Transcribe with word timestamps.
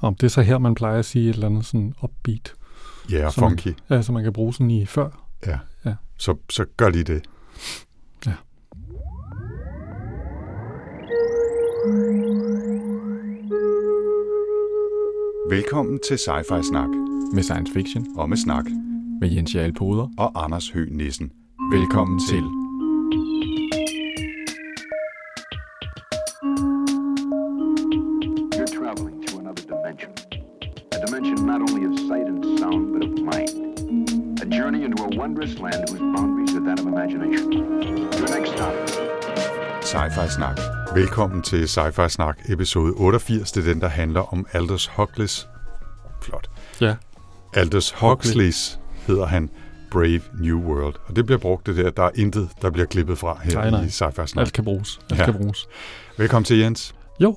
Om 0.00 0.14
det 0.14 0.22
er 0.22 0.28
så 0.28 0.42
her, 0.42 0.58
man 0.58 0.74
plejer 0.74 0.98
at 0.98 1.04
sige 1.04 1.28
et 1.30 1.34
eller 1.34 1.46
andet 1.46 1.64
sådan 1.66 1.94
upbeat. 2.02 2.52
Ja, 3.10 3.26
og 3.26 3.32
som 3.32 3.42
man- 3.42 3.50
funky. 3.58 3.76
Ja, 3.90 4.02
så 4.02 4.12
man 4.12 4.22
kan 4.22 4.32
bruge 4.32 4.54
sådan 4.54 4.70
i 4.70 4.86
før. 4.86 5.26
Ja. 5.46 5.58
Ja. 5.84 5.94
Så, 6.16 6.36
så 6.50 6.64
gør 6.76 6.88
lige 6.88 7.04
det. 7.04 7.22
Ja. 8.26 8.32
Velkommen 15.50 15.98
til 16.08 16.14
Sci-Fi 16.14 16.62
Snak 16.62 16.88
med 17.34 17.42
science 17.42 17.72
fiction 17.72 18.06
og 18.16 18.28
med 18.28 18.36
snak 18.36 18.64
med 19.20 19.30
Jens 19.30 19.54
Jarl 19.54 19.72
Poder. 19.72 20.08
og 20.18 20.44
Anders 20.44 20.70
Høgh 20.70 20.92
Nissen. 20.96 21.30
Velkommen 21.72 22.20
til. 22.28 22.40
You're 22.40 22.59
Sci-Fi 40.00 40.28
Snak. 40.28 40.58
Velkommen 40.94 41.42
til 41.42 41.64
Sci-Fi 41.64 42.08
Snak, 42.08 42.38
episode 42.48 42.92
88. 42.96 43.52
Det 43.52 43.66
er 43.66 43.72
den, 43.72 43.80
der 43.80 43.88
handler 43.88 44.32
om 44.32 44.46
Aldous 44.52 44.86
Huxleys. 44.96 45.48
Flot. 46.22 46.50
Ja. 46.80 46.94
Aldous 47.54 47.90
Huxleys 47.90 48.78
hedder 49.06 49.26
han 49.26 49.50
Brave 49.90 50.20
New 50.40 50.58
World. 50.60 50.94
Og 51.06 51.16
det 51.16 51.26
bliver 51.26 51.38
brugt 51.38 51.66
det 51.66 51.76
der. 51.76 51.90
Der 51.90 52.02
er 52.02 52.10
intet, 52.14 52.48
der 52.62 52.70
bliver 52.70 52.86
klippet 52.86 53.18
fra 53.18 53.38
her 53.42 53.54
Nej, 53.54 53.70
nej. 53.70 53.82
i 53.82 53.86
Sci-Fi 53.86 54.26
Snak. 54.26 54.42
Alt 54.42 54.52
kan 54.52 54.64
bruges. 54.64 55.00
Alt 55.10 55.20
Ja. 55.20 55.24
kan 55.24 55.34
bruges. 55.34 55.66
Velkommen 56.18 56.44
til, 56.44 56.58
Jens. 56.58 56.94
Jo, 57.20 57.36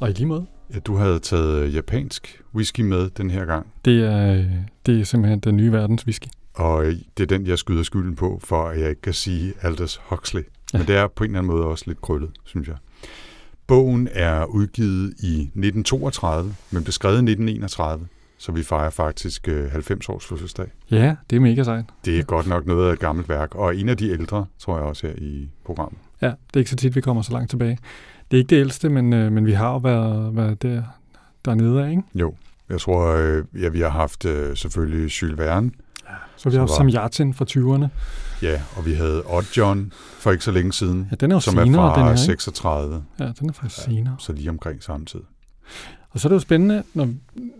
og 0.00 0.10
i 0.10 0.12
lige 0.12 0.26
måde. 0.26 0.46
Ja, 0.74 0.78
du 0.78 0.96
havde 0.96 1.18
taget 1.18 1.54
øh, 1.62 1.74
japansk 1.74 2.42
whisky 2.54 2.80
med 2.80 3.10
den 3.10 3.30
her 3.30 3.44
gang. 3.44 3.66
Det 3.84 4.04
er, 4.04 4.44
det 4.86 5.00
er 5.00 5.04
simpelthen 5.04 5.40
den 5.40 5.56
nye 5.56 5.72
verdens 5.72 6.04
whisky. 6.06 6.26
Og 6.54 6.84
øh, 6.84 6.94
det 7.16 7.22
er 7.22 7.38
den, 7.38 7.46
jeg 7.46 7.58
skyder 7.58 7.82
skylden 7.82 8.16
på, 8.16 8.40
for 8.44 8.68
at 8.68 8.80
jeg 8.80 8.88
ikke 8.88 9.02
kan 9.02 9.12
sige 9.12 9.52
Aldous 9.62 10.00
Huxley. 10.08 10.42
Ja. 10.74 10.78
Men 10.78 10.86
det 10.86 10.96
er 10.96 11.06
på 11.06 11.24
en 11.24 11.30
eller 11.30 11.38
anden 11.38 11.52
måde 11.52 11.66
også 11.66 11.84
lidt 11.86 12.00
krøllet, 12.00 12.30
synes 12.44 12.68
jeg. 12.68 12.76
Bogen 13.66 14.08
er 14.12 14.44
udgivet 14.44 15.14
i 15.22 15.40
1932, 15.40 16.54
men 16.70 16.84
blev 16.84 16.92
skrevet 16.92 17.14
i 17.14 17.18
1931, 17.18 18.06
så 18.38 18.52
vi 18.52 18.62
fejrer 18.62 18.90
faktisk 18.90 19.48
øh, 19.48 19.70
90 19.70 20.08
års 20.08 20.26
fødselsdag. 20.26 20.66
Ja, 20.90 21.16
det 21.30 21.36
er 21.36 21.40
mega 21.40 21.62
sejt. 21.62 21.84
Det 22.04 22.18
er 22.18 22.22
godt 22.22 22.46
nok 22.46 22.66
noget 22.66 22.88
af 22.88 22.92
et 22.92 22.98
gammelt 22.98 23.28
værk, 23.28 23.54
og 23.54 23.76
en 23.76 23.88
af 23.88 23.96
de 23.96 24.10
ældre, 24.10 24.46
tror 24.58 24.76
jeg 24.76 24.84
også 24.84 25.06
her 25.06 25.14
i 25.18 25.48
programmet. 25.64 25.98
Ja, 26.22 26.26
det 26.26 26.54
er 26.54 26.58
ikke 26.58 26.70
så 26.70 26.76
tit, 26.76 26.96
vi 26.96 27.00
kommer 27.00 27.22
så 27.22 27.32
langt 27.32 27.50
tilbage. 27.50 27.78
Det 28.30 28.36
er 28.36 28.38
ikke 28.38 28.50
det 28.50 28.60
ældste, 28.60 28.88
men, 28.88 29.12
øh, 29.12 29.32
men 29.32 29.46
vi 29.46 29.52
har 29.52 29.72
jo 29.72 29.76
været, 29.76 30.36
været 30.36 30.62
der, 30.62 30.82
dernede 31.44 31.84
af, 31.84 31.90
ikke? 31.90 32.02
Jo, 32.14 32.34
jeg 32.68 32.80
tror, 32.80 33.14
øh, 33.14 33.44
ja, 33.62 33.68
vi 33.68 33.80
har 33.80 33.88
haft 33.88 34.24
øh, 34.24 34.56
selvfølgelig 34.56 35.22
Jules 35.22 35.38
Verne, 35.38 35.70
Så 36.36 36.48
vi 36.50 36.54
har 36.56 36.60
haft 36.62 36.72
Samjatin 36.72 37.34
fra 37.34 37.44
20'erne. 37.50 37.86
ja, 38.42 38.60
og 38.76 38.86
vi 38.86 38.92
havde 38.92 39.22
Odd 39.26 39.44
John 39.56 39.92
for 40.18 40.30
ikke 40.30 40.44
så 40.44 40.50
længe 40.50 40.72
siden, 40.72 41.08
Ja, 41.10 41.16
den 41.16 41.30
er 41.30 41.36
jo 41.36 41.40
som 41.40 41.58
er 41.58 41.64
senere, 41.64 41.90
fra 41.90 41.96
den 41.98 42.04
her, 42.04 42.10
ikke? 42.10 42.20
36, 42.22 43.02
Ja, 43.20 43.32
den 43.40 43.48
er 43.48 43.52
faktisk 43.52 43.86
Ja. 43.88 43.92
senere. 43.92 44.16
så 44.18 44.32
lige 44.32 44.50
omkring 44.50 44.82
samme 44.82 45.06
tid. 45.06 45.20
Og 46.10 46.20
så 46.20 46.28
er 46.28 46.30
det 46.30 46.34
jo 46.34 46.40
spændende, 46.40 46.82
når, 46.94 47.08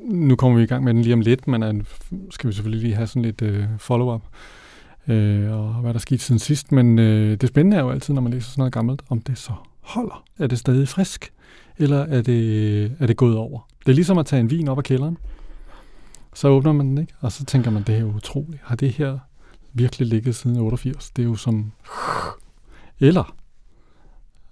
nu 0.04 0.36
kommer 0.36 0.58
vi 0.58 0.64
i 0.64 0.66
gang 0.66 0.84
med 0.84 0.94
den 0.94 1.02
lige 1.02 1.12
om 1.14 1.20
lidt, 1.20 1.48
men 1.48 1.62
øh, 1.62 1.74
skal 2.30 2.48
vi 2.48 2.54
selvfølgelig 2.54 2.82
lige 2.82 2.94
have 2.94 3.06
sådan 3.06 3.22
lidt 3.22 3.42
øh, 3.42 3.64
follow-up, 3.78 4.22
øh, 5.08 5.52
og 5.52 5.74
hvad 5.74 5.90
der 5.90 5.98
er 5.98 6.00
sket 6.00 6.20
siden 6.20 6.38
sidst. 6.38 6.72
Men 6.72 6.98
øh, 6.98 7.36
det 7.36 7.48
spændende 7.48 7.76
er 7.76 7.80
jo 7.80 7.90
altid, 7.90 8.14
når 8.14 8.22
man 8.22 8.32
læser 8.32 8.50
sådan 8.50 8.60
noget 8.60 8.72
gammelt, 8.72 9.02
om 9.08 9.20
det 9.20 9.38
så 9.38 9.52
holder. 9.80 10.24
Er 10.38 10.46
det 10.46 10.58
stadig 10.58 10.88
frisk, 10.88 11.32
eller 11.78 11.98
er 11.98 12.22
det, 12.22 12.84
er 13.00 13.06
det 13.06 13.16
gået 13.16 13.36
over? 13.36 13.60
Det 13.86 13.92
er 13.92 13.94
ligesom 13.94 14.18
at 14.18 14.26
tage 14.26 14.40
en 14.40 14.50
vin 14.50 14.68
op 14.68 14.78
af 14.78 14.84
kælderen. 14.84 15.16
Så 16.34 16.48
åbner 16.48 16.72
man 16.72 16.86
den, 16.86 16.98
ikke? 16.98 17.14
Og 17.20 17.32
så 17.32 17.44
tænker 17.44 17.70
man, 17.70 17.82
det 17.82 17.94
er 17.94 18.00
jo 18.00 18.12
utroligt. 18.16 18.62
Har 18.64 18.76
det 18.76 18.90
her 18.90 19.18
virkelig 19.72 20.08
ligget 20.08 20.34
siden 20.34 20.56
88? 20.56 21.10
Det 21.10 21.22
er 21.22 21.26
jo 21.26 21.36
som... 21.36 21.72
Eller 23.00 23.36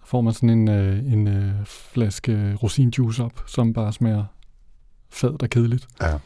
får 0.04 0.20
man 0.20 0.32
sådan 0.32 0.50
en, 0.50 0.68
øh, 0.68 1.12
en 1.12 1.28
øh, 1.28 1.52
flaske 1.64 2.54
rosinjuice 2.62 3.24
op, 3.24 3.44
som 3.46 3.72
bare 3.72 3.92
smager 3.92 4.24
fadt 5.10 5.42
og 5.42 5.50
kedeligt. 5.50 5.86
Ja. 6.00 6.18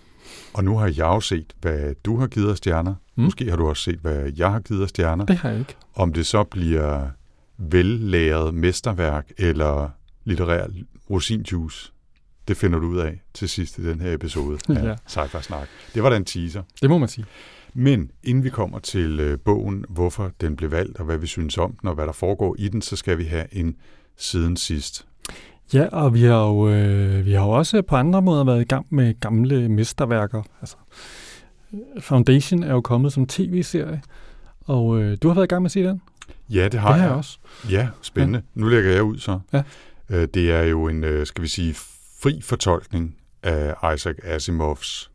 Og 0.55 0.65
nu 0.65 0.79
har 0.79 0.87
jeg 0.87 0.99
jo 0.99 1.21
set, 1.21 1.53
hvad 1.61 1.95
du 2.05 2.19
har 2.19 2.27
givet 2.27 2.51
af 2.51 2.57
stjerner. 2.57 2.95
Mm. 3.15 3.25
Måske 3.25 3.51
har 3.51 3.57
du 3.57 3.69
også 3.69 3.83
set, 3.83 3.99
hvad 3.99 4.33
jeg 4.37 4.53
har 4.53 4.61
givet 4.61 4.83
af 4.83 4.89
stjerner. 4.89 5.25
Det 5.25 5.37
har 5.37 5.49
jeg 5.49 5.59
ikke. 5.59 5.77
Om 5.95 6.13
det 6.13 6.27
så 6.27 6.45
bliver 6.45 7.09
vellæret 7.59 8.55
mesterværk 8.55 9.33
eller 9.39 9.91
litterær 10.25 10.67
rosinjuice, 11.11 11.93
det 12.49 12.57
finder 12.57 12.79
du 12.79 12.87
ud 12.87 12.99
af 12.99 13.21
til 13.35 13.49
sidst 13.49 13.79
i 13.79 13.87
den 13.89 14.01
her 14.01 14.13
episode 14.15 14.59
af 14.69 14.75
Ja. 14.89 14.95
Sci-Fi 15.09 15.41
Snak. 15.43 15.69
Det 15.95 16.03
var 16.03 16.11
da 16.11 16.17
en 16.17 16.25
teaser. 16.25 16.63
Det 16.83 16.91
må 16.91 16.99
man 16.99 17.09
sige. 17.09 17.25
Men 17.75 18.11
inden 18.25 18.45
vi 18.45 18.51
kommer 18.51 18.79
til 18.79 19.21
øh, 19.21 19.39
bogen, 19.39 19.85
hvorfor 19.89 20.31
den 20.41 20.57
blev 20.57 20.71
valgt, 20.71 20.99
og 20.99 21.05
hvad 21.05 21.19
vi 21.19 21.27
synes 21.27 21.59
om 21.59 21.73
den, 21.81 21.89
og 21.89 21.95
hvad 21.95 22.07
der 22.07 22.13
foregår 22.13 22.57
i 22.59 22.69
den, 22.69 22.83
så 22.83 22.97
skal 22.97 23.19
vi 23.19 23.25
have 23.25 23.45
en 23.53 23.77
siden 24.17 24.57
sidst. 24.57 25.07
Ja, 25.75 25.87
og 25.87 26.15
vi 26.15 26.23
har 26.23 26.47
jo 26.47 26.69
øh, 26.69 27.27
vi 27.27 27.33
har 27.33 27.45
jo 27.45 27.51
også 27.51 27.83
på 27.83 27.97
andre 27.97 28.23
måder 28.23 28.45
været 28.45 28.61
i 28.61 28.65
gang 28.65 28.87
med 28.91 29.21
gamle 29.21 29.69
mesterværker. 29.69 30.43
Altså, 30.61 30.77
Foundation 32.01 32.63
er 32.63 32.73
jo 32.73 32.81
kommet 32.81 33.13
som 33.13 33.27
tv-serie, 33.27 34.03
og 34.61 35.03
øh, 35.03 35.17
du 35.23 35.29
har 35.29 35.35
været 35.35 35.47
i 35.47 35.49
gang 35.49 35.63
med 35.63 35.67
at 35.69 35.73
se 35.73 35.83
den? 35.83 36.03
Ja, 36.51 36.65
det 36.69 36.81
har 36.81 36.89
det 36.89 36.97
har 36.97 36.97
jeg. 36.97 37.09
jeg 37.09 37.17
også. 37.17 37.39
Ja, 37.71 37.89
spændende. 38.03 38.43
Ja. 38.57 38.61
Nu 38.61 38.69
lægger 38.69 38.91
jeg 38.93 39.03
ud 39.03 39.19
så. 39.19 39.39
Ja. 39.53 39.63
Øh, 40.11 40.29
Det 40.35 40.51
er 40.53 40.63
jo 40.63 40.89
en, 40.89 41.05
øh, 41.05 41.27
skal 41.27 41.43
vi 41.43 41.49
sige, 41.49 41.75
fri 42.23 42.41
fortolkning 42.41 43.17
af 43.43 43.95
Isaac 43.95 44.17
Asimovs 44.23 45.11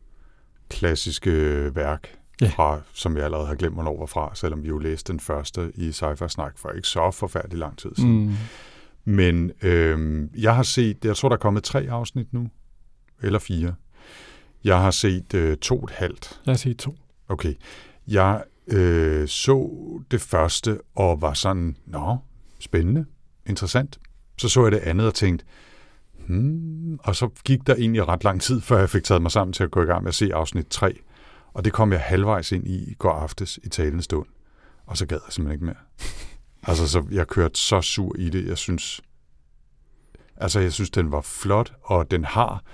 klassiske 0.70 1.30
værk, 1.74 2.18
Ja. 2.40 2.48
fra, 2.48 2.80
som 2.92 3.16
jeg 3.16 3.24
allerede 3.24 3.46
har 3.46 3.54
glemt, 3.54 3.74
hvornår 3.74 3.98
var 3.98 4.06
fra, 4.06 4.30
selvom 4.34 4.62
vi 4.62 4.68
jo 4.68 4.78
læste 4.78 5.12
den 5.12 5.20
første 5.20 5.72
i 5.74 5.88
Sci-Fi 5.90 6.28
Snak 6.28 6.58
for 6.58 6.70
ikke 6.70 6.88
så 6.88 7.10
forfærdelig 7.10 7.58
lang 7.58 7.78
tid 7.78 7.90
siden. 7.96 8.26
Mm. 8.26 8.34
Men 9.04 9.52
øh, 9.62 10.28
jeg 10.42 10.56
har 10.56 10.62
set, 10.62 11.04
jeg 11.04 11.16
tror, 11.16 11.28
der 11.28 11.36
er 11.36 11.40
kommet 11.40 11.64
tre 11.64 11.86
afsnit 11.90 12.32
nu, 12.32 12.48
eller 13.22 13.38
fire. 13.38 13.74
Jeg 14.64 14.80
har 14.80 14.90
set 14.90 15.34
øh, 15.34 15.56
to 15.56 15.78
og 15.78 15.84
et 15.84 15.90
halvt. 15.90 16.40
Jeg 16.46 16.52
har 16.52 16.56
set 16.56 16.78
to. 16.78 16.96
Okay. 17.28 17.54
Jeg 18.08 18.44
øh, 18.66 19.28
så 19.28 19.70
det 20.10 20.20
første 20.20 20.80
og 20.94 21.20
var 21.22 21.32
sådan, 21.34 21.76
nå, 21.86 22.18
spændende, 22.58 23.04
interessant. 23.46 23.98
Så 24.38 24.48
så 24.48 24.62
jeg 24.62 24.72
det 24.72 24.78
andet 24.78 25.06
og 25.06 25.14
tænkte, 25.14 25.44
hmm, 26.26 26.98
og 27.02 27.16
så 27.16 27.28
gik 27.44 27.66
der 27.66 27.74
egentlig 27.74 28.08
ret 28.08 28.24
lang 28.24 28.40
tid, 28.40 28.60
før 28.60 28.78
jeg 28.78 28.90
fik 28.90 29.04
taget 29.04 29.22
mig 29.22 29.30
sammen 29.30 29.52
til 29.52 29.64
at 29.64 29.70
gå 29.70 29.82
i 29.82 29.86
gang 29.86 30.02
med 30.02 30.08
at 30.08 30.14
se 30.14 30.34
afsnit 30.34 30.66
3. 30.66 30.98
Og 31.54 31.64
det 31.64 31.72
kom 31.72 31.92
jeg 31.92 32.00
halvvejs 32.00 32.52
ind 32.52 32.66
i 32.66 32.90
i 32.90 32.94
går 32.94 33.12
aftes 33.12 33.58
i 33.62 33.68
talende 33.68 34.02
stund. 34.02 34.26
Og 34.86 34.96
så 34.96 35.06
gad 35.06 35.18
jeg 35.26 35.32
simpelthen 35.32 35.54
ikke 35.54 35.64
mere. 35.64 36.08
altså, 36.68 36.88
så 36.88 37.04
jeg 37.10 37.26
kørte 37.26 37.58
så 37.60 37.80
sur 37.80 38.16
i 38.18 38.30
det. 38.30 38.46
Jeg 38.46 38.58
synes, 38.58 39.00
altså, 40.36 40.60
jeg 40.60 40.72
synes, 40.72 40.90
den 40.90 41.12
var 41.12 41.20
flot, 41.20 41.72
og 41.82 42.10
den 42.10 42.24
har 42.24 42.64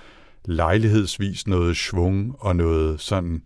lejlighedsvis 0.45 1.47
noget 1.47 1.77
svung 1.77 2.37
og 2.39 2.57
noget 2.57 3.01
sådan 3.01 3.43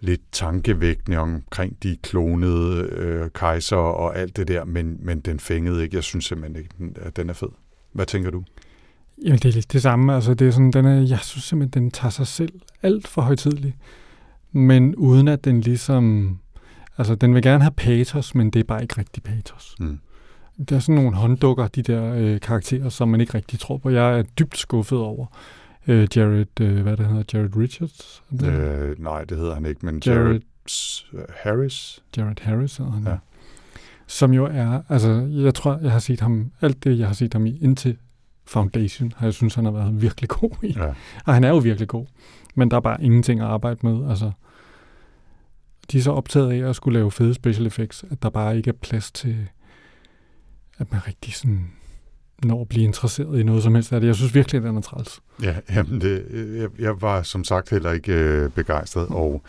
lidt 0.00 0.20
tankevækkende 0.32 1.18
omkring 1.18 1.82
de 1.82 1.96
klonede 2.02 2.82
øh, 2.82 3.30
kejser 3.34 3.76
og 3.76 4.18
alt 4.18 4.36
det 4.36 4.48
der, 4.48 4.64
men, 4.64 4.98
men 5.00 5.20
den 5.20 5.40
fængede 5.40 5.82
ikke. 5.82 5.96
Jeg 5.96 6.04
synes 6.04 6.24
simpelthen 6.24 6.62
ikke, 6.62 7.00
at 7.00 7.16
den 7.16 7.30
er 7.30 7.34
fed. 7.34 7.48
Hvad 7.92 8.06
tænker 8.06 8.30
du? 8.30 8.44
Jamen, 9.24 9.38
det 9.38 9.44
er 9.44 9.52
lidt 9.52 9.72
det 9.72 9.82
samme. 9.82 10.14
Altså, 10.14 10.34
det 10.34 10.46
er 10.46 10.50
sådan, 10.50 10.70
den 10.70 10.84
er, 10.84 11.00
jeg 11.00 11.18
synes 11.18 11.44
simpelthen, 11.44 11.82
den 11.82 11.90
tager 11.90 12.10
sig 12.10 12.26
selv 12.26 12.52
alt 12.82 13.08
for 13.08 13.22
højtidligt. 13.22 13.76
Men 14.52 14.94
uden 14.94 15.28
at 15.28 15.44
den 15.44 15.60
ligesom... 15.60 16.38
Altså, 16.98 17.14
den 17.14 17.34
vil 17.34 17.42
gerne 17.42 17.62
have 17.62 17.72
patos, 17.76 18.34
men 18.34 18.50
det 18.50 18.60
er 18.60 18.64
bare 18.64 18.82
ikke 18.82 18.98
rigtig 18.98 19.22
patos. 19.22 19.74
Mm. 19.80 19.98
Der 20.68 20.76
er 20.76 20.80
sådan 20.80 20.94
nogle 20.94 21.16
hånddukker, 21.16 21.66
de 21.66 21.82
der 21.82 22.14
øh, 22.14 22.40
karakterer, 22.40 22.88
som 22.88 23.08
man 23.08 23.20
ikke 23.20 23.34
rigtig 23.34 23.58
tror 23.58 23.76
på. 23.76 23.90
Jeg 23.90 24.18
er 24.18 24.22
dybt 24.22 24.58
skuffet 24.58 24.98
over 24.98 25.26
øh, 25.86 26.08
Jared, 26.16 26.60
øh, 26.60 26.82
hvad 26.82 26.96
det 26.96 27.06
hedder, 27.06 27.22
Jared 27.34 27.56
Richards? 27.56 28.22
Øh, 28.44 29.02
nej, 29.02 29.24
det 29.24 29.38
hedder 29.38 29.54
han 29.54 29.66
ikke, 29.66 29.86
men 29.86 30.02
Jared, 30.06 30.26
Jared, 30.26 30.40
S- 30.68 31.06
Harris. 31.42 32.02
Jared 32.16 32.36
Harris 32.40 32.76
hedder 32.76 32.92
han. 32.92 33.04
Ja. 33.04 33.16
Som 34.06 34.32
jo 34.32 34.44
er, 34.44 34.82
altså, 34.88 35.28
jeg 35.30 35.54
tror, 35.54 35.78
jeg 35.82 35.92
har 35.92 35.98
set 35.98 36.20
ham, 36.20 36.50
alt 36.60 36.84
det, 36.84 36.98
jeg 36.98 37.06
har 37.06 37.14
set 37.14 37.32
ham 37.32 37.46
i 37.46 37.58
indtil 37.60 37.96
Foundation, 38.44 39.12
har 39.16 39.26
jeg 39.26 39.34
synes, 39.34 39.54
han 39.54 39.64
har 39.64 39.72
været 39.72 40.02
virkelig 40.02 40.28
god 40.28 40.50
i. 40.62 40.72
Ja. 40.78 40.92
Og 41.24 41.34
han 41.34 41.44
er 41.44 41.48
jo 41.48 41.58
virkelig 41.58 41.88
god. 41.88 42.06
Men 42.54 42.70
der 42.70 42.76
er 42.76 42.80
bare 42.80 43.02
ingenting 43.02 43.40
at 43.40 43.46
arbejde 43.46 43.78
med. 43.82 44.10
Altså, 44.10 44.30
de 45.92 45.98
er 45.98 46.02
så 46.02 46.12
optaget 46.12 46.52
af 46.52 46.68
at 46.68 46.76
skulle 46.76 46.98
lave 46.98 47.10
fede 47.10 47.34
special 47.34 47.66
effects, 47.66 48.04
at 48.10 48.22
der 48.22 48.30
bare 48.30 48.56
ikke 48.56 48.68
er 48.68 48.74
plads 48.82 49.12
til, 49.12 49.48
at 50.78 50.92
man 50.92 51.06
rigtig 51.06 51.34
sådan 51.34 51.70
når 52.44 52.60
at 52.60 52.68
blive 52.68 52.84
interesseret 52.84 53.40
i 53.40 53.42
noget 53.42 53.62
som 53.62 53.74
helst 53.74 53.92
af 53.92 54.00
det. 54.00 54.06
Jeg 54.06 54.16
synes 54.16 54.34
virkelig, 54.34 54.58
at 54.58 54.64
den 54.64 54.76
er 54.76 54.80
træls. 54.80 55.20
Ja, 55.42 55.56
jamen 55.70 56.00
det, 56.00 56.26
jeg, 56.60 56.68
jeg 56.78 57.02
var 57.02 57.22
som 57.22 57.44
sagt 57.44 57.70
heller 57.70 57.92
ikke 57.92 58.12
øh, 58.12 58.50
begejstret, 58.50 59.06
og, 59.08 59.42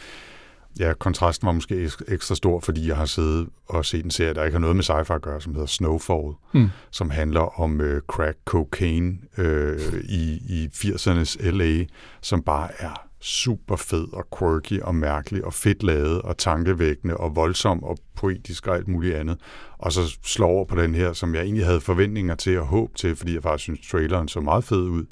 ja, 0.79 0.93
kontrasten 0.93 1.45
var 1.45 1.51
måske 1.51 1.85
eks- 1.85 2.13
ekstra 2.13 2.35
stor, 2.35 2.59
fordi 2.59 2.87
jeg 2.87 2.97
har 2.97 3.05
siddet 3.05 3.49
og 3.69 3.85
set 3.85 4.05
en 4.05 4.11
serie, 4.11 4.33
der 4.33 4.43
ikke 4.43 4.55
har 4.55 4.59
noget 4.59 4.75
med 4.75 4.83
sci-fi 4.83 5.13
at 5.15 5.21
gøre, 5.21 5.41
som 5.41 5.53
hedder 5.53 5.67
Snowfall, 5.67 6.33
Mm. 6.53 6.69
som 6.91 7.09
handler 7.09 7.59
om 7.61 7.81
øh, 7.81 8.01
crack 8.07 8.37
cocaine 8.45 9.17
øh, 9.37 9.79
i, 10.09 10.41
i 10.49 10.69
80'ernes 10.73 11.49
LA, 11.51 11.85
som 12.21 12.41
bare 12.43 12.69
er 12.79 13.07
super 13.21 13.75
fed 13.75 14.13
og 14.13 14.27
quirky 14.39 14.81
og 14.81 14.95
mærkelig 14.95 15.45
og 15.45 15.53
fedt 15.53 15.83
lavet 15.83 16.21
og 16.21 16.37
tankevækkende 16.37 17.17
og 17.17 17.35
voldsom 17.35 17.83
og 17.83 17.97
poetisk 18.15 18.67
og 18.67 18.75
alt 18.75 18.87
muligt 18.87 19.15
andet. 19.15 19.37
Og 19.77 19.91
så 19.91 20.17
slår 20.23 20.47
over 20.47 20.65
på 20.65 20.75
den 20.81 20.95
her, 20.95 21.13
som 21.13 21.35
jeg 21.35 21.43
egentlig 21.43 21.65
havde 21.65 21.81
forventninger 21.81 22.35
til 22.35 22.59
og 22.59 22.65
håb 22.65 22.95
til, 22.95 23.15
fordi 23.15 23.33
jeg 23.33 23.43
faktisk 23.43 23.63
synes, 23.63 23.87
traileren 23.89 24.27
så 24.27 24.39
meget 24.39 24.63
fed 24.63 24.81
ud, 24.81 25.05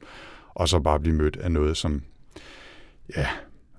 og 0.50 0.70
så 0.70 0.80
bare 0.80 1.00
blive 1.00 1.16
mødt 1.16 1.38
af 1.38 1.52
noget, 1.52 1.78
som, 1.78 2.02
ja, 3.18 3.28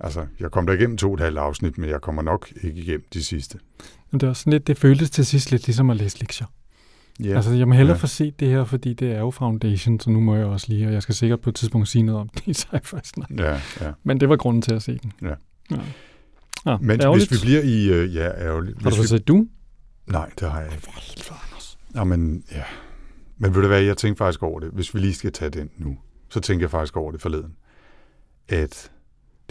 altså, 0.01 0.27
jeg 0.41 0.51
kom 0.51 0.67
der 0.67 0.73
igennem 0.73 0.97
to 0.97 1.09
og 1.09 1.15
et 1.15 1.21
halvt 1.21 1.39
afsnit, 1.39 1.79
men 1.79 1.91
jeg 1.91 2.01
kommer 2.01 2.23
nok 2.23 2.53
ikke 2.63 2.81
igennem 2.81 3.05
de 3.15 3.25
sidste. 3.25 3.59
Men 4.11 4.21
det, 4.21 4.27
var 4.29 4.33
sådan 4.35 4.53
lidt, 4.53 4.67
det 4.67 4.79
føltes 4.79 5.11
til 5.11 5.27
sidst 5.27 5.51
lidt 5.51 5.67
ligesom 5.67 5.91
at 5.91 5.97
læse 5.97 6.19
lektier. 6.21 6.47
Ja. 7.25 7.37
Altså, 7.37 7.53
jeg 7.53 7.69
må 7.69 7.75
hellere 7.75 7.97
Ja. 7.97 8.03
få 8.03 8.07
set 8.07 8.41
det 8.41 8.49
her, 8.49 8.65
fordi 8.65 8.95
det 8.95 9.13
er 9.13 9.19
jo 9.19 9.31
Foundation, 9.31 10.01
så 10.01 10.11
nu 10.11 10.21
må 10.21 10.37
jeg 10.37 10.47
også 10.47 10.67
lige, 10.69 10.87
og 10.87 10.93
jeg 10.93 11.03
skal 11.03 11.15
sikkert 11.15 11.41
på 11.41 11.51
et 11.51 11.57
tidspunkt 11.57 11.89
sige 11.89 12.03
noget 12.03 12.21
om 12.21 12.29
det 12.29 12.47
i 12.47 12.51
sci-fi 12.63 13.01
ja, 13.39 13.61
ja. 13.81 13.93
Men 14.05 14.21
det 14.21 14.29
var 14.29 14.37
grunden 14.37 14.63
til 14.63 14.75
at 14.75 14.83
se 14.83 14.99
den. 15.03 15.13
Ja. 15.23 15.35
ja. 15.71 15.81
ja 16.67 16.77
Men 16.81 17.01
ærgerligt. 17.01 17.31
hvis 17.31 17.43
vi 17.43 17.47
bliver 17.47 17.63
i... 17.63 17.89
Øh, 17.93 18.15
ja, 18.15 18.29
ærgerligt. 18.29 18.83
Har 18.83 18.91
du 18.91 18.97
så 18.97 19.03
vi, 19.03 19.09
set 19.09 19.29
du? 19.29 19.47
nej, 20.07 20.31
det 20.41 20.51
har 20.51 20.61
jeg 20.61 20.73
ikke. 20.73 20.89
Ja, 21.95 22.05
men, 22.05 22.45
ja. 22.53 22.63
men 23.39 23.55
ved 23.55 23.63
du 23.63 23.69
hvad, 23.69 23.83
jeg 23.83 23.97
tænkte 23.97 24.19
faktisk 24.19 24.43
over 24.43 24.61
det. 24.61 24.71
Hvis 24.73 24.95
vi 24.95 25.01
lige 25.01 25.15
skal 25.15 25.33
tage 25.33 25.51
den 25.51 25.71
nu, 25.79 25.99
så 26.31 26.41
tænker 26.41 26.63
jeg 26.65 26.71
faktisk 26.71 26.97
over 26.97 27.13
det 27.13 27.21
forleden. 27.21 27.55
At 28.49 28.92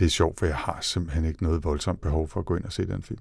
det 0.02 0.08
er 0.08 0.12
sjovt, 0.12 0.40
for 0.40 0.46
jeg 0.46 0.56
har 0.56 0.78
simpelthen 0.82 1.26
ikke 1.26 1.44
noget 1.44 1.64
voldsomt 1.64 2.02
behov 2.02 2.28
for 2.28 2.40
at 2.40 2.46
gå 2.46 2.56
ind 2.56 2.66
og 2.66 2.74
se 2.74 2.88
den 2.88 3.02
film. 3.02 3.20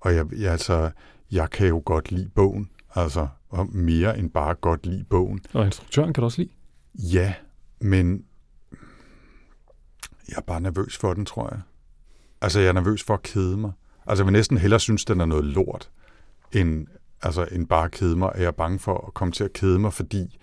Og 0.00 0.14
jeg, 0.14 0.26
jeg, 0.32 0.52
altså, 0.52 0.90
jeg 1.32 1.50
kan 1.50 1.68
jo 1.68 1.82
godt 1.84 2.12
lide 2.12 2.28
bogen. 2.28 2.70
Altså, 2.94 3.28
og 3.48 3.76
mere 3.76 4.18
end 4.18 4.30
bare 4.30 4.54
godt 4.54 4.86
lide 4.86 5.04
bogen. 5.04 5.40
Og 5.52 5.64
instruktøren 5.64 6.12
kan 6.12 6.20
du 6.20 6.24
også 6.24 6.42
lide? 6.42 6.50
Ja, 6.94 7.34
men 7.80 8.24
jeg 10.28 10.36
er 10.36 10.40
bare 10.40 10.60
nervøs 10.60 10.96
for 10.96 11.14
den, 11.14 11.26
tror 11.26 11.48
jeg. 11.52 11.60
Altså, 12.40 12.60
jeg 12.60 12.68
er 12.68 12.72
nervøs 12.72 13.02
for 13.02 13.14
at 13.14 13.22
kede 13.22 13.56
mig. 13.56 13.72
Altså, 14.06 14.22
jeg 14.22 14.26
vil 14.26 14.32
næsten 14.32 14.58
hellere 14.58 14.80
synes, 14.80 15.04
den 15.04 15.20
er 15.20 15.26
noget 15.26 15.44
lort, 15.44 15.90
end, 16.52 16.86
altså, 17.22 17.48
end 17.52 17.66
bare 17.66 17.90
kede 17.90 18.16
mig. 18.16 18.32
Jeg 18.36 18.44
er 18.44 18.50
bange 18.50 18.78
for 18.78 19.06
at 19.06 19.14
komme 19.14 19.32
til 19.32 19.44
at 19.44 19.52
kede 19.52 19.78
mig, 19.78 19.92
fordi 19.92 20.38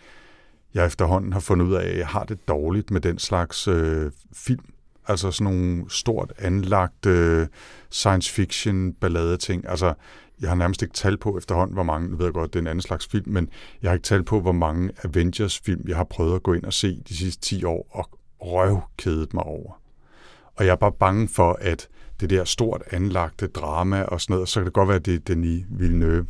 jeg 0.74 0.85
efterhånden 0.85 1.33
har 1.33 1.39
fundet 1.39 1.65
ud 1.65 1.74
af, 1.74 1.88
at 1.88 1.97
jeg 1.97 2.07
har 2.07 2.24
det 2.24 2.47
dårligt 2.47 2.91
med 2.91 3.01
den 3.01 3.19
slags 3.19 3.67
øh, 3.67 4.12
film. 4.33 4.65
Altså 5.07 5.31
sådan 5.31 5.53
nogle 5.53 5.86
stort 5.89 6.33
anlagt 6.38 7.06
øh, 7.06 7.48
science 7.89 8.31
fiction 8.31 8.94
ballade 8.94 9.38
ting. 9.38 9.69
Altså, 9.69 9.94
jeg 10.42 10.50
har 10.50 10.56
nærmest 10.56 10.81
ikke 10.81 10.94
tal 10.94 11.18
på 11.18 11.38
efterhånden, 11.38 11.74
hvor 11.74 11.83
mange, 11.83 12.09
nu 12.09 12.18
ved 12.18 12.25
jeg 12.25 12.33
godt, 12.33 12.53
det 12.53 12.59
er 12.59 12.63
en 12.63 12.68
anden 12.68 12.81
slags 12.81 13.07
film, 13.07 13.31
men 13.33 13.50
jeg 13.81 13.89
har 13.89 13.94
ikke 13.94 14.03
tal 14.03 14.24
på, 14.24 14.42
hvor 14.42 14.51
mange 14.51 14.89
Avengers-film, 15.03 15.86
jeg 15.88 15.98
har 15.98 16.03
prøvet 16.03 16.36
at 16.36 16.44
gå 16.44 16.53
ind 16.53 16.63
og 16.63 16.74
se 16.74 17.01
de 17.09 17.18
sidste 17.18 17.42
10 17.42 17.63
år, 17.63 17.88
og 17.92 18.09
røvkædet 18.39 19.33
mig 19.33 19.44
over. 19.44 19.81
Og 20.56 20.65
jeg 20.65 20.71
er 20.71 20.75
bare 20.75 20.92
bange 20.92 21.27
for, 21.27 21.57
at 21.62 21.88
det 22.19 22.30
der 22.30 22.44
stort 22.44 22.81
anlagte 22.92 23.48
drama 23.48 24.03
og 24.03 24.21
sådan 24.21 24.33
noget, 24.33 24.50
så 24.50 24.59
kan 24.59 24.65
det 24.65 24.74
godt 24.74 24.88
være, 24.88 24.98
at 24.98 25.06
det 25.06 25.15
er 25.15 25.19
Denis 25.19 25.65
Villeneuve, 25.69 26.25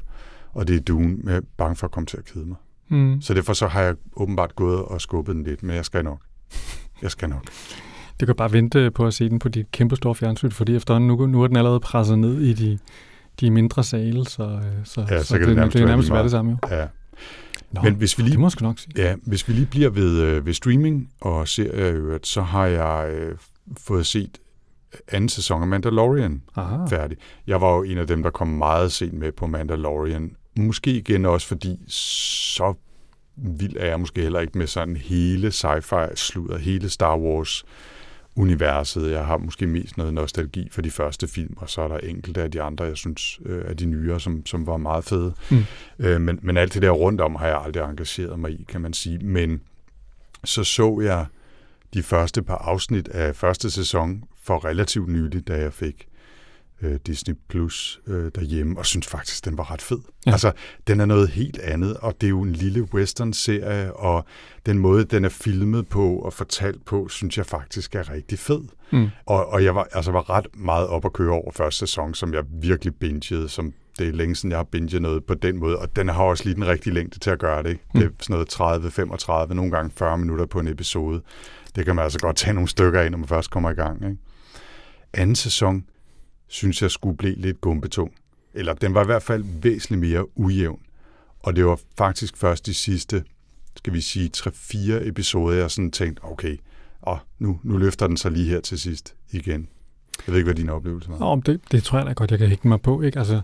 og 0.53 0.67
det 0.67 0.75
er 0.75 0.79
Dune, 0.79 1.07
men 1.07 1.27
jeg 1.27 1.35
er 1.35 1.41
bange 1.57 1.75
for 1.75 1.87
at 1.87 1.91
komme 1.91 2.07
til 2.07 2.17
at 2.17 2.25
kede 2.25 2.45
mig. 2.45 2.57
Mm. 2.89 3.21
Så 3.21 3.33
derfor 3.33 3.53
så 3.53 3.67
har 3.67 3.81
jeg 3.81 3.95
åbenbart 4.15 4.55
gået 4.55 4.85
og 4.85 5.01
skubbet 5.01 5.35
den 5.35 5.43
lidt, 5.43 5.63
men 5.63 5.75
jeg 5.75 5.85
skal 5.85 6.03
nok. 6.03 6.21
Jeg 7.01 7.11
skal 7.11 7.29
nok. 7.29 7.45
Du 8.21 8.25
kan 8.25 8.35
bare 8.35 8.51
vente 8.51 8.91
på 8.91 9.07
at 9.07 9.13
se 9.13 9.29
den 9.29 9.39
på 9.39 9.49
dit 9.49 9.71
kæmpe 9.71 9.95
store 9.95 10.15
fjernsyn, 10.15 10.51
fordi 10.51 10.75
efterhånden 10.75 11.07
nu, 11.07 11.25
nu 11.25 11.43
er 11.43 11.47
den 11.47 11.57
allerede 11.57 11.79
presset 11.79 12.19
ned 12.19 12.41
i 12.41 12.53
de, 12.53 12.79
de 13.39 13.51
mindre 13.51 13.83
sale, 13.83 14.25
så, 14.25 14.43
øh, 14.43 14.61
så, 14.83 15.01
Ja, 15.09 15.19
så 15.19 15.27
så 15.27 15.39
kan 15.39 15.47
det 15.47 15.55
nærmest 15.55 15.73
det 15.73 15.81
er 15.81 15.85
være 15.85 15.91
nærmest 15.91 16.11
være 16.11 16.23
det 16.23 16.31
samme 16.31 16.51
jo. 16.51 16.75
Ja. 16.75 16.87
Nå, 17.71 17.81
Men 17.81 17.93
hvis 17.93 18.17
vi 18.17 18.23
lige 18.23 18.31
det 18.31 18.39
må 18.39 18.47
jeg 18.47 18.61
nok 18.61 18.79
sige. 18.79 18.93
Ja, 18.95 19.15
hvis 19.23 19.47
vi 19.47 19.53
lige 19.53 19.65
bliver 19.65 19.89
ved, 19.89 20.21
øh, 20.21 20.45
ved 20.45 20.53
streaming 20.53 21.09
og 21.21 21.47
serier 21.47 21.93
øvrigt, 21.93 22.27
så 22.27 22.41
har 22.41 22.65
jeg 22.65 23.09
øh, 23.13 23.35
fået 23.77 24.05
set 24.05 24.37
anden 25.07 25.29
sæson 25.29 25.61
af 25.61 25.67
Mandalorian 25.67 26.41
Aha. 26.55 26.85
færdig. 26.85 27.17
Jeg 27.47 27.61
var 27.61 27.75
jo 27.75 27.83
en 27.83 27.97
af 27.97 28.07
dem, 28.07 28.23
der 28.23 28.29
kom 28.29 28.47
meget 28.47 28.91
sent 28.91 29.13
med 29.13 29.31
på 29.31 29.47
Mandalorian. 29.47 30.35
Måske 30.57 30.91
igen 30.91 31.25
også, 31.25 31.47
fordi 31.47 31.79
så 31.87 32.73
vild 33.35 33.77
er 33.77 33.85
jeg 33.85 33.99
måske 33.99 34.21
heller 34.21 34.39
ikke 34.39 34.57
med 34.57 34.67
sådan 34.67 34.95
hele 34.95 35.47
sci-fi 35.47 36.15
sludder, 36.15 36.57
hele 36.57 36.89
Star 36.89 37.17
Wars 37.17 37.65
universet. 38.35 39.11
Jeg 39.11 39.25
har 39.25 39.37
måske 39.37 39.67
mest 39.67 39.97
noget 39.97 40.13
nostalgi 40.13 40.69
for 40.71 40.81
de 40.81 40.91
første 40.91 41.27
film, 41.27 41.53
og 41.57 41.69
så 41.69 41.81
er 41.81 41.87
der 41.87 41.97
enkelte 41.97 42.41
af 42.41 42.51
de 42.51 42.61
andre, 42.61 42.85
jeg 42.85 42.97
synes 42.97 43.39
øh, 43.45 43.65
er 43.65 43.73
de 43.73 43.85
nyere, 43.85 44.19
som, 44.19 44.45
som 44.45 44.67
var 44.67 44.77
meget 44.77 45.03
fede. 45.03 45.33
Mm. 45.51 45.63
Øh, 45.99 46.21
men, 46.21 46.39
men 46.41 46.57
alt 46.57 46.73
det 46.73 46.81
der 46.81 46.89
rundt 46.89 47.21
om 47.21 47.35
har 47.35 47.47
jeg 47.47 47.61
aldrig 47.65 47.83
engageret 47.83 48.39
mig 48.39 48.51
i, 48.51 48.65
kan 48.67 48.81
man 48.81 48.93
sige. 48.93 49.19
Men 49.19 49.61
så 50.43 50.63
så 50.63 50.99
jeg 51.03 51.25
de 51.93 52.03
første 52.03 52.41
par 52.41 52.57
afsnit 52.57 53.07
af 53.07 53.35
første 53.35 53.71
sæson 53.71 54.23
for 54.43 54.65
relativt 54.65 55.09
nyligt, 55.09 55.47
da 55.47 55.57
jeg 55.61 55.73
fik 55.73 56.07
øh, 56.81 56.99
Disney 57.05 57.35
Plus 57.49 58.01
øh, 58.07 58.31
derhjemme, 58.35 58.79
og 58.79 58.85
synes 58.85 59.07
faktisk, 59.07 59.45
den 59.45 59.57
var 59.57 59.71
ret 59.71 59.81
fed. 59.81 59.99
Ja. 60.25 60.31
Altså, 60.31 60.51
den 60.87 60.99
er 60.99 61.05
noget 61.05 61.29
helt 61.29 61.59
andet, 61.59 61.97
og 61.97 62.21
det 62.21 62.27
er 62.27 62.29
jo 62.29 62.41
en 62.41 62.53
lille 62.53 62.93
western-serie, 62.93 63.93
og 63.93 64.25
den 64.65 64.77
måde, 64.77 65.03
den 65.03 65.25
er 65.25 65.29
filmet 65.29 65.87
på 65.87 66.15
og 66.15 66.33
fortalt 66.33 66.85
på, 66.85 67.07
synes 67.07 67.37
jeg 67.37 67.45
faktisk 67.45 67.95
er 67.95 68.09
rigtig 68.09 68.39
fed. 68.39 68.61
Mm. 68.91 69.09
Og, 69.25 69.47
og 69.47 69.63
jeg 69.63 69.75
var, 69.75 69.87
altså 69.91 70.11
var 70.11 70.29
ret 70.29 70.47
meget 70.53 70.87
op 70.87 71.05
at 71.05 71.13
køre 71.13 71.33
over 71.33 71.51
første 71.51 71.79
sæson, 71.79 72.13
som 72.13 72.33
jeg 72.33 72.43
virkelig 72.61 72.95
bingede, 72.95 73.49
som 73.49 73.73
det 73.99 74.07
er 74.07 74.11
længe 74.11 74.35
siden, 74.35 74.51
jeg 74.51 74.59
har 74.59 74.63
binget 74.63 75.01
noget 75.01 75.23
på 75.23 75.33
den 75.33 75.59
måde, 75.59 75.79
og 75.79 75.95
den 75.95 76.09
har 76.09 76.23
også 76.23 76.43
lige 76.43 76.55
den 76.55 76.67
rigtige 76.67 76.93
længde 76.93 77.19
til 77.19 77.29
at 77.29 77.39
gøre 77.39 77.63
det. 77.63 77.69
Ikke? 77.69 77.83
Det 77.93 78.03
er 78.03 78.09
sådan 78.19 78.33
noget 78.33 78.47
30, 78.47 78.91
35, 78.91 79.55
nogle 79.55 79.71
gange 79.71 79.91
40 79.95 80.17
minutter 80.17 80.45
på 80.45 80.59
en 80.59 80.67
episode. 80.67 81.21
Det 81.75 81.85
kan 81.85 81.95
man 81.95 82.03
altså 82.03 82.19
godt 82.19 82.35
tage 82.35 82.53
nogle 82.53 82.67
stykker 82.67 83.01
af, 83.01 83.11
når 83.11 83.17
man 83.17 83.27
først 83.27 83.51
kommer 83.51 83.71
i 83.71 83.73
gang. 83.73 84.05
Ikke? 84.05 84.17
Anden 85.13 85.35
sæson, 85.35 85.85
synes 86.51 86.81
jeg 86.81 86.91
skulle 86.91 87.17
blive 87.17 87.35
lidt 87.35 87.61
gumbetung. 87.61 88.13
Eller 88.53 88.73
den 88.73 88.93
var 88.93 89.01
i 89.01 89.05
hvert 89.05 89.23
fald 89.23 89.45
væsentligt 89.61 90.01
mere 90.01 90.37
ujævn. 90.39 90.79
Og 91.39 91.55
det 91.55 91.65
var 91.65 91.79
faktisk 91.97 92.37
først 92.37 92.65
de 92.65 92.73
sidste, 92.73 93.23
skal 93.77 93.93
vi 93.93 94.01
sige, 94.01 94.31
3-4 94.37 95.07
episoder, 95.07 95.57
jeg 95.57 95.71
sådan 95.71 95.91
tænkte, 95.91 96.23
okay, 96.23 96.57
og 97.01 97.19
nu, 97.39 97.59
nu 97.63 97.77
løfter 97.77 98.07
den 98.07 98.17
sig 98.17 98.31
lige 98.31 98.49
her 98.49 98.61
til 98.61 98.79
sidst 98.79 99.15
igen. 99.31 99.67
Jeg 100.27 100.33
ved 100.33 100.35
ikke, 100.35 100.47
hvad 100.47 100.55
din 100.55 100.69
oplevelse 100.69 101.09
var. 101.09 101.19
Nå, 101.19 101.41
det, 101.45 101.61
det 101.71 101.83
tror 101.83 101.97
jeg 101.97 102.07
da 102.07 102.13
godt, 102.13 102.31
jeg 102.31 102.39
kan 102.39 102.47
hænge 102.47 102.67
mig 102.67 102.81
på. 102.81 103.01
Ikke? 103.01 103.19
Altså, 103.19 103.41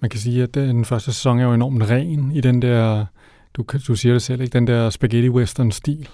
man 0.00 0.10
kan 0.10 0.20
sige, 0.20 0.42
at 0.42 0.54
den 0.54 0.84
første 0.84 1.12
sæson 1.12 1.38
er 1.38 1.44
jo 1.44 1.54
enormt 1.54 1.90
ren 1.90 2.32
i 2.32 2.40
den 2.40 2.62
der, 2.62 3.06
du, 3.54 3.64
du 3.88 3.96
siger 3.96 4.12
det 4.12 4.22
selv, 4.22 4.40
ikke? 4.40 4.52
den 4.52 4.66
der 4.66 4.90
spaghetti 4.90 5.28
western 5.28 5.72
stil. 5.72 6.08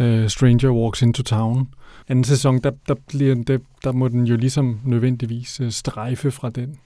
Uh, 0.00 0.26
Stranger 0.26 0.70
Walks 0.70 1.02
into 1.02 1.22
Town. 1.22 1.68
Anden 2.08 2.24
sæson, 2.24 2.58
der, 2.58 2.70
der, 2.88 2.94
bliver, 3.08 3.34
der, 3.34 3.58
der 3.84 3.92
må 3.92 4.08
den 4.08 4.24
jo 4.24 4.36
ligesom 4.36 4.80
nødvendigvis 4.84 5.60
uh, 5.60 5.70
strejfe 5.70 6.30
fra 6.30 6.50
den 6.50 6.78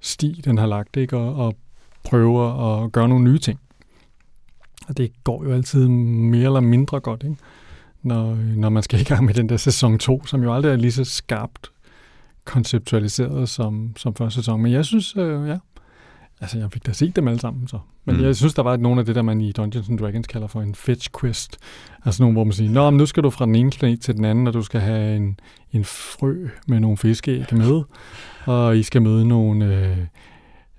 sti, 0.00 0.40
den 0.44 0.58
har 0.58 0.66
lagt, 0.66 0.96
ikke? 0.96 1.16
Og, 1.16 1.34
og 1.46 1.56
prøve 2.04 2.44
at 2.84 2.92
gøre 2.92 3.08
nogle 3.08 3.24
nye 3.24 3.38
ting. 3.38 3.60
Og 4.88 4.96
det 4.96 5.24
går 5.24 5.44
jo 5.44 5.52
altid 5.52 5.88
mere 5.88 6.44
eller 6.44 6.60
mindre 6.60 7.00
godt, 7.00 7.22
ikke? 7.22 7.36
Når, 8.02 8.30
øh, 8.32 8.56
når 8.56 8.68
man 8.68 8.82
skal 8.82 9.00
i 9.00 9.04
gang 9.04 9.24
med 9.24 9.34
den 9.34 9.48
der 9.48 9.56
sæson 9.56 9.98
2, 9.98 10.26
som 10.26 10.42
jo 10.42 10.54
aldrig 10.54 10.72
er 10.72 10.76
lige 10.76 10.92
så 10.92 11.04
skarpt 11.04 11.70
konceptualiseret 12.44 13.48
som, 13.48 13.92
som 13.96 14.14
første 14.14 14.40
sæson. 14.40 14.62
Men 14.62 14.72
jeg 14.72 14.84
synes, 14.84 15.16
øh, 15.16 15.48
ja, 15.48 15.58
altså 16.40 16.58
jeg 16.58 16.72
fik 16.72 16.86
da 16.86 16.92
set 16.92 17.16
dem 17.16 17.28
alle 17.28 17.40
sammen 17.40 17.68
så. 17.68 17.78
Men 18.04 18.16
Mm. 18.16 18.22
jeg 18.22 18.36
synes, 18.36 18.54
der 18.54 18.62
var 18.62 18.76
nogle 18.76 19.00
af 19.00 19.06
det, 19.06 19.14
der 19.14 19.22
man 19.22 19.40
i 19.40 19.52
Dungeons 19.52 19.88
and 19.88 19.98
Dragons 19.98 20.26
kalder 20.26 20.46
for 20.46 20.60
en 20.62 20.74
fetch 20.74 21.08
quest. 21.20 21.56
Altså 22.04 22.22
nogle, 22.22 22.32
hvor 22.34 22.44
man 22.44 22.52
siger, 22.52 22.70
Nå, 22.70 22.90
men 22.90 22.98
nu 22.98 23.06
skal 23.06 23.22
du 23.22 23.30
fra 23.30 23.46
den 23.46 23.54
ene 23.54 23.70
planet 23.70 24.00
til 24.00 24.16
den 24.16 24.24
anden, 24.24 24.46
og 24.46 24.52
du 24.54 24.62
skal 24.62 24.80
have 24.80 25.16
en, 25.16 25.40
en 25.72 25.84
frø 25.84 26.46
med 26.68 26.80
nogle 26.80 26.96
fiskeæg 26.96 27.44
med, 27.52 27.82
og 28.46 28.76
I 28.76 28.82
skal 28.82 29.02
møde 29.02 29.28
nogle 29.28 29.64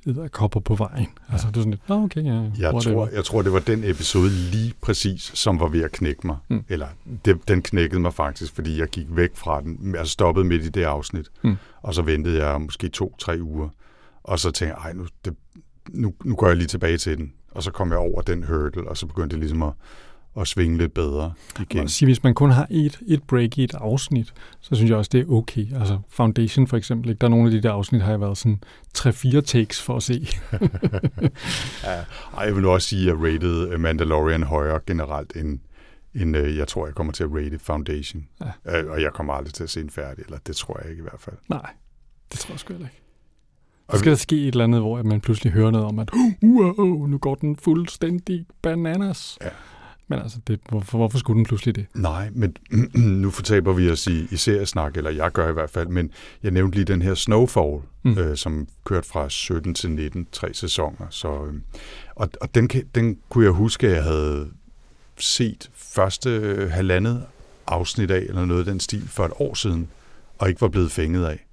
øh, 0.05 0.29
kopper 0.31 0.59
på 0.59 0.75
vejen. 0.75 1.07
Altså, 1.31 1.47
du 1.51 1.59
er 1.59 1.61
sådan 1.61 1.71
lidt, 1.71 1.89
Nå, 1.89 2.03
okay, 2.03 2.23
ja, 2.25 2.31
Jeg 2.33 2.73
whatever." 2.73 2.81
tror, 2.81 3.09
jeg 3.15 3.25
tror, 3.25 3.41
det 3.41 3.53
var 3.53 3.59
den 3.59 3.83
episode 3.83 4.29
lige 4.29 4.73
præcis, 4.81 5.31
som 5.35 5.59
var 5.59 5.67
ved 5.67 5.83
at 5.83 5.91
knække 5.91 6.27
mig. 6.27 6.37
Mm. 6.47 6.55
Mm. 6.55 6.63
Eller 6.69 6.87
det, 7.25 7.47
den 7.47 7.61
knækkede 7.61 7.99
mig 8.01 8.13
faktisk, 8.13 8.55
fordi 8.55 8.79
jeg 8.79 8.87
gik 8.87 9.05
væk 9.09 9.29
fra 9.35 9.61
den. 9.61 9.95
Jeg 9.97 10.07
stoppede 10.07 10.45
midt 10.45 10.63
i 10.65 10.69
det 10.69 10.83
afsnit. 10.83 11.27
Mm. 11.43 11.57
Og 11.81 11.93
så 11.93 12.01
ventede 12.01 12.45
jeg 12.45 12.61
måske 12.61 12.89
to-tre 12.89 13.37
uger. 13.41 13.69
Og 14.29 14.39
så 14.39 14.51
tænkte 14.51 14.75
jeg, 14.77 14.83
ej, 14.85 14.93
nu, 14.93 15.07
det, 15.25 15.35
nu, 15.89 16.13
nu 16.25 16.35
går 16.35 16.47
jeg 16.47 16.55
lige 16.55 16.67
tilbage 16.67 16.97
til 16.97 17.17
den. 17.17 17.33
Og 17.51 17.63
så 17.63 17.71
kom 17.71 17.89
jeg 17.89 17.97
over 17.97 18.21
den 18.21 18.43
hurdle, 18.43 18.87
og 18.89 18.97
så 18.97 19.05
begyndte 19.05 19.33
det 19.33 19.39
ligesom 19.39 19.63
at, 19.63 19.73
at 20.39 20.47
svinge 20.47 20.77
lidt 20.77 20.93
bedre 20.93 21.33
igen. 21.59 21.87
sige, 21.89 22.07
hvis 22.07 22.23
man 22.23 22.33
kun 22.33 22.51
har 22.51 22.67
et, 22.69 22.99
et 23.07 23.23
break 23.23 23.57
i 23.57 23.63
et 23.63 23.73
afsnit, 23.73 24.33
så 24.61 24.75
synes 24.75 24.89
jeg 24.89 24.97
også, 24.97 25.09
det 25.13 25.21
er 25.21 25.31
okay. 25.31 25.73
Altså 25.79 25.99
Foundation 26.09 26.67
for 26.67 26.77
eksempel, 26.77 27.09
ikke? 27.09 27.19
der 27.19 27.27
er 27.27 27.29
nogle 27.29 27.45
af 27.45 27.51
de 27.51 27.61
der 27.61 27.71
afsnit, 27.71 28.01
har 28.01 28.09
jeg 28.11 28.21
været 28.21 28.37
sådan 28.37 28.61
3-4 28.97 29.41
takes 29.41 29.81
for 29.81 29.95
at 29.95 30.03
se. 30.03 30.27
Ja, 31.83 32.03
jeg 32.45 32.55
vil 32.55 32.61
nu 32.63 32.69
også 32.69 32.87
sige, 32.87 33.01
at 33.01 33.07
jeg 33.07 33.33
rated 33.33 33.69
øh, 33.69 33.79
Mandalorian 33.79 34.43
højere 34.43 34.79
generelt, 34.87 35.35
end, 35.35 35.59
end 36.15 36.37
øh, 36.37 36.57
jeg 36.57 36.67
tror, 36.67 36.85
jeg 36.85 36.95
kommer 36.95 37.13
til 37.13 37.23
at 37.23 37.29
rate 37.33 37.59
Foundation. 37.59 38.27
Ja. 38.65 38.79
Øh, 38.81 38.91
Og 38.91 39.01
jeg 39.01 39.13
kommer 39.13 39.33
aldrig 39.33 39.53
til 39.53 39.63
at 39.63 39.69
se 39.69 39.81
en 39.81 39.89
færdig, 39.89 40.23
eller 40.25 40.37
det 40.47 40.55
tror 40.55 40.79
jeg 40.81 40.89
ikke 40.89 40.99
i 40.99 41.03
hvert 41.03 41.19
fald. 41.21 41.35
Nej. 41.49 41.69
Det 42.31 42.39
tror 42.39 42.53
jeg 42.53 42.59
sgu 42.59 42.73
ikke. 42.73 43.08
Og 43.89 43.99
skal 43.99 44.09
der 44.11 44.17
ske 44.17 44.35
et 44.41 44.47
eller 44.47 44.63
andet, 44.63 44.81
hvor 44.81 45.03
man 45.03 45.21
pludselig 45.21 45.53
hører 45.53 45.71
noget 45.71 45.87
om, 45.87 45.99
at 45.99 46.09
wow, 46.43 47.05
nu 47.07 47.17
går 47.17 47.35
den 47.35 47.55
fuldstændig 47.55 48.45
bananas. 48.61 49.37
Ja. 49.41 49.49
Men 50.07 50.19
altså, 50.19 50.37
det, 50.47 50.59
hvorfor, 50.69 50.97
hvorfor 50.97 51.17
skulle 51.17 51.37
den 51.37 51.45
pludselig 51.45 51.75
det? 51.75 51.85
Nej, 51.95 52.29
men 52.33 52.55
nu 53.21 53.29
fortaber 53.29 53.73
vi 53.73 53.89
os 53.89 54.07
i, 54.07 54.27
i 54.31 54.35
seriesnak, 54.37 54.97
eller 54.97 55.11
jeg 55.11 55.31
gør 55.31 55.49
i 55.49 55.53
hvert 55.53 55.69
fald, 55.69 55.87
men 55.87 56.11
jeg 56.43 56.51
nævnte 56.51 56.77
lige 56.77 56.85
den 56.85 57.01
her 57.01 57.13
Snowfall, 57.13 57.79
Mm. 58.03 58.17
øh, 58.17 58.37
som 58.37 58.67
kørte 58.85 59.07
fra 59.07 59.29
17 59.29 59.73
til 59.73 59.91
19, 59.91 60.27
tre 60.31 60.53
sæsoner. 60.53 61.05
Så, 61.09 61.27
øh, 61.27 61.53
og 62.15 62.29
og 62.41 62.55
den, 62.55 62.67
den 62.95 63.17
kunne 63.29 63.43
jeg 63.43 63.53
huske, 63.53 63.87
at 63.87 63.93
jeg 63.93 64.03
havde 64.03 64.47
set 65.17 65.69
første 65.75 66.29
øh, 66.29 66.71
halvandet 66.71 67.23
afsnit 67.67 68.11
af, 68.11 68.19
eller 68.19 68.45
noget 68.45 68.59
af 68.59 68.65
den 68.65 68.79
stil, 68.79 69.07
for 69.07 69.25
et 69.25 69.31
år 69.39 69.53
siden, 69.53 69.87
og 70.37 70.49
ikke 70.49 70.61
var 70.61 70.67
blevet 70.67 70.91
fænget 70.91 71.25
af. 71.25 71.45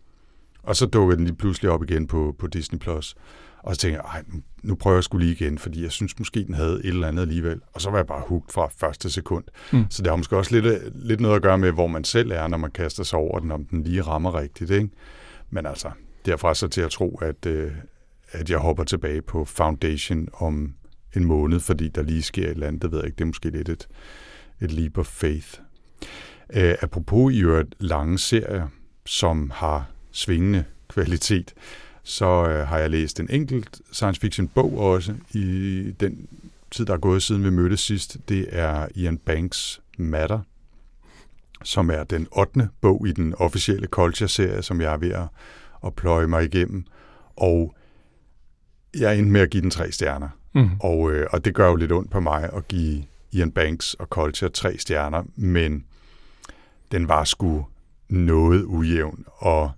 Og 0.67 0.77
så 0.77 0.87
dukkede 0.87 1.17
den 1.17 1.25
lige 1.25 1.37
pludselig 1.37 1.71
op 1.71 1.83
igen 1.83 2.07
på, 2.07 2.37
på 2.39 2.47
Disney+. 2.47 2.79
Plus. 2.79 3.15
Og 3.63 3.75
så 3.75 3.81
tænkte 3.81 4.01
jeg, 4.05 4.11
"Ej, 4.15 4.23
nu, 4.27 4.41
nu 4.63 4.75
prøver 4.75 4.97
jeg 4.97 5.05
skulle 5.05 5.27
lige 5.27 5.45
igen, 5.45 5.59
fordi 5.59 5.83
jeg 5.83 5.93
synes 5.93 6.19
måske, 6.19 6.45
den 6.45 6.55
havde 6.55 6.81
et 6.85 6.87
eller 6.87 7.09
andet 7.09 7.23
alligevel. 7.23 7.61
Og 7.73 7.81
så 7.81 7.91
var 7.91 7.99
jeg 7.99 8.07
bare 8.07 8.23
hugt 8.27 8.53
fra 8.53 8.69
første 8.77 9.11
sekund. 9.11 9.45
Mm. 9.73 9.85
Så 9.91 10.03
det 10.03 10.11
har 10.11 10.17
måske 10.17 10.37
også 10.37 10.61
lidt, 10.61 10.83
lidt 11.07 11.21
noget 11.21 11.37
at 11.37 11.43
gøre 11.43 11.59
med, 11.59 11.73
hvor 11.73 11.87
man 11.87 12.05
selv 12.05 12.31
er, 12.31 12.49
når 12.49 12.57
man 12.57 12.71
kaster 12.71 13.05
sig 13.05 13.19
over 13.19 13.39
den, 13.39 13.51
om 13.53 13.65
den 13.65 13.83
lige 13.83 14.03
rammer 14.03 14.41
rigtigt. 14.41 14.71
Ikke? 14.71 14.89
Men 15.51 15.67
altså, 15.67 15.91
derfra 16.27 16.55
så 16.55 16.69
til 16.69 16.81
at 16.81 16.91
tro, 16.91 17.19
at, 17.23 17.47
øh, 17.47 17.73
at 18.33 18.51
jeg 18.51 18.59
hopper 18.59 18.85
tilbage 18.85 19.23
på 19.23 19.45
Foundation 19.45 20.29
om 20.33 20.75
en 21.17 21.25
måned, 21.25 21.61
fordi 21.61 21.89
der 21.89 22.03
lige 22.03 22.23
sker 22.23 22.45
et 22.45 22.51
eller 22.51 22.67
andet, 22.67 22.83
det 22.83 22.91
ved 22.93 22.99
jeg 22.99 23.07
ikke, 23.07 23.17
det 23.17 23.23
er 23.23 23.27
måske 23.27 23.51
lidt 23.51 23.69
et, 23.69 23.89
et 24.61 24.73
leap 24.73 24.99
of 24.99 25.07
faith. 25.07 25.61
Øh, 26.53 26.75
apropos 26.83 27.35
i 27.35 27.41
øvrigt 27.43 27.75
lange 27.79 28.19
serier, 28.19 28.69
som 29.07 29.51
har 29.55 29.91
svingende 30.17 30.65
kvalitet, 30.89 31.55
så 32.03 32.49
øh, 32.49 32.69
har 32.69 32.79
jeg 32.79 32.91
læst 32.91 33.21
en 33.21 33.31
enkelt 33.31 33.81
science 33.93 34.21
fiction 34.21 34.49
bog 34.49 34.79
også 34.79 35.15
i 35.33 35.95
den 36.01 36.29
tid, 36.71 36.87
der 36.87 36.93
er 36.93 36.99
gået 36.99 37.23
siden 37.23 37.45
vi 37.45 37.51
mødtes 37.51 37.81
sidst. 37.81 38.17
Det 38.29 38.47
er 38.49 38.89
Ian 38.95 39.19
Banks 39.19 39.81
Matter, 39.99 40.41
som 41.65 41.91
er 41.91 42.05
den 42.05 42.27
8. 42.33 42.69
bog 42.81 43.09
i 43.09 43.13
den 43.13 43.35
officielle 43.39 43.87
Culture-serie, 43.87 44.63
som 44.63 44.81
jeg 44.81 44.93
er 44.93 44.97
ved 44.97 45.11
at, 45.11 45.29
at 45.87 45.95
pløje 45.95 46.27
mig 46.27 46.45
igennem. 46.45 46.85
Og 47.37 47.75
jeg 48.95 49.11
er 49.11 49.19
endte 49.19 49.33
med 49.33 49.41
at 49.41 49.51
give 49.51 49.63
den 49.63 49.71
tre 49.71 49.93
stjerner. 49.93 50.29
Mm. 50.55 50.71
Og, 50.81 51.13
øh, 51.13 51.27
og 51.31 51.45
det 51.45 51.55
gør 51.55 51.69
jo 51.69 51.77
lidt 51.77 51.93
ondt 51.93 52.11
på 52.11 52.21
mig 52.21 52.51
at 52.53 52.69
give 52.69 53.05
Ian 53.33 53.51
Banks 53.51 53.95
og 53.95 54.07
Culture 54.07 54.51
tre 54.51 54.79
stjerner, 54.79 55.23
men 55.37 55.85
den 56.93 57.09
var 57.09 57.25
sgu 57.25 57.67
noget 58.09 58.65
ujævn, 58.65 59.25
og 59.37 59.71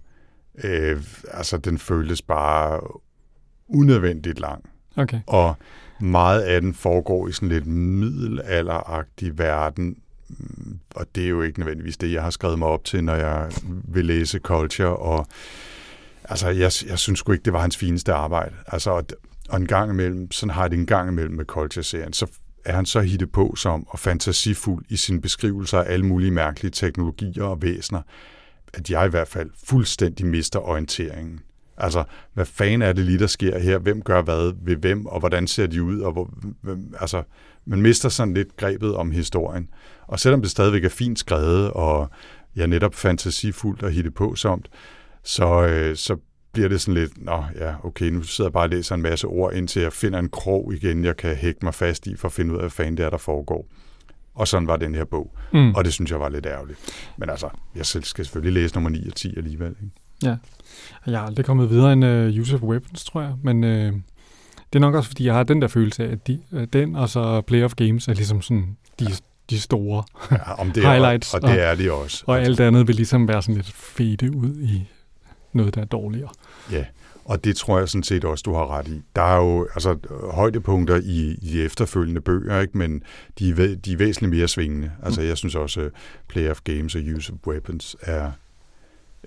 øh, 0.64 1.02
altså, 1.30 1.58
den 1.58 1.78
føltes 1.78 2.22
bare 2.22 2.80
unødvendigt 3.68 4.40
lang. 4.40 4.64
Okay. 4.96 5.20
Og 5.26 5.56
meget 6.00 6.40
af 6.40 6.60
den 6.60 6.74
foregår 6.74 7.28
i 7.28 7.32
sådan 7.32 7.48
lidt 7.48 7.66
middelalderagtig 7.66 9.38
verden, 9.38 9.96
og 10.94 11.06
det 11.14 11.24
er 11.24 11.28
jo 11.28 11.42
ikke 11.42 11.58
nødvendigvis 11.58 11.96
det, 11.96 12.12
jeg 12.12 12.22
har 12.22 12.30
skrevet 12.30 12.58
mig 12.58 12.68
op 12.68 12.84
til, 12.84 13.04
når 13.04 13.14
jeg 13.14 13.50
vil 13.84 14.04
læse 14.04 14.38
Culture, 14.38 14.96
og 14.96 15.26
altså, 16.24 16.48
jeg, 16.48 16.72
jeg 16.88 16.98
synes 16.98 17.18
sgu 17.18 17.32
ikke, 17.32 17.44
det 17.44 17.52
var 17.52 17.60
hans 17.60 17.76
fineste 17.76 18.12
arbejde. 18.12 18.54
Altså, 18.66 18.90
og, 18.90 19.04
og 19.48 19.56
en 19.60 19.66
gang 19.66 19.90
imellem, 19.90 20.30
sådan 20.32 20.54
har 20.54 20.62
jeg 20.62 20.70
det 20.70 20.78
en 20.78 20.86
gang 20.86 21.08
imellem 21.08 21.34
med 21.34 21.44
Culture-serien, 21.44 22.12
så 22.12 22.26
er 22.64 22.72
han 22.72 22.86
så 22.86 23.00
hittet 23.00 23.32
på 23.32 23.54
som 23.56 23.86
og 23.88 23.98
fantasifuld 23.98 24.84
i 24.88 24.96
sine 24.96 25.20
beskrivelser 25.20 25.78
af 25.78 25.92
alle 25.92 26.06
mulige 26.06 26.30
mærkelige 26.30 26.70
teknologier 26.70 27.44
og 27.44 27.62
væsener, 27.62 28.02
at 28.75 28.90
jeg 28.90 29.06
i 29.06 29.10
hvert 29.10 29.28
fald 29.28 29.50
fuldstændig 29.64 30.26
mister 30.26 30.58
orienteringen. 30.58 31.40
Altså, 31.76 32.04
hvad 32.34 32.44
fanden 32.44 32.82
er 32.82 32.92
det 32.92 33.04
lige, 33.04 33.18
der 33.18 33.26
sker 33.26 33.58
her? 33.58 33.78
Hvem 33.78 34.02
gør 34.02 34.22
hvad 34.22 34.52
ved 34.64 34.76
hvem, 34.76 35.06
og 35.06 35.20
hvordan 35.20 35.46
ser 35.46 35.66
de 35.66 35.82
ud? 35.82 36.00
Og 36.00 36.12
hvor, 36.12 36.30
hvem, 36.62 36.94
altså, 37.00 37.22
man 37.66 37.82
mister 37.82 38.08
sådan 38.08 38.34
lidt 38.34 38.56
grebet 38.56 38.94
om 38.94 39.10
historien. 39.10 39.68
Og 40.06 40.20
selvom 40.20 40.42
det 40.42 40.50
stadigvæk 40.50 40.84
er 40.84 40.88
fint 40.88 41.18
skrevet, 41.18 41.70
og 41.70 42.10
ja, 42.56 42.66
netop 42.66 42.94
fantasifuldt 42.94 43.82
og 43.82 43.90
hitte 43.90 44.10
på 44.10 44.34
somt, 44.34 44.68
så, 45.25 45.66
øh, 45.66 45.96
så 45.96 46.16
bliver 46.52 46.68
det 46.68 46.80
sådan 46.80 46.94
lidt, 46.94 47.25
nå 47.25 47.44
ja, 47.58 47.75
okay, 47.84 48.10
nu 48.10 48.22
sidder 48.22 48.48
jeg 48.48 48.52
bare 48.52 48.64
og 48.64 48.68
læser 48.70 48.94
en 48.94 49.02
masse 49.02 49.26
ord, 49.26 49.54
indtil 49.54 49.82
jeg 49.82 49.92
finder 49.92 50.18
en 50.18 50.28
krog 50.28 50.75
igen, 50.75 51.04
jeg 51.04 51.16
kan 51.16 51.37
hægte 51.37 51.64
mig 51.64 51.75
fast 51.75 52.06
i, 52.06 52.16
for 52.16 52.28
at 52.28 52.32
finde 52.32 52.52
ud 52.52 52.56
af, 52.56 52.62
hvad 52.62 52.70
fanden 52.70 52.96
det 52.96 53.04
er, 53.04 53.10
der 53.10 53.16
foregår. 53.16 53.68
Og 54.38 54.49
sådan 54.49 54.68
var 54.68 54.76
den 54.76 54.95
her 54.95 55.04
bog. 55.04 55.35
Mm. 55.52 55.75
Og 55.75 55.85
det 55.85 55.92
synes 55.92 56.11
jeg 56.11 56.21
var 56.21 56.28
lidt 56.28 56.47
ærgerligt. 56.47 56.78
Men 57.16 57.30
altså, 57.30 57.49
jeg 57.76 57.87
selv 57.87 58.04
skal 58.04 58.25
selvfølgelig 58.25 58.62
læse 58.62 58.75
nummer 58.75 58.90
9 58.90 59.09
og 59.09 59.14
10 59.14 59.37
alligevel. 59.37 59.75
Ikke? 59.83 60.38
Jeg 61.07 61.18
har 61.21 61.26
aldrig 61.26 61.47
kommet 61.47 61.71
videre 61.71 61.92
end 61.92 62.04
uh, 62.04 62.40
Use 62.40 62.54
of 62.54 62.62
Weapons, 62.62 63.04
tror 63.04 63.23
jeg. 63.23 63.35
Men 63.42 63.64
uh, 63.64 63.71
det 64.73 64.75
er 64.75 64.78
nok 64.78 64.95
også, 64.95 65.09
fordi 65.09 65.26
jeg 65.26 65.35
har 65.35 65.42
den 65.42 65.62
der 65.62 65.68
følelse 65.68 66.04
af, 66.04 66.12
at 66.12 66.26
de, 66.26 66.40
uh, 66.52 66.64
den 66.73 66.97
og 66.97 67.09
så 67.09 67.40
Play 67.40 67.64
of 67.64 67.75
Games 67.75 68.09
er 68.09 68.14
ligesom 68.14 68.42
sådan 68.42 68.76
de, 69.00 69.07
de 69.50 69.61
store. 69.61 70.04
Ja, 70.30 70.61
om 70.61 70.71
det 70.71 70.83
Highlights 70.83 71.35
Er, 71.35 71.38
og, 71.38 71.45
og 71.45 71.50
det 71.50 71.62
er 71.62 71.75
de 71.75 71.92
også. 71.92 72.25
Og 72.26 72.40
alt 72.40 72.61
andet 72.61 72.88
vil 72.88 72.97
ligesom 72.97 73.28
være 73.28 73.42
sådan 73.42 73.54
lidt 73.54 73.73
fede 73.73 74.37
ud 74.37 74.61
i 74.62 74.88
noget, 75.52 75.75
der 75.75 75.80
er 75.80 75.85
dårligere. 75.85 76.30
Ja, 76.73 76.85
og 77.28 77.44
det 77.44 77.56
tror 77.56 77.78
jeg 77.78 77.88
sådan 77.88 78.02
set 78.02 78.25
også, 78.25 78.42
du 78.42 78.54
har 78.54 78.78
ret 78.78 78.88
i. 78.88 79.02
Der 79.16 79.23
er 79.23 79.37
jo 79.37 79.68
altså, 79.75 79.99
højdepunkter 80.32 80.97
i, 80.97 81.37
i 81.42 81.52
de 81.52 81.62
efterfølgende 81.62 82.20
bøger, 82.20 82.61
ikke? 82.61 82.78
men 82.78 83.02
de 83.38 83.50
er, 83.50 83.76
de 83.76 83.92
er 83.92 83.97
væsentligt 83.97 84.30
mere 84.30 84.49
svingende. 84.49 84.92
Altså, 85.02 85.23
jeg 85.23 85.37
synes 85.37 85.54
også, 85.54 85.80
uh, 85.80 85.90
Play 86.28 86.50
of 86.50 86.61
Games 86.64 86.94
og 86.94 87.00
Use 87.16 87.32
of 87.32 87.38
Weapons 87.47 87.97
er 88.00 88.30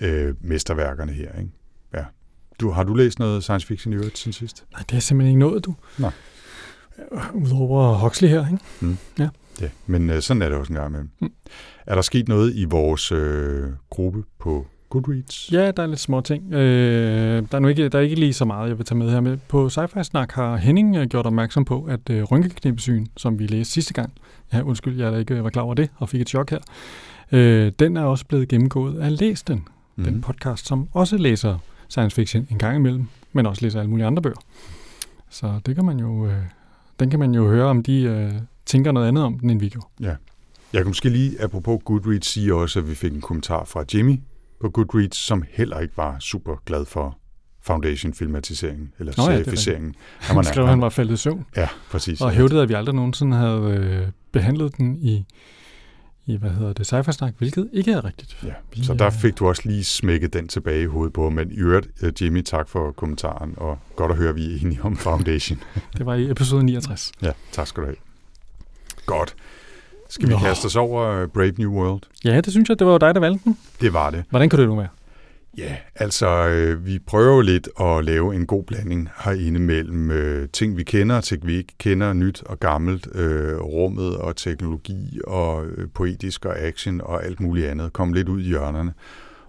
øh, 0.01 0.35
mesterværkerne 0.41 1.11
her. 1.11 1.39
Ikke? 1.39 1.51
Ja. 1.93 2.05
Du, 2.59 2.71
har 2.71 2.83
du 2.83 2.93
læst 2.93 3.19
noget 3.19 3.43
science 3.43 3.67
fiction 3.67 3.93
i 3.93 3.95
øvrigt 3.95 4.17
siden 4.17 4.33
sidst? 4.33 4.65
Nej, 4.71 4.83
det 4.89 4.95
er 4.95 4.99
simpelthen 4.99 5.29
ikke 5.29 5.39
noget, 5.39 5.65
du. 5.65 5.75
Nej. 5.97 6.11
Udover 7.33 7.93
Huxley 7.93 8.29
her, 8.29 8.47
ikke? 8.47 8.63
Ja, 9.61 9.69
men 9.85 10.09
øh, 10.09 10.21
sådan 10.21 10.41
er 10.41 10.49
det 10.49 10.57
også 10.57 10.73
en 10.73 10.77
gang 10.79 10.89
imellem. 10.89 11.09
Mm. 11.21 11.31
Er 11.85 11.95
der 11.95 12.01
sket 12.01 12.27
noget 12.27 12.55
i 12.55 12.65
vores 12.65 13.11
øh, 13.11 13.69
gruppe 13.89 14.23
på 14.39 14.67
Goodreads? 14.91 15.51
Ja, 15.51 15.71
der 15.71 15.83
er 15.83 15.87
lidt 15.87 15.99
små 15.99 16.21
ting. 16.21 16.53
Øh, 16.53 17.43
der, 17.51 17.57
er 17.57 17.59
nu 17.59 17.67
ikke, 17.67 17.89
der 17.89 17.97
er 17.97 18.03
ikke 18.03 18.15
lige 18.15 18.33
så 18.33 18.45
meget, 18.45 18.69
jeg 18.69 18.77
vil 18.77 18.85
tage 18.85 18.97
med 18.97 19.09
her. 19.09 19.19
med. 19.19 19.37
På 19.47 19.67
Sci-Fi 19.67 20.03
Snak 20.03 20.31
har 20.31 20.57
Henning 20.57 20.95
øh, 20.95 21.07
gjort 21.07 21.25
opmærksom 21.25 21.65
på, 21.65 21.83
at 21.83 22.09
øh, 22.09 22.23
rynkeknipesyn, 22.23 23.05
som 23.17 23.39
vi 23.39 23.47
læste 23.47 23.73
sidste 23.73 23.93
gang, 23.93 24.13
ja, 24.53 24.61
undskyld, 24.61 24.99
jeg 24.99 25.11
da 25.11 25.17
ikke 25.17 25.43
var 25.43 25.49
klar 25.49 25.63
over 25.63 25.73
det, 25.73 25.89
og 25.97 26.09
fik 26.09 26.21
et 26.21 26.29
chok 26.29 26.49
her, 26.49 26.59
øh, 27.31 27.71
den 27.79 27.97
er 27.97 28.03
også 28.03 28.25
blevet 28.25 28.47
gennemgået 28.47 28.99
af 28.99 29.19
Læs 29.19 29.43
den, 29.43 29.67
mm. 29.95 30.03
den 30.03 30.21
podcast, 30.21 30.67
som 30.67 30.87
også 30.91 31.17
læser 31.17 31.57
science 31.89 32.15
fiction 32.15 32.47
en 32.51 32.57
gang 32.57 32.75
imellem, 32.75 33.07
men 33.33 33.45
også 33.45 33.65
læser 33.65 33.79
alle 33.79 33.89
mulige 33.89 34.05
andre 34.05 34.21
bøger. 34.21 34.41
Så 35.29 35.59
det 35.65 35.75
kan 35.75 35.85
man 35.85 35.99
jo, 35.99 36.27
øh, 36.27 36.33
den 36.99 37.09
kan 37.09 37.19
man 37.19 37.35
jo 37.35 37.47
høre, 37.49 37.65
om 37.65 37.83
de 37.83 38.01
øh, 38.01 38.31
tænker 38.65 38.91
noget 38.91 39.07
andet 39.07 39.23
om 39.23 39.39
den, 39.39 39.49
end 39.49 39.59
vi 39.59 39.69
gjorde. 39.69 39.87
Jeg 40.73 40.81
kan 40.81 40.87
måske 40.87 41.09
lige, 41.09 41.41
apropos 41.41 41.81
Goodreads, 41.85 42.25
sige 42.25 42.55
også, 42.55 42.79
at 42.79 42.89
vi 42.89 42.95
fik 42.95 43.13
en 43.13 43.21
kommentar 43.21 43.65
fra 43.65 43.83
Jimmy 43.93 44.19
på 44.61 44.69
Goodreads, 44.69 45.15
som 45.17 45.43
heller 45.49 45.79
ikke 45.79 45.97
var 45.97 46.19
super 46.19 46.55
glad 46.65 46.85
for 46.85 47.17
Foundation-filmatiseringen, 47.63 48.93
eller 48.99 49.13
Nå 49.17 49.23
ja, 49.23 49.29
er 49.39 49.43
serificeringen. 49.43 49.95
Han, 50.19 50.35
han 50.35 50.43
skrev, 50.45 50.63
at 50.63 50.69
han 50.69 50.81
var 50.81 50.89
faldet 50.89 51.13
i 51.13 51.17
søvn, 51.17 51.45
Ja, 51.57 51.67
præcis. 51.91 52.21
og 52.21 52.31
hævdede, 52.31 52.61
at 52.61 52.69
vi 52.69 52.73
aldrig 52.73 52.95
nogensinde 52.95 53.37
havde 53.37 53.61
øh, 53.61 54.07
behandlet 54.31 54.77
den 54.77 54.95
i, 55.01 55.25
i 56.25 56.37
hvad 56.37 56.49
hedder 56.49 56.73
det, 56.73 57.15
Snak, 57.15 57.33
hvilket 57.37 57.69
ikke 57.73 57.91
er 57.91 58.05
rigtigt. 58.05 58.37
Ja, 58.43 58.53
Vi, 58.75 58.83
så 58.83 58.93
der 58.93 59.05
øh, 59.05 59.11
fik 59.13 59.39
du 59.39 59.47
også 59.47 59.61
lige 59.65 59.83
smækket 59.83 60.33
den 60.33 60.47
tilbage 60.47 60.83
i 60.83 60.85
hovedet 60.85 61.13
på, 61.13 61.29
men 61.29 61.51
i 61.51 61.55
øvrigt, 61.55 61.87
øh, 62.01 62.13
Jimmy, 62.21 62.41
tak 62.41 62.69
for 62.69 62.91
kommentaren, 62.91 63.53
og 63.57 63.79
godt 63.95 64.11
at 64.11 64.17
høre, 64.17 64.29
at 64.29 64.35
vi 64.35 64.55
er 64.55 64.59
enige 64.61 64.81
om 64.83 64.97
Foundation. 64.97 65.59
Det 65.97 66.05
var 66.05 66.15
i 66.15 66.29
episode 66.31 66.63
69. 66.63 67.11
ja, 67.21 67.31
tak 67.51 67.67
skal 67.67 67.81
du 67.81 67.87
have. 67.87 67.97
Godt. 69.05 69.35
Skal 70.11 70.27
vi 70.27 70.33
Nå. 70.33 70.39
kaste 70.39 70.65
os 70.65 70.75
over 70.75 71.03
øh, 71.05 71.27
Brave 71.27 71.53
New 71.57 71.71
World? 71.71 72.01
Ja, 72.25 72.41
det 72.41 72.53
synes 72.53 72.69
jeg, 72.69 72.79
det 72.79 72.87
var 72.87 72.93
jo 72.93 72.97
dig, 72.97 73.15
der 73.15 73.19
valgte 73.19 73.43
den. 73.43 73.57
Det 73.81 73.93
var 73.93 74.09
det. 74.09 74.23
Hvordan 74.29 74.49
kan 74.49 74.59
det 74.59 74.67
nu 74.67 74.75
være? 74.75 74.87
Ja, 75.57 75.75
altså 75.95 76.27
øh, 76.47 76.85
vi 76.85 76.99
prøver 76.99 77.35
jo 77.35 77.41
lidt 77.41 77.69
at 77.79 78.05
lave 78.05 78.35
en 78.35 78.45
god 78.45 78.63
blanding 78.63 79.09
herinde 79.23 79.59
mellem 79.59 80.11
øh, 80.11 80.49
ting, 80.53 80.77
vi 80.77 80.83
kender 80.83 81.15
og 81.17 81.23
ting, 81.23 81.47
vi 81.47 81.57
ikke 81.57 81.73
kender, 81.79 82.13
nyt 82.13 82.43
og 82.45 82.59
gammelt, 82.59 83.07
øh, 83.15 83.57
rummet 83.59 84.17
og 84.17 84.35
teknologi 84.35 85.19
og 85.27 85.65
øh, 85.65 85.87
poetisk 85.93 86.45
og 86.45 86.59
action 86.59 87.01
og 87.01 87.25
alt 87.25 87.39
muligt 87.39 87.67
andet. 87.67 87.93
Kom 87.93 88.13
lidt 88.13 88.29
ud 88.29 88.41
i 88.41 88.47
hjørnerne. 88.47 88.93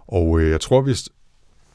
Og 0.07 0.41
øh, 0.41 0.51
jeg 0.51 0.61
tror 0.61 0.81
vist 0.81 1.11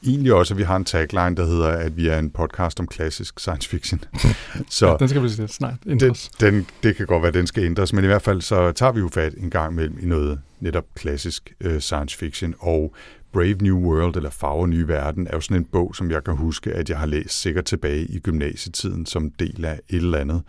egentlig 0.06 0.34
også, 0.34 0.54
at 0.54 0.58
vi 0.58 0.62
har 0.62 0.76
en 0.76 0.84
tagline, 0.84 1.36
der 1.36 1.46
hedder, 1.46 1.68
at 1.68 1.96
vi 1.96 2.08
er 2.08 2.18
en 2.18 2.30
podcast 2.30 2.80
om 2.80 2.86
klassisk 2.86 3.40
science 3.40 3.68
fiction. 3.68 4.00
Så 4.70 4.86
Ja, 4.86 4.96
den 4.96 5.08
skal 5.08 5.22
vi 5.22 5.28
snart 5.46 5.74
ændres. 5.86 6.30
den, 6.40 6.54
den, 6.54 6.66
det 6.82 6.96
kan 6.96 7.06
godt 7.06 7.22
være, 7.22 7.28
at 7.28 7.34
den 7.34 7.46
skal 7.46 7.64
ændres, 7.64 7.92
men 7.92 8.04
i 8.04 8.06
hvert 8.06 8.22
fald 8.22 8.40
så 8.40 8.72
tager 8.72 8.92
vi 8.92 9.00
jo 9.00 9.08
fat 9.08 9.34
en 9.34 9.50
gang 9.50 9.72
imellem 9.72 9.98
i 10.02 10.06
noget 10.06 10.40
netop 10.60 10.84
klassisk 10.94 11.54
øh, 11.60 11.80
science 11.80 12.18
fiction, 12.18 12.54
og 12.58 12.94
Brave 13.32 13.56
New 13.60 13.78
World, 13.78 14.16
eller 14.16 14.30
Farver 14.30 14.66
Nye 14.66 14.88
Verden, 14.88 15.26
er 15.26 15.30
jo 15.34 15.40
sådan 15.40 15.56
en 15.56 15.64
bog, 15.64 15.94
som 15.96 16.10
jeg 16.10 16.24
kan 16.24 16.36
huske, 16.36 16.72
at 16.72 16.90
jeg 16.90 16.98
har 16.98 17.06
læst 17.06 17.40
sikkert 17.40 17.64
tilbage 17.64 18.04
i 18.06 18.18
gymnasietiden 18.18 19.06
som 19.06 19.30
del 19.30 19.64
af 19.64 19.80
et 19.88 19.96
eller 19.96 20.18
andet, 20.18 20.42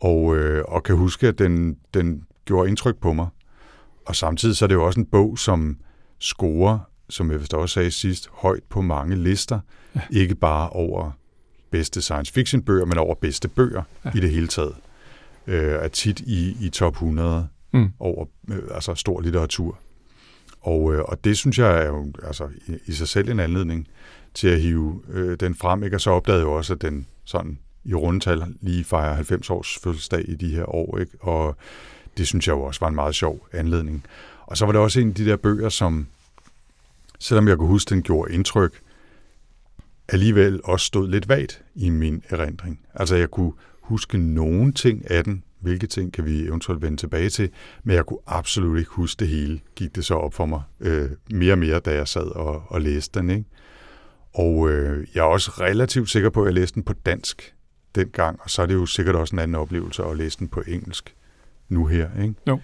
og, 0.00 0.36
øh, 0.36 0.64
og 0.68 0.82
kan 0.82 0.96
huske, 0.96 1.28
at 1.28 1.38
den, 1.38 1.76
den 1.94 2.22
gjorde 2.44 2.68
indtryk 2.68 2.96
på 2.96 3.12
mig. 3.12 3.26
Og 4.06 4.16
samtidig 4.16 4.56
så 4.56 4.64
er 4.64 4.66
det 4.66 4.74
jo 4.74 4.86
også 4.86 5.00
en 5.00 5.06
bog, 5.06 5.38
som 5.38 5.76
scorer 6.18 6.78
som 7.10 7.30
jeg 7.30 7.40
vist 7.40 7.54
også 7.54 7.72
sagde 7.72 7.90
sidst, 7.90 8.28
højt 8.32 8.62
på 8.68 8.80
mange 8.80 9.16
lister. 9.16 9.60
Ja. 9.94 10.00
Ikke 10.10 10.34
bare 10.34 10.70
over 10.70 11.10
bedste 11.70 12.02
science 12.02 12.32
fiction 12.32 12.62
bøger, 12.62 12.84
men 12.84 12.98
over 12.98 13.14
bedste 13.14 13.48
bøger 13.48 13.82
ja. 14.04 14.10
i 14.14 14.20
det 14.20 14.30
hele 14.30 14.48
taget. 14.48 14.74
Øh, 15.46 15.72
er 15.72 15.88
tit 15.88 16.20
i, 16.20 16.56
i 16.60 16.68
top 16.68 16.92
100 16.92 17.48
mm. 17.72 17.92
over 17.98 18.26
øh, 18.50 18.58
altså 18.70 18.94
stor 18.94 19.20
litteratur. 19.20 19.78
Og, 20.60 20.94
øh, 20.94 21.02
og 21.02 21.24
det 21.24 21.36
synes 21.36 21.58
jeg 21.58 21.82
er 21.82 21.86
jo 21.86 22.12
altså, 22.22 22.48
i, 22.66 22.76
i 22.86 22.92
sig 22.92 23.08
selv 23.08 23.28
en 23.28 23.40
anledning 23.40 23.88
til 24.34 24.48
at 24.48 24.60
hive 24.60 25.02
øh, 25.12 25.36
den 25.40 25.54
frem. 25.54 25.82
Ikke? 25.82 25.96
Og 25.96 26.00
så 26.00 26.10
opdagede 26.10 26.40
jeg 26.40 26.46
jo 26.46 26.52
også, 26.52 26.72
at 26.74 26.82
den 26.82 27.06
sådan 27.24 27.58
i 27.84 27.94
rundtal 27.94 28.44
lige 28.60 28.84
fejrer 28.84 29.14
90 29.14 29.50
års 29.50 29.78
fødselsdag 29.82 30.28
i 30.28 30.34
de 30.34 30.48
her 30.48 30.74
år. 30.74 30.98
Ikke? 30.98 31.12
Og 31.20 31.56
det 32.16 32.26
synes 32.26 32.48
jeg 32.48 32.54
jo 32.54 32.62
også 32.62 32.80
var 32.80 32.88
en 32.88 32.94
meget 32.94 33.14
sjov 33.14 33.46
anledning. 33.52 34.04
Og 34.46 34.56
så 34.56 34.64
var 34.64 34.72
det 34.72 34.80
også 34.80 35.00
en 35.00 35.08
af 35.08 35.14
de 35.14 35.26
der 35.26 35.36
bøger, 35.36 35.68
som, 35.68 36.06
selvom 37.18 37.48
jeg 37.48 37.56
kunne 37.56 37.68
huske, 37.68 37.90
den 37.94 38.02
gjorde 38.02 38.34
indtryk, 38.34 38.80
alligevel 40.08 40.60
også 40.64 40.86
stod 40.86 41.08
lidt 41.08 41.28
vagt 41.28 41.62
i 41.74 41.90
min 41.90 42.22
erindring. 42.28 42.80
Altså 42.94 43.16
jeg 43.16 43.30
kunne 43.30 43.52
huske 43.80 44.18
nogle 44.18 44.72
ting 44.72 45.10
af 45.10 45.24
den, 45.24 45.42
hvilke 45.60 45.86
ting 45.86 46.12
kan 46.12 46.24
vi 46.24 46.44
eventuelt 46.44 46.82
vende 46.82 46.96
tilbage 46.96 47.30
til, 47.30 47.50
men 47.84 47.96
jeg 47.96 48.06
kunne 48.06 48.18
absolut 48.26 48.78
ikke 48.78 48.90
huske 48.90 49.20
det 49.20 49.28
hele, 49.28 49.60
gik 49.74 49.96
det 49.96 50.04
så 50.04 50.14
op 50.14 50.34
for 50.34 50.46
mig 50.46 50.62
øh, 50.80 51.10
mere 51.30 51.52
og 51.52 51.58
mere, 51.58 51.80
da 51.80 51.94
jeg 51.94 52.08
sad 52.08 52.26
og, 52.26 52.62
og 52.68 52.80
læste 52.80 53.18
den. 53.18 53.30
Ikke? 53.30 53.44
Og 54.34 54.70
øh, 54.70 55.06
jeg 55.14 55.20
er 55.20 55.24
også 55.24 55.50
relativt 55.50 56.10
sikker 56.10 56.30
på, 56.30 56.42
at 56.42 56.46
jeg 56.46 56.54
læste 56.54 56.74
den 56.74 56.82
på 56.82 56.92
dansk 56.92 57.54
dengang, 57.94 58.40
og 58.42 58.50
så 58.50 58.62
er 58.62 58.66
det 58.66 58.74
jo 58.74 58.86
sikkert 58.86 59.14
også 59.14 59.34
en 59.34 59.38
anden 59.38 59.54
oplevelse 59.54 60.04
at 60.04 60.16
læse 60.16 60.38
den 60.38 60.48
på 60.48 60.62
engelsk 60.66 61.14
nu 61.68 61.86
her. 61.86 62.08
Ikke? 62.22 62.34
Jo. 62.48 62.60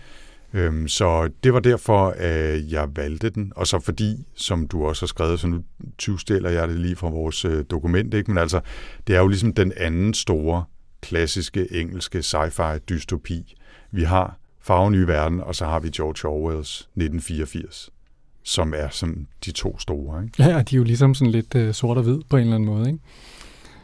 Øhm, 0.54 0.88
så 0.88 1.30
det 1.44 1.54
var 1.54 1.60
derfor, 1.60 2.14
at 2.16 2.72
jeg 2.72 2.88
valgte 2.96 3.30
den, 3.30 3.52
og 3.56 3.66
så 3.66 3.80
fordi, 3.80 4.26
som 4.34 4.68
du 4.68 4.86
også 4.86 5.02
har 5.02 5.06
skrevet, 5.06 5.40
så 5.40 5.46
nu 5.46 5.62
tyvstiller 5.98 6.50
jeg 6.50 6.68
det 6.68 6.80
lige 6.80 6.96
fra 6.96 7.10
vores 7.10 7.44
øh, 7.44 7.64
dokument, 7.70 8.14
ikke? 8.14 8.30
men 8.30 8.38
altså, 8.38 8.60
det 9.06 9.16
er 9.16 9.20
jo 9.20 9.28
ligesom 9.28 9.52
den 9.52 9.72
anden 9.76 10.14
store, 10.14 10.64
klassiske, 11.02 11.72
engelske 11.72 12.18
sci-fi 12.18 12.78
dystopi. 12.78 13.56
Vi 13.90 14.02
har 14.02 14.38
Farven 14.60 14.92
Nye 14.92 15.06
Verden, 15.06 15.40
og 15.40 15.54
så 15.54 15.64
har 15.64 15.80
vi 15.80 15.90
George 15.90 16.28
Orwells 16.28 16.80
1984, 16.80 17.90
som 18.42 18.74
er 18.76 18.88
som 18.88 19.26
de 19.44 19.50
to 19.50 19.78
store. 19.78 20.24
Ikke? 20.24 20.42
Ja, 20.42 20.62
de 20.62 20.76
er 20.76 20.78
jo 20.78 20.84
ligesom 20.84 21.14
sådan 21.14 21.32
lidt 21.32 21.54
øh, 21.54 21.74
sort 21.74 21.96
og 21.96 22.02
hvid 22.02 22.18
på 22.30 22.36
en 22.36 22.42
eller 22.42 22.54
anden 22.54 22.68
måde, 22.68 22.86
ikke? 22.86 22.98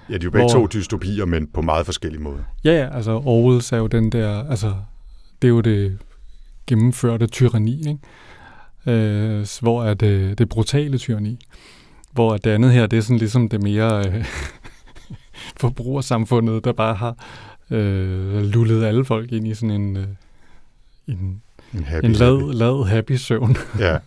Ja, 0.09 0.15
de 0.15 0.19
er 0.19 0.25
jo 0.25 0.31
begge 0.31 0.53
Hvor... 0.53 0.61
to 0.61 0.67
dystopier, 0.67 1.25
men 1.25 1.47
på 1.47 1.63
meget 1.63 1.87
forskellige 1.87 2.23
måder. 2.23 2.43
Ja, 2.65 2.73
ja, 2.73 2.97
altså 2.97 3.11
Orwells 3.11 3.73
er 3.73 3.77
jo 3.77 3.87
den 3.87 4.13
der, 4.13 4.51
altså 4.51 4.75
det 5.43 5.49
er 5.49 5.53
jo 5.53 5.61
det 5.61 5.99
gennemførte 6.69 7.27
tyranni, 7.27 7.79
ikke? 7.79 7.99
Øh, 8.87 9.47
hvor 9.61 9.85
er 9.85 9.95
det, 9.95 10.39
det 10.39 10.49
brutale 10.49 10.99
tyranni. 10.99 11.39
Hvor 12.13 12.37
det 12.37 12.51
andet 12.51 12.73
her, 12.73 12.87
det 12.87 12.97
er 12.97 13.01
sådan 13.01 13.19
ligesom 13.19 13.49
det 13.49 13.63
mere 13.63 14.09
øh, 14.09 14.25
forbrugersamfundet, 15.61 16.65
der 16.65 16.73
bare 16.73 16.95
har 16.95 17.17
øh, 17.71 18.43
lullet 18.43 18.85
alle 18.85 19.05
folk 19.05 19.33
ind 19.33 19.47
i 19.47 19.55
sådan 19.55 19.71
en, 19.71 19.97
øh, 19.97 20.07
en 21.07 21.43
en, 21.75 21.85
happy, 21.85 22.07
en 22.07 22.13
lad, 22.13 22.53
lad 22.53 22.87
happy 22.87 23.13
søvn. 23.13 23.57
ja, 23.79 23.99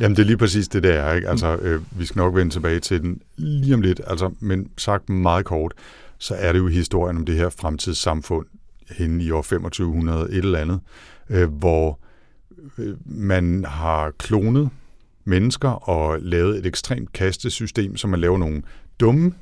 jamen 0.00 0.16
det 0.16 0.22
er 0.22 0.26
lige 0.26 0.36
præcis 0.36 0.68
det 0.68 0.82
der, 0.82 1.12
ikke? 1.12 1.28
Altså, 1.28 1.56
øh, 1.56 1.80
vi 1.90 2.06
skal 2.06 2.18
nok 2.18 2.36
vende 2.36 2.52
tilbage 2.52 2.80
til 2.80 3.02
den 3.02 3.22
lige 3.36 3.74
om 3.74 3.80
lidt, 3.80 4.00
altså, 4.06 4.30
men 4.40 4.70
sagt 4.78 5.08
meget 5.08 5.44
kort, 5.44 5.72
så 6.18 6.34
er 6.34 6.52
det 6.52 6.58
jo 6.58 6.66
historien 6.66 7.16
om 7.16 7.24
det 7.24 7.34
her 7.34 7.48
fremtidssamfund 7.48 8.46
henne 8.90 9.24
i 9.24 9.30
år 9.30 9.42
2500 9.42 10.30
et 10.30 10.36
eller 10.36 10.58
andet, 10.58 10.80
øh, 11.30 11.52
hvor 11.52 11.98
man 13.04 13.64
har 13.64 14.10
klonet 14.10 14.70
mennesker 15.24 15.68
og 15.68 16.20
lavet 16.20 16.58
et 16.58 16.66
ekstremt 16.66 17.12
kastesystem, 17.12 17.96
så 17.96 18.06
man 18.06 18.20
laver 18.20 18.38
nogle 18.38 18.62
dumme 19.00 19.34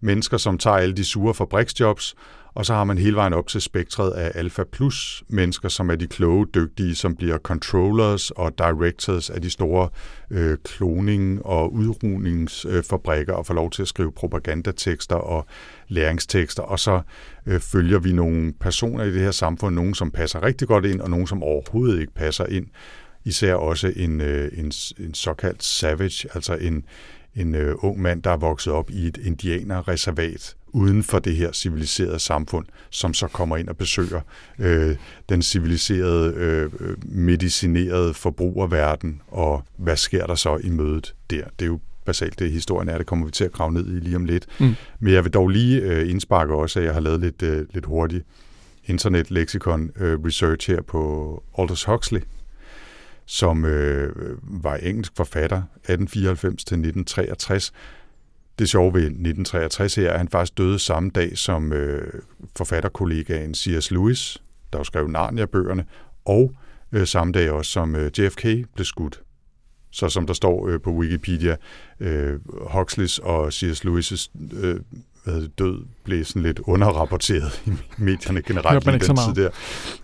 mennesker, 0.00 0.36
som 0.36 0.58
tager 0.58 0.76
alle 0.76 0.94
de 0.94 1.04
sure 1.04 1.34
fabriksjobs, 1.34 2.14
og 2.54 2.66
så 2.66 2.74
har 2.74 2.84
man 2.84 2.98
hele 2.98 3.16
vejen 3.16 3.32
op 3.32 3.46
til 3.46 3.60
spektret 3.60 4.10
af 4.10 4.32
alfa 4.34 4.64
plus 4.72 5.22
mennesker, 5.28 5.68
som 5.68 5.90
er 5.90 5.94
de 5.94 6.06
kloge, 6.06 6.46
dygtige, 6.54 6.94
som 6.94 7.16
bliver 7.16 7.38
controllers 7.38 8.30
og 8.30 8.58
directors 8.58 9.30
af 9.30 9.42
de 9.42 9.50
store 9.50 9.88
øh, 10.30 10.58
kloning- 10.64 11.46
og 11.46 11.72
udrugningsfabrikker 11.72 13.34
og 13.34 13.46
får 13.46 13.54
lov 13.54 13.70
til 13.70 13.82
at 13.82 13.88
skrive 13.88 14.12
propagandatekster 14.12 15.16
og 15.16 15.46
læringstekster. 15.88 16.62
Og 16.62 16.78
så 16.78 17.00
øh, 17.46 17.60
følger 17.60 17.98
vi 17.98 18.12
nogle 18.12 18.52
personer 18.60 19.04
i 19.04 19.12
det 19.12 19.20
her 19.20 19.30
samfund, 19.30 19.74
nogen 19.74 19.94
som 19.94 20.10
passer 20.10 20.42
rigtig 20.42 20.68
godt 20.68 20.84
ind, 20.84 21.00
og 21.00 21.10
nogen 21.10 21.26
som 21.26 21.42
overhovedet 21.42 22.00
ikke 22.00 22.14
passer 22.14 22.46
ind. 22.46 22.66
Især 23.24 23.54
også 23.54 23.92
en, 23.96 24.20
øh, 24.20 24.50
en, 24.58 24.72
en 24.98 25.14
såkaldt 25.14 25.62
savage, 25.62 26.28
altså 26.34 26.54
en, 26.54 26.84
en 27.36 27.54
øh, 27.54 27.74
ung 27.78 28.02
mand, 28.02 28.22
der 28.22 28.30
er 28.30 28.36
vokset 28.36 28.72
op 28.72 28.90
i 28.90 29.06
et 29.06 29.16
indianerreservat 29.16 30.56
uden 30.72 31.02
for 31.02 31.18
det 31.18 31.36
her 31.36 31.52
civiliserede 31.52 32.18
samfund, 32.18 32.66
som 32.90 33.14
så 33.14 33.26
kommer 33.26 33.56
ind 33.56 33.68
og 33.68 33.76
besøger 33.76 34.20
øh, 34.58 34.96
den 35.28 35.42
civiliserede, 35.42 36.34
øh, 36.34 36.70
medicinerede 37.02 38.14
forbrugerverden, 38.14 39.22
og 39.28 39.64
hvad 39.76 39.96
sker 39.96 40.26
der 40.26 40.34
så 40.34 40.56
i 40.56 40.70
mødet 40.70 41.14
der? 41.30 41.44
Det 41.58 41.64
er 41.64 41.66
jo 41.66 41.80
basalt 42.04 42.38
det, 42.38 42.50
historien 42.50 42.88
er. 42.88 42.98
Det 42.98 43.06
kommer 43.06 43.26
vi 43.26 43.32
til 43.32 43.44
at 43.44 43.52
grave 43.52 43.72
ned 43.72 43.86
i 43.86 44.00
lige 44.00 44.16
om 44.16 44.24
lidt. 44.24 44.46
Mm. 44.60 44.74
Men 45.00 45.12
jeg 45.12 45.24
vil 45.24 45.32
dog 45.32 45.48
lige 45.48 45.80
øh, 45.80 46.10
indsparke 46.10 46.54
også, 46.54 46.78
at 46.78 46.84
jeg 46.84 46.94
har 46.94 47.00
lavet 47.00 47.20
lidt, 47.20 47.42
øh, 47.42 47.66
lidt 47.74 47.86
hurtigt 47.86 48.24
internet-lexikon 48.84 49.90
øh, 49.96 50.18
research 50.24 50.70
her 50.70 50.82
på 50.82 51.42
Aldous 51.58 51.84
Huxley, 51.84 52.20
som 53.30 53.64
øh, 53.64 54.12
var 54.42 54.76
engelsk 54.76 55.12
forfatter 55.16 55.56
1894 55.56 56.64
til 56.64 56.74
1963. 56.74 57.72
Det 58.58 58.68
sjove 58.68 58.94
ved 58.94 59.02
1963 59.02 59.98
er, 59.98 60.10
at 60.10 60.18
han 60.18 60.28
faktisk 60.28 60.58
døde 60.58 60.78
samme 60.78 61.10
dag 61.10 61.38
som 61.38 61.72
øh, 61.72 62.12
forfatterkollegaen 62.56 63.54
C.S. 63.54 63.90
Lewis, 63.90 64.42
der 64.72 64.78
jo 64.78 64.84
skrev 64.84 65.08
Narnia-bøgerne, 65.08 65.84
og 66.24 66.54
øh, 66.92 67.06
samme 67.06 67.32
dag 67.32 67.50
også 67.50 67.70
som 67.70 67.96
øh, 67.96 68.10
JFK 68.18 68.42
blev 68.74 68.84
skudt. 68.84 69.22
Så 69.90 70.08
som 70.08 70.26
der 70.26 70.34
står 70.34 70.68
øh, 70.68 70.80
på 70.80 70.90
Wikipedia, 70.90 71.56
øh, 72.00 72.40
Huxleys 72.72 73.18
og 73.18 73.52
C.S. 73.52 73.84
Lewis' 73.84 74.30
øh, 74.62 74.80
død 75.58 75.84
blev 76.04 76.24
sådan 76.24 76.42
lidt 76.42 76.58
underrapporteret 76.58 77.62
i 77.66 77.70
medierne 77.98 78.42
generelt 78.42 78.86
i 78.86 78.90
den 78.90 79.00
tid 79.00 79.42
der. 79.42 79.50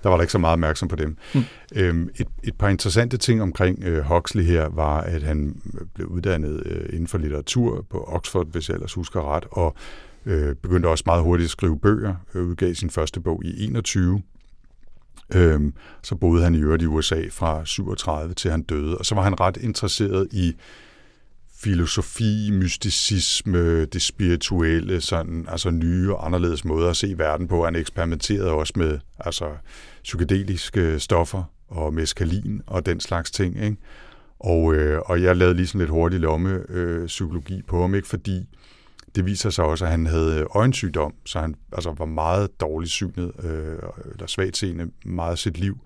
Der 0.02 0.08
var 0.08 0.16
der 0.16 0.22
ikke 0.22 0.32
så 0.32 0.38
meget 0.38 0.52
opmærksom 0.52 0.88
på 0.88 0.96
dem. 0.96 1.16
Mm. 1.34 1.44
Øhm, 1.74 2.08
et, 2.16 2.26
et 2.44 2.54
par 2.58 2.68
interessante 2.68 3.16
ting 3.16 3.42
omkring 3.42 3.84
øh, 3.84 4.04
Huxley 4.04 4.44
her 4.44 4.68
var, 4.68 5.00
at 5.00 5.22
han 5.22 5.62
blev 5.94 6.06
uddannet 6.06 6.62
øh, 6.66 6.88
inden 6.92 7.06
for 7.06 7.18
litteratur 7.18 7.86
på 7.90 8.04
Oxford, 8.08 8.46
hvis 8.52 8.68
jeg 8.68 8.74
ellers 8.74 8.94
husker 8.94 9.34
ret, 9.34 9.44
og 9.50 9.76
øh, 10.26 10.54
begyndte 10.54 10.86
også 10.86 11.04
meget 11.06 11.22
hurtigt 11.22 11.46
at 11.46 11.50
skrive 11.50 11.78
bøger, 11.78 12.14
øh, 12.34 12.42
udgav 12.42 12.74
sin 12.74 12.90
første 12.90 13.20
bog 13.20 13.44
i 13.44 13.64
21. 13.64 14.22
Øhm, 15.34 15.74
så 16.02 16.14
boede 16.14 16.44
han 16.44 16.54
i 16.54 16.58
øvrigt 16.58 16.82
i 16.82 16.86
USA 16.86 17.22
fra 17.30 17.64
37 17.64 18.34
til 18.34 18.50
han 18.50 18.62
døde, 18.62 18.98
og 18.98 19.06
så 19.06 19.14
var 19.14 19.22
han 19.22 19.40
ret 19.40 19.56
interesseret 19.56 20.28
i 20.32 20.56
filosofi, 21.66 22.50
mysticisme, 22.52 23.84
det 23.84 24.02
spirituelle, 24.02 25.00
sådan, 25.00 25.46
altså 25.48 25.70
nye 25.70 26.14
og 26.14 26.26
anderledes 26.26 26.64
måder 26.64 26.90
at 26.90 26.96
se 26.96 27.18
verden 27.18 27.48
på. 27.48 27.64
Han 27.64 27.76
eksperimenterede 27.76 28.50
også 28.50 28.72
med 28.76 28.98
altså, 29.18 29.50
psykedeliske 30.02 31.00
stoffer 31.00 31.42
og 31.68 31.94
meskalin 31.94 32.62
og 32.66 32.86
den 32.86 33.00
slags 33.00 33.30
ting. 33.30 33.64
Ikke? 33.64 33.76
Og, 34.38 34.74
øh, 34.74 35.00
og 35.06 35.22
jeg 35.22 35.36
lavede 35.36 35.56
lige 35.56 35.66
sådan 35.66 35.78
lidt 35.78 35.90
hurtig 35.90 36.20
lomme 36.20 36.62
øh, 36.68 37.06
psykologi 37.06 37.62
på 37.62 37.80
ham, 37.80 37.94
ikke? 37.94 38.08
fordi 38.08 38.46
det 39.14 39.26
viser 39.26 39.50
sig 39.50 39.64
også, 39.64 39.84
at 39.84 39.90
han 39.90 40.06
havde 40.06 40.46
øjensygdom, 40.54 41.14
så 41.24 41.40
han 41.40 41.54
altså, 41.72 41.94
var 41.98 42.06
meget 42.06 42.60
dårligt 42.60 42.92
synet, 42.92 43.32
øh, 43.44 43.78
eller 44.12 44.26
svagt 44.26 44.56
seende 44.56 44.90
meget 45.04 45.38
sit 45.38 45.58
liv. 45.58 45.78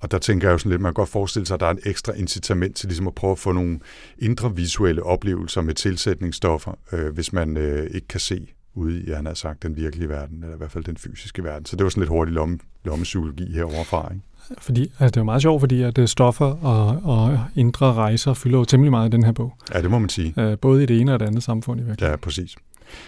Og 0.00 0.10
der 0.10 0.18
tænker 0.18 0.48
jeg 0.48 0.52
jo 0.52 0.58
sådan 0.58 0.70
lidt, 0.70 0.82
man 0.82 0.88
kan 0.90 0.94
godt 0.94 1.08
forestille 1.08 1.46
sig, 1.46 1.54
at 1.54 1.60
der 1.60 1.66
er 1.66 1.70
en 1.70 1.78
ekstra 1.84 2.12
incitament 2.12 2.76
til 2.76 2.88
ligesom 2.88 3.06
at 3.06 3.14
prøve 3.14 3.32
at 3.32 3.38
få 3.38 3.52
nogle 3.52 3.80
indre 4.18 4.56
visuelle 4.56 5.02
oplevelser 5.02 5.62
med 5.62 5.74
tilsætningsstoffer, 5.74 6.72
øh, 6.92 7.14
hvis 7.14 7.32
man 7.32 7.56
øh, 7.56 7.90
ikke 7.94 8.08
kan 8.08 8.20
se 8.20 8.46
ude 8.74 9.02
i, 9.02 9.10
han 9.10 9.26
har 9.26 9.34
sagt, 9.34 9.62
den 9.62 9.76
virkelige 9.76 10.08
verden, 10.08 10.42
eller 10.42 10.54
i 10.54 10.58
hvert 10.58 10.70
fald 10.70 10.84
den 10.84 10.96
fysiske 10.96 11.44
verden. 11.44 11.66
Så 11.66 11.76
det 11.76 11.84
var 11.84 11.90
sådan 11.90 12.00
lidt 12.00 12.10
hurtig 12.10 12.34
lomme, 12.34 12.58
lommepsykologi 12.84 13.52
heroverfra, 13.52 14.12
ikke? 14.12 14.24
Fordi, 14.58 14.82
altså 14.82 15.06
det 15.06 15.16
er 15.16 15.20
jo 15.20 15.24
meget 15.24 15.42
sjovt, 15.42 15.60
fordi 15.60 15.82
at 15.82 15.98
øh, 15.98 16.08
stoffer 16.08 16.64
og, 16.64 17.00
og 17.04 17.44
indre 17.54 17.94
rejser 17.94 18.34
fylder 18.34 18.58
jo 18.58 18.64
temmelig 18.64 18.90
meget 18.90 19.08
i 19.08 19.12
den 19.12 19.24
her 19.24 19.32
bog. 19.32 19.54
Ja, 19.74 19.82
det 19.82 19.90
må 19.90 19.98
man 19.98 20.08
sige. 20.08 20.34
Øh, 20.38 20.58
både 20.58 20.82
i 20.82 20.86
det 20.86 21.00
ene 21.00 21.14
og 21.14 21.20
det 21.20 21.26
andet 21.26 21.42
samfund 21.42 21.80
i 21.80 21.84
virkeligheden. 21.84 22.12
Ja, 22.12 22.16
præcis. 22.16 22.56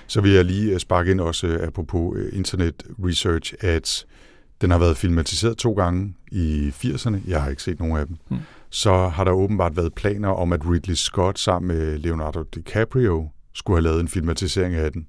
Så 0.06 0.20
vil 0.20 0.32
jeg 0.32 0.44
lige 0.44 0.72
øh, 0.72 0.78
sparke 0.78 1.10
ind 1.10 1.20
også, 1.20 1.58
apropos 1.62 2.18
internet 2.32 2.82
research, 3.04 3.54
at 3.60 4.06
den 4.62 4.70
har 4.70 4.78
været 4.78 4.96
filmatiseret 4.96 5.56
to 5.58 5.72
gange 5.72 6.14
i 6.32 6.72
80'erne. 6.84 7.16
Jeg 7.26 7.42
har 7.42 7.50
ikke 7.50 7.62
set 7.62 7.80
nogen 7.80 7.96
af 7.96 8.06
dem. 8.06 8.16
Hmm. 8.28 8.38
Så 8.70 9.08
har 9.08 9.24
der 9.24 9.32
åbenbart 9.32 9.76
været 9.76 9.94
planer 9.94 10.28
om, 10.28 10.52
at 10.52 10.60
Ridley 10.66 10.94
Scott 10.94 11.38
sammen 11.38 11.76
med 11.76 11.98
Leonardo 11.98 12.42
DiCaprio 12.42 13.28
skulle 13.54 13.76
have 13.76 13.84
lavet 13.84 14.00
en 14.00 14.08
filmatisering 14.08 14.74
af 14.74 14.92
den, 14.92 15.06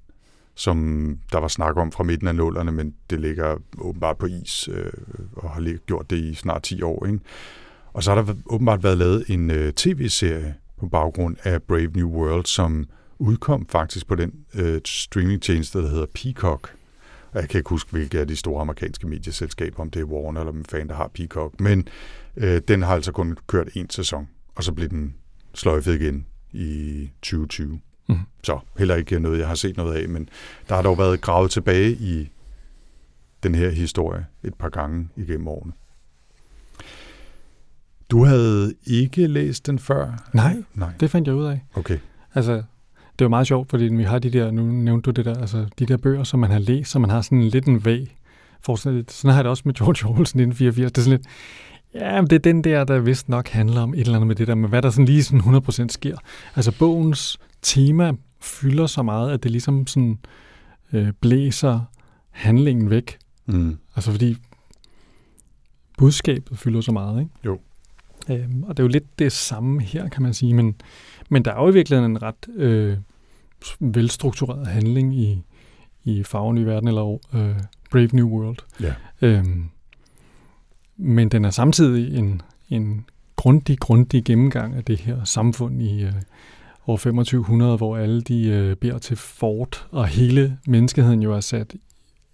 som 0.55 1.17
der 1.31 1.39
var 1.39 1.47
snak 1.47 1.77
om 1.77 1.91
fra 1.91 2.03
midten 2.03 2.27
af 2.27 2.35
nullerne, 2.35 2.71
men 2.71 2.93
det 3.09 3.19
ligger 3.19 3.55
åbenbart 3.77 4.17
på 4.17 4.25
is, 4.25 4.69
øh, 4.71 4.91
og 5.33 5.49
har 5.49 5.77
gjort 5.85 6.09
det 6.09 6.17
i 6.17 6.35
snart 6.35 6.63
10 6.63 6.81
år. 6.81 7.05
Ikke? 7.05 7.19
Og 7.93 8.03
så 8.03 8.13
har 8.13 8.21
der 8.21 8.33
åbenbart 8.45 8.83
været 8.83 8.97
lavet 8.97 9.25
en 9.27 9.51
øh, 9.51 9.73
tv-serie 9.73 10.55
på 10.79 10.87
baggrund 10.87 11.37
af 11.43 11.63
Brave 11.63 11.91
New 11.95 12.09
World, 12.09 12.45
som 12.45 12.85
udkom 13.19 13.65
faktisk 13.69 14.07
på 14.07 14.15
den 14.15 14.31
øh, 14.53 14.81
streamingtjeneste, 14.85 15.79
der 15.79 15.89
hedder 15.89 16.05
Peacock. 16.15 16.73
Og 17.33 17.41
Jeg 17.41 17.49
kan 17.49 17.57
ikke 17.57 17.69
huske, 17.69 17.91
hvilke 17.91 18.19
af 18.19 18.27
de 18.27 18.35
store 18.35 18.61
amerikanske 18.61 19.07
medieselskaber, 19.07 19.79
om 19.81 19.89
det 19.89 19.99
er 19.99 20.03
Warner 20.05 20.39
eller 20.41 20.51
hvem 20.51 20.65
fanden, 20.65 20.89
der 20.89 20.95
har 20.95 21.07
Peacock. 21.13 21.59
Men 21.59 21.87
øh, 22.37 22.61
den 22.67 22.81
har 22.81 22.95
altså 22.95 23.11
kun 23.11 23.37
kørt 23.47 23.67
en 23.75 23.89
sæson, 23.89 24.27
og 24.55 24.63
så 24.63 24.71
blev 24.73 24.89
den 24.89 25.15
sløjfet 25.53 26.01
igen 26.01 26.25
i 26.51 27.09
2020. 27.21 27.79
Mhm. 28.09 28.19
Så 28.43 28.59
heller 28.77 28.95
ikke 28.95 29.19
noget, 29.19 29.39
jeg 29.39 29.47
har 29.47 29.55
set 29.55 29.77
noget 29.77 29.95
af, 29.95 30.09
men 30.09 30.29
der 30.69 30.75
har 30.75 30.81
dog 30.81 30.97
været 30.97 31.21
gravet 31.21 31.51
tilbage 31.51 31.91
i 31.91 32.31
den 33.43 33.55
her 33.55 33.69
historie 33.69 34.25
et 34.43 34.53
par 34.53 34.69
gange 34.69 35.09
igennem 35.15 35.47
årene. 35.47 35.73
Du 38.11 38.23
havde 38.25 38.73
ikke 38.85 39.27
læst 39.27 39.65
den 39.67 39.79
før? 39.79 40.29
Nej, 40.33 40.63
Nej, 40.73 40.91
det 40.99 41.11
fandt 41.11 41.27
jeg 41.27 41.35
ud 41.35 41.45
af. 41.45 41.65
okay. 41.75 41.97
Altså, 42.33 42.63
det 43.19 43.25
var 43.25 43.29
meget 43.29 43.47
sjovt, 43.47 43.69
fordi 43.69 43.83
vi 43.83 44.03
har 44.03 44.19
de 44.19 44.29
der, 44.29 44.51
nu 44.51 44.63
nævnte 44.63 45.05
du 45.05 45.11
det 45.11 45.25
der, 45.25 45.39
altså 45.41 45.65
de 45.79 45.85
der 45.85 45.97
bøger, 45.97 46.23
som 46.23 46.39
man 46.39 46.51
har 46.51 46.59
læst, 46.59 46.91
så 46.91 46.99
man 46.99 47.09
har 47.09 47.21
sådan 47.21 47.43
lidt 47.43 47.65
en 47.65 47.85
væg. 47.85 48.15
Forestil- 48.69 49.03
Sådan 49.09 49.29
har 49.31 49.33
jeg 49.37 49.43
det 49.43 49.49
også 49.49 49.63
med 49.65 49.73
George 49.73 50.05
Orwell 50.09 50.21
1984. 50.21 50.91
Det 50.91 50.97
er 50.97 51.03
sådan 51.03 51.17
lidt, 51.19 51.27
ja, 51.93 52.21
men 52.21 52.29
det 52.29 52.35
er 52.35 52.39
den 52.39 52.63
der, 52.63 52.83
der 52.83 52.99
vist 52.99 53.29
nok 53.29 53.47
handler 53.49 53.81
om 53.81 53.93
et 53.93 53.99
eller 53.99 54.15
andet 54.15 54.27
med 54.27 54.35
det 54.35 54.47
der, 54.47 54.55
men 54.55 54.69
hvad 54.69 54.81
der 54.81 54.89
sådan 54.89 55.05
lige 55.05 55.23
sådan 55.23 55.39
100% 55.41 55.87
sker. 55.89 56.17
Altså 56.55 56.71
bogens 56.79 57.39
tema 57.61 58.11
fylder 58.41 58.87
så 58.87 59.03
meget, 59.03 59.31
at 59.31 59.43
det 59.43 59.51
ligesom 59.51 59.87
sådan 59.87 60.19
øh, 60.93 61.07
blæser 61.21 61.79
handlingen 62.31 62.89
væk. 62.89 63.17
Mm. 63.45 63.77
Altså 63.95 64.11
fordi 64.11 64.37
budskabet 65.97 66.57
fylder 66.59 66.81
så 66.81 66.91
meget, 66.91 67.19
ikke? 67.19 67.31
Jo. 67.45 67.59
Øhm, 68.29 68.63
og 68.63 68.77
det 68.77 68.83
er 68.83 68.87
jo 68.87 68.87
lidt 68.89 69.19
det 69.19 69.31
samme 69.31 69.81
her, 69.81 70.09
kan 70.09 70.23
man 70.23 70.33
sige, 70.33 70.53
men, 70.53 70.75
men 71.33 71.45
der 71.45 71.51
er 71.51 71.61
jo 71.61 71.69
i 71.69 71.73
virkeligheden 71.73 72.11
en 72.11 72.21
ret 72.21 72.47
øh, 72.55 72.97
velstruktureret 73.79 74.67
handling 74.67 75.15
i, 75.15 75.43
i 76.03 76.23
Farven 76.23 76.57
i 76.57 76.65
verden, 76.65 76.87
eller 76.87 77.17
øh, 77.33 77.55
Brave 77.91 78.09
New 78.13 78.27
World. 78.27 78.57
Ja. 78.81 78.93
Øhm, 79.21 79.69
men 80.97 81.29
den 81.29 81.45
er 81.45 81.49
samtidig 81.49 82.17
en, 82.17 82.41
en 82.69 83.05
grundig, 83.35 83.79
grundig 83.79 84.23
gennemgang 84.23 84.75
af 84.75 84.83
det 84.83 84.99
her 84.99 85.23
samfund 85.23 85.81
i 85.81 86.03
øh, 86.03 86.13
år 86.87 86.97
2500, 86.97 87.77
hvor 87.77 87.97
alle 87.97 88.21
de 88.21 88.47
øh, 88.47 88.75
beder 88.75 88.97
til 88.97 89.17
fort, 89.17 89.87
og 89.91 90.07
hele 90.07 90.57
menneskeheden 90.67 91.21
jo 91.21 91.33
er 91.33 91.39
sat 91.39 91.75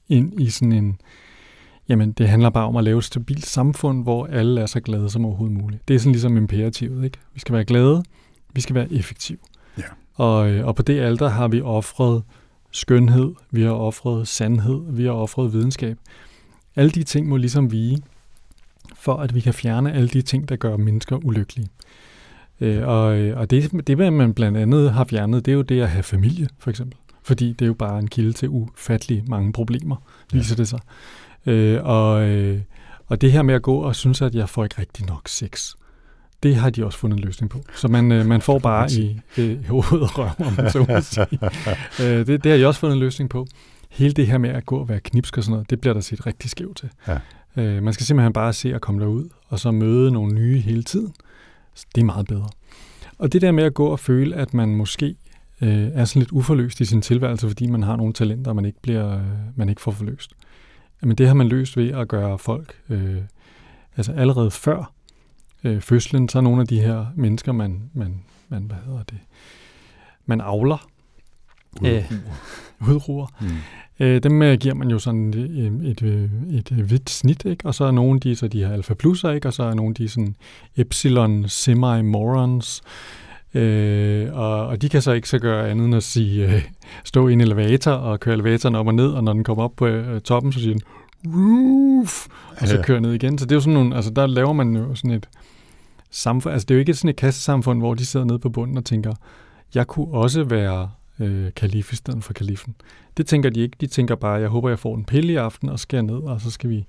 ind 0.09 0.41
i 0.41 0.49
sådan 0.49 0.71
en, 0.71 0.99
jamen 1.89 2.11
det 2.11 2.29
handler 2.29 2.49
bare 2.49 2.67
om 2.67 2.75
at 2.75 2.83
lave 2.83 2.97
et 2.97 3.03
stabilt 3.03 3.45
samfund, 3.45 4.03
hvor 4.03 4.25
alle 4.25 4.61
er 4.61 4.65
så 4.65 4.79
glade 4.79 5.09
som 5.09 5.25
overhovedet 5.25 5.57
muligt. 5.57 5.87
Det 5.87 5.95
er 5.95 5.99
sådan 5.99 6.11
ligesom 6.11 6.37
imperativet, 6.37 7.05
ikke? 7.05 7.17
Vi 7.33 7.39
skal 7.39 7.53
være 7.53 7.65
glade, 7.65 8.03
vi 8.53 8.61
skal 8.61 8.75
være 8.75 8.93
effektive. 8.93 9.37
Ja. 9.77 9.83
Og, 10.15 10.49
øh, 10.49 10.67
og 10.67 10.75
på 10.75 10.81
det 10.81 10.99
alter 10.99 11.29
har 11.29 11.47
vi 11.47 11.61
offret 11.61 12.23
skønhed, 12.71 13.33
vi 13.51 13.61
har 13.61 13.71
offret 13.71 14.27
sandhed, 14.27 14.81
vi 14.87 15.03
har 15.03 15.11
offret 15.11 15.53
videnskab. 15.53 15.97
Alle 16.75 16.91
de 16.91 17.03
ting 17.03 17.27
må 17.27 17.37
ligesom 17.37 17.71
vige, 17.71 18.03
for 18.95 19.15
at 19.15 19.35
vi 19.35 19.39
kan 19.39 19.53
fjerne 19.53 19.93
alle 19.93 20.07
de 20.07 20.21
ting, 20.21 20.49
der 20.49 20.55
gør 20.55 20.77
mennesker 20.77 21.15
ulykkelige. 21.15 21.67
Øh, 22.61 22.87
og 22.87 23.17
øh, 23.17 23.39
og 23.39 23.49
det, 23.49 23.87
det, 23.87 23.95
hvad 23.95 24.11
man 24.11 24.33
blandt 24.33 24.57
andet 24.57 24.91
har 24.93 25.03
fjernet, 25.03 25.45
det 25.45 25.51
er 25.51 25.55
jo 25.55 25.61
det 25.61 25.81
at 25.81 25.89
have 25.89 26.03
familie, 26.03 26.49
for 26.59 26.69
eksempel. 26.69 26.97
Fordi 27.23 27.53
det 27.53 27.61
er 27.61 27.67
jo 27.67 27.73
bare 27.73 27.99
en 27.99 28.07
kilde 28.07 28.33
til 28.33 28.49
ufattelig 28.49 29.23
mange 29.27 29.53
problemer, 29.53 29.95
viser 30.33 30.55
det 30.55 30.67
sig. 30.67 30.79
Øh, 31.45 31.79
og, 31.83 32.21
øh, 32.29 32.61
og 33.07 33.21
det 33.21 33.31
her 33.31 33.41
med 33.41 33.55
at 33.55 33.61
gå 33.61 33.75
og 33.75 33.95
synes, 33.95 34.21
at 34.21 34.35
jeg 34.35 34.49
får 34.49 34.63
ikke 34.63 34.79
rigtig 34.79 35.05
nok 35.05 35.27
sex, 35.27 35.73
det 36.43 36.55
har 36.55 36.69
de 36.69 36.85
også 36.85 36.99
fundet 36.99 37.17
en 37.17 37.23
løsning 37.23 37.49
på. 37.49 37.63
Så 37.75 37.87
man, 37.87 38.11
øh, 38.11 38.25
man 38.25 38.41
får 38.41 38.59
bare 38.59 38.91
i 38.91 39.19
øh, 39.37 39.67
hovedet 39.67 40.09
og 40.15 40.31
om 40.39 40.53
man 40.57 40.71
så 40.71 40.85
må 40.89 41.01
sige. 41.01 41.39
øh, 42.19 42.27
det, 42.27 42.43
det 42.43 42.51
har 42.51 42.57
de 42.57 42.67
også 42.67 42.79
fundet 42.79 42.95
en 42.95 42.99
løsning 42.99 43.29
på. 43.29 43.47
Hele 43.89 44.13
det 44.13 44.27
her 44.27 44.37
med 44.37 44.49
at 44.49 44.65
gå 44.65 44.77
og 44.77 44.89
være 44.89 44.99
knipsk 44.99 45.37
og 45.37 45.43
sådan 45.43 45.51
noget, 45.51 45.69
det 45.69 45.81
bliver 45.81 45.93
der 45.93 46.01
set 46.01 46.25
rigtig 46.25 46.49
skævt 46.49 46.77
til. 46.77 46.89
Ja. 47.07 47.17
Øh, 47.57 47.83
man 47.83 47.93
skal 47.93 48.05
simpelthen 48.05 48.33
bare 48.33 48.53
se 48.53 48.75
at 48.75 48.81
komme 48.81 49.01
derud, 49.01 49.29
og 49.47 49.59
så 49.59 49.71
møde 49.71 50.11
nogle 50.11 50.33
nye 50.33 50.59
hele 50.59 50.83
tiden. 50.83 51.13
Så 51.73 51.85
Det 51.95 52.01
er 52.01 52.05
meget 52.05 52.27
bedre. 52.27 52.49
Og 53.17 53.33
det 53.33 53.41
der 53.41 53.51
med 53.51 53.63
at 53.63 53.73
gå 53.73 53.85
og 53.85 53.99
føle, 53.99 54.35
at 54.35 54.53
man 54.53 54.75
måske 54.75 55.15
øh, 55.61 55.87
er 55.93 56.05
sådan 56.05 56.19
lidt 56.19 56.31
uforløst 56.31 56.81
i 56.81 56.85
sin 56.85 57.01
tilværelse, 57.01 57.47
fordi 57.47 57.67
man 57.67 57.83
har 57.83 57.95
nogle 57.95 58.13
talenter, 58.13 58.53
man 58.53 58.65
ikke, 58.65 58.81
bliver, 58.81 59.15
øh, 59.15 59.23
man 59.55 59.69
ikke 59.69 59.81
får 59.81 59.91
forløst. 59.91 60.31
Men 61.01 61.17
det 61.17 61.27
har 61.27 61.33
man 61.33 61.47
løst 61.47 61.77
ved 61.77 61.89
at 61.91 62.07
gøre 62.07 62.39
folk, 62.39 62.75
øh, 62.89 63.17
altså 63.97 64.11
allerede 64.11 64.51
før 64.51 64.93
øh, 65.63 65.81
fødslen, 65.81 66.29
så 66.29 66.37
er 66.37 66.41
nogle 66.41 66.61
af 66.61 66.67
de 66.67 66.79
her 66.79 67.05
mennesker, 67.15 67.51
man, 67.51 67.81
man, 67.93 68.23
man 68.49 68.63
hvad 68.63 68.77
hedder 68.85 69.03
det, 69.03 69.17
man 70.25 70.41
avler, 70.41 70.87
øh, 71.85 72.11
udruer, 72.89 73.27
Mm. 73.41 73.47
Øh, 73.99 74.23
dem 74.23 74.41
øh, 74.41 74.57
giver 74.57 74.75
man 74.75 74.89
jo 74.89 74.99
sådan 74.99 75.29
et, 75.29 75.35
et, 75.37 76.01
et, 76.01 76.29
et, 76.51 76.71
et 76.71 76.85
hvidt 76.85 77.09
snit, 77.09 77.45
ikke? 77.45 77.65
og 77.65 77.75
så 77.75 77.85
er 77.85 77.91
nogle 77.91 78.19
de, 78.19 78.35
så 78.35 78.47
de 78.47 78.65
her 78.65 78.73
alfa 78.73 78.93
plusser, 78.93 79.31
ikke? 79.31 79.47
og 79.47 79.53
så 79.53 79.63
er 79.63 79.73
nogle 79.73 79.93
de 79.93 80.09
sådan 80.09 80.35
epsilon 80.77 81.49
semi-morons, 81.49 82.81
øh, 83.53 84.33
og, 84.33 84.67
og 84.67 84.81
de 84.81 84.89
kan 84.89 85.01
så 85.01 85.11
ikke 85.11 85.29
så 85.29 85.39
gøre 85.39 85.69
andet 85.69 85.85
end 85.85 85.95
at 85.95 86.03
sige, 86.03 86.55
øh, 86.55 86.63
stå 87.03 87.27
i 87.27 87.33
en 87.33 87.41
elevator 87.41 87.91
og 87.91 88.19
køre 88.19 88.33
elevatoren 88.33 88.75
op 88.75 88.87
og 88.87 88.95
ned, 88.95 89.07
og 89.07 89.23
når 89.23 89.33
den 89.33 89.43
kommer 89.43 89.63
op 89.63 89.75
på 89.75 89.87
øh, 89.87 90.21
toppen, 90.21 90.53
så 90.53 90.59
siger 90.59 90.73
den 90.73 90.81
roof, 91.25 92.27
og 92.61 92.67
så 92.67 92.81
kører 92.83 92.99
ned 92.99 93.13
igen. 93.13 93.37
Så 93.37 93.45
det 93.45 93.51
er 93.51 93.55
jo 93.55 93.61
sådan 93.61 93.73
nogle, 93.73 93.95
altså 93.95 94.11
der 94.11 94.27
laver 94.27 94.53
man 94.53 94.75
jo 94.75 94.95
sådan 94.95 95.11
et 95.11 95.29
samfund, 96.11 96.53
altså 96.53 96.65
det 96.65 96.71
er 96.71 96.75
jo 96.75 96.79
ikke 96.79 96.93
sådan 96.93 97.09
et 97.09 97.15
kassesamfund, 97.15 97.79
hvor 97.79 97.93
de 97.93 98.05
sidder 98.05 98.25
nede 98.25 98.39
på 98.39 98.49
bunden 98.49 98.77
og 98.77 98.85
tænker, 98.85 99.13
jeg 99.75 99.87
kunne 99.87 100.07
også 100.13 100.43
være 100.43 100.89
øh, 101.19 101.51
kalif 101.55 101.93
i 101.93 101.95
stedet 101.95 102.23
for 102.23 102.33
kalifen. 102.33 102.75
Det 103.17 103.27
tænker 103.27 103.49
de 103.49 103.59
ikke. 103.59 103.77
De 103.81 103.87
tænker 103.87 104.15
bare, 104.15 104.33
jeg 104.33 104.49
håber, 104.49 104.69
jeg 104.69 104.79
får 104.79 104.95
en 104.95 105.05
pille 105.05 105.33
i 105.33 105.35
aften, 105.35 105.69
og 105.69 105.79
skal 105.79 106.05
ned, 106.05 106.15
og 106.15 106.41
så 106.41 106.51
skal 106.51 106.69
vi 106.69 106.85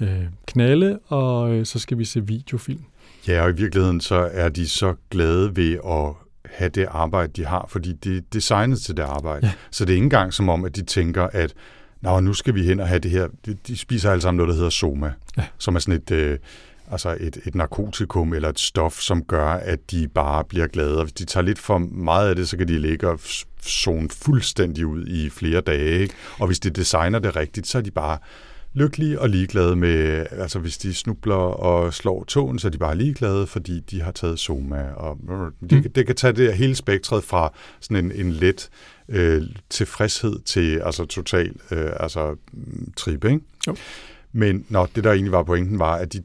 øh, 0.00 0.22
knalde, 0.46 0.98
og 1.06 1.52
øh, 1.54 1.66
så 1.66 1.78
skal 1.78 1.98
vi 1.98 2.04
se 2.04 2.26
videofilm. 2.26 2.84
Ja, 3.28 3.42
og 3.42 3.50
i 3.50 3.52
virkeligheden 3.54 4.00
så 4.00 4.28
er 4.32 4.48
de 4.48 4.68
så 4.68 4.94
glade 5.10 5.56
ved 5.56 5.72
at 5.86 6.12
have 6.54 6.68
det 6.68 6.86
arbejde, 6.90 7.32
de 7.36 7.44
har, 7.46 7.66
fordi 7.68 7.92
det 7.92 8.16
er 8.16 8.20
designet 8.32 8.80
til 8.80 8.96
det 8.96 9.02
arbejde. 9.02 9.46
Ja. 9.46 9.52
Så 9.70 9.84
det 9.84 9.90
er 9.90 9.94
ikke 9.94 10.04
engang 10.04 10.32
som 10.32 10.48
om, 10.48 10.64
at 10.64 10.76
de 10.76 10.82
tænker, 10.82 11.22
at 11.32 11.54
Nå, 12.00 12.20
nu 12.20 12.32
skal 12.32 12.54
vi 12.54 12.62
hen 12.62 12.80
og 12.80 12.88
have 12.88 12.98
det 12.98 13.10
her. 13.10 13.28
De, 13.46 13.54
de 13.66 13.76
spiser 13.76 14.10
alle 14.10 14.22
sammen 14.22 14.36
noget, 14.36 14.48
der 14.48 14.54
hedder 14.54 14.70
soma, 14.70 15.12
Ja. 15.38 15.44
som 15.58 15.74
er 15.74 15.78
sådan 15.78 15.94
et, 16.02 16.10
øh, 16.10 16.38
altså 16.90 17.16
et, 17.20 17.38
et 17.46 17.54
narkotikum 17.54 18.32
eller 18.32 18.48
et 18.48 18.58
stof, 18.58 19.00
som 19.00 19.22
gør, 19.24 19.48
at 19.48 19.90
de 19.90 20.08
bare 20.08 20.44
bliver 20.44 20.66
glade. 20.66 20.96
Og 20.98 21.04
hvis 21.04 21.12
de 21.12 21.24
tager 21.24 21.44
lidt 21.44 21.58
for 21.58 21.78
meget 21.78 22.28
af 22.28 22.36
det, 22.36 22.48
så 22.48 22.56
kan 22.56 22.68
de 22.68 22.78
ligge 22.78 23.08
og 23.08 23.20
zone 23.62 24.08
fuldstændig 24.10 24.86
ud 24.86 25.06
i 25.06 25.30
flere 25.30 25.60
dage. 25.60 26.00
Ikke? 26.00 26.14
Og 26.38 26.46
hvis 26.46 26.60
de 26.60 26.70
designer 26.70 27.18
det 27.18 27.36
rigtigt, 27.36 27.66
så 27.66 27.78
er 27.78 27.82
de 27.82 27.90
bare 27.90 28.18
lykkelige 28.74 29.20
og 29.20 29.28
ligeglade 29.28 29.76
med, 29.76 30.26
altså 30.30 30.58
hvis 30.58 30.78
de 30.78 30.94
snubler 30.94 31.34
og 31.34 31.94
slår 31.94 32.24
tåen, 32.24 32.58
så 32.58 32.68
er 32.68 32.70
de 32.72 32.78
bare 32.78 32.96
ligeglade, 32.96 33.46
fordi 33.46 33.80
de 33.80 34.00
har 34.02 34.12
taget 34.12 34.38
soma. 34.38 34.82
Og 34.96 35.16
de, 35.16 35.24
Mm. 35.30 35.52
mm. 35.70 35.82
det 35.92 36.06
kan 36.06 36.16
tage 36.16 36.32
det 36.32 36.54
hele 36.54 36.74
spektret 36.74 37.24
fra 37.24 37.52
sådan 37.80 38.04
en, 38.04 38.12
en 38.26 38.32
let 38.32 38.68
øh, 39.08 39.42
tilfredshed 39.70 40.38
til 40.44 40.78
altså 40.78 41.04
total 41.04 41.52
øh, 41.70 41.90
altså, 42.00 42.36
mm, 42.52 42.92
trip, 42.96 43.24
ikke? 43.24 43.40
Jo. 43.66 43.76
Men 44.38 44.64
når 44.68 44.86
det 44.94 45.04
der 45.04 45.12
egentlig 45.12 45.32
var 45.32 45.42
pointen, 45.42 45.78
var, 45.78 45.96
at 45.96 46.12
de, 46.12 46.22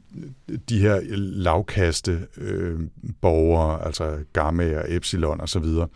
de 0.68 0.78
her 0.78 1.00
lavkaste 1.16 2.26
øh, 2.36 2.80
borgere, 3.20 3.86
altså 3.86 4.18
gamma 4.32 4.78
og 4.78 4.84
epsilon 4.88 5.40
og 5.40 5.48
så 5.48 5.58
videre, 5.58 5.88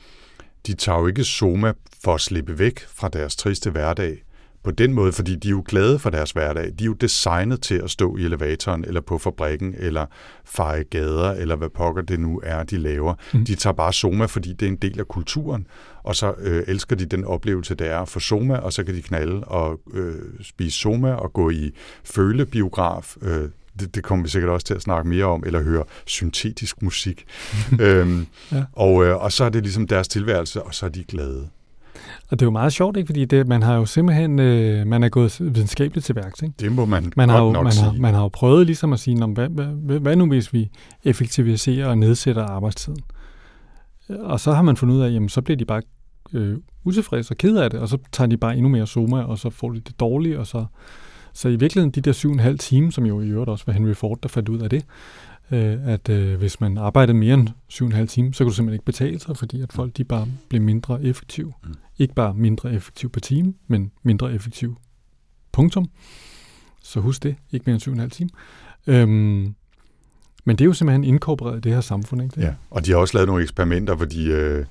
de 0.67 0.75
tager 0.75 0.99
jo 0.99 1.07
ikke 1.07 1.25
soma 1.25 1.73
for 2.05 2.15
at 2.15 2.21
slippe 2.21 2.59
væk 2.59 2.81
fra 2.81 3.09
deres 3.09 3.37
triste 3.37 3.71
hverdag 3.71 4.23
på 4.69 4.73
den 4.73 4.93
måde, 4.93 5.13
fordi 5.13 5.37
de 5.37 5.49
er 5.49 5.51
jo 5.51 5.65
glade 5.69 5.99
for 5.99 6.11
deres 6.11 6.31
hverdag. 6.31 6.65
De 6.79 6.85
er 6.85 6.87
jo 6.87 6.93
designet 6.93 7.61
til 7.61 7.75
at 7.75 7.91
stå 7.91 8.17
i 8.17 8.25
elevatoren, 8.25 8.85
eller 8.85 9.01
på 9.01 9.19
fabrikken, 9.19 9.75
eller 9.79 10.07
feje 10.45 10.83
gader, 10.83 11.31
eller 11.31 11.57
hvad 11.57 11.69
pokker 11.69 12.03
det 12.03 12.21
nu 12.21 12.41
er, 12.45 12.63
de 12.63 12.79
laver. 12.79 13.15
Mm. 13.35 13.45
De 13.45 13.55
tager 13.55 13.75
bare 13.75 13.93
soma, 13.93 14.25
fordi 14.25 14.53
det 14.53 14.67
er 14.67 14.71
en 14.71 14.77
del 14.77 15.01
af 15.01 15.09
kulturen, 15.09 15.67
og 16.03 16.17
så 16.17 16.35
øh, 16.39 16.63
elsker 16.67 16.97
de 16.97 17.07
den 17.07 17.25
oplevelse, 17.25 17.75
det 17.75 17.87
er 17.91 17.99
at 17.99 18.09
få 18.09 18.21
soma, 18.21 18.57
og 18.57 18.73
så 18.73 18.85
kan 18.85 18.95
de 18.95 19.03
knalde 19.03 19.45
og 19.45 19.81
øh, 19.93 20.15
spise 20.43 20.79
soma 20.79 21.13
og 21.13 21.33
gå 21.33 21.51
i 21.51 21.71
følebiograf. 22.05 23.17
Øh, 23.23 23.49
det, 23.81 23.95
det 23.95 24.05
kommer 24.05 24.23
vi 24.23 24.29
sikkert 24.31 24.51
også 24.51 24.67
til 24.67 24.75
at 24.75 24.83
snakke 24.83 25.09
mere 25.09 25.25
om, 25.25 25.43
eller 25.47 25.63
høre 25.63 25.85
syntetisk 26.07 26.83
musik. 26.83 27.25
øhm, 27.81 28.27
ja. 28.53 28.65
og, 28.73 29.05
øh, 29.05 29.23
og 29.23 29.33
så 29.33 29.45
er 29.45 29.49
det 29.49 29.63
ligesom 29.63 29.87
deres 29.87 30.09
tilværelse, 30.09 30.63
og 30.63 30.75
så 30.75 30.87
er 30.87 30.91
de 30.91 31.05
glade. 31.05 31.49
Og 32.31 32.41
det 32.41 32.43
er 32.43 32.47
jo 32.47 32.51
meget 32.51 32.73
sjovt, 32.73 32.97
ikke? 32.97 33.07
fordi 33.07 33.25
det, 33.25 33.49
man 33.49 33.63
har 33.63 33.75
jo 33.77 33.87
simpelthen 33.87 34.39
øh, 34.39 34.87
man 34.87 35.03
er 35.03 35.09
gået 35.09 35.37
videnskabeligt 35.41 36.07
til 36.07 36.15
værks. 36.17 36.43
Ikke? 36.43 36.55
Det 36.61 36.73
må 36.73 36.85
man, 36.85 37.13
Man, 37.17 37.29
har 37.29 37.43
jo, 37.43 37.53
nok 37.53 37.65
man, 37.65 37.73
sige. 37.73 37.85
har, 37.85 37.93
man 37.93 38.15
har 38.15 38.23
jo 38.23 38.29
prøvet 38.29 38.67
ligesom 38.67 38.93
at 38.93 39.01
sige, 39.01 39.15
"Nå, 39.15 39.27
hvad, 39.27 39.49
hvad, 39.49 39.99
hvad, 39.99 40.17
nu 40.17 40.27
hvis 40.27 40.53
vi 40.53 40.71
effektiviserer 41.05 41.87
og 41.87 41.99
nedsætter 41.99 42.43
arbejdstiden? 42.45 43.01
Og 44.09 44.41
så 44.41 44.53
har 44.53 44.63
man 44.63 44.77
fundet 44.77 44.95
ud 44.95 45.01
af, 45.01 45.11
jamen 45.11 45.29
så 45.29 45.43
bliver 45.43 45.57
de 45.57 45.65
bare 45.65 45.83
øh, 46.33 46.57
utilfredse 46.85 47.33
og 47.33 47.37
ked 47.39 47.57
af 47.57 47.71
det, 47.71 47.81
og 47.81 47.89
så 47.89 47.99
tager 48.13 48.29
de 48.29 48.37
bare 48.37 48.57
endnu 48.57 48.69
mere 48.69 48.87
soma, 48.87 49.23
og 49.23 49.39
så 49.39 49.51
får 49.51 49.71
de 49.71 49.81
det 49.81 50.01
dårligt, 50.01 50.37
og 50.37 50.47
så, 50.47 50.65
så 51.33 51.49
i 51.49 51.57
virkeligheden 51.57 51.91
de 51.91 52.01
der 52.01 52.13
syv 52.13 52.29
og 52.29 52.33
en 52.35 52.41
halv 52.41 52.59
time, 52.59 52.93
som 52.93 53.07
jo 53.07 53.21
i 53.21 53.29
øvrigt 53.29 53.51
også 53.51 53.65
var 53.67 53.73
Henry 53.73 53.95
Ford, 53.95 54.19
der 54.23 54.29
fandt 54.29 54.49
ud 54.49 54.59
af 54.61 54.71
det, 54.71 54.85
øh, 55.51 55.89
at 55.89 56.09
øh, 56.09 56.39
hvis 56.39 56.61
man 56.61 56.79
arbejdede 56.79 57.19
mere 57.19 57.35
end 57.35 57.49
7,5 57.73 58.07
timer, 58.07 58.33
så 58.33 58.45
kunne 58.45 58.51
du 58.51 58.55
simpelthen 58.55 58.73
ikke 58.75 58.85
betale 58.85 59.21
sig, 59.21 59.37
fordi 59.37 59.61
at 59.63 59.73
folk 59.73 59.97
de 59.97 60.05
bare 60.05 60.27
blev 60.49 60.63
mindre 60.63 61.03
effektive. 61.03 61.53
Mm. 61.65 61.75
Ikke 61.99 62.15
bare 62.15 62.35
mindre 62.35 62.73
effektiv 62.73 63.11
per 63.11 63.21
time, 63.21 63.55
men 63.67 63.93
mindre 64.03 64.33
effektiv. 64.33 64.77
Punktum. 65.53 65.91
Så 66.83 67.01
husk 67.01 67.23
det, 67.23 67.37
ikke 67.53 67.65
mere 67.67 67.75
end 67.87 68.01
7,5 68.03 68.09
timer. 68.09 68.31
Øhm, 68.87 69.55
men 70.45 70.57
det 70.57 70.61
er 70.61 70.65
jo 70.67 70.73
simpelthen 70.73 71.05
inkorporeret 71.05 71.57
i 71.57 71.61
det 71.61 71.73
her 71.73 71.81
samfund, 71.81 72.23
ikke? 72.23 72.41
Ja, 72.41 72.55
og 72.71 72.87
de 72.87 72.91
har 72.91 72.99
også 72.99 73.17
lavet 73.17 73.27
nogle 73.27 73.43
eksperimenter, 73.43 73.95
hvor 73.95 74.05
de 74.07 74.25
øh, 74.25 74.67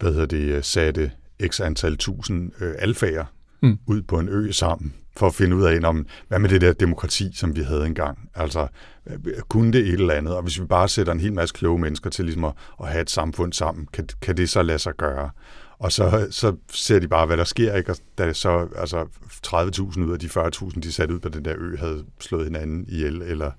hvad 0.00 0.12
hedder 0.12 0.26
det, 0.26 0.64
satte 0.64 1.10
x 1.46 1.60
antal 1.60 1.96
tusind 1.96 2.52
øh, 2.60 2.74
alfager 2.78 3.24
Mm. 3.62 3.78
ud 3.86 4.02
på 4.02 4.18
en 4.18 4.28
ø 4.28 4.50
sammen, 4.52 4.94
for 5.16 5.26
at 5.26 5.34
finde 5.34 5.56
ud 5.56 5.64
af, 5.64 5.80
om, 5.84 6.06
hvad 6.28 6.38
med 6.38 6.48
det 6.48 6.60
der 6.60 6.72
demokrati, 6.72 7.30
som 7.34 7.56
vi 7.56 7.62
havde 7.62 7.86
engang? 7.86 8.18
Altså, 8.34 8.66
kunne 9.48 9.72
det 9.72 9.80
et 9.80 9.92
eller 9.92 10.14
andet? 10.14 10.36
Og 10.36 10.42
hvis 10.42 10.60
vi 10.60 10.66
bare 10.66 10.88
sætter 10.88 11.12
en 11.12 11.20
hel 11.20 11.32
masse 11.32 11.54
kloge 11.54 11.78
mennesker 11.78 12.10
til 12.10 12.24
ligesom 12.24 12.44
at, 12.44 12.52
at 12.82 12.88
have 12.88 13.02
et 13.02 13.10
samfund 13.10 13.52
sammen, 13.52 13.88
kan, 13.92 14.08
kan 14.22 14.36
det 14.36 14.50
så 14.50 14.62
lade 14.62 14.78
sig 14.78 14.94
gøre? 14.96 15.30
Og 15.78 15.92
så, 15.92 16.26
så 16.30 16.56
ser 16.70 16.98
de 16.98 17.08
bare, 17.08 17.26
hvad 17.26 17.36
der 17.36 17.44
sker, 17.44 17.74
ikke? 17.74 17.90
Og 17.90 17.96
da 18.18 18.32
så 18.32 18.68
altså 18.76 19.06
30.000 19.46 20.00
ud 20.00 20.12
af 20.12 20.18
de 20.18 20.26
40.000, 20.26 20.80
de 20.80 20.92
satte 20.92 21.14
ud 21.14 21.20
på 21.20 21.28
den 21.28 21.44
der 21.44 21.54
ø, 21.58 21.76
havde 21.76 22.04
slået 22.20 22.44
hinanden 22.44 22.84
ihjel, 22.88 23.22
eller 23.22 23.50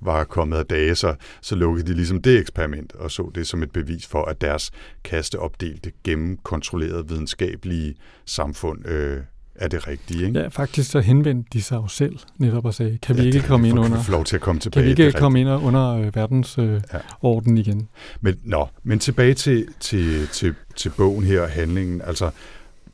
var 0.00 0.24
kommet 0.24 0.56
af 0.56 0.66
dage, 0.66 0.94
så, 0.94 1.14
så 1.40 1.54
lukkede 1.54 1.86
de 1.86 1.94
ligesom 1.94 2.22
det 2.22 2.38
eksperiment, 2.38 2.94
og 2.94 3.10
så 3.10 3.30
det 3.34 3.46
som 3.46 3.62
et 3.62 3.72
bevis 3.72 4.06
for, 4.06 4.24
at 4.24 4.40
deres 4.40 4.70
kasteopdelte, 5.04 5.92
gennemkontrollerede 6.04 7.08
videnskabelige 7.08 7.94
samfund 8.26 8.88
øh, 8.88 9.20
er 9.54 9.68
det 9.68 9.88
rigtige. 9.88 10.26
Ikke? 10.26 10.40
Ja, 10.40 10.48
faktisk 10.48 10.90
så 10.90 11.00
henvendte 11.00 11.50
de 11.52 11.62
sig 11.62 11.76
jo 11.76 11.86
selv 11.88 12.18
netop 12.38 12.64
og 12.64 12.74
sagde, 12.74 12.98
kan 13.02 13.16
vi 13.18 13.22
ikke 13.26 13.38
det- 13.38 13.46
komme 13.46 13.68
ind 13.68 13.78
under, 13.78 14.10
lov 14.10 14.24
til 14.24 14.36
at 14.36 14.42
komme 14.42 14.58
kan 14.58 14.62
tilbage. 14.62 14.84
vi 14.86 14.94
det 14.94 15.02
er 15.02 15.06
ikke 15.06 15.18
komme 15.18 15.40
ind 15.40 15.48
under 15.48 15.96
øh, 15.96 16.14
verdens 16.16 16.58
øh, 16.58 16.80
Ja. 16.92 16.98
orden 17.22 17.58
igen? 17.58 17.88
Men, 18.20 18.34
nå, 18.44 18.68
men 18.82 18.98
tilbage 18.98 19.34
til, 19.34 19.66
til, 19.80 20.28
til, 20.28 20.54
til 20.76 20.88
bogen 20.96 21.24
her 21.24 21.40
og 21.40 21.48
handlingen. 21.50 22.00
Altså, 22.04 22.30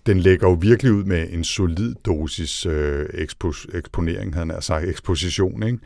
den 0.06 0.20
lægger 0.20 0.48
jo 0.48 0.54
virkelig 0.54 0.92
ud 0.92 1.04
med 1.04 1.26
en 1.30 1.44
solid 1.44 1.94
dosis 2.04 2.66
øh, 2.66 3.06
ekspos, 3.14 3.66
eksponering, 3.74 4.34
havde 4.34 4.46
han 4.52 4.62
sagt, 4.62 4.84
eksposition, 4.88 5.62
ikke? 5.62 5.78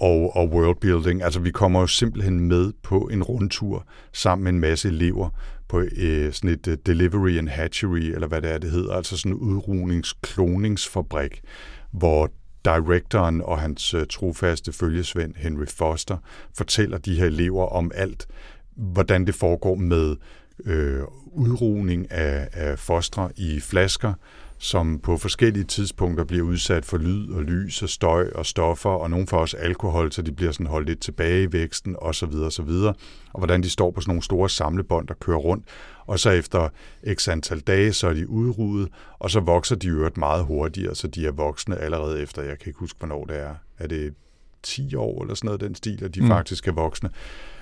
Og, 0.00 0.36
og 0.36 0.48
worldbuilding. 0.48 1.22
Altså, 1.22 1.40
vi 1.40 1.50
kommer 1.50 1.80
jo 1.80 1.86
simpelthen 1.86 2.40
med 2.40 2.72
på 2.82 3.08
en 3.12 3.22
rundtur 3.22 3.86
sammen 4.12 4.44
med 4.44 4.52
en 4.52 4.60
masse 4.60 4.88
elever 4.88 5.28
på 5.68 5.80
øh, 5.96 6.32
sådan 6.32 6.50
et 6.50 6.66
uh, 6.66 6.74
delivery 6.86 7.38
and 7.38 7.48
hatchery, 7.48 8.00
eller 8.00 8.26
hvad 8.26 8.42
det 8.42 8.50
er, 8.50 8.58
det 8.58 8.70
hedder, 8.70 8.94
altså 8.94 9.16
sådan 9.16 9.32
en 9.32 9.38
udrugningskloningsfabrik, 9.38 11.40
hvor 11.90 12.30
directoren 12.64 13.40
og 13.40 13.58
hans 13.58 13.94
uh, 13.94 14.02
trofaste 14.10 14.72
følgesvend 14.72 15.34
Henry 15.36 15.66
Foster 15.66 16.16
fortæller 16.56 16.98
de 16.98 17.14
her 17.14 17.26
elever 17.26 17.66
om 17.66 17.90
alt, 17.94 18.26
hvordan 18.76 19.26
det 19.26 19.34
foregår 19.34 19.74
med 19.74 20.16
øh, 20.64 21.00
udrugning 21.32 22.12
af, 22.12 22.48
af 22.52 22.78
fostre 22.78 23.30
i 23.36 23.60
flasker, 23.60 24.14
som 24.62 24.98
på 24.98 25.16
forskellige 25.16 25.64
tidspunkter 25.64 26.24
bliver 26.24 26.44
udsat 26.44 26.84
for 26.84 26.96
lyd 26.96 27.32
og 27.32 27.42
lys 27.42 27.82
og 27.82 27.88
støj 27.88 28.30
og 28.34 28.46
stoffer, 28.46 28.90
og 28.90 29.10
nogle 29.10 29.26
får 29.26 29.38
også 29.38 29.56
alkohol, 29.56 30.12
så 30.12 30.22
de 30.22 30.32
bliver 30.32 30.52
sådan 30.52 30.66
holdt 30.66 30.88
lidt 30.88 31.00
tilbage 31.00 31.42
i 31.42 31.52
væksten, 31.52 31.96
osv. 31.98 32.34
osv. 32.34 32.70
Og 33.32 33.38
hvordan 33.38 33.62
de 33.62 33.70
står 33.70 33.90
på 33.90 34.00
sådan 34.00 34.10
nogle 34.10 34.22
store 34.22 34.50
samlebånd, 34.50 35.08
der 35.08 35.14
kører 35.14 35.38
rundt, 35.38 35.64
og 36.06 36.18
så 36.18 36.30
efter 36.30 36.68
x 37.14 37.28
antal 37.28 37.60
dage, 37.60 37.92
så 37.92 38.08
er 38.08 38.14
de 38.14 38.28
udrudet, 38.28 38.88
og 39.18 39.30
så 39.30 39.40
vokser 39.40 39.76
de 39.76 39.88
øvrigt 39.88 40.16
meget 40.16 40.44
hurtigere, 40.44 40.94
så 40.94 41.08
de 41.08 41.26
er 41.26 41.32
voksne 41.32 41.76
allerede 41.76 42.22
efter, 42.22 42.42
jeg 42.42 42.58
kan 42.58 42.68
ikke 42.68 42.80
huske, 42.80 42.98
hvornår 42.98 43.24
det 43.24 43.38
er. 43.38 43.54
Er 43.78 43.86
det 43.86 44.14
10 44.62 44.94
år 44.94 45.22
eller 45.22 45.34
sådan 45.34 45.46
noget, 45.46 45.60
den 45.60 45.74
stil, 45.74 46.04
at 46.04 46.14
de 46.14 46.20
mm. 46.20 46.28
faktisk 46.28 46.68
er 46.68 46.72
voksne. 46.72 47.10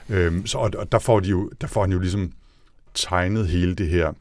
Øhm, 0.08 0.46
så, 0.46 0.58
og, 0.58 0.70
og 0.78 0.92
der, 0.92 0.98
får 0.98 1.20
de 1.20 1.28
jo, 1.28 1.50
der 1.60 1.66
får 1.66 1.80
han 1.80 1.92
jo 1.92 1.98
ligesom 1.98 2.32
tegnet 2.94 3.48
hele 3.48 3.74
det 3.74 3.88
her 3.88 4.12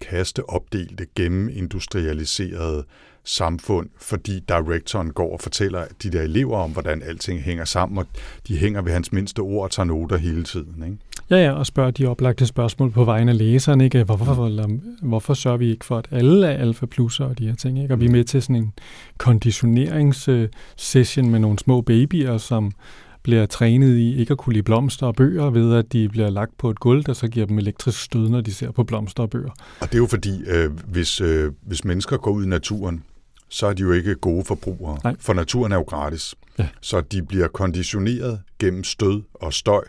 kasteopdelte, 0.00 1.06
gennemindustrialiserede 1.16 2.84
samfund, 3.24 3.88
fordi 4.00 4.40
directoren 4.48 5.10
går 5.10 5.32
og 5.32 5.40
fortæller 5.40 5.84
de 6.02 6.10
der 6.10 6.22
elever 6.22 6.58
om, 6.58 6.70
hvordan 6.70 7.02
alting 7.02 7.42
hænger 7.42 7.64
sammen, 7.64 7.98
og 7.98 8.06
de 8.48 8.56
hænger 8.56 8.82
ved 8.82 8.92
hans 8.92 9.12
mindste 9.12 9.40
ord 9.40 9.64
og 9.64 9.70
tager 9.70 9.86
noter 9.86 10.16
hele 10.16 10.42
tiden. 10.42 10.82
Ikke? 10.84 10.96
Ja, 11.30 11.36
ja, 11.36 11.52
og 11.52 11.66
spørger 11.66 11.90
de 11.90 12.06
oplagte 12.06 12.46
spørgsmål 12.46 12.90
på 12.90 13.04
vegne 13.04 13.32
af 13.32 13.38
læseren, 13.38 13.80
ikke? 13.80 14.04
Hvorfor, 14.04 14.46
eller, 14.46 14.68
hvorfor 15.02 15.34
sørger 15.34 15.58
vi 15.58 15.70
ikke 15.70 15.84
for, 15.84 15.98
at 15.98 16.06
alle 16.10 16.46
er 16.46 16.58
alfa 16.58 16.86
plusser 16.86 17.24
og 17.24 17.38
de 17.38 17.46
her 17.46 17.56
ting, 17.56 17.82
ikke? 17.82 17.94
Og 17.94 18.00
vi 18.00 18.06
er 18.06 18.10
med 18.10 18.24
til 18.24 18.42
sådan 18.42 18.56
en 18.56 18.72
konditioneringssession 19.18 21.30
med 21.30 21.38
nogle 21.38 21.58
små 21.58 21.80
babyer, 21.80 22.38
som 22.38 22.72
bliver 23.22 23.46
trænet 23.46 23.96
i 23.96 24.16
ikke 24.16 24.32
at 24.32 24.38
kunne 24.38 24.52
lide 24.52 24.62
blomster 24.62 25.06
og 25.06 25.14
bøger, 25.14 25.50
ved 25.50 25.74
at 25.74 25.92
de 25.92 26.08
bliver 26.08 26.30
lagt 26.30 26.58
på 26.58 26.70
et 26.70 26.80
gulv, 26.80 27.04
der 27.04 27.12
så 27.12 27.28
giver 27.28 27.46
dem 27.46 27.58
elektrisk 27.58 28.02
stød, 28.02 28.28
når 28.28 28.40
de 28.40 28.54
ser 28.54 28.70
på 28.70 28.84
blomster 28.84 29.22
og 29.22 29.30
bøger. 29.30 29.50
Og 29.80 29.86
det 29.86 29.94
er 29.94 29.98
jo 29.98 30.06
fordi, 30.06 30.42
øh, 30.46 30.70
hvis, 30.86 31.20
øh, 31.20 31.52
hvis 31.62 31.84
mennesker 31.84 32.16
går 32.16 32.30
ud 32.30 32.44
i 32.44 32.48
naturen, 32.48 33.02
så 33.48 33.66
er 33.66 33.72
de 33.72 33.82
jo 33.82 33.92
ikke 33.92 34.14
gode 34.14 34.44
forbrugere, 34.44 34.98
Nej. 35.04 35.16
for 35.20 35.32
naturen 35.32 35.72
er 35.72 35.76
jo 35.76 35.82
gratis. 35.82 36.34
Ja. 36.58 36.68
Så 36.80 37.00
de 37.00 37.22
bliver 37.22 37.48
konditioneret 37.48 38.40
gennem 38.58 38.84
stød 38.84 39.22
og 39.34 39.52
støj 39.52 39.84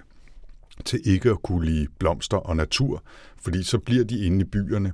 til 0.85 0.99
ikke 1.05 1.29
at 1.29 1.41
kunne 1.43 1.65
lide 1.65 1.87
blomster 1.99 2.37
og 2.37 2.55
natur, 2.55 3.03
fordi 3.41 3.63
så 3.63 3.77
bliver 3.77 4.03
de 4.03 4.25
inde 4.25 4.41
i 4.41 4.43
byerne 4.43 4.93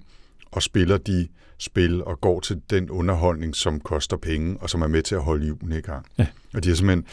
og 0.52 0.64
spiller 0.64 0.98
de 0.98 1.28
spil 1.58 2.04
og 2.04 2.22
går 2.22 2.40
til 2.40 2.62
den 2.70 2.90
underholdning, 2.90 3.56
som 3.56 3.80
koster 3.80 4.18
penge, 4.18 4.58
og 4.62 4.70
som 4.70 4.82
er 4.82 4.88
med 4.88 5.02
til 5.02 5.16
at 5.16 5.24
holde 5.24 5.46
hjulene 5.46 5.78
i 5.78 5.82
gang. 5.82 6.06
Ja. 6.18 6.28
Og 6.54 6.64
de 6.64 6.70
har 6.70 6.76
simpelthen, 6.76 7.06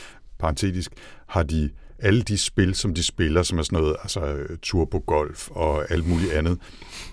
parentetisk, 0.42 0.92
har 1.26 1.42
de 1.42 1.70
alle 1.98 2.22
de 2.22 2.38
spil, 2.38 2.74
som 2.74 2.94
de 2.94 3.02
spiller, 3.04 3.42
som 3.42 3.58
er 3.58 3.62
sådan 3.62 3.78
noget, 3.80 3.96
altså 4.02 4.20
øh, 4.20 4.58
turbogolf 4.62 5.48
og 5.50 5.90
alt 5.92 6.08
muligt 6.08 6.32
andet, 6.32 6.58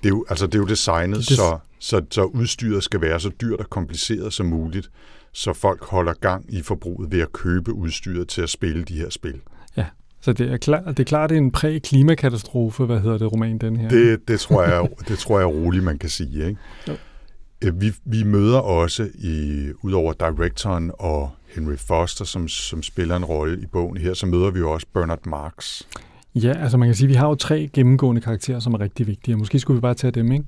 det 0.04 0.06
er 0.06 0.10
jo, 0.10 0.26
altså, 0.30 0.46
det 0.46 0.56
er 0.56 0.60
jo 0.60 0.66
designet, 0.68 1.18
Det- 1.18 1.26
så, 1.28 1.58
så, 1.80 2.02
så 2.12 2.24
udstyret 2.24 2.84
skal 2.84 3.02
være 3.02 3.20
så 3.20 3.30
dyrt 3.42 3.60
og 3.60 3.70
kompliceret 3.70 4.34
som 4.34 4.46
muligt, 4.46 4.90
så 5.34 5.54
folk 5.54 5.84
holder 5.86 6.14
gang 6.14 6.46
i 6.54 6.62
forbruget 6.62 7.12
ved 7.12 7.20
at 7.22 7.32
købe 7.34 7.74
udstyret 7.74 8.28
til 8.28 8.42
at 8.42 8.50
spille 8.50 8.84
de 8.84 8.94
her 8.94 9.10
spil. 9.10 9.42
Så 10.22 10.34
det 10.34 10.52
er, 10.52 10.58
klar, 10.58 10.82
det 10.82 11.00
er 11.00 11.04
klart, 11.04 11.30
det 11.30 11.36
er 11.36 11.42
en 11.42 11.52
præ-klimakatastrofe, 11.52 12.86
hvad 12.86 13.00
hedder 13.00 13.18
det 13.18 13.32
roman, 13.32 13.58
den 13.58 13.76
her? 13.78 13.90
Det, 13.90 14.28
det, 14.28 14.40
tror 14.40 14.64
jeg, 14.64 14.90
det 15.08 15.20
tror 15.20 15.40
jeg 15.40 15.48
roligt, 15.48 15.84
man 15.84 15.98
kan 15.98 16.10
sige. 16.10 16.48
Ikke? 16.48 16.60
Jo. 16.88 16.94
Øh, 17.64 17.82
Vi, 17.82 17.94
vi 18.06 18.24
møder 18.24 18.58
også, 18.60 19.10
i, 19.16 19.68
udover 19.84 20.14
directoren 20.14 20.92
og 21.00 21.32
Henry 21.56 21.76
Foster, 21.78 22.26
som, 22.26 22.48
som 22.48 22.84
spiller 22.84 23.16
en 23.16 23.26
rolle 23.26 23.62
i 23.62 23.66
bogen 23.66 23.98
her, 23.98 24.14
så 24.14 24.26
møder 24.26 24.52
vi 24.52 24.60
jo 24.60 24.72
også 24.72 24.88
Bernard 24.94 25.26
Marx. 25.26 25.82
Ja, 26.36 26.54
altså 26.64 26.78
man 26.78 26.88
kan 26.88 26.96
sige, 26.96 27.06
at 27.06 27.10
vi 27.10 27.16
har 27.16 27.28
jo 27.28 27.36
tre 27.36 27.70
gennemgående 27.74 28.22
karakterer, 28.22 28.60
som 28.60 28.74
er 28.74 28.80
rigtig 28.80 29.08
vigtige, 29.08 29.36
og 29.36 29.40
måske 29.40 29.60
skulle 29.60 29.78
vi 29.78 29.82
bare 29.82 29.94
tage 29.94 30.12
dem, 30.12 30.32
ikke? 30.32 30.46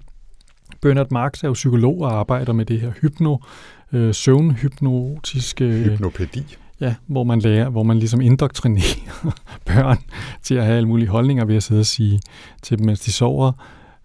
Bernard 0.81 1.11
Marx 1.11 1.43
er 1.43 1.47
jo 1.47 1.53
psykolog 1.53 2.01
og 2.01 2.19
arbejder 2.19 2.53
med 2.53 2.65
det 2.65 2.81
her 2.81 2.91
hypno, 3.01 3.37
øh, 3.93 4.13
søvnhypnotiske, 4.13 5.65
Hypnopædi. 5.65 6.57
ja, 6.79 6.95
hvor 7.07 7.23
man 7.23 7.39
lærer, 7.39 7.69
hvor 7.69 7.83
man 7.83 7.99
ligesom 7.99 8.21
indoktrinerer 8.21 9.35
børn 9.67 9.97
til 10.43 10.55
at 10.55 10.65
have 10.65 10.77
alle 10.77 10.87
mulige 10.87 11.09
holdninger 11.09 11.45
ved 11.45 11.55
at 11.55 11.63
sidde 11.63 11.79
og 11.79 11.85
sige 11.85 12.21
til 12.61 12.77
dem, 12.77 12.85
mens 12.85 12.99
de 12.99 13.11
sover, 13.11 13.51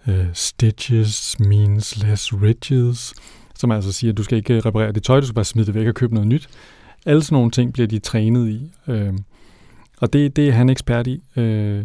øh, 0.06 0.26
stitches 0.32 1.37
means 1.38 2.04
less 2.04 2.35
riches, 2.42 3.14
som 3.54 3.70
altså 3.70 3.92
siger, 3.92 4.12
at 4.12 4.16
du 4.16 4.22
skal 4.22 4.38
ikke 4.38 4.61
reparere 4.61 4.92
dit 4.92 5.02
tøj, 5.02 5.20
du 5.20 5.26
skal 5.26 5.35
bare 5.35 5.44
smide 5.44 5.66
det 5.66 5.74
væk 5.74 5.87
og 5.87 5.94
købe 5.94 6.14
noget 6.14 6.28
nyt. 6.28 6.48
Alle 7.06 7.22
sådan 7.22 7.36
nogle 7.36 7.50
ting 7.50 7.72
bliver 7.72 7.86
de 7.86 7.98
trænet 7.98 8.48
i. 8.48 8.72
Øh, 8.86 9.14
og 10.00 10.12
det, 10.12 10.36
det 10.36 10.48
er 10.48 10.52
han 10.52 10.68
ekspert 10.68 11.06
i. 11.06 11.22
Øh, 11.36 11.84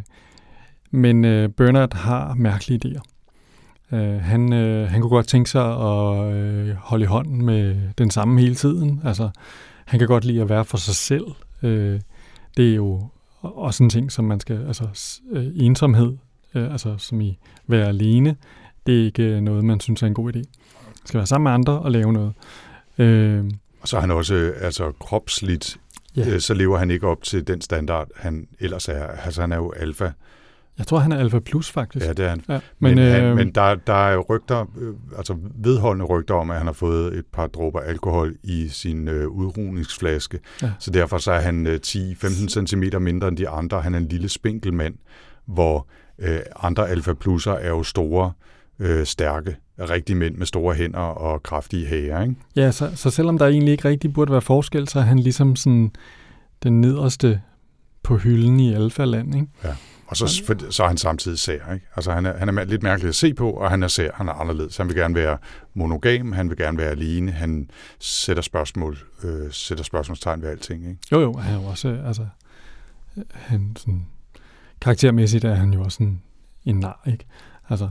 men 0.91 1.25
øh, 1.25 1.49
Bernard 1.49 1.93
har 1.93 2.33
mærkelige 2.33 2.79
idéer. 2.85 3.01
Øh, 3.95 4.21
han, 4.21 4.53
øh, 4.53 4.89
han 4.89 5.01
kunne 5.01 5.09
godt 5.09 5.27
tænke 5.27 5.49
sig 5.49 5.65
at 5.65 6.33
øh, 6.33 6.75
holde 6.75 7.03
i 7.03 7.07
hånden 7.07 7.45
med 7.45 7.75
den 7.97 8.11
samme 8.11 8.41
hele 8.41 8.55
tiden. 8.55 9.01
Altså, 9.03 9.29
han 9.85 9.99
kan 9.99 10.07
godt 10.07 10.25
lide 10.25 10.41
at 10.41 10.49
være 10.49 10.65
for 10.65 10.77
sig 10.77 10.95
selv. 10.95 11.25
Øh, 11.63 11.99
det 12.57 12.71
er 12.71 12.75
jo 12.75 13.07
også 13.41 13.83
en 13.83 13.89
ting, 13.89 14.11
som 14.11 14.25
man 14.25 14.39
skal... 14.39 14.65
Altså, 14.67 15.19
øh, 15.31 15.47
ensomhed, 15.55 16.17
øh, 16.55 16.71
altså 16.71 16.97
som 16.97 17.21
i 17.21 17.37
være 17.67 17.87
alene, 17.87 18.35
det 18.87 19.01
er 19.01 19.05
ikke 19.05 19.41
noget, 19.41 19.63
man 19.63 19.79
synes 19.79 20.03
er 20.03 20.07
en 20.07 20.13
god 20.13 20.35
idé. 20.35 20.39
Man 20.85 21.05
skal 21.05 21.17
være 21.17 21.27
sammen 21.27 21.43
med 21.43 21.51
andre 21.51 21.79
og 21.79 21.91
lave 21.91 22.13
noget. 22.13 22.33
Øh, 22.97 23.51
og 23.81 23.87
så 23.87 23.97
er 23.97 24.01
han 24.01 24.11
også 24.11 24.33
øh, 24.35 24.55
altså, 24.61 24.91
kropsligt, 24.99 25.77
Ja. 26.15 26.21
ja. 26.29 26.39
så 26.39 26.53
lever 26.53 26.77
han 26.77 26.91
ikke 26.91 27.07
op 27.07 27.23
til 27.23 27.47
den 27.47 27.61
standard, 27.61 28.07
han 28.15 28.47
ellers 28.59 28.89
er. 28.89 29.07
Altså, 29.07 29.41
han 29.41 29.51
er 29.51 29.55
jo 29.57 29.71
alfa. 29.71 30.09
jeg 30.77 30.87
tror, 30.87 30.99
han 30.99 31.11
er 31.11 31.17
alfa 31.17 31.39
plus, 31.39 31.71
faktisk. 31.71 32.05
Ja, 32.05 32.13
det 32.13 32.25
er 32.25 32.29
han. 32.29 32.41
Ja, 32.49 32.59
Men, 32.79 32.95
men, 32.95 32.99
øh, 32.99 33.11
han, 33.13 33.35
men 33.35 33.51
der, 33.51 33.75
der 33.75 33.93
er 33.93 34.13
jo 34.13 34.25
rygter, 34.29 34.65
øh, 34.77 34.93
altså 35.17 35.35
vedholdende 35.55 36.05
rygter 36.05 36.35
om, 36.35 36.51
at 36.51 36.57
han 36.57 36.65
har 36.65 36.73
fået 36.73 37.13
et 37.17 37.25
par 37.33 37.47
dråber 37.47 37.79
alkohol 37.79 38.35
i 38.43 38.67
sin 38.69 39.07
øh, 39.07 39.27
udrugningsflaske. 39.27 40.39
Ja. 40.61 40.71
Så 40.79 40.91
derfor 40.91 41.17
så 41.17 41.31
er 41.31 41.39
han 41.39 41.67
øh, 41.67 41.79
10-15 41.85 42.65
cm 42.67 42.83
mindre 42.99 43.27
end 43.27 43.37
de 43.37 43.49
andre. 43.49 43.81
Han 43.81 43.93
er 43.93 43.97
en 43.97 44.07
lille 44.07 44.29
spinkel 44.29 44.73
mand, 44.73 44.95
hvor 45.45 45.87
øh, 46.19 46.39
andre 46.59 46.89
alfa 46.89 47.13
plusser 47.13 47.53
er 47.53 47.69
jo 47.69 47.83
store, 47.83 48.31
øh, 48.79 49.05
stærke, 49.05 49.55
rigtige 49.89 50.15
mænd 50.15 50.35
med 50.35 50.45
store 50.45 50.75
hænder 50.75 50.99
og 50.99 51.43
kraftige 51.43 51.87
hager. 51.87 52.21
Ikke? 52.21 52.35
Ja, 52.55 52.71
så, 52.71 52.91
så 52.95 53.09
selvom 53.09 53.37
der 53.37 53.47
egentlig 53.47 53.71
ikke 53.71 53.89
rigtig 53.89 54.13
burde 54.13 54.31
være 54.31 54.41
forskel, 54.41 54.87
så 54.87 54.99
er 54.99 55.03
han 55.03 55.19
ligesom 55.19 55.55
sådan 55.55 55.91
den 56.63 56.81
nederste 56.81 57.41
på 58.03 58.17
hylden 58.17 58.59
i 58.59 58.73
alfa-land, 58.73 59.35
ikke? 59.35 59.47
Og 60.11 60.17
så, 60.17 60.43
for, 60.45 60.71
så 60.71 60.83
er 60.83 60.87
han 60.87 60.97
samtidig 60.97 61.39
sær. 61.39 61.73
Ikke? 61.73 61.85
Altså, 61.95 62.11
han, 62.11 62.25
er, 62.25 62.37
han 62.37 62.57
er 62.57 62.63
lidt 62.63 62.83
mærkelig 62.83 63.09
at 63.09 63.15
se 63.15 63.33
på, 63.33 63.51
og 63.51 63.69
han 63.69 63.83
er 63.83 63.87
sær, 63.87 64.11
han 64.13 64.27
er 64.27 64.33
anderledes. 64.33 64.77
Han 64.77 64.87
vil 64.87 64.95
gerne 64.95 65.15
være 65.15 65.37
monogam, 65.73 66.31
han 66.31 66.49
vil 66.49 66.57
gerne 66.57 66.77
være 66.77 66.89
alene, 66.89 67.31
han 67.31 67.69
sætter, 67.99 68.43
spørgsmål, 68.43 68.97
øh, 69.23 69.51
sætter 69.51 69.83
spørgsmålstegn 69.83 70.41
ved 70.41 70.49
alting. 70.49 70.89
Ikke? 70.89 70.97
Jo, 71.11 71.21
jo, 71.21 71.33
han 71.33 71.53
er 71.53 71.61
jo 71.61 71.65
også, 71.65 71.87
øh, 71.87 72.07
altså, 72.07 72.25
øh, 73.17 73.23
han 73.31 73.75
sådan, 73.77 74.05
karaktermæssigt 74.81 75.43
er 75.43 75.53
han 75.53 75.73
jo 75.73 75.83
også 75.83 76.03
en, 76.03 76.21
en 76.65 76.79
nar, 76.79 77.03
ikke? 77.07 77.25
Altså, 77.69 77.89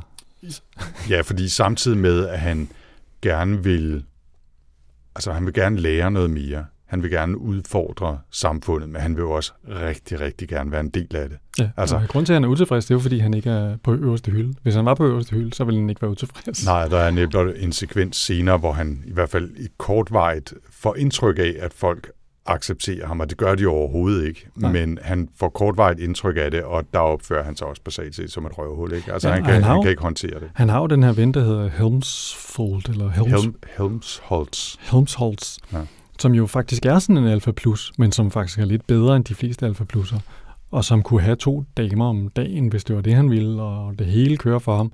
Ja, 1.10 1.20
fordi 1.20 1.48
samtidig 1.48 1.98
med, 1.98 2.26
at 2.28 2.38
han 2.40 2.68
gerne 3.22 3.64
vil, 3.64 4.04
altså 5.14 5.32
han 5.32 5.46
vil 5.46 5.54
gerne 5.54 5.78
lære 5.80 6.10
noget 6.10 6.30
mere. 6.30 6.64
Han 6.86 7.02
vil 7.02 7.10
gerne 7.10 7.38
udfordre 7.38 8.18
samfundet, 8.30 8.88
men 8.88 9.00
han 9.00 9.16
vil 9.16 9.22
jo 9.22 9.30
også 9.30 9.52
rigtig, 9.68 10.20
rigtig 10.20 10.48
gerne 10.48 10.70
være 10.72 10.80
en 10.80 10.88
del 10.90 11.16
af 11.16 11.28
det. 11.28 11.38
ja, 11.58 11.70
Altså- 11.76 11.96
og 11.96 12.02
grunden 12.08 12.26
til, 12.26 12.32
at 12.32 12.34
han 12.36 12.44
er 12.44 12.48
utilfreds, 12.48 12.84
det 12.84 12.90
er 12.90 12.94
jo, 12.94 13.00
fordi 13.00 13.18
han 13.18 13.34
ikke 13.34 13.50
er 13.50 13.76
på 13.84 13.94
øverste 13.94 14.30
hylde. 14.30 14.54
Hvis 14.62 14.74
han 14.74 14.84
var 14.84 14.94
på 14.94 15.06
øverste 15.06 15.30
hylde, 15.36 15.54
så 15.54 15.64
ville 15.64 15.80
han 15.80 15.90
ikke 15.90 16.02
være 16.02 16.10
utilfreds. 16.10 16.64
Nej, 16.64 16.88
der 16.88 16.98
er 16.98 17.10
netop 17.10 17.46
en 17.56 17.72
sekvens 17.72 18.16
senere, 18.16 18.58
hvor 18.58 18.72
han 18.72 19.02
i 19.06 19.12
hvert 19.12 19.28
fald 19.30 19.50
i 19.56 19.66
kortvarigt 19.78 20.54
får 20.70 20.96
indtryk 20.96 21.38
af, 21.38 21.56
at 21.58 21.72
folk 21.72 22.10
accepterer 22.46 23.06
ham, 23.06 23.20
og 23.20 23.30
det 23.30 23.38
gør 23.38 23.54
de 23.54 23.66
overhovedet 23.66 24.28
ikke. 24.28 24.46
Nej. 24.56 24.72
Men 24.72 24.98
han 25.02 25.28
får 25.36 25.48
kortvarigt 25.48 26.00
indtryk 26.00 26.36
af 26.38 26.50
det, 26.50 26.62
og 26.62 26.84
der 26.92 26.98
opfører 26.98 27.44
han 27.44 27.56
sig 27.56 27.66
også 27.66 27.82
basalt 27.82 28.14
set 28.14 28.32
som 28.32 28.46
et 28.46 28.58
røvhul. 28.58 28.92
Ikke? 28.92 29.12
Altså 29.12 29.28
Ja, 29.28 29.34
han, 29.34 29.44
kan, 29.44 29.54
han 29.54 29.62
har 29.62 29.72
han, 29.72 29.82
kan 29.82 29.90
ikke 29.90 30.02
håndtere 30.02 30.40
det. 30.40 30.50
Han 30.54 30.68
har 30.68 30.80
jo 30.80 30.86
den 30.86 31.02
her 31.02 31.12
ven, 31.12 31.34
der 31.34 31.44
hedder 31.44 31.68
Helmsfold, 31.68 32.88
eller 32.88 33.10
Helms, 33.10 33.42
Helm, 33.42 33.54
Helmsholtz. 33.78 34.76
Helmsholtz, 34.80 35.58
ja. 35.72 35.78
som 36.18 36.32
jo 36.32 36.46
faktisk 36.46 36.86
er 36.86 36.98
sådan 36.98 37.16
en 37.16 37.26
alfa 37.26 37.52
plus, 37.52 37.92
men 37.98 38.12
som 38.12 38.30
faktisk 38.30 38.58
er 38.58 38.64
lidt 38.64 38.86
bedre 38.86 39.16
end 39.16 39.24
de 39.24 39.34
fleste 39.34 39.66
alfa 39.66 39.84
plusser, 39.84 40.18
og 40.70 40.84
som 40.84 41.02
kunne 41.02 41.20
have 41.20 41.36
to 41.36 41.64
damer 41.76 42.06
om 42.06 42.28
dagen, 42.28 42.68
hvis 42.68 42.84
det 42.84 42.96
var 42.96 43.02
det, 43.02 43.14
han 43.14 43.30
ville, 43.30 43.62
og 43.62 43.98
det 43.98 44.06
hele 44.06 44.36
kører 44.36 44.58
for 44.58 44.76
ham. 44.76 44.92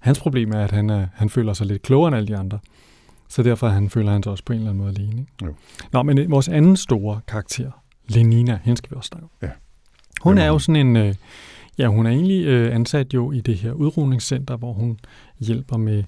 Hans 0.00 0.20
problem 0.20 0.52
er, 0.52 0.64
at 0.64 0.70
han, 0.70 0.90
er, 0.90 1.06
han 1.14 1.30
føler 1.30 1.52
sig 1.52 1.66
lidt 1.66 1.82
klogere 1.82 2.08
end 2.08 2.16
alle 2.16 2.28
de 2.28 2.36
andre. 2.36 2.58
Så 3.34 3.42
derfor 3.42 3.68
han 3.68 3.90
føler 3.90 4.12
han 4.12 4.22
sig 4.22 4.32
også 4.32 4.44
på 4.44 4.52
en 4.52 4.58
eller 4.58 4.70
anden 4.70 4.84
måde 4.84 4.94
alene. 4.96 5.20
Ikke? 5.20 5.32
Jo. 5.44 5.54
Nå, 5.92 6.02
men 6.02 6.18
øh, 6.18 6.30
vores 6.30 6.48
anden 6.48 6.76
store 6.76 7.20
karakter, 7.28 7.70
Lenina, 8.08 8.58
hende 8.64 8.76
skal 8.76 8.90
vi 8.90 8.96
også 8.96 9.08
snakke 9.08 9.24
om. 9.24 9.30
Ja. 9.42 9.50
Hun 10.22 10.38
er 10.38 10.46
jo 10.46 10.58
sådan 10.58 10.86
en, 10.86 10.96
øh, 10.96 11.14
ja, 11.78 11.86
hun 11.86 12.06
er 12.06 12.10
egentlig 12.10 12.46
øh, 12.46 12.74
ansat 12.74 13.14
jo 13.14 13.32
i 13.32 13.40
det 13.40 13.56
her 13.56 13.72
udrugningscenter, 13.72 14.56
hvor 14.56 14.72
hun 14.72 14.98
hjælper 15.40 15.76
med 15.76 16.04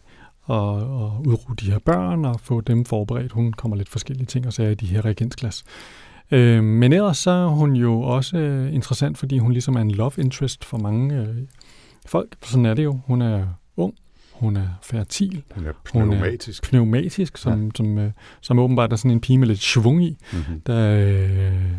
at, 0.51 0.77
at 0.77 1.27
udruge 1.27 1.57
de 1.61 1.71
her 1.71 1.79
børn 1.79 2.25
og 2.25 2.41
få 2.41 2.61
dem 2.61 2.85
forberedt. 2.85 3.33
Hun 3.33 3.53
kommer 3.53 3.77
lidt 3.77 3.89
forskellige 3.89 4.27
ting 4.27 4.47
og 4.47 4.53
sager 4.53 4.71
i 4.71 4.75
de 4.75 4.87
her 4.87 5.05
reagensglas. 5.05 5.65
Øh, 6.31 6.65
men 6.65 6.93
ellers 6.93 7.19
så 7.19 7.31
er 7.31 7.47
hun 7.47 7.73
jo 7.73 8.01
også 8.01 8.37
øh, 8.37 8.75
interessant, 8.75 9.19
fordi 9.19 9.39
hun 9.39 9.53
ligesom 9.53 9.77
er 9.77 9.81
en 9.81 9.91
love 9.91 10.13
interest 10.19 10.65
for 10.65 10.79
mange 10.79 11.17
øh, 11.17 11.37
folk. 12.07 12.37
Sådan 12.43 12.67
er 12.67 12.75
det 12.75 12.85
jo. 12.85 13.01
Hun 13.07 13.23
er 13.23 13.47
hun 14.41 14.57
er 14.57 14.69
fertil, 14.83 15.43
Hun 15.55 15.67
er 15.67 15.73
Hun 15.93 16.03
er- 16.03 16.07
pneumatisk. 16.07 16.63
pneumatisk, 16.71 17.37
som, 17.37 17.65
ja. 17.65 17.71
som, 17.77 17.99
øh, 17.99 18.11
som 18.41 18.59
åbenbart 18.59 18.93
er 18.93 18.97
sådan 18.97 19.11
en 19.11 19.21
pige 19.21 19.39
med 19.39 19.47
lidt 19.49 19.61
svung 19.63 20.05
i. 20.05 20.17
Mm-hmm. 20.33 20.61
Der, 20.61 20.99
øh, 21.01 21.73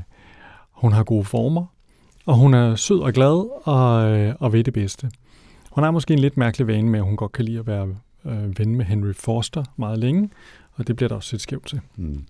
hun 0.72 0.94
har 0.94 1.04
gode 1.04 1.26
former, 1.26 1.66
og 2.26 2.36
hun 2.36 2.54
er 2.54 2.76
sød 2.76 3.00
og 3.00 3.14
glad 3.14 3.64
og, 3.64 4.12
øh, 4.12 4.36
og 4.40 4.54
ved 4.54 4.64
det 4.64 4.74
bedste. 4.74 5.12
Hun 5.72 5.84
har 5.84 5.92
måske 5.92 6.14
en 6.14 6.20
lidt 6.20 6.38
mærkelig 6.38 6.68
vane 6.68 6.90
med, 6.90 7.00
at 7.00 7.06
hun 7.06 7.16
godt 7.16 7.32
kan 7.32 7.46
lide 7.46 7.60
at 7.60 7.68
være 7.68 7.88
øh, 8.26 8.60
ven 8.60 8.76
med 8.76 8.86
Henry 8.86 9.14
Forster 9.14 9.64
meget 9.78 10.00
længe, 10.00 10.30
og 10.74 10.88
det 10.88 10.96
bliver 10.96 11.08
der 11.10 11.16
også 11.16 11.30
set 11.30 11.42
skævt 11.42 11.68
til. 11.68 11.80
Mm. 11.96 12.24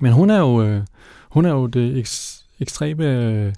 Men 0.00 0.12
hun 0.12 0.30
er 0.30 0.38
jo, 0.38 0.62
øh, 0.62 0.82
hun 1.30 1.44
er 1.44 1.50
jo 1.50 1.66
det 1.66 1.98
eks, 1.98 2.44
ekstreme 2.60 3.04
øh, 3.04 3.52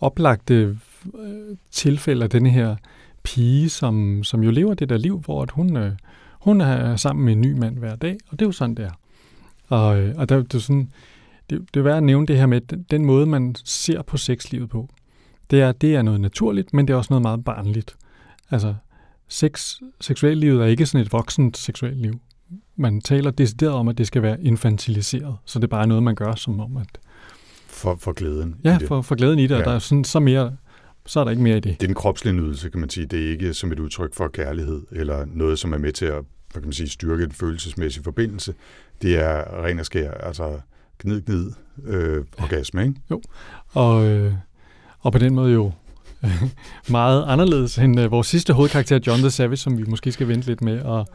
oplagte 0.00 0.76
øh, 1.18 1.56
tilfælde 1.70 2.24
af 2.24 2.30
denne 2.30 2.50
her 2.50 2.76
pige, 3.22 3.70
som, 3.70 4.24
som 4.24 4.42
jo 4.42 4.50
lever 4.50 4.74
det 4.74 4.88
der 4.88 4.96
liv, 4.98 5.20
hvor 5.24 5.42
at 5.42 5.50
hun, 5.50 5.76
øh, 5.76 5.92
hun 6.40 6.60
er 6.60 6.96
sammen 6.96 7.24
med 7.24 7.32
en 7.32 7.40
ny 7.40 7.52
mand 7.52 7.78
hver 7.78 7.96
dag, 7.96 8.16
og 8.28 8.38
det 8.38 8.44
er 8.44 8.48
jo 8.48 8.52
sådan, 8.52 8.74
det 8.74 8.84
er. 8.84 8.90
Og, 9.68 10.00
øh, 10.00 10.14
og 10.16 10.28
der, 10.28 10.42
det, 10.42 10.54
er 10.54 10.58
sådan, 10.58 10.90
det, 11.50 11.60
det 11.74 11.80
er 11.80 11.84
værd 11.84 11.96
at 11.96 12.02
nævne 12.02 12.26
det 12.26 12.36
her 12.36 12.46
med 12.46 12.60
den, 12.60 12.86
den 12.90 13.04
måde, 13.04 13.26
man 13.26 13.54
ser 13.64 14.02
på 14.02 14.16
sexlivet 14.16 14.70
på. 14.70 14.88
Det 15.50 15.60
er, 15.60 15.72
det 15.72 15.96
er 15.96 16.02
noget 16.02 16.20
naturligt, 16.20 16.74
men 16.74 16.88
det 16.88 16.94
er 16.94 16.98
også 16.98 17.12
noget 17.12 17.22
meget 17.22 17.44
barnligt. 17.44 17.96
Altså, 18.50 18.74
sex, 19.28 19.74
seksuallivet 20.00 20.62
er 20.62 20.66
ikke 20.66 20.86
sådan 20.86 21.06
et 21.06 21.12
voksent 21.12 21.56
seksualliv. 21.56 22.20
Man 22.76 23.00
taler 23.00 23.30
decideret 23.30 23.74
om, 23.74 23.88
at 23.88 23.98
det 23.98 24.06
skal 24.06 24.22
være 24.22 24.42
infantiliseret, 24.42 25.36
så 25.44 25.58
det 25.58 25.64
er 25.64 25.68
bare 25.68 25.86
noget, 25.86 26.02
man 26.02 26.14
gør 26.14 26.34
som 26.34 26.60
om, 26.60 26.76
at 26.76 26.98
For, 27.66 27.96
for 28.00 28.12
glæden. 28.12 28.56
i 28.64 28.68
ja, 28.68 28.78
for, 28.86 29.02
for 29.02 29.14
glæden 29.14 29.38
i 29.38 29.42
det. 29.42 29.50
Ja. 29.50 29.58
og 29.58 29.64
der 29.64 29.72
er 29.72 29.78
sådan, 29.78 30.04
så, 30.04 30.20
mere, 30.20 30.56
så 31.10 31.20
er 31.20 31.24
der 31.24 31.30
ikke 31.30 31.42
mere 31.42 31.56
i 31.56 31.60
det. 31.60 31.80
Det 31.80 31.86
er 31.86 31.90
en 31.90 31.94
kropslig 31.94 32.32
nydelse, 32.32 32.70
kan 32.70 32.80
man 32.80 32.90
sige. 32.90 33.06
Det 33.06 33.26
er 33.26 33.30
ikke 33.30 33.54
som 33.54 33.72
et 33.72 33.78
udtryk 33.78 34.14
for 34.14 34.28
kærlighed, 34.28 34.82
eller 34.92 35.24
noget, 35.26 35.58
som 35.58 35.72
er 35.72 35.78
med 35.78 35.92
til 35.92 36.04
at 36.04 36.24
hvad 36.52 36.62
kan 36.62 36.68
man 36.68 36.72
sige, 36.72 36.88
styrke 36.88 37.24
en 37.24 37.32
følelsesmæssig 37.32 38.04
forbindelse. 38.04 38.54
Det 39.02 39.18
er 39.18 39.64
ren 39.64 39.78
og 39.78 39.86
skær, 39.86 40.10
altså 40.10 40.60
gnid, 40.98 41.22
gnid, 41.22 41.50
øh, 41.86 42.24
orgasme, 42.38 42.82
ikke? 42.82 43.00
Og, 43.72 44.06
øh, 44.06 44.34
og 45.00 45.12
på 45.12 45.18
den 45.18 45.34
måde 45.34 45.52
jo 45.52 45.72
meget 46.88 47.24
anderledes 47.26 47.78
end 47.78 48.00
øh, 48.00 48.10
vores 48.10 48.26
sidste 48.26 48.52
hovedkarakter, 48.52 49.00
John 49.06 49.20
the 49.20 49.30
Savage, 49.30 49.56
som 49.56 49.78
vi 49.78 49.84
måske 49.88 50.12
skal 50.12 50.28
vente 50.28 50.46
lidt 50.46 50.62
med 50.62 50.78
at, 50.78 51.06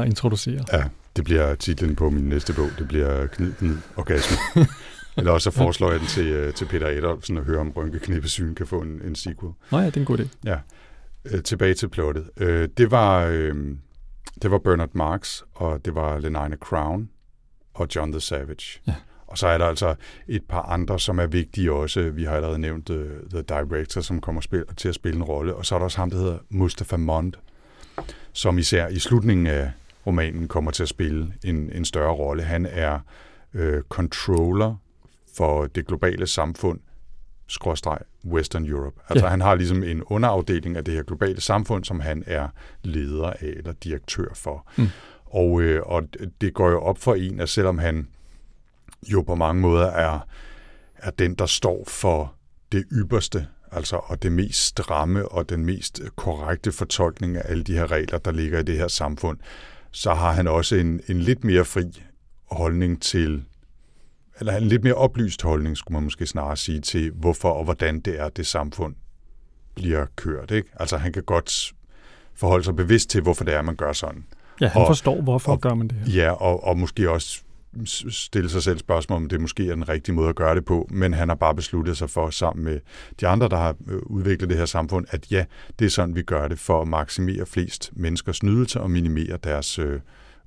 at 0.00 0.06
introducere. 0.06 0.64
Ja, 0.72 0.84
det 1.16 1.24
bliver 1.24 1.54
titlen 1.54 1.96
på 1.96 2.10
min 2.10 2.24
næste 2.24 2.52
bog. 2.52 2.68
Det 2.78 2.88
bliver 2.88 3.26
gnid, 3.26 3.52
gnid, 3.60 3.76
orgasme. 3.96 4.36
Eller 5.18 5.32
også 5.32 5.50
så 5.50 5.56
foreslår 5.58 5.90
jeg 5.90 6.00
den 6.00 6.08
til, 6.08 6.26
øh, 6.26 6.54
til 6.54 6.64
Peter 6.64 6.86
Adolfsen 6.86 7.38
at 7.38 7.44
høre 7.44 7.60
om 7.60 7.70
Rynkeknippesyn 7.76 8.54
kan 8.54 8.66
få 8.66 8.80
en, 8.80 9.00
en 9.04 9.14
sequel. 9.14 9.52
Nå 9.72 9.78
ja, 9.78 9.86
det 9.86 9.96
er 9.96 10.00
en 10.00 10.06
god 10.06 10.18
idé. 10.18 10.50
Øh, 11.24 11.42
tilbage 11.42 11.74
til 11.74 11.88
plottet. 11.88 12.30
Øh, 12.36 12.68
det, 12.76 12.90
var, 12.90 13.24
øh, 13.24 13.54
det 14.42 14.50
var 14.50 14.58
Bernard 14.58 14.90
Marx, 14.92 15.42
og 15.54 15.84
det 15.84 15.94
var 15.94 16.18
Lenina 16.18 16.56
Crown 16.56 17.08
og 17.74 17.88
John 17.94 18.12
the 18.12 18.20
Savage. 18.20 18.80
Ja. 18.86 18.94
Og 19.26 19.38
så 19.38 19.46
er 19.46 19.58
der 19.58 19.66
altså 19.66 19.94
et 20.28 20.42
par 20.48 20.62
andre, 20.62 21.00
som 21.00 21.18
er 21.18 21.26
vigtige 21.26 21.72
også. 21.72 22.10
Vi 22.10 22.24
har 22.24 22.32
allerede 22.36 22.58
nævnt 22.58 22.90
uh, 22.90 22.96
The 23.30 23.42
Director, 23.42 24.00
som 24.00 24.20
kommer 24.20 24.40
spil, 24.40 24.64
til 24.76 24.88
at 24.88 24.94
spille 24.94 25.16
en 25.16 25.22
rolle. 25.22 25.54
Og 25.54 25.66
så 25.66 25.74
er 25.74 25.78
der 25.78 25.84
også 25.84 25.98
ham, 25.98 26.10
der 26.10 26.18
hedder 26.18 26.38
Mustafa 26.48 26.96
Mond, 26.96 27.32
som 28.32 28.58
især 28.58 28.88
i 28.88 28.98
slutningen 28.98 29.46
af 29.46 29.70
romanen 30.06 30.48
kommer 30.48 30.70
til 30.70 30.82
at 30.82 30.88
spille 30.88 31.34
en, 31.44 31.70
en 31.72 31.84
større 31.84 32.12
rolle. 32.12 32.42
Han 32.42 32.66
er 32.66 32.98
øh, 33.54 33.82
controller 33.88 34.76
for 35.38 35.66
det 35.66 35.86
globale 35.86 36.26
samfund, 36.26 36.80
skråstreg 37.46 37.98
Western 38.24 38.66
Europe. 38.66 39.00
Altså 39.08 39.26
Ja. 39.26 39.30
han 39.30 39.40
har 39.40 39.54
ligesom 39.54 39.82
en 39.82 40.02
underafdeling 40.02 40.76
af 40.76 40.84
det 40.84 40.94
her 40.94 41.02
globale 41.02 41.40
samfund, 41.40 41.84
som 41.84 42.00
han 42.00 42.22
er 42.26 42.48
leder 42.82 43.26
af 43.30 43.36
eller 43.56 43.72
direktør 43.72 44.28
for. 44.34 44.66
Mm. 44.76 44.86
Og, 45.26 45.60
øh, 45.62 45.82
og 45.86 46.02
det 46.40 46.54
går 46.54 46.70
jo 46.70 46.80
op 46.80 46.98
for 46.98 47.14
en, 47.14 47.40
at 47.40 47.48
selvom 47.48 47.78
han 47.78 48.08
jo 49.12 49.22
på 49.22 49.34
mange 49.34 49.62
måder 49.62 49.86
er, 49.86 50.20
er 50.96 51.10
den, 51.10 51.34
der 51.34 51.46
står 51.46 51.84
for 51.88 52.34
det 52.72 52.84
ypperste, 52.92 53.46
altså 53.72 53.96
og 53.96 54.22
det 54.22 54.32
mest 54.32 54.64
stramme 54.66 55.28
og 55.28 55.48
den 55.48 55.64
mest 55.66 56.00
korrekte 56.16 56.72
fortolkning 56.72 57.36
af 57.36 57.42
alle 57.44 57.62
de 57.64 57.72
her 57.74 57.90
regler, 57.90 58.18
der 58.18 58.32
ligger 58.32 58.58
i 58.58 58.62
det 58.62 58.76
her 58.76 58.88
samfund, 58.88 59.38
så 59.90 60.14
har 60.14 60.32
han 60.32 60.46
også 60.48 60.76
en, 60.76 61.00
en 61.08 61.18
lidt 61.20 61.44
mere 61.44 61.64
fri 61.64 62.02
holdning 62.50 63.02
til, 63.02 63.44
eller 64.40 64.56
en 64.56 64.62
lidt 64.62 64.84
mere 64.84 64.94
oplyst 64.94 65.42
holdning, 65.42 65.76
skulle 65.76 65.94
man 65.94 66.02
måske 66.02 66.26
snarere 66.26 66.56
sige, 66.56 66.80
til 66.80 67.10
hvorfor 67.14 67.48
og 67.50 67.64
hvordan 67.64 68.00
det 68.00 68.20
er, 68.20 68.28
det 68.28 68.46
samfund 68.46 68.94
bliver 69.74 70.06
kørt. 70.16 70.50
Ikke? 70.50 70.68
Altså 70.80 70.96
han 70.96 71.12
kan 71.12 71.22
godt 71.22 71.72
forholde 72.34 72.64
sig 72.64 72.76
bevidst 72.76 73.10
til, 73.10 73.22
hvorfor 73.22 73.44
det 73.44 73.54
er, 73.54 73.62
man 73.62 73.76
gør 73.76 73.92
sådan. 73.92 74.24
Ja, 74.60 74.68
han 74.68 74.82
Og- 74.82 74.88
forstår, 74.88 75.20
hvorfor 75.20 75.52
og- 75.52 75.60
gør 75.60 75.74
man 75.74 75.88
det 75.88 75.96
her. 75.96 76.22
Ja, 76.22 76.30
og, 76.30 76.64
og 76.64 76.78
måske 76.78 77.10
også 77.10 77.42
stille 78.10 78.50
sig 78.50 78.62
selv 78.62 78.78
spørgsmål, 78.78 79.16
om 79.16 79.28
det 79.28 79.40
måske 79.40 79.68
er 79.68 79.74
den 79.74 79.88
rigtige 79.88 80.14
måde 80.14 80.28
at 80.28 80.34
gøre 80.36 80.54
det 80.54 80.64
på, 80.64 80.88
men 80.90 81.14
han 81.14 81.28
har 81.28 81.34
bare 81.36 81.54
besluttet 81.54 81.96
sig 81.96 82.10
for, 82.10 82.30
sammen 82.30 82.64
med 82.64 82.80
de 83.20 83.26
andre, 83.26 83.48
der 83.48 83.56
har 83.56 83.74
øh, 83.88 83.98
udviklet 84.06 84.48
det 84.50 84.58
her 84.58 84.64
samfund, 84.66 85.06
at 85.10 85.30
ja, 85.32 85.44
det 85.78 85.84
er 85.84 85.88
sådan, 85.90 86.14
vi 86.16 86.22
gør 86.22 86.48
det 86.48 86.58
for 86.58 86.82
at 86.82 86.88
maksimere 86.88 87.46
flest 87.46 87.90
menneskers 87.92 88.42
nydelse 88.42 88.80
og 88.80 88.90
minimere 88.90 89.38
deres 89.44 89.78
øh, 89.78 90.00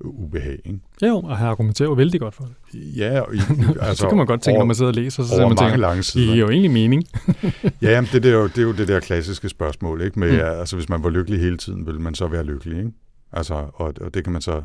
ubehag. 0.05 0.59
Ikke? 0.65 0.79
Jo, 1.01 1.17
og 1.19 1.37
han 1.37 1.47
argumenterer 1.47 1.89
jo 1.89 1.93
vældig 1.93 2.19
godt 2.19 2.35
for 2.35 2.43
det. 2.43 2.97
Ja, 2.97 3.19
og, 3.21 3.35
i- 3.35 3.39
altså, 3.81 3.95
så 4.01 4.07
kan 4.07 4.17
man 4.17 4.25
godt 4.27 4.41
tænke, 4.41 4.55
over, 4.55 4.61
når 4.63 4.65
man 4.67 4.75
sidder 4.75 4.91
og 4.91 4.95
læser, 4.95 5.23
så 5.23 5.29
sidder 5.29 5.47
man 5.47 5.57
tænker, 5.57 5.77
lange 5.77 5.97
det 5.97 6.05
sider. 6.05 6.25
giver 6.25 6.37
jo 6.37 6.49
egentlig 6.49 6.71
mening. 6.71 7.03
Ja, 7.81 7.91
jamen, 7.91 8.09
det, 8.13 8.23
det, 8.23 8.31
er 8.31 8.35
jo, 8.35 8.47
det 8.47 8.57
er 8.57 8.61
jo 8.61 8.71
det 8.71 8.87
der 8.87 8.99
klassiske 8.99 9.49
spørgsmål, 9.49 10.01
ikke? 10.01 10.19
Med, 10.19 10.31
mm. 10.31 10.39
altså, 10.59 10.75
hvis 10.75 10.89
man 10.89 11.03
var 11.03 11.09
lykkelig 11.09 11.39
hele 11.39 11.57
tiden, 11.57 11.85
ville 11.85 12.01
man 12.01 12.15
så 12.15 12.27
være 12.27 12.43
lykkelig, 12.43 12.77
ikke? 12.77 12.91
Altså, 13.31 13.53
og, 13.73 13.93
og 14.01 14.13
det 14.13 14.23
kan 14.23 14.33
man 14.33 14.41
så 14.41 14.61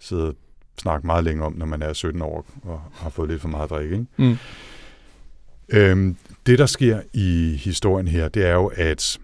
sidde 0.00 0.28
og 0.28 0.34
snakke 0.80 1.06
meget 1.06 1.24
længe 1.24 1.44
om, 1.44 1.52
når 1.56 1.66
man 1.66 1.82
er 1.82 1.92
17 1.92 2.22
år 2.22 2.46
og 2.62 2.80
har 2.92 3.10
fået 3.10 3.28
lidt 3.30 3.40
for 3.40 3.48
meget 3.48 3.70
drik, 3.70 3.90
ikke? 3.92 4.06
Mm. 4.16 4.36
Øhm, 5.72 6.16
det, 6.46 6.58
der 6.58 6.66
sker 6.66 7.00
i 7.14 7.56
historien 7.64 8.08
her, 8.08 8.28
det 8.28 8.46
er 8.46 8.52
jo, 8.54 8.66
at 8.76 9.18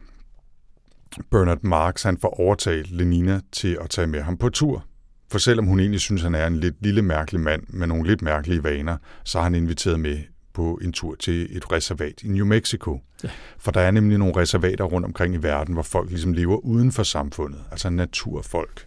Bernard 1.31 1.59
Marx, 1.63 2.03
han 2.03 2.19
får 2.19 2.41
overtalt 2.41 2.91
Lenina 2.91 3.41
til 3.53 3.79
at 3.81 3.91
tage 3.91 4.07
med 4.07 4.21
ham 4.23 4.37
på 4.37 4.49
tur. 4.49 4.85
For 5.29 5.39
selvom 5.39 5.67
hun 5.67 5.81
egentlig 5.81 6.01
synes, 6.01 6.23
han 6.23 6.35
er 6.35 6.47
en 6.47 6.57
lidt 6.57 6.75
lille 6.81 7.03
mærkelig 7.03 7.41
mand 7.41 7.63
med 7.69 7.87
nogle 7.87 8.09
lidt 8.09 8.23
mærkelige 8.23 8.65
vaner, 8.65 8.97
så 9.25 9.39
har 9.39 9.43
han 9.43 9.55
inviteret 9.55 10.01
med 10.01 10.19
på 10.55 10.79
en 10.83 10.93
tur 10.93 11.15
til 11.15 11.57
et 11.57 11.73
reservat 11.73 12.23
i 12.23 12.29
New 12.29 12.47
Mexico. 12.47 13.01
Ja. 13.25 13.29
For 13.59 13.71
der 13.71 13.81
er 13.81 13.91
nemlig 13.91 14.19
nogle 14.19 14.37
reservater 14.37 14.85
rundt 14.85 15.05
omkring 15.05 15.35
i 15.35 15.39
verden, 15.39 15.75
hvor 15.75 15.83
folk 15.83 16.11
ligesom 16.11 16.33
lever 16.33 16.57
uden 16.57 16.93
for 16.93 17.03
samfundet, 17.03 17.61
altså 17.71 17.91
naturfolk. 17.91 18.87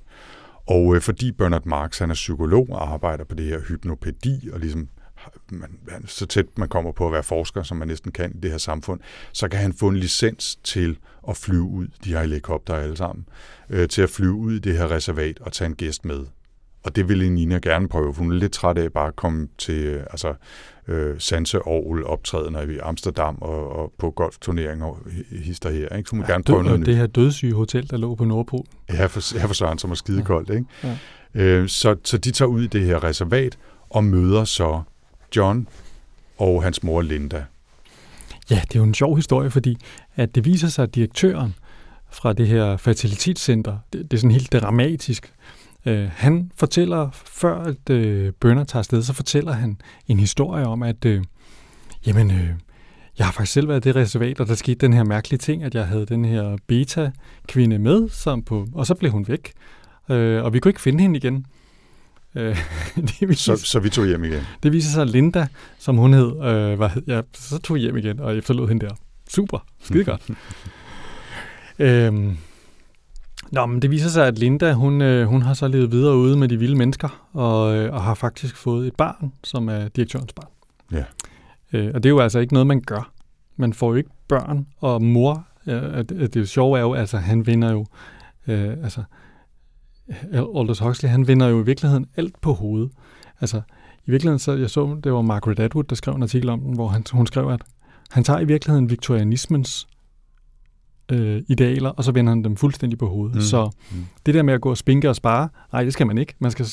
Og 0.68 0.96
øh, 0.96 1.02
fordi 1.02 1.32
Bernard 1.32 1.66
Marx 1.66 2.00
han 2.00 2.10
er 2.10 2.14
psykolog 2.14 2.68
og 2.70 2.94
arbejder 2.94 3.24
på 3.24 3.36
det 3.36 3.46
her 3.46 3.60
hypnopædi, 3.62 4.50
og 4.54 4.60
ligesom 4.60 4.88
man, 5.52 5.70
så 6.06 6.26
tæt 6.26 6.46
man 6.58 6.70
kommer 6.70 6.92
på 6.92 7.06
at 7.06 7.14
være 7.14 7.24
forsker, 7.24 7.64
som 7.64 7.78
man 7.78 7.88
næsten 7.88 8.12
kan 8.12 8.32
i 8.36 8.40
det 8.40 8.52
her 8.52 8.58
samfund, 8.58 9.00
så 9.34 9.48
kan 9.48 9.60
han 9.60 9.74
få 9.74 9.88
en 9.88 9.98
licens 9.98 10.56
til 10.64 10.98
at 11.30 11.38
flyve 11.38 11.64
ud, 11.64 11.88
de 12.04 12.14
har 12.14 12.22
helikopter 12.22 12.76
alle 12.76 12.98
sammen, 12.98 13.26
øh, 13.70 13.88
til 13.88 14.02
at 14.02 14.10
flyve 14.10 14.34
ud 14.34 14.54
i 14.54 14.60
det 14.60 14.78
her 14.78 14.92
reservat 14.92 15.40
og 15.42 15.52
tage 15.52 15.66
en 15.66 15.76
gæst 15.76 16.06
med. 16.06 16.26
Og 16.84 16.96
det 16.96 17.10
ville 17.10 17.30
Nina 17.30 17.60
gerne 17.62 17.88
prøve, 17.88 18.14
for 18.14 18.24
hun 18.24 18.32
er 18.32 18.36
lidt 18.36 18.52
træt 18.52 18.78
af 18.78 18.92
bare 18.94 19.08
at 19.08 19.16
komme 19.16 19.48
til 19.58 19.84
øh, 19.84 20.04
altså, 20.12 20.34
øh, 20.88 21.16
Sanse 21.20 21.58
Aarhus 21.58 22.02
optrædener 22.06 22.62
i 22.62 22.78
Amsterdam 22.78 23.38
og, 23.42 23.76
og 23.76 23.94
på 23.98 24.12
golfturneringer 24.12 24.86
og 24.86 24.98
hister 25.32 25.70
her. 25.70 25.96
Ikke? 25.96 26.10
Så 26.10 26.12
hun 26.12 26.20
vil 26.20 26.28
gerne 26.28 26.44
prøve 26.44 26.58
Død, 26.58 26.64
noget 26.64 26.74
og 26.74 26.80
nyt. 26.80 26.86
det 26.86 26.96
her 26.96 27.08
dødssyge 27.08 27.54
hotel, 27.54 27.90
der 27.90 27.98
lå 27.98 28.16
på 28.16 28.26
Nordpol. 28.26 28.66
Ja, 28.90 29.06
for, 29.06 29.38
ja, 29.38 29.46
for 29.46 29.54
Søren, 29.54 29.78
som 29.78 29.92
er 29.92 29.96
skidekoldt. 29.96 30.50
Ikke? 30.50 30.66
Ja. 30.84 30.98
Øh, 31.34 31.68
så, 31.68 31.96
så 32.04 32.18
de 32.18 32.32
tager 32.32 32.50
ud 32.50 32.64
i 32.64 32.68
det 32.68 32.86
her 32.86 33.04
reservat 33.04 33.58
og 33.90 34.04
møder 34.04 34.44
så 34.44 34.82
John 35.36 35.68
og 36.38 36.64
hans 36.64 36.84
mor 36.84 37.02
Linda. 37.02 37.46
Ja, 38.50 38.62
det 38.68 38.76
er 38.76 38.80
jo 38.80 38.84
en 38.84 38.94
sjov 38.94 39.16
historie, 39.16 39.50
fordi 39.50 39.78
at 40.16 40.36
det 40.36 40.46
viser 40.46 40.68
sig, 40.68 40.84
at 40.84 40.96
direktøren 40.96 41.56
fra 42.12 42.34
det 42.34 42.48
her 42.48 42.78
fertilitetscenter, 42.78 43.78
det, 43.94 44.12
det 44.12 44.18
er 44.18 44.22
sådan 44.22 44.32
helt 44.32 44.54
dramatisk, 44.54 45.34
øh, 45.86 46.10
han 46.14 46.52
fortæller, 46.56 47.10
før 47.14 47.64
at 47.64 47.90
øh, 47.90 48.34
bønder 48.34 48.64
tager 48.64 48.80
afsted, 48.80 49.04
så 49.04 49.14
fortæller 49.14 49.52
han 49.52 49.78
en 50.08 50.20
historie 50.20 50.66
om, 50.66 50.84
at 50.84 51.06
øh, 51.06 51.24
jamen, 52.06 52.32
øh, 52.32 52.50
jeg 53.18 53.28
har 53.28 53.32
faktisk 53.32 53.54
selv 53.54 53.68
været 53.68 53.86
i 53.86 53.88
det 53.88 53.96
reservat, 53.96 54.40
og 54.40 54.48
der 54.48 54.56
skete 54.56 54.76
den 54.76 54.94
her 54.94 55.04
mærkelige 55.04 55.38
ting, 55.38 55.64
at 55.64 55.76
jeg 55.76 55.88
havde 55.88 56.06
den 56.06 56.26
her 56.26 56.58
beta-kvinde 56.68 57.80
med, 57.80 58.10
som 58.10 58.44
på, 58.44 58.68
og 58.74 58.86
så 58.86 58.96
blev 58.96 59.12
hun 59.12 59.28
væk, 59.28 59.52
øh, 60.10 60.44
og 60.44 60.54
vi 60.54 60.60
kunne 60.60 60.70
ikke 60.70 60.82
finde 60.82 61.02
hende 61.02 61.18
igen. 61.18 61.46
Øh, 62.36 62.58
det, 63.20 63.30
viser, 63.30 63.56
Så, 63.56 63.66
så 63.66 63.80
vi 63.80 63.90
tog 63.90 64.06
hjem 64.06 64.24
igen. 64.24 64.42
det 64.64 64.72
viser 64.72 64.92
sig, 64.92 65.02
at 65.02 65.10
Linda, 65.10 65.48
som 65.80 65.98
hun 65.98 66.14
hed, 66.14 66.28
øh, 66.28 66.80
var, 66.80 66.98
ja, 67.08 67.22
så 67.34 67.58
tog 67.58 67.78
hjem 67.78 67.98
igen 67.98 68.20
og 68.20 68.38
efterlod 68.38 68.68
hende 68.68 68.86
der. 68.86 68.96
Super, 69.30 69.66
skide 69.84 70.04
godt. 70.04 70.30
øhm, 71.80 72.38
nå, 73.52 73.66
men 73.66 73.82
det 73.82 73.92
viser 73.92 74.10
sig, 74.10 74.28
at 74.28 74.40
Linda, 74.40 74.74
hun, 74.74 75.02
øh, 75.02 75.28
hun 75.28 75.42
har 75.42 75.54
så 75.54 75.68
levet 75.68 75.92
videre 75.92 76.16
ude 76.16 76.38
med 76.38 76.48
de 76.48 76.58
vilde 76.58 76.76
mennesker, 76.76 77.28
og, 77.34 77.76
øh, 77.76 77.94
og 77.94 78.04
har 78.04 78.14
faktisk 78.14 78.56
fået 78.56 78.88
et 78.88 78.96
barn, 78.96 79.34
som 79.44 79.70
er 79.70 79.88
direktørens 79.88 80.34
barn. 80.34 80.50
Ja. 80.92 81.04
Øh, 81.74 81.92
og 81.94 82.04
det 82.04 82.10
er 82.10 82.14
jo 82.14 82.20
altså 82.20 82.40
ikke 82.40 82.54
noget, 82.54 82.68
man 82.68 82.82
gør. 82.82 83.12
Man 83.56 83.74
får 83.74 83.90
jo 83.90 83.96
ikke 83.96 84.10
børn, 84.28 84.68
og 84.80 85.02
mor, 85.04 85.46
øh, 85.68 85.98
at 85.98 86.34
det 86.34 86.50
sjove 86.50 86.78
er 86.78 86.82
jo, 86.82 86.94
altså 86.94 87.18
han 87.18 87.48
vinder 87.48 87.72
jo, 87.72 87.86
øh, 88.48 88.70
altså 88.84 89.04
Aldous 90.34 90.80
Huxley, 90.80 91.10
han 91.10 91.28
vinder 91.28 91.48
jo 91.48 91.62
i 91.62 91.66
virkeligheden 91.66 92.06
alt 92.18 92.42
på 92.42 92.54
hovedet. 92.54 92.92
Altså, 93.42 93.62
i 94.08 94.12
virkeligheden, 94.12 94.40
så 94.40 94.54
jeg 94.54 94.70
så, 94.70 95.00
det 95.04 95.14
var 95.14 95.22
Margaret 95.22 95.60
Atwood, 95.60 95.84
der 95.84 95.96
skrev 95.96 96.16
en 96.16 96.24
artikel 96.24 96.50
om 96.50 96.60
den, 96.60 96.74
hvor 96.74 96.88
han, 96.88 97.04
hun 97.12 97.28
skrev, 97.28 97.48
at 97.50 97.62
han 98.12 98.24
tager 98.24 98.40
i 98.40 98.46
virkeligheden 98.46 98.90
viktorianismens 98.90 99.88
øh, 101.12 101.42
idealer, 101.48 101.90
og 101.90 102.04
så 102.04 102.12
vender 102.12 102.32
han 102.32 102.44
dem 102.44 102.56
fuldstændig 102.56 103.00
på 103.00 103.08
hovedet. 103.10 103.36
Mm. 103.36 103.42
Så 103.42 103.70
Mm. 103.92 104.06
det 104.26 104.34
der 104.34 104.44
med 104.44 104.54
at 104.54 104.62
gå 104.62 104.70
og 104.70 104.78
spinke 104.78 105.10
og 105.10 105.16
spare, 105.16 105.50
nej, 105.74 105.84
det 105.84 105.94
skal 105.94 106.08
man 106.08 106.18
ikke. 106.18 106.34
Man 106.40 106.52
skal, 106.52 106.66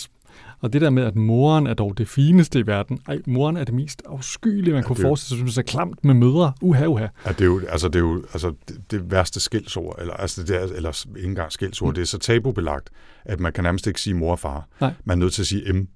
og 0.66 0.72
det 0.72 0.80
der 0.80 0.90
med, 0.90 1.02
at 1.02 1.16
moren 1.16 1.66
er 1.66 1.74
dog 1.74 1.98
det 1.98 2.08
fineste 2.08 2.58
i 2.58 2.66
verden, 2.66 2.98
ej, 3.08 3.18
moren 3.26 3.56
er 3.56 3.64
det 3.64 3.74
mest 3.74 4.02
afskyelige, 4.06 4.72
man 4.74 4.82
Ja, 4.82 4.86
kunne 4.86 4.96
forestille 5.02 5.44
sig, 5.46 5.54
så 5.54 5.62
klamt 5.62 6.04
med 6.04 6.14
mødre. 6.14 6.52
Uha, 6.62 6.86
uha. 6.86 7.06
Ja, 7.26 7.30
det 7.32 7.40
er 7.40 7.44
jo, 7.44 7.60
altså, 7.68 7.88
det, 7.88 7.94
er 7.96 8.00
jo 8.00 8.24
altså, 8.32 8.52
det, 8.68 8.76
det 8.90 9.10
værste 9.10 9.40
skældsord, 9.40 9.96
eller, 10.00 10.14
altså, 10.14 10.42
det 10.42 10.56
er, 10.56 10.60
eller 10.76 11.06
ikke 11.16 11.28
engang 11.28 11.52
skældsord, 11.52 11.88
Mm. 11.88 11.94
det 11.94 12.02
er 12.02 12.06
så 12.06 12.18
tabubelagt, 12.18 12.90
at 13.24 13.40
man 13.40 13.52
kan 13.52 13.64
nærmest 13.64 13.86
ikke 13.86 14.00
sige 14.00 14.14
mor 14.14 14.30
og 14.32 14.38
far. 14.38 14.68
Nej. 14.80 14.92
Man 15.04 15.18
er 15.18 15.20
nødt 15.20 15.32
til 15.32 15.42
at 15.42 15.46
sige 15.46 15.72
M, 15.72 15.88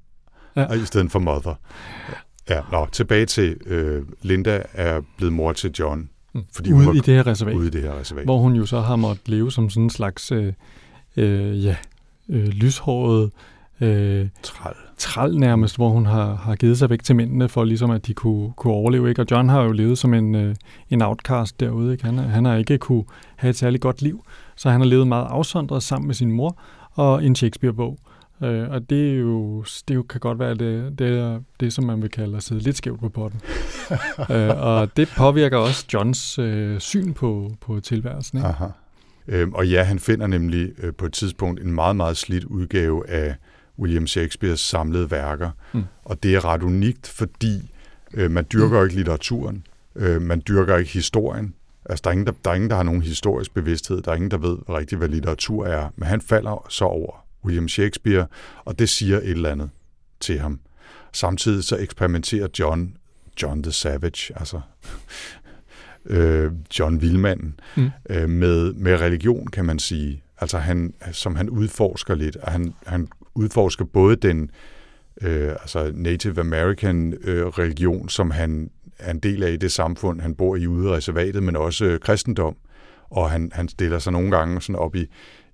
Ja. 0.57 0.73
i 0.73 0.85
stedet 0.85 1.11
for 1.12 1.18
mother. 1.18 1.55
Ja, 2.51 2.61
nå, 2.73 2.87
tilbage 2.93 3.27
til, 3.27 3.57
øh, 3.66 4.03
Linda 4.23 4.62
er 4.73 5.01
blevet 5.16 5.33
mor 5.33 5.53
til 5.53 5.71
John, 5.79 6.09
Mm. 6.35 6.43
Fordi 6.55 6.71
hun 6.71 6.79
Ude 6.81 6.87
var- 6.87 6.93
i 6.95 6.97
det 6.97 7.14
her 7.14 7.27
reservat. 7.27 7.55
ude 7.55 7.66
i 7.66 7.71
det 7.71 7.83
her 7.83 7.99
reservat. 8.01 8.25
hvor 8.25 8.39
hun 8.39 8.55
jo 8.57 8.66
så 8.66 8.81
har 8.81 8.97
måttet 8.97 9.29
leve 9.29 9.53
som 9.53 9.71
sådan 9.71 9.83
en 9.83 9.91
slags 9.91 10.33
øh, 10.33 10.53
øh, 11.16 11.64
ja, 11.64 11.77
øh, 12.29 12.47
lyshåret 12.49 13.31
øh, 13.81 14.28
Træl. 14.43 14.72
træl 14.97 15.39
nærmest, 15.39 15.76
hvor 15.76 15.89
hun 15.89 16.07
har, 16.07 16.35
har 16.35 16.57
givet 16.57 16.78
sig 16.78 16.91
væk 16.91 17.03
til 17.03 17.16
mændene, 17.16 17.49
for 17.49 17.64
ligesom 17.64 17.91
at 17.91 18.07
de 18.07 18.14
kunne, 18.14 18.53
kunne 18.53 18.72
overleve. 18.72 19.09
Ikke? 19.09 19.22
Og 19.22 19.26
John 19.31 19.49
har 19.49 19.62
jo 19.62 19.72
levet 19.72 19.99
som 19.99 20.14
en, 20.14 20.35
øh, 20.35 20.55
en 20.91 21.03
outcast 21.03 21.61
derude. 21.61 21.93
Ikke? 21.93 22.05
Han, 22.05 22.18
han 22.18 22.45
har 22.45 22.57
ikke 22.57 22.78
kunne 22.78 23.05
have 23.37 23.51
et 23.51 23.57
særligt 23.57 23.83
godt 23.83 24.03
liv, 24.03 24.24
så 24.57 24.70
han 24.70 24.81
har 24.81 24.89
levet 24.89 25.07
meget 25.07 25.26
afsondret 25.31 25.83
sammen 25.83 26.07
med 26.07 26.14
sin 26.14 26.33
mor 26.33 26.59
og 26.93 27.24
en 27.24 27.37
Shakespeare-bog. 27.37 27.99
Øh, 28.43 28.70
og 28.70 28.91
det, 28.91 29.11
er 29.11 29.16
jo, 29.18 29.64
det 29.89 29.95
jo, 29.95 30.03
kan 30.03 30.20
godt 30.20 30.39
være 30.39 30.55
det, 30.55 30.99
det, 30.99 31.18
er 31.18 31.41
det, 31.61 31.72
som 31.72 31.85
man 31.85 32.03
vil 32.03 32.11
kalde 32.11 32.37
at 32.37 32.43
sidde 32.43 32.61
lidt 32.61 32.76
skævt 32.76 33.01
på 33.01 33.09
potten. 33.09 33.41
øh, 34.31 34.51
og 34.57 34.97
det 34.97 35.09
påvirker 35.16 35.57
også 35.57 35.87
Johns 35.95 36.39
øh, 36.39 36.78
syn 36.78 37.12
på, 37.12 37.51
på 37.61 37.81
tilværelsen. 37.81 38.39
Ikke? 38.39 38.49
Aha. 38.49 38.66
Øhm, 39.28 39.53
og 39.53 39.68
ja, 39.68 39.83
han 39.83 39.99
finder 39.99 40.26
nemlig 40.26 40.70
øh, 40.83 40.95
på 40.95 41.07
et 41.07 41.12
tidspunkt 41.12 41.61
en 41.61 41.72
meget, 41.72 41.97
meget 41.97 42.16
slidt 42.16 42.45
udgave 42.45 43.11
af 43.11 43.35
William 43.81 44.07
Shakespeares 44.07 44.61
samlede 44.61 45.11
værker. 45.11 45.51
Mm. 45.72 45.85
Og 46.05 46.22
det 46.22 46.35
er 46.35 46.45
ret 46.45 46.62
unikt, 46.62 47.09
fordi 47.09 47.70
øh, 48.14 48.31
man 48.31 48.47
dyrker 48.53 48.78
jo 48.78 48.85
ikke 48.85 48.97
litteraturen, 48.97 49.66
øh, 49.97 50.22
man 50.22 50.43
dyrker 50.49 50.76
ikke 50.76 50.91
historien. 50.91 51.55
Altså, 51.85 52.03
der 52.05 52.11
er, 52.11 52.12
ingen, 52.12 52.26
der, 52.26 52.33
der 52.45 52.51
er 52.51 52.55
ingen, 52.55 52.70
der 52.70 52.76
har 52.76 52.83
nogen 52.83 53.03
historisk 53.03 53.55
bevidsthed, 53.55 54.03
der 54.03 54.11
er 54.11 54.14
ingen, 54.16 54.31
der 54.31 54.39
ved 54.39 54.57
rigtigt, 54.68 54.99
hvad 54.99 55.09
litteratur 55.09 55.66
er. 55.66 55.89
Men 55.97 56.09
han 56.09 56.20
falder 56.20 56.66
så 56.68 56.85
over 56.85 57.24
William 57.45 57.68
Shakespeare, 57.68 58.26
og 58.64 58.78
det 58.78 58.89
siger 58.89 59.16
et 59.16 59.31
eller 59.31 59.51
andet 59.51 59.70
til 60.20 60.39
ham. 60.39 60.61
Samtidig 61.12 61.64
så 61.64 61.76
eksperimenterer 61.76 62.49
John, 62.59 62.97
John 63.43 63.62
the 63.62 63.72
Savage, 63.72 64.33
altså 64.39 64.61
øh, 66.07 66.53
John 66.78 67.01
Vildmanden, 67.01 67.61
Mm. 67.76 67.91
øh, 68.11 68.28
med, 68.28 68.72
med 68.72 69.01
religion, 69.01 69.47
kan 69.47 69.64
man 69.64 69.78
sige. 69.78 70.22
Altså 70.41 70.59
han, 70.59 70.95
som 71.12 71.37
han 71.37 71.51
udforsker 71.51 72.14
lidt, 72.14 72.37
og 72.37 72.53
han, 72.53 72.74
han 72.87 73.09
udforsker 73.35 73.85
både 73.85 74.16
den 74.16 74.51
øh, 75.22 75.51
altså 75.51 75.93
Native 75.95 76.41
American 76.41 77.14
øh, 77.24 77.47
religion, 77.47 78.09
som 78.09 78.31
han 78.31 78.70
er 78.99 79.11
en 79.11 79.18
del 79.18 79.43
af 79.43 79.53
i 79.53 79.57
det 79.57 79.72
samfund, 79.72 80.20
han 80.20 80.35
bor 80.35 80.57
i 80.57 80.66
ude 80.66 80.89
i 80.89 80.91
reservatet, 80.91 81.43
men 81.43 81.57
også 81.57 81.85
øh, 81.85 82.01
kristendom. 82.01 82.57
Og 83.11 83.31
han, 83.31 83.51
han 83.55 83.68
stiller 83.68 83.99
sig 83.99 84.12
nogle 84.12 84.31
gange 84.31 84.62
sådan 84.62 84.76
op 84.76 84.97
i, 84.97 85.07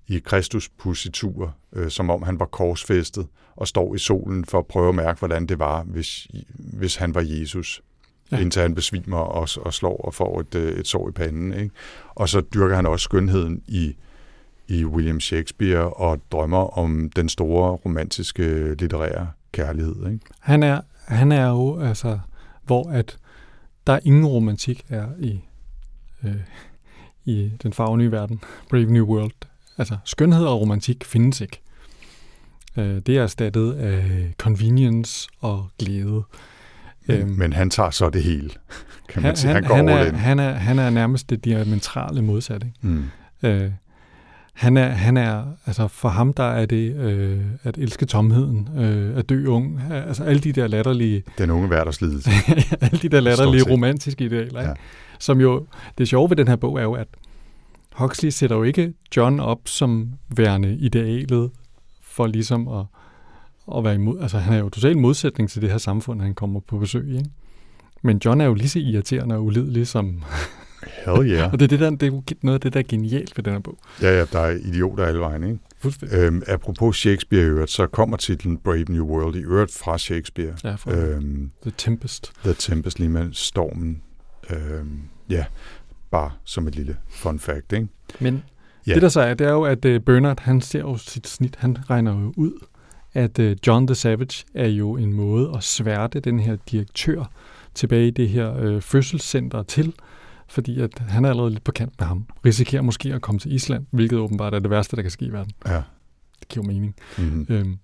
i 0.07 0.19
Kristuspositur, 0.19 1.55
øh, 1.73 1.89
som 1.89 2.09
om 2.09 2.23
han 2.23 2.39
var 2.39 2.45
korsfæstet 2.45 3.27
og 3.55 3.67
står 3.67 3.95
i 3.95 3.97
solen 3.97 4.45
for 4.45 4.59
at 4.59 4.65
prøve 4.65 4.89
at 4.89 4.95
mærke, 4.95 5.19
hvordan 5.19 5.45
det 5.45 5.59
var, 5.59 5.83
hvis, 5.83 6.27
hvis 6.55 6.95
han 6.95 7.15
var 7.15 7.21
Jesus. 7.21 7.81
Ja. 8.31 8.37
Ja. 8.37 8.41
Indtil 8.41 8.61
han 8.61 8.75
besvimer 8.75 9.17
og, 9.17 9.47
og 9.61 9.73
slår 9.73 9.97
og 9.97 10.13
får 10.13 10.39
et, 10.39 10.55
øh, 10.55 10.79
et 10.79 10.87
sår 10.87 11.09
i 11.09 11.11
panden. 11.11 11.53
Ikke? 11.53 11.75
Og 12.09 12.29
så 12.29 12.41
dyrker 12.41 12.75
han 12.75 12.85
også 12.85 13.03
skønheden 13.03 13.61
i, 13.67 13.95
i 14.67 14.85
William 14.85 15.19
Shakespeare 15.19 15.89
og 15.89 16.21
drømmer 16.31 16.77
om 16.77 17.09
den 17.15 17.29
store 17.29 17.71
romantiske 17.71 18.73
litterære 18.73 19.27
kærlighed. 19.51 19.95
Ikke? 20.11 20.19
Han 20.39 20.63
er, 20.63 20.81
han 21.07 21.31
er 21.31 21.49
jo, 21.49 21.79
altså, 21.79 22.19
hvor 22.63 22.89
at 22.89 23.17
der 23.87 23.93
er 23.93 23.99
ingen 24.03 24.25
romantik 24.25 24.85
er 24.89 25.07
i, 25.19 25.39
øh, 26.23 26.35
i 27.25 27.51
den 27.63 27.73
farvenye 27.73 28.11
verden, 28.11 28.41
Brave 28.69 28.85
New 28.85 29.05
World. 29.05 29.31
Altså, 29.77 29.97
skønhed 30.05 30.45
og 30.45 30.61
romantik 30.61 31.05
findes 31.05 31.41
ikke. 31.41 31.61
Øh, 32.77 33.01
det 33.05 33.09
er 33.17 33.23
erstattet 33.23 33.73
af 33.73 34.33
convenience 34.37 35.29
og 35.39 35.69
glæde. 35.79 36.23
Men, 37.07 37.17
Øhm, 37.17 37.29
men 37.29 37.53
han 37.53 37.69
tager 37.69 37.89
så 37.89 38.09
det 38.09 38.23
hele, 38.23 38.49
kan 39.09 39.21
man 39.21 39.23
han, 39.23 39.35
sige. 39.35 39.53
Han 39.53 39.63
går 39.63 39.75
han, 39.75 39.89
er, 39.89 40.13
han, 40.13 40.39
er, 40.39 40.51
han 40.51 40.79
er 40.79 40.89
nærmest 40.89 41.29
det 41.29 41.45
diametrale 41.45 42.21
modsatte. 42.21 42.67
Ikke? 42.67 42.87
Mm. 42.87 43.03
Øh, 43.43 43.71
han 44.57 44.77
er, 44.77 44.87
han 44.87 45.17
er, 45.17 45.43
altså 45.65 45.87
for 45.87 46.09
ham 46.09 46.33
der 46.33 46.43
er 46.43 46.65
det 46.65 46.95
øh, 46.95 47.39
at 47.63 47.77
elske 47.77 48.05
tomheden, 48.05 48.69
øh, 48.77 49.17
at 49.17 49.29
dø 49.29 49.47
ung, 49.47 49.81
altså 49.91 50.23
alle 50.23 50.39
de 50.39 50.51
der 50.51 50.67
latterlige, 50.67 51.23
Den 51.37 51.49
unge 51.49 51.67
hverdagslidelse. 51.67 52.29
alle 52.81 52.99
de 53.01 53.09
der 53.09 53.19
latterlige 53.19 53.71
romantiske 53.71 54.25
idealer, 54.25 54.59
ikke? 54.59 54.69
Ja. 54.69 54.73
som 55.19 55.41
jo, 55.41 55.65
det 55.97 56.07
sjove 56.07 56.29
ved 56.29 56.37
den 56.37 56.47
her 56.47 56.55
bog 56.55 56.77
er 56.77 56.83
jo, 56.83 56.93
at 56.93 57.07
Huxley 57.95 58.29
sætter 58.29 58.55
jo 58.55 58.63
ikke 58.63 58.93
John 59.17 59.39
op 59.39 59.59
som 59.65 60.09
værende 60.35 60.77
idealet 60.77 61.51
for 62.01 62.27
ligesom 62.27 62.67
at, 62.67 62.85
at 63.77 63.83
være 63.83 63.95
imod, 63.95 64.19
altså 64.21 64.37
han 64.37 64.53
er 64.53 64.57
jo 64.57 64.69
totalt 64.69 64.97
modsætning 64.97 65.49
til 65.49 65.61
det 65.61 65.69
her 65.69 65.77
samfund, 65.77 66.21
han 66.21 66.33
kommer 66.33 66.59
på 66.59 66.77
besøg 66.77 67.07
i, 67.07 67.17
ikke? 67.17 67.29
Men 68.01 68.21
John 68.25 68.41
er 68.41 68.45
jo 68.45 68.53
lige 68.53 68.69
så 68.69 68.79
irriterende 68.79 69.35
og 69.35 69.43
ulidelig 69.43 69.87
som, 69.87 70.23
Hell 71.05 71.31
yeah. 71.31 71.53
Og 71.53 71.59
det 71.59 71.65
er, 71.65 71.67
det, 71.67 71.79
der, 71.79 71.89
det 71.89 72.07
er 72.07 72.33
noget 72.41 72.53
af 72.55 72.61
det, 72.61 72.73
der 72.73 72.79
er 72.79 72.83
genialt 72.89 73.37
ved 73.37 73.43
den 73.43 73.53
her 73.53 73.59
bog. 73.59 73.77
Ja, 74.01 74.17
ja, 74.19 74.25
der 74.25 74.39
er 74.39 74.49
idioter 74.51 75.05
alle 75.05 75.19
vejen, 75.19 75.43
ikke? 75.43 75.59
Fuldstændig. 75.79 76.17
Øhm, 76.17 76.43
apropos 76.47 76.97
Shakespeare 76.97 77.43
i 77.43 77.45
øvrigt, 77.45 77.71
så 77.71 77.87
kommer 77.87 78.17
titlen 78.17 78.57
Brave 78.57 78.83
New 78.89 79.05
World 79.05 79.35
i 79.35 79.39
øvrigt 79.39 79.73
fra 79.77 79.97
Shakespeare. 79.97 80.53
Ja, 80.63 80.75
øh, 80.87 81.15
Øhm, 81.15 81.51
The 81.61 81.71
Tempest. 81.77 82.31
The 82.43 82.53
Tempest, 82.53 82.99
lige 82.99 83.09
med 83.09 83.29
stormen. 83.33 84.01
Øhm, 84.49 84.99
ja, 85.29 85.45
bare 86.11 86.31
som 86.43 86.67
et 86.67 86.75
lille 86.75 86.97
fun 87.09 87.39
fact, 87.39 87.73
ikke? 87.73 87.87
Men 88.19 88.43
Ja. 88.87 88.93
det 88.93 89.01
der 89.01 89.09
så 89.09 89.21
er, 89.21 89.33
det 89.33 89.47
er 89.47 89.51
jo, 89.51 89.63
at 89.63 89.85
uh, 89.85 89.97
Bernard, 89.97 90.39
han 90.39 90.61
ser 90.61 90.79
jo 90.79 90.97
sit 90.97 91.27
snit, 91.27 91.55
han 91.55 91.77
regner 91.89 92.19
jo 92.21 92.33
ud, 92.37 92.51
at 93.13 93.39
uh, 93.39 93.51
John 93.67 93.87
the 93.87 93.95
Savage 93.95 94.45
er 94.55 94.67
jo 94.67 94.95
en 94.97 95.13
måde 95.13 95.51
at 95.57 95.63
sværte 95.63 96.19
den 96.19 96.39
her 96.39 96.57
direktør 96.71 97.31
tilbage 97.73 98.07
i 98.07 98.11
det 98.11 98.29
her 98.29 98.75
uh, 98.75 98.81
fødselscenter 98.81 99.63
til, 99.63 99.93
fordi 100.49 100.79
at 100.81 100.99
han 100.99 101.25
er 101.25 101.29
allerede 101.29 101.51
lidt 101.51 101.63
på 101.63 101.71
kant 101.71 101.93
med 101.99 102.07
ham. 102.07 102.25
Risikerer 102.45 102.81
måske 102.81 103.13
at 103.13 103.21
komme 103.21 103.39
til 103.39 103.53
Island, 103.53 103.85
hvilket 103.91 104.19
åbenbart 104.19 104.53
er 104.53 104.59
det 104.59 104.69
værste, 104.69 104.95
der 104.95 105.01
kan 105.01 105.11
ske 105.11 105.25
i 105.25 105.31
verden. 105.31 105.51
Ja. 105.67 105.81
Det 106.39 106.47
giver 106.49 106.65
mening. 106.65 106.95
Mm-hmm. 107.17 107.45
Øhm, 107.49 107.77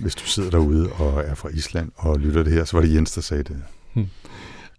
Hvis 0.00 0.14
du 0.14 0.24
sidder 0.24 0.50
derude 0.50 0.92
og 0.92 1.20
er 1.20 1.34
fra 1.34 1.48
Island 1.48 1.92
og 1.96 2.18
lytter 2.18 2.42
det 2.42 2.52
her, 2.52 2.64
så 2.64 2.76
var 2.76 2.84
det 2.84 2.94
Jens, 2.94 3.12
der 3.12 3.20
sagde 3.20 3.42
det. 3.42 3.62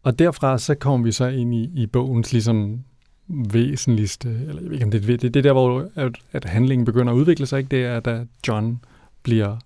Og 0.03 0.19
derfra 0.19 0.57
så 0.57 0.75
kommer 0.75 1.05
vi 1.05 1.11
så 1.11 1.27
ind 1.27 1.53
i, 1.53 1.69
i 1.75 1.87
bogens 1.87 2.31
ligesom 2.31 2.83
væsentligste, 3.27 4.29
eller 4.29 4.61
jeg 4.61 4.63
ved 4.63 4.73
ikke 4.73 4.85
om 4.85 4.91
det 4.91 5.03
er 5.03 5.17
det, 5.17 5.21
det 5.21 5.35
er 5.35 5.41
der, 5.41 5.53
hvor 5.53 5.89
at, 5.95 6.11
at 6.31 6.45
handlingen 6.45 6.85
begynder 6.85 7.13
at 7.13 7.17
udvikle 7.17 7.45
sig, 7.45 7.57
ikke? 7.59 7.69
det 7.69 7.85
er, 7.85 7.99
da 7.99 8.25
John 8.47 8.83
bliver 9.23 9.57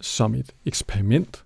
som 0.00 0.34
et 0.34 0.52
eksperiment 0.64 1.44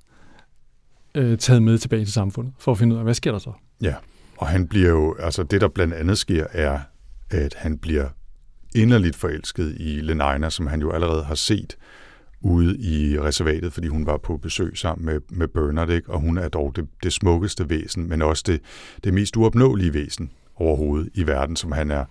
øh, 1.15 1.39
taget 1.39 1.63
med 1.63 1.79
tilbage 1.79 2.05
til 2.05 2.13
samfundet, 2.13 2.53
for 2.59 2.73
at 2.73 2.79
finde 2.79 2.95
ud 2.95 2.99
af, 2.99 3.05
hvad 3.05 3.15
sker 3.15 3.33
der 3.33 3.39
så? 3.39 3.53
Ja, 3.83 3.95
Og 4.39 4.49
han 4.49 4.69
bliver 4.69 4.91
jo, 4.91 5.17
altså 5.19 5.43
det 5.43 5.61
der 5.61 5.69
blandt 5.69 5.95
andet 5.95 6.19
sker, 6.19 6.47
er, 6.53 6.81
at 7.31 7.55
han 7.55 7.79
bliver 7.79 8.09
inderligt 8.75 9.17
forelsket 9.17 9.77
i 9.77 10.01
Lenina, 10.01 10.51
som 10.51 10.67
han 10.67 10.81
jo 10.81 10.91
allerede 10.91 11.25
har 11.25 11.35
set 11.35 11.77
ude 12.41 12.79
i 12.79 13.21
reservatet, 13.21 13.73
fordi 13.73 13.89
hun 13.89 14.07
var 14.07 14.17
på 14.17 14.37
besøg 14.37 14.79
sammen 14.79 15.07
med, 15.07 15.21
med 15.29 15.49
Bernard, 15.49 15.91
ikke? 15.91 16.11
og 16.11 16.21
hun 16.21 16.39
er 16.39 16.49
dog 16.49 16.77
det, 16.77 16.89
det 17.03 17.13
smukkeste 17.13 17.71
væsen, 17.71 18.09
men 18.09 18.23
også 18.23 18.43
det, 18.47 18.61
det 19.05 19.15
mest 19.15 19.37
uopnåelige 19.37 19.95
væsen 19.95 20.31
overhovedet 20.57 21.09
i 21.15 21.27
verden, 21.27 21.57
som 21.57 21.73
han 21.73 21.91
er 21.91 22.05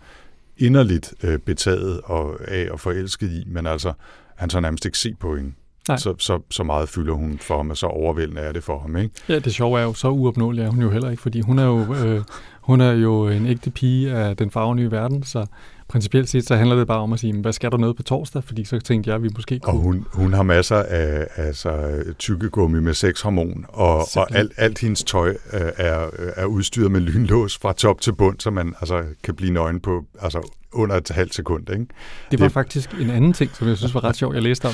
inderligt 0.58 1.14
øh, 1.24 1.40
betaget 1.40 2.02
og, 2.02 2.40
af 2.48 2.72
og 2.72 2.80
forelsket 2.80 3.32
i, 3.32 3.44
men 3.48 3.68
altså, 3.68 3.94
han 4.36 4.50
så 4.50 4.60
nærmest 4.60 4.86
ikke 4.86 4.98
se 4.98 5.16
på 5.20 5.36
hende. 5.36 5.54
Nej. 5.88 5.98
Så, 5.98 6.16
så, 6.20 6.40
så 6.50 6.64
meget 6.64 6.90
fylder 6.90 7.14
hun 7.14 7.40
for 7.42 7.58
ham, 7.58 7.70
og 7.70 7.78
så 7.78 7.86
overvældende 7.88 8.42
er 8.42 8.52
det 8.52 8.64
for 8.64 8.80
ham, 8.80 8.98
ikke? 8.98 9.16
Ja, 9.30 9.40
det 9.40 9.54
sjove 9.54 9.80
er 9.80 9.84
jo, 9.84 9.94
så 9.94 10.08
uopnåelig 10.10 10.64
er 10.64 10.70
hun 10.70 10.82
jo 10.82 10.90
heller 10.90 11.10
ikke, 11.10 11.22
fordi 11.22 11.42
hun 11.42 11.60
er 11.60 11.66
jo, 11.66 11.94
øh, 11.96 12.22
hun 12.62 12.82
er 12.82 12.92
jo 12.92 13.28
en 13.28 13.46
ægte 13.48 13.70
pige 13.72 14.12
af 14.12 14.38
den 14.38 14.52
farvenye 14.52 14.92
verden, 14.92 15.24
så 15.24 15.46
principielt 15.88 16.30
set, 16.30 16.48
så 16.48 16.56
handler 16.56 16.76
det 16.76 16.88
bare 16.88 17.00
om 17.00 17.14
at 17.14 17.20
sige, 17.20 17.34
hvad 17.34 17.54
skal 17.54 17.72
der 17.72 17.78
noget 17.78 17.96
på 17.96 18.04
torsdag? 18.04 18.44
Fordi 18.44 18.66
så 18.66 18.80
tænkte 18.80 19.08
jeg, 19.10 19.16
at 19.16 19.24
vi 19.24 19.30
måske 19.36 19.60
Og 19.64 19.72
kunne... 19.72 19.82
hun, 19.84 20.06
hun 20.14 20.34
har 20.34 20.44
masser 20.44 20.76
af 20.84 21.28
altså, 21.36 22.04
tykkegummi 22.20 22.80
med 22.80 22.94
sexhormon, 22.94 23.66
og, 23.70 23.98
og 24.16 24.36
alt, 24.36 24.52
alt 24.58 24.80
hendes 24.80 25.04
tøj 25.04 25.30
øh, 25.30 25.62
er, 25.78 26.08
er 26.36 26.46
udstyret 26.46 26.92
med 26.92 27.02
lynlås 27.02 27.58
fra 27.58 27.74
top 27.74 28.02
til 28.02 28.14
bund, 28.14 28.40
så 28.40 28.52
man 28.52 28.74
altså, 28.82 29.04
kan 29.24 29.36
blive 29.36 29.52
nøgen 29.54 29.80
på 29.80 30.06
altså, 30.22 30.50
under 30.74 30.96
et 30.96 31.10
halvt 31.10 31.36
sekund. 31.36 31.70
Ikke? 31.70 31.86
Det 32.32 32.40
var 32.40 32.46
Det- 32.46 32.54
faktisk 32.54 32.94
en 33.02 33.10
anden 33.10 33.34
ting, 33.34 33.52
som 33.56 33.68
jeg 33.68 33.78
synes 33.78 33.94
var 33.94 34.04
ret 34.04 34.16
sjovt, 34.16 34.36
jeg 34.36 34.44
læste 34.44 34.66
om. 34.66 34.74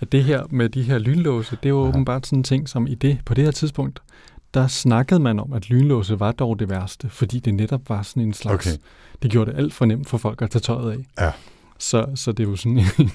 At 0.00 0.12
det 0.12 0.24
her 0.24 0.42
med 0.50 0.68
de 0.68 0.82
her 0.82 0.98
lynlåse, 0.98 1.58
det 1.62 1.68
jo 1.68 1.82
Ja. 1.82 1.88
åbenbart 1.88 2.26
sådan 2.26 2.38
en 2.38 2.42
ting, 2.44 2.68
som 2.68 2.86
i 2.86 2.94
det, 2.94 3.18
på 3.26 3.34
det 3.34 3.44
her 3.44 3.50
tidspunkt, 3.50 4.02
der 4.54 4.66
snakkede 4.66 5.20
man 5.20 5.40
om, 5.40 5.52
at 5.52 5.70
lynlåse 5.70 6.20
var 6.20 6.32
dog 6.32 6.58
det 6.58 6.70
værste, 6.70 7.08
fordi 7.10 7.38
det 7.38 7.54
netop 7.54 7.88
var 7.88 8.02
sådan 8.02 8.22
en 8.22 8.32
slags... 8.34 8.66
Okay. 8.66 8.76
Det 9.22 9.30
gjorde 9.30 9.50
det 9.52 9.58
alt 9.58 9.74
for 9.74 9.84
nemt 9.84 10.08
for 10.08 10.18
folk 10.18 10.42
at 10.42 10.50
tage 10.50 10.60
tøjet 10.60 10.92
af. 10.92 11.24
Ja. 11.26 11.32
Så, 11.78 12.06
så 12.14 12.32
det 12.32 12.44
er 12.46 12.50
jo 12.50 12.56
sådan 12.56 12.78
en, 12.78 12.84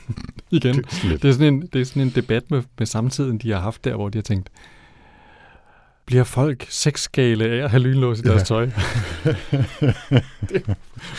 igen, 0.52 0.76
Det 0.76 0.86
er 0.86 0.90
sådan 0.92 1.10
lidt. 1.10 1.22
det 1.24 1.30
er 1.30 1.34
sådan 1.34 1.54
en, 1.54 1.62
det 1.74 1.82
er 1.82 1.86
sådan 1.86 2.02
en 2.02 2.10
debat 2.16 2.52
med, 2.52 2.62
med 2.78 2.88
samtiden, 2.88 3.38
de 3.38 3.52
har 3.52 3.60
haft 3.60 3.84
der, 3.84 3.96
hvor 3.96 4.10
de 4.10 4.18
har 4.18 4.24
tænkt, 4.24 4.50
bliver 6.06 6.24
folk 6.24 6.66
sexgale 6.70 7.46
af 7.46 7.64
at 7.64 7.70
have 7.70 7.80
lynlås 7.84 8.20
i 8.20 8.22
deres 8.22 8.40
Ja. 8.42 8.46
tøj? 8.46 8.66
det 10.50 10.64
er 10.68 10.76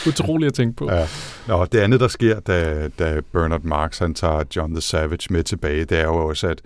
utroligt 0.08 0.48
at 0.48 0.54
tænke 0.54 0.76
på. 0.76 0.90
Ja. 0.92 1.06
Nå, 1.48 1.64
det 1.64 1.78
andet, 1.80 2.00
der 2.00 2.08
sker, 2.08 2.40
da, 2.40 2.88
da 2.88 3.20
Bernard 3.32 3.62
Marx 3.62 3.98
han 3.98 4.14
tager 4.14 4.44
John 4.56 4.74
the 4.74 4.80
Savage 4.80 5.26
med 5.32 5.42
tilbage, 5.44 5.84
det 5.84 5.98
er 5.98 6.04
jo 6.04 6.14
også, 6.28 6.48
at, 6.48 6.60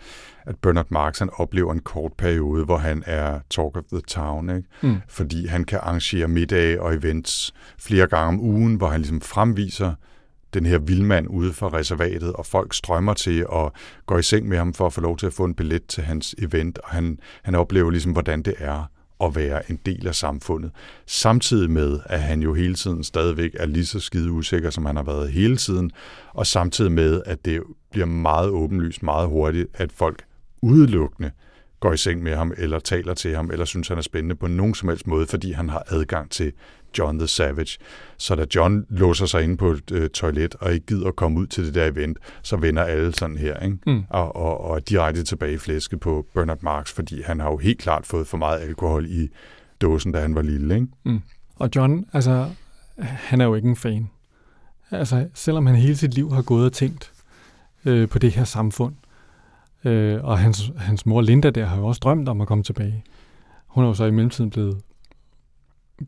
at 0.46 0.56
Bernard 0.62 0.86
Marx 0.88 1.18
han 1.18 1.30
oplever 1.32 1.72
en 1.72 1.80
kort 1.80 2.12
periode, 2.18 2.64
hvor 2.64 2.76
han 2.78 3.02
er 3.06 3.40
talk 3.50 3.76
of 3.76 3.82
the 3.92 4.00
town, 4.08 4.50
ikke? 4.56 4.68
Mm. 4.80 4.96
fordi 5.08 5.46
han 5.46 5.64
kan 5.64 5.78
arrangere 5.82 6.28
middage 6.28 6.82
og 6.82 6.94
events 6.94 7.54
flere 7.80 8.06
gange 8.06 8.28
om 8.28 8.40
ugen, 8.40 8.74
hvor 8.74 8.88
han 8.88 9.00
ligesom 9.00 9.20
fremviser 9.20 9.92
den 10.54 10.66
her 10.66 10.78
vildmand 10.78 11.28
ude 11.28 11.52
fra 11.52 11.68
reservatet, 11.68 12.32
og 12.32 12.46
folk 12.46 12.74
strømmer 12.74 13.14
til 13.14 13.46
og 13.46 13.72
går 14.06 14.18
i 14.18 14.22
seng 14.22 14.48
med 14.48 14.58
ham 14.58 14.74
for 14.74 14.86
at 14.86 14.92
få 14.92 15.00
lov 15.00 15.16
til 15.16 15.26
at 15.26 15.32
få 15.32 15.44
en 15.44 15.54
billet 15.54 15.86
til 15.86 16.04
hans 16.04 16.34
event, 16.38 16.78
og 16.78 16.90
han, 16.90 17.18
han 17.42 17.54
oplever 17.54 17.90
ligesom, 17.90 18.12
hvordan 18.12 18.42
det 18.42 18.54
er 18.58 18.90
at 19.20 19.36
være 19.36 19.70
en 19.70 19.78
del 19.86 20.06
af 20.06 20.14
samfundet. 20.14 20.70
Samtidig 21.06 21.70
med, 21.70 22.00
at 22.06 22.20
han 22.20 22.42
jo 22.42 22.54
hele 22.54 22.74
tiden 22.74 23.04
stadigvæk 23.04 23.50
er 23.54 23.66
lige 23.66 23.86
så 23.86 24.00
skide 24.00 24.30
usikker, 24.30 24.70
som 24.70 24.86
han 24.86 24.96
har 24.96 25.02
været 25.02 25.30
hele 25.30 25.56
tiden, 25.56 25.90
og 26.34 26.46
samtidig 26.46 26.92
med, 26.92 27.22
at 27.26 27.44
det 27.44 27.62
bliver 27.90 28.06
meget 28.06 28.50
åbenlyst 28.50 29.02
meget 29.02 29.28
hurtigt, 29.28 29.68
at 29.74 29.92
folk 29.92 30.24
udelukkende 30.62 31.30
går 31.80 31.92
i 31.92 31.96
seng 31.96 32.22
med 32.22 32.34
ham, 32.34 32.52
eller 32.56 32.78
taler 32.78 33.14
til 33.14 33.36
ham, 33.36 33.50
eller 33.50 33.64
synes, 33.64 33.88
han 33.88 33.98
er 33.98 34.02
spændende 34.02 34.34
på 34.34 34.46
nogen 34.46 34.74
som 34.74 34.88
helst 34.88 35.06
måde, 35.06 35.26
fordi 35.26 35.52
han 35.52 35.68
har 35.68 35.82
adgang 35.86 36.30
til 36.30 36.52
John 36.98 37.18
the 37.18 37.28
Savage. 37.28 37.78
Så 38.16 38.34
da 38.34 38.46
John 38.54 38.86
låser 38.88 39.26
sig 39.26 39.44
inde 39.44 39.56
på 39.56 39.70
et 39.70 39.90
øh, 39.92 40.10
toilet, 40.10 40.54
og 40.54 40.72
ikke 40.72 40.86
gider 40.86 41.10
komme 41.10 41.40
ud 41.40 41.46
til 41.46 41.66
det 41.66 41.74
der 41.74 41.86
event, 41.86 42.18
så 42.42 42.56
vender 42.56 42.82
alle 42.82 43.14
sådan 43.14 43.36
her, 43.36 43.60
ikke? 43.60 43.78
Mm. 43.86 44.04
Og, 44.10 44.36
og, 44.36 44.60
og 44.60 44.76
er 44.76 44.80
direkte 44.80 45.22
tilbage 45.22 45.54
i 45.54 45.58
flæsket 45.58 46.00
på 46.00 46.26
Bernard 46.34 46.62
Marx, 46.62 46.92
fordi 46.92 47.22
han 47.22 47.40
har 47.40 47.50
jo 47.50 47.56
helt 47.56 47.78
klart 47.78 48.06
fået 48.06 48.26
for 48.26 48.36
meget 48.36 48.60
alkohol 48.60 49.06
i 49.06 49.28
dåsen, 49.80 50.12
da 50.12 50.20
han 50.20 50.34
var 50.34 50.42
lille, 50.42 50.74
ikke? 50.74 50.88
Og 51.56 51.70
John, 51.76 52.06
altså, 52.12 52.50
han 52.98 53.40
er 53.40 53.44
jo 53.44 53.54
ikke 53.54 53.68
en 53.68 53.76
fan. 53.76 54.10
Altså, 54.90 55.28
selvom 55.34 55.66
han 55.66 55.76
hele 55.76 55.96
sit 55.96 56.14
liv 56.14 56.32
har 56.32 56.42
gået 56.42 56.66
og 56.66 56.72
tænkt 56.72 57.12
øh, 57.84 58.08
på 58.08 58.18
det 58.18 58.32
her 58.32 58.44
samfund, 58.44 58.94
øh, 59.84 60.24
og 60.24 60.38
hans, 60.38 60.72
hans 60.76 61.06
mor 61.06 61.20
Linda 61.20 61.50
der 61.50 61.64
har 61.66 61.76
jo 61.76 61.86
også 61.86 61.98
drømt 61.98 62.28
om 62.28 62.40
at 62.40 62.48
komme 62.48 62.64
tilbage. 62.64 63.04
Hun 63.66 63.84
er 63.84 63.88
jo 63.88 63.94
så 63.94 64.04
i 64.04 64.10
mellemtiden 64.10 64.50
blevet 64.50 64.80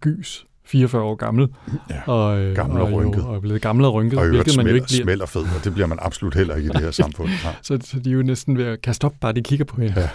gys, 0.01 0.47
44 0.71 1.03
år 1.03 1.15
gammel. 1.15 1.49
Ja. 1.91 2.13
Og, 2.13 2.41
øh, 2.41 2.57
Gammel 2.57 2.81
og 2.83 2.91
jo- 2.91 3.01
rynket. 3.01 3.25
Og 3.25 3.37
er 3.37 3.41
blevet 3.41 3.63
gammel 3.63 3.85
og 3.85 3.95
rynket, 3.95 4.19
Og 4.19 4.27
øvrigt 4.27 4.57
man 4.57 4.67
jo 4.67 4.75
ikke 4.75 4.87
bliver. 4.87 5.03
smelter 5.05 5.27
fed, 5.27 5.43
og 5.43 5.65
det 5.65 5.75
bliver 5.75 5.87
man 5.87 5.99
absolut 6.03 6.35
heller 6.35 6.55
ikke 6.57 6.67
i 6.67 6.73
det 6.73 6.81
her 6.81 6.91
samfund. 6.91 7.29
Nej. 7.45 7.55
Så, 7.63 7.79
så 7.85 7.99
de 8.01 8.11
er 8.11 8.15
jo 8.15 8.23
næsten 8.23 8.59
ved 8.59 8.65
at 8.65 8.83
kaste 8.83 9.05
op, 9.05 9.15
bare 9.21 9.33
de 9.33 9.43
kigger 9.43 9.65
på 9.65 9.81
hende. 9.81 10.01
Ja, 10.01 10.09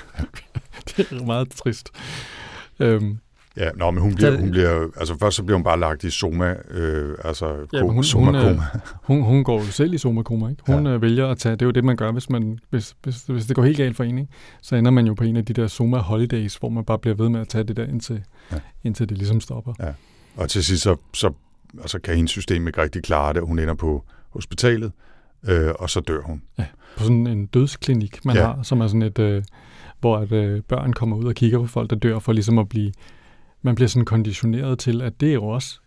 det 0.98 1.12
er 1.12 1.26
meget 1.26 1.50
trist. 1.52 1.90
Øhm, 2.80 3.18
Ja, 3.58 3.70
nå, 3.76 3.92
men 3.92 4.02
hun 4.04 4.16
bliver, 4.16 4.38
hun 4.40 4.52
bliver, 4.52 4.88
altså 4.98 5.18
først 5.20 5.36
så 5.36 5.44
bliver 5.44 5.58
hun 5.58 5.64
bare 5.64 5.80
lagt 5.80 6.04
i 6.04 6.10
soma, 6.10 6.56
øh, 6.72 7.16
altså 7.24 7.56
Ja, 7.74 7.82
hun- 7.82 8.04
soma 8.04 8.26
hun, 8.26 8.36
øh. 8.52 8.60
Hun, 9.04 9.22
hun 9.24 9.44
går 9.44 9.60
jo 9.60 9.66
selv 9.66 9.94
i 9.94 9.98
somakoma, 9.98 10.50
ikke? 10.50 10.62
Hun 10.68 10.84
Ja. 10.86 10.90
ja. 10.90 10.96
øh, 10.96 11.02
vælger 11.02 11.28
at 11.28 11.38
tage, 11.38 11.54
det 11.54 11.62
er 11.62 11.66
jo 11.66 11.72
det, 11.72 11.84
man 11.84 11.96
gør, 11.96 12.12
hvis, 12.12 12.30
man, 12.30 12.60
hvis, 12.70 12.96
hvis, 13.04 13.24
hvis 13.28 13.46
det 13.46 13.56
går 13.56 13.64
helt 13.64 13.78
galt 13.78 13.96
for 13.98 14.04
en, 14.04 14.18
ikke? 14.18 14.32
Så 14.62 14.76
ender 14.76 14.92
man 14.92 15.08
jo 15.08 15.14
på 15.14 15.24
en 15.24 15.36
af 15.38 15.46
de 15.46 15.54
der 15.54 15.68
Soma 15.68 15.98
Holidays, 15.98 16.56
hvor 16.56 16.70
man 16.70 16.86
bare 16.86 17.00
bliver 17.00 17.16
ved 17.16 17.30
med 17.30 17.40
at 17.42 17.48
tage 17.48 17.64
det 17.64 17.78
der, 17.78 17.86
indtil, 17.86 18.22
Ja. 18.52 18.56
ja. 18.56 18.62
indtil 18.84 19.10
det 19.10 19.18
ligesom 19.18 19.42
stopper. 19.42 19.74
Og 20.36 20.50
til 20.50 20.64
sidst 20.64 20.84
så, 20.84 20.96
så 21.14 21.32
altså, 21.82 22.00
kan 22.00 22.16
hendes 22.16 22.32
system 22.32 22.68
ikke 22.68 22.82
rigtig 22.82 23.04
klare 23.04 23.34
det, 23.34 23.42
hun 23.42 23.60
ender 23.60 23.74
på 23.74 24.04
hospitalet, 24.30 24.92
øh, 25.48 25.72
og 25.80 25.90
så 25.90 26.00
dør 26.00 26.22
hun. 26.22 26.42
På 26.98 27.04
sådan 27.04 27.28
en 27.28 27.46
dødsklinik, 27.46 28.26
man 28.26 28.36
Ja. 28.36 28.42
ja. 28.42 28.48
har, 28.54 28.64
som 28.64 28.82
er 28.82 28.88
sådan 28.88 29.02
et, 29.02 29.20
øh, 29.20 29.44
hvor 30.00 30.18
at, 30.18 30.32
øh, 30.32 30.62
børn 30.62 30.94
kommer 30.94 31.18
ud 31.18 31.24
og 31.26 31.36
kigger 31.36 31.60
på 31.60 31.68
folk, 31.68 31.90
der 31.90 31.96
dør, 31.96 32.20
for 32.20 32.34
ligesom 32.34 32.60
at 32.60 32.70
blive, 32.70 32.92
man 33.62 33.76
bliver 33.76 33.88
sådan 33.88 34.06
konditioneret 34.06 34.80
til, 34.80 35.02
at 35.02 35.22
det 35.22 35.30
er 35.30 35.34
jo 35.34 35.46
også, 35.46 35.80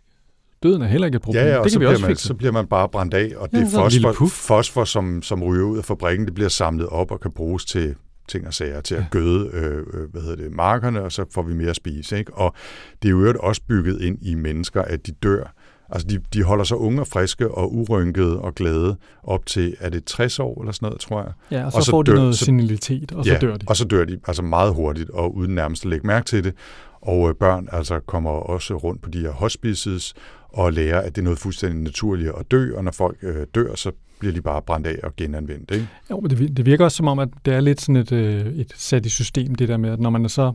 døden 0.62 0.82
er 0.82 0.86
heller 0.86 1.06
ikke 1.06 1.16
et 1.16 1.22
problem. 1.22 1.44
Ja, 1.44 1.50
ja, 1.50 1.58
og 1.58 1.64
det 1.64 1.72
så, 1.72 1.78
kan 1.78 1.80
vi 1.80 1.82
bliver 1.82 1.90
også 1.90 2.02
man, 2.02 2.10
fikse. 2.10 2.26
så 2.26 2.34
bliver 2.34 2.52
man 2.52 2.66
bare 2.66 2.88
brændt 2.88 3.14
af, 3.14 3.32
og 3.36 3.48
Ja, 3.52 3.60
det 3.60 3.70
så 3.70 3.78
er 3.80 3.82
fosfor, 3.84 4.26
fosfor 4.26 4.84
som, 4.84 5.22
som 5.22 5.42
ryger 5.42 5.64
ud 5.64 5.78
af 5.78 5.84
fabrikken, 5.84 6.26
det 6.26 6.34
bliver 6.34 6.48
samlet 6.48 6.86
op 6.86 7.10
og 7.10 7.20
kan 7.20 7.30
bruges 7.30 7.64
til 7.64 7.94
ting 8.28 8.46
og 8.46 8.54
sager, 8.54 8.80
til 8.80 8.94
at 8.94 9.04
gøde 9.10 9.50
øh, 9.52 9.76
øh, 9.94 10.10
hvad 10.12 10.22
hedder 10.22 10.36
det, 10.36 10.52
markerne, 10.52 11.02
og 11.02 11.12
så 11.12 11.24
får 11.34 11.42
vi 11.42 11.54
mere 11.54 11.70
at 11.70 11.76
spise. 11.76 12.18
Ikke? 12.18 12.34
Og 12.34 12.54
det 13.02 13.08
er 13.08 13.12
jo 13.12 13.34
også 13.40 13.62
bygget 13.68 14.00
ind 14.02 14.18
i 14.22 14.34
mennesker, 14.34 14.82
at 14.82 15.06
de 15.06 15.12
dør. 15.12 15.54
Altså, 15.90 16.06
de, 16.08 16.18
de 16.34 16.42
holder 16.42 16.64
sig 16.64 16.76
unge 16.76 17.00
og 17.00 17.06
friske 17.06 17.50
og 17.50 17.74
urynkede 17.74 18.40
og 18.40 18.54
glade 18.54 18.96
op 19.22 19.46
til, 19.46 19.76
er 19.80 19.88
det 19.88 20.04
60 20.04 20.38
år 20.38 20.60
eller 20.60 20.72
sådan 20.72 20.86
noget, 20.86 21.00
tror 21.00 21.22
jeg? 21.22 21.32
Ja, 21.50 21.64
og 21.66 21.72
så, 21.72 21.78
og 21.78 21.84
så 21.84 21.90
får 21.90 22.02
de 22.02 22.10
dør- 22.10 22.14
noget 22.14 22.38
senilitet, 22.38 23.12
og 23.12 23.24
så 23.24 23.38
dør 23.40 23.56
de. 23.56 23.66
og 23.68 23.76
så 23.76 23.84
dør 23.84 24.04
de 24.04 24.18
altså 24.28 24.42
meget 24.42 24.74
hurtigt 24.74 25.10
og 25.10 25.36
uden 25.36 25.54
nærmest 25.54 25.84
at 25.84 25.90
lægge 25.90 26.06
mærke 26.06 26.24
til 26.26 26.44
det. 26.44 26.54
Og 27.00 27.28
øh, 27.28 27.34
børn 27.34 27.68
altså 27.72 28.00
kommer 28.00 28.30
også 28.30 28.74
rundt 28.76 29.02
på 29.02 29.10
de 29.10 29.20
her 29.20 29.30
hospices 29.30 30.14
og 30.48 30.72
lærer, 30.72 31.00
at 31.00 31.16
det 31.16 31.20
er 31.20 31.24
noget 31.24 31.38
fuldstændig 31.38 31.80
naturligt 31.82 32.32
at 32.38 32.50
dø, 32.50 32.76
og 32.76 32.84
når 32.84 32.90
folk 32.90 33.16
øh, 33.22 33.46
dør, 33.54 33.74
så 33.74 33.92
bliver 34.18 34.34
de 34.34 34.40
bare 34.40 34.62
brændt 34.62 34.86
af 34.86 34.98
og 35.02 35.16
genanvendt. 35.16 35.70
Ikke? 35.70 35.88
Jo, 36.10 36.20
men 36.20 36.30
det, 36.30 36.56
det 36.56 36.66
virker 36.66 36.84
også 36.84 36.96
som 36.96 37.08
om, 37.08 37.18
at 37.18 37.28
det 37.44 37.54
er 37.54 37.60
lidt 37.60 37.80
sådan 37.80 37.96
et, 37.96 38.12
øh, 38.12 38.46
et 38.46 38.72
sat 38.76 39.06
i 39.06 39.08
system, 39.08 39.54
det 39.54 39.68
der 39.68 39.76
med, 39.76 39.90
at 39.90 40.00
når 40.00 40.10
man 40.10 40.28
så 40.28 40.52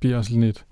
bliver 0.00 0.22
sådan 0.22 0.42
et 0.42 0.64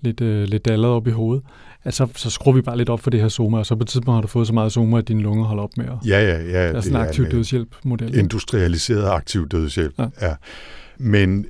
lidt, 0.00 0.20
øh, 0.20 0.42
lidt 0.42 0.64
dallet 0.64 0.90
op 0.90 1.06
i 1.06 1.10
hovedet, 1.10 1.44
at 1.84 1.94
så, 1.94 2.08
så 2.16 2.30
skruer 2.30 2.54
vi 2.54 2.62
bare 2.62 2.76
lidt 2.76 2.88
op 2.88 3.00
for 3.00 3.10
det 3.10 3.20
her 3.20 3.28
zoom, 3.28 3.54
og 3.54 3.66
så 3.66 3.76
på 3.76 3.82
et 3.82 3.88
tidspunkt 3.88 4.16
har 4.16 4.22
du 4.22 4.28
fået 4.28 4.46
så 4.46 4.52
meget 4.52 4.72
zoom, 4.72 4.94
at 4.94 5.08
dine 5.08 5.22
lunger 5.22 5.44
holder 5.44 5.62
op 5.62 5.76
med 5.76 5.86
at... 5.86 5.92
Ja, 6.06 6.20
ja, 6.20 6.42
ja. 6.42 6.68
Det 6.68 6.76
er 6.76 6.80
sådan 6.80 7.00
en 7.00 7.06
aktiv 7.06 7.26
dødshjælp-model. 7.26 8.18
Industrialiseret 8.18 9.10
aktiv 9.10 9.48
dødshjælp, 9.48 9.98
ja. 9.98 10.06
ja. 10.20 10.34
Men 10.98 11.46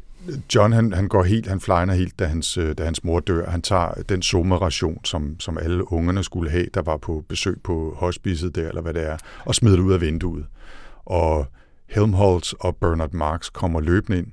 John, 0.54 0.72
han, 0.72 0.92
han 0.92 1.08
går 1.08 1.22
helt, 1.22 1.46
han 1.46 1.60
flyner 1.60 1.94
helt, 1.94 2.18
da 2.18 2.24
hans, 2.24 2.58
øh, 2.58 2.74
da 2.78 2.84
hans 2.84 3.04
mor 3.04 3.20
dør. 3.20 3.50
Han 3.50 3.62
tager 3.62 3.92
den 4.08 4.22
sommerration, 4.22 5.04
som, 5.04 5.40
som 5.40 5.58
alle 5.58 5.92
ungerne 5.92 6.24
skulle 6.24 6.50
have, 6.50 6.66
der 6.74 6.82
var 6.82 6.96
på 6.96 7.24
besøg 7.28 7.60
på 7.64 7.94
hospicet 7.98 8.54
der, 8.54 8.68
eller 8.68 8.82
hvad 8.82 8.94
det 8.94 9.02
er, 9.02 9.16
og 9.44 9.54
smider 9.54 9.76
det 9.76 9.82
ud 9.82 9.92
af 9.92 10.00
vinduet. 10.00 10.46
Og 11.04 11.46
Helmholtz 11.86 12.52
og 12.52 12.76
Bernard 12.76 13.12
Marx 13.12 13.50
kommer 13.52 13.80
løbende 13.80 14.18
ind 14.18 14.26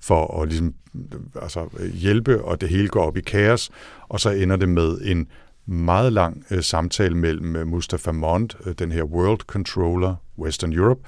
for 0.00 0.40
at 0.42 0.48
ligesom, 0.48 0.74
øh, 0.94 1.20
altså, 1.42 1.68
hjælpe, 1.94 2.44
og 2.44 2.60
det 2.60 2.68
hele 2.68 2.88
går 2.88 3.04
op 3.04 3.16
i 3.16 3.20
kaos, 3.20 3.70
og 4.08 4.20
så 4.20 4.30
ender 4.30 4.56
det 4.56 4.68
med 4.68 4.98
en 5.02 5.28
meget 5.66 6.12
lang 6.12 6.44
øh, 6.50 6.62
samtale 6.62 7.14
mellem 7.14 7.56
øh, 7.56 7.66
Mustafa 7.66 8.12
Mond, 8.12 8.50
øh, 8.66 8.74
den 8.78 8.92
her 8.92 9.02
World 9.02 9.40
Controller, 9.40 10.14
Western 10.38 10.72
Europe, 10.72 11.00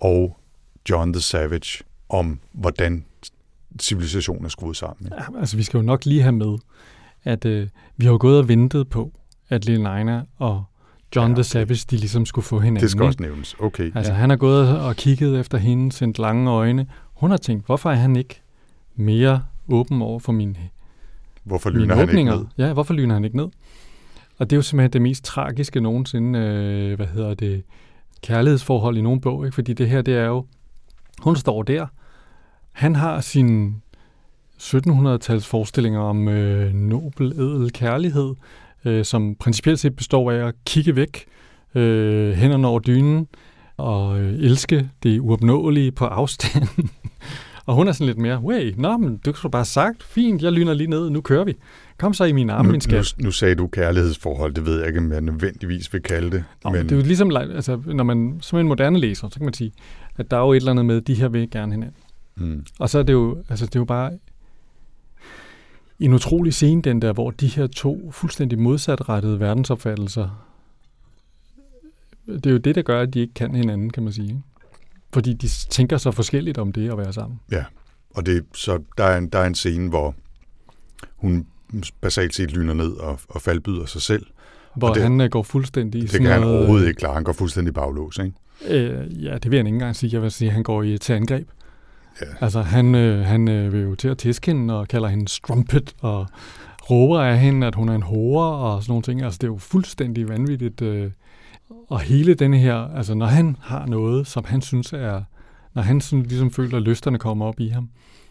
og 0.00 0.36
John 0.90 1.12
the 1.12 1.22
Savage 1.22 1.84
om, 2.08 2.40
hvordan 2.52 3.04
civilisationen 3.82 4.44
er 4.44 4.48
skruet 4.48 4.76
sammen. 4.76 5.06
ikke? 5.06 5.16
Ja, 5.34 5.38
altså, 5.40 5.56
vi 5.56 5.62
skal 5.62 5.78
jo 5.78 5.82
nok 5.82 6.04
lige 6.04 6.22
have 6.22 6.32
med, 6.32 6.58
at 7.24 7.44
øh, 7.44 7.68
vi 7.96 8.04
har 8.04 8.12
jo 8.12 8.18
gået 8.20 8.38
og 8.38 8.48
ventet 8.48 8.88
på, 8.88 9.12
at 9.48 9.64
Lil 9.64 9.76
Nina 9.78 10.22
og 10.38 10.64
John 11.16 11.22
Ja, 11.24 11.28
ja, 11.28 11.32
okay. 11.32 11.34
the 11.34 11.44
Savage, 11.44 11.84
de 11.90 11.96
ligesom 11.96 12.26
skulle 12.26 12.44
få 12.44 12.58
hinanden. 12.58 12.82
Det 12.82 12.90
skal 12.90 13.02
ikke? 13.02 13.08
også 13.08 13.22
nævnes. 13.22 13.56
Okay. 13.60 13.92
Altså, 13.94 14.12
han 14.12 14.30
har 14.30 14.36
gået 14.36 14.80
og 14.80 14.96
kigget 14.96 15.40
efter 15.40 15.58
hende, 15.58 15.92
sendt 15.92 16.18
lange 16.18 16.50
øjne. 16.50 16.86
Hun 17.14 17.30
har 17.30 17.36
tænkt, 17.36 17.66
hvorfor 17.66 17.90
er 17.90 17.94
han 17.94 18.16
ikke 18.16 18.42
mere 18.96 19.42
åben 19.68 20.02
over 20.02 20.18
for 20.18 20.32
mine, 20.32 20.56
Hvorfor 21.44 21.70
mine 21.70 21.82
lyner 21.82 21.94
han 21.94 22.02
ikke 22.02 22.12
åbninger? 22.12 22.34
ned? 22.36 22.44
Ja, 22.58 22.72
hvorfor 22.72 22.94
lyner 22.94 23.14
han 23.14 23.24
ikke 23.24 23.36
ned? 23.36 23.48
Og 24.38 24.50
det 24.50 24.52
er 24.52 24.56
jo 24.56 24.62
simpelthen 24.62 24.92
det 24.92 25.02
mest 25.02 25.24
tragiske 25.24 25.80
nogensinde, 25.80 26.38
øh, 26.38 26.96
hvad 26.96 27.06
hedder 27.06 27.34
det, 27.34 27.62
kærlighedsforhold 28.22 28.96
i 28.96 29.00
nogen 29.00 29.20
bog, 29.20 29.44
ikke? 29.44 29.54
Fordi 29.54 29.72
det 29.72 29.88
her, 29.88 30.02
det 30.02 30.14
er 30.16 30.24
jo, 30.24 30.46
hun 31.22 31.36
står 31.36 31.62
der, 31.62 31.86
han 32.76 32.96
har 32.96 33.20
sin 33.20 33.74
1700-tals 34.62 35.46
forestillinger 35.46 36.00
om 36.00 36.28
øh, 36.28 36.72
nobel, 36.72 37.32
edel 37.32 37.72
kærlighed, 37.72 38.34
øh, 38.84 39.04
som 39.04 39.34
principielt 39.40 39.80
set 39.80 39.96
består 39.96 40.30
af 40.30 40.48
at 40.48 40.54
kigge 40.66 40.96
væk, 40.96 41.24
øh, 41.74 42.32
hænderne 42.32 42.68
over 42.68 42.78
dynen, 42.80 43.26
og 43.76 44.20
øh, 44.20 44.34
elske 44.34 44.90
det 45.02 45.20
uopnåelige 45.20 45.92
på 45.92 46.04
afstand. 46.04 46.68
og 47.66 47.74
hun 47.74 47.88
er 47.88 47.92
sådan 47.92 48.06
lidt 48.06 48.18
mere, 48.18 48.40
way, 48.40 48.74
nå, 48.76 48.96
men 48.96 49.16
du 49.16 49.32
skulle 49.32 49.52
bare 49.52 49.64
sagt, 49.64 50.02
fint, 50.02 50.42
jeg 50.42 50.52
lyner 50.52 50.74
lige 50.74 50.90
ned, 50.90 51.10
nu 51.10 51.20
kører 51.20 51.44
vi. 51.44 51.54
Kom 51.98 52.14
så 52.14 52.24
i 52.24 52.32
min 52.32 52.50
arm, 52.50 52.64
Nu, 52.64 52.70
min 52.70 52.80
nu, 52.92 53.02
skat. 53.02 53.14
nu 53.18 53.30
sagde 53.30 53.54
du 53.54 53.66
kærlighedsforhold, 53.66 54.54
det 54.54 54.66
ved 54.66 54.78
jeg 54.78 54.86
ikke, 54.86 54.98
om 54.98 55.12
jeg 55.12 55.20
nødvendigvis 55.20 55.92
vil 55.92 56.02
kalde 56.02 56.30
det. 56.30 56.44
Nå, 56.64 56.70
men... 56.70 56.82
Det 56.82 56.92
er 56.92 56.96
jo 56.96 57.02
ligesom, 57.02 57.36
altså, 57.36 57.80
når 57.86 58.04
man 58.04 58.38
som 58.40 58.58
en 58.58 58.68
moderne 58.68 58.98
læser, 58.98 59.28
så 59.28 59.34
kan 59.34 59.44
man 59.44 59.54
sige, 59.54 59.72
at 60.16 60.30
der 60.30 60.36
er 60.36 60.40
jo 60.40 60.52
et 60.52 60.56
eller 60.56 60.70
andet 60.70 60.86
med, 60.86 61.00
de 61.00 61.14
her 61.14 61.28
vil 61.28 61.50
gerne 61.50 61.72
hinanden. 61.72 62.02
Mm, 62.36 62.66
Og 62.78 62.90
så 62.90 62.98
er 62.98 63.02
det 63.02 63.12
jo, 63.12 63.44
altså, 63.48 63.66
det 63.66 63.74
er 63.76 63.80
jo 63.80 63.84
bare 63.84 64.18
en 66.00 66.12
utrolig 66.14 66.54
scene, 66.54 66.82
den 66.82 67.02
der, 67.02 67.12
hvor 67.12 67.30
de 67.30 67.46
her 67.46 67.66
to 67.66 68.10
fuldstændig 68.12 68.58
modsatrettede 68.58 69.40
verdensopfattelser, 69.40 70.46
det 72.26 72.46
er 72.46 72.50
jo 72.50 72.56
det, 72.56 72.74
der 72.74 72.82
gør, 72.82 73.00
at 73.00 73.14
de 73.14 73.20
ikke 73.20 73.34
kan 73.34 73.54
hinanden, 73.54 73.90
kan 73.90 74.02
man 74.02 74.12
sige. 74.12 74.42
Fordi 75.12 75.32
de 75.32 75.48
tænker 75.48 75.96
så 75.96 76.10
forskelligt 76.10 76.58
om 76.58 76.72
det 76.72 76.90
at 76.90 76.98
være 76.98 77.12
sammen. 77.12 77.40
og 78.14 78.26
det, 78.26 78.44
så 78.54 78.82
der 78.98 79.04
er, 79.04 79.18
en, 79.18 79.28
der 79.28 79.38
er 79.38 79.46
en 79.46 79.54
scene, 79.54 79.88
hvor 79.88 80.14
hun 81.16 81.46
basalt 82.00 82.34
set 82.34 82.52
lyner 82.52 82.74
ned 82.74 82.92
og, 82.92 83.20
og 83.28 83.42
faldbyder 83.42 83.86
sig 83.86 84.02
selv. 84.02 84.26
Hvor 84.76 84.88
det- 84.88 84.94
det, 84.94 85.02
han 85.02 85.20
øh, 85.20 85.30
går 85.30 85.42
fuldstændig 85.42 86.02
Det 86.02 86.10
sådan 86.10 86.24
kan 86.24 86.32
han 86.32 86.44
overhovedet 86.44 86.88
ikke 86.88 86.98
klare. 86.98 87.14
Han 87.14 87.24
går 87.24 87.32
fuldstændig 87.32 87.74
baglås, 87.74 88.18
ikke? 88.18 88.32
Øh, 88.68 89.24
ja, 89.24 89.34
det 89.34 89.50
vil 89.50 89.56
jeg 89.56 89.66
ikke 89.66 89.74
engang 89.74 89.96
sige. 89.96 90.10
Jeg 90.12 90.22
vil 90.22 90.30
sige, 90.30 90.48
at 90.48 90.54
han 90.54 90.62
går 90.62 90.82
i 90.82 90.98
til 90.98 91.12
angreb. 91.12 91.48
Ja. 92.20 92.26
Altså, 92.40 92.62
han, 92.62 92.94
øh, 92.94 93.24
han 93.26 93.48
øh, 93.48 93.72
vil 93.72 93.82
jo 93.82 93.94
til 93.94 94.08
at 94.08 94.18
tæske 94.18 94.46
hende 94.52 94.78
og 94.78 94.88
kalder 94.88 95.08
hende 95.08 95.28
strumpet 95.28 95.94
og 96.00 96.26
råber 96.90 97.20
af 97.20 97.38
hende, 97.38 97.66
at 97.66 97.74
hun 97.74 97.88
er 97.88 97.94
en 97.94 98.02
hore 98.02 98.46
og 98.56 98.82
sådan 98.82 98.90
nogle 98.90 99.02
ting. 99.02 99.22
Altså, 99.22 99.38
det 99.38 99.44
er 99.46 99.52
jo 99.52 99.58
fuldstændig 99.58 100.28
vanvittigt. 100.28 100.82
Øh. 100.82 101.10
Og 101.88 102.00
hele 102.00 102.34
denne 102.34 102.58
her, 102.58 102.74
altså 102.96 103.14
når 103.14 103.26
han 103.26 103.56
har 103.60 103.86
noget, 103.86 104.26
som 104.26 104.44
han 104.44 104.60
synes 104.62 104.92
er, 104.92 105.22
når 105.74 105.82
han 105.82 106.00
sådan 106.00 106.22
ligesom 106.22 106.50
føler, 106.50 106.76
at 106.76 106.82
lysterne 106.82 107.18
kommer 107.18 107.46
op 107.46 107.60
i 107.60 107.68
ham, 107.68 107.88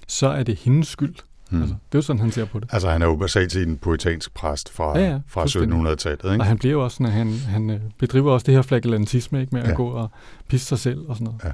så 0.08 0.28
er 0.28 0.44
det 0.44 0.60
hendes 0.60 0.88
skyld. 0.88 1.16
Hmm. 1.50 1.58
Mm. 1.58 1.62
Altså, 1.62 1.76
det 1.92 1.96
er 1.98 2.00
jo 2.00 2.02
sådan, 2.02 2.20
han 2.20 2.32
ser 2.32 2.46
på 2.46 2.60
det. 2.60 2.70
Altså, 2.72 2.90
han 2.90 3.02
er 3.02 3.06
jo 3.06 3.16
basalt 3.16 3.52
set 3.52 3.68
en 3.68 3.78
poetansk 3.78 4.34
præst 4.34 4.70
fra, 4.74 5.00
Ja, 5.00 5.06
ja, 5.10 5.20
fra 5.28 5.42
fuldstændig. 5.42 5.80
1700-tallet, 5.92 6.22
Og 6.22 6.34
ikke? 6.34 6.46
han 6.46 6.58
bliver 6.58 6.72
jo 6.74 6.84
også 6.84 6.96
sådan, 6.96 7.06
at 7.06 7.12
han, 7.14 7.34
han 7.48 7.70
øh, 7.70 7.80
bedriver 8.00 8.32
også 8.32 8.44
det 8.46 8.54
her 8.54 8.62
flagellantisme, 8.62 9.42
ikke, 9.42 9.56
med 9.56 9.64
at 9.64 9.70
Ja. 9.70 9.74
gå 9.76 9.88
og 9.88 10.10
pisse 10.48 10.68
sig 10.68 10.80
selv 10.80 11.00
og 11.08 11.16
sådan 11.16 11.26
noget. 11.26 11.42
Ja. 11.44 11.52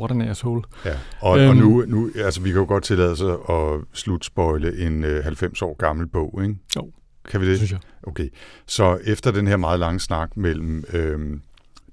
What 0.00 0.10
an 0.10 0.20
asshole. 0.20 0.62
Ja. 0.84 0.94
Og, 1.20 1.38
øhm, 1.38 1.48
og 1.48 1.56
nu, 1.56 1.84
nu, 1.86 2.10
altså, 2.16 2.40
vi 2.40 2.50
kan 2.50 2.58
jo 2.58 2.66
godt 2.66 2.84
tillade 2.84 3.16
sig 3.16 3.32
at 3.48 3.80
slutspoile 3.92 4.86
en 4.86 5.04
øh, 5.04 5.24
90 5.24 5.62
år 5.62 5.76
gammel 5.78 6.06
bog, 6.06 6.40
ikke? 6.42 6.56
Jo. 6.76 6.90
Kan 7.30 7.40
vi 7.40 7.48
Det 7.48 7.56
synes 7.56 7.72
jeg. 7.72 7.80
Okay. 8.02 8.28
Så 8.66 8.98
efter 9.04 9.30
den 9.30 9.46
her 9.46 9.56
meget 9.56 9.80
lange 9.80 10.00
snak 10.00 10.36
mellem 10.36 10.84
øhm, 10.92 11.42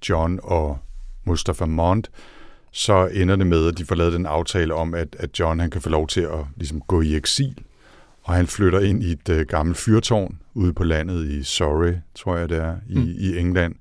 John 0.10 0.40
og 0.44 0.80
Mustafa 1.26 1.66
Mond, 1.66 2.04
så 2.72 3.08
ender 3.14 3.36
det 3.36 3.48
med, 3.48 3.68
at 3.68 3.78
de 3.78 3.86
får 3.86 3.96
lavet 3.96 4.14
den 4.14 4.26
aftale 4.26 4.74
om, 4.74 4.94
at, 4.94 5.16
at 5.20 5.40
John 5.40 5.60
han 5.60 5.70
kan 5.70 5.82
få 5.82 5.90
lov 5.90 6.08
til 6.08 6.22
at 6.22 6.46
ligesom, 6.56 6.82
gå 6.82 7.02
i 7.02 7.16
eksil. 7.16 7.56
Og 8.24 8.34
han 8.34 8.48
flytter 8.48 8.80
ind 8.80 9.04
i 9.04 9.12
et 9.12 9.30
øh, 9.30 9.46
gammelt 9.46 9.78
fyrtårn 9.78 10.40
ude 10.54 10.74
på 10.74 10.84
landet 10.84 11.30
i 11.30 11.44
Surrey, 11.44 11.94
tror 12.16 12.38
jeg 12.38 12.50
det 12.50 12.58
er, 12.58 12.76
i, 12.90 12.98
mm. 12.98 13.16
i 13.18 13.38
England. 13.38 13.76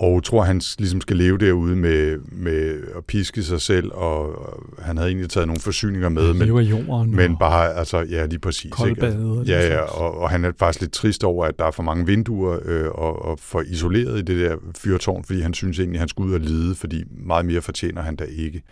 Og 0.00 0.24
tror, 0.24 0.42
han 0.42 0.60
ligesom 0.78 1.00
skal 1.00 1.16
leve 1.16 1.38
derude 1.38 1.76
med, 1.76 2.18
med 2.18 2.82
at 2.96 3.04
piske 3.04 3.42
sig 3.42 3.60
selv, 3.60 3.90
og, 3.92 4.34
han 4.78 4.96
havde 4.96 5.08
egentlig 5.08 5.30
taget 5.30 5.46
nogle 5.46 5.60
forsyninger 5.60 6.08
med, 6.08 6.34
men, 6.34 6.48
jorden. 6.60 7.16
men 7.16 7.36
bare, 7.36 7.74
altså, 7.74 7.98
ja, 7.98 8.26
lige 8.26 8.38
præcis. 8.38 8.64
ikke? 8.64 8.76
koldbade. 8.76 9.38
og 9.38 9.46
Ja, 9.46 9.66
ja, 9.66 9.80
og, 9.80 10.18
og 10.18 10.30
han 10.30 10.44
er 10.44 10.52
faktisk 10.58 10.80
lidt 10.80 10.92
trist 10.92 11.24
over, 11.24 11.46
at 11.46 11.58
der 11.58 11.64
er 11.64 11.70
for 11.70 11.82
mange 11.82 12.06
vinduer 12.06 12.58
øh, 12.64 12.88
og, 12.88 13.24
og 13.24 13.38
for 13.38 13.60
isoleret 13.60 14.18
i 14.18 14.22
det 14.22 14.40
der 14.40 14.56
fyrtårn, 14.78 15.24
fordi 15.24 15.40
han 15.40 15.54
synes 15.54 15.78
egentlig, 15.78 15.96
at 15.96 16.00
han 16.00 16.08
skal 16.08 16.22
ud 16.22 16.34
og 16.34 16.40
lide, 16.40 16.74
fordi 16.74 17.04
meget 17.10 17.46
mere 17.46 17.62
fortjener 17.62 18.02
han 18.02 18.16
da 18.16 18.24
ikke. 18.24 18.62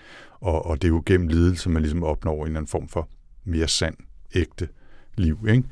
Og, 0.40 0.66
og 0.66 0.82
det 0.82 0.88
er 0.88 0.92
jo 0.92 1.02
gennem 1.06 1.28
lidelse, 1.28 1.70
man 1.70 1.82
ligesom 1.82 2.04
opnår 2.04 2.34
en 2.34 2.46
eller 2.46 2.58
anden 2.58 2.70
form 2.70 2.88
for 2.88 3.08
mere 3.44 3.68
sand, 3.68 3.94
ægte 4.34 4.68
liv. 5.18 5.46
Ikke? 5.48 5.62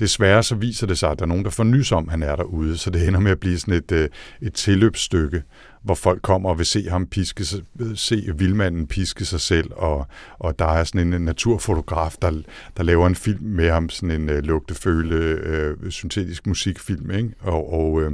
Desværre 0.00 0.42
så 0.42 0.54
viser 0.54 0.86
det 0.86 0.98
sig, 0.98 1.10
at 1.10 1.18
der 1.18 1.24
er 1.24 1.28
nogen, 1.28 1.44
der 1.44 1.50
får 1.50 1.64
nys 1.64 1.92
om, 1.92 2.04
at 2.04 2.10
han 2.10 2.22
er 2.22 2.36
derude, 2.36 2.76
så 2.76 2.90
det 2.90 3.08
ender 3.08 3.20
med 3.20 3.30
at 3.30 3.40
blive 3.40 3.58
sådan 3.58 3.74
et, 3.74 3.92
øh, 3.92 4.08
et 4.42 4.54
tilløbsstykke, 4.54 5.42
hvor 5.82 5.94
folk 5.94 6.22
kommer 6.22 6.50
og 6.50 6.58
vil 6.58 6.66
se 6.66 6.88
ham 6.90 7.06
piske 7.06 7.44
sig, 7.44 7.60
se 7.94 8.32
vildmanden 8.36 8.86
piske 8.86 9.24
sig 9.24 9.40
selv, 9.40 9.70
og, 9.72 10.06
og 10.38 10.58
der 10.58 10.66
er 10.66 10.84
sådan 10.84 11.12
en 11.12 11.22
naturfotograf, 11.22 12.14
der, 12.22 12.42
der 12.76 12.82
laver 12.82 13.06
en 13.06 13.14
film 13.14 13.44
med 13.44 13.70
ham, 13.70 13.88
sådan 13.88 14.20
en 14.20 14.28
øh, 14.28 14.42
lugteføle, 14.42 15.16
øh, 15.16 15.90
syntetisk 15.90 16.46
musikfilm, 16.46 17.10
ikke? 17.10 17.30
Og, 17.40 17.72
og, 17.72 18.02
øh, 18.02 18.12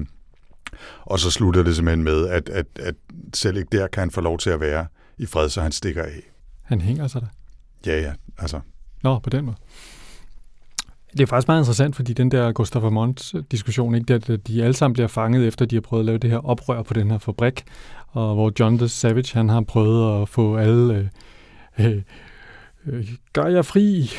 og 1.02 1.20
så 1.20 1.30
slutter 1.30 1.62
det 1.62 1.76
simpelthen 1.76 2.04
med, 2.04 2.28
at, 2.28 2.48
at, 2.48 2.66
at 2.80 2.94
selv 3.34 3.56
ikke 3.56 3.68
der 3.72 3.86
kan 3.86 4.00
han 4.00 4.10
få 4.10 4.20
lov 4.20 4.38
til 4.38 4.50
at 4.50 4.60
være 4.60 4.86
i 5.18 5.26
fred, 5.26 5.48
så 5.48 5.60
han 5.60 5.72
stikker 5.72 6.02
af. 6.02 6.32
Han 6.62 6.80
hænger 6.80 7.06
sig 7.06 7.20
der. 7.20 7.26
Ja, 7.86 8.00
ja, 8.00 8.12
altså, 8.38 8.60
Nå, 9.02 9.18
på 9.18 9.30
den 9.30 9.44
måde. 9.44 9.56
Det 11.16 11.22
er 11.22 11.26
faktisk 11.26 11.48
meget 11.48 11.60
interessant, 11.60 11.96
fordi 11.96 12.12
den 12.12 12.30
der 12.30 12.52
Gustav 12.52 12.92
Monts 12.92 13.34
diskussion, 13.50 13.94
ikke, 13.94 14.18
der, 14.18 14.36
de 14.36 14.62
alle 14.62 14.74
sammen 14.74 14.92
bliver 14.92 15.06
fanget 15.08 15.46
efter, 15.46 15.64
de 15.64 15.76
har 15.76 15.80
prøvet 15.80 16.02
at 16.02 16.06
lave 16.06 16.18
det 16.18 16.30
her 16.30 16.38
oprør 16.38 16.82
på 16.82 16.94
den 16.94 17.10
her 17.10 17.18
fabrik, 17.18 17.64
og 18.08 18.34
hvor 18.34 18.52
John 18.60 18.78
the 18.78 18.88
Savage, 18.88 19.30
han 19.32 19.48
har 19.48 19.60
prøvet 19.60 20.22
at 20.22 20.28
få 20.28 20.56
alle, 20.56 21.10
øh, 21.78 21.86
øh, 21.86 22.02
øh, 22.86 23.08
gør 23.32 23.46
jeg 23.46 23.64
fri, 23.64 24.10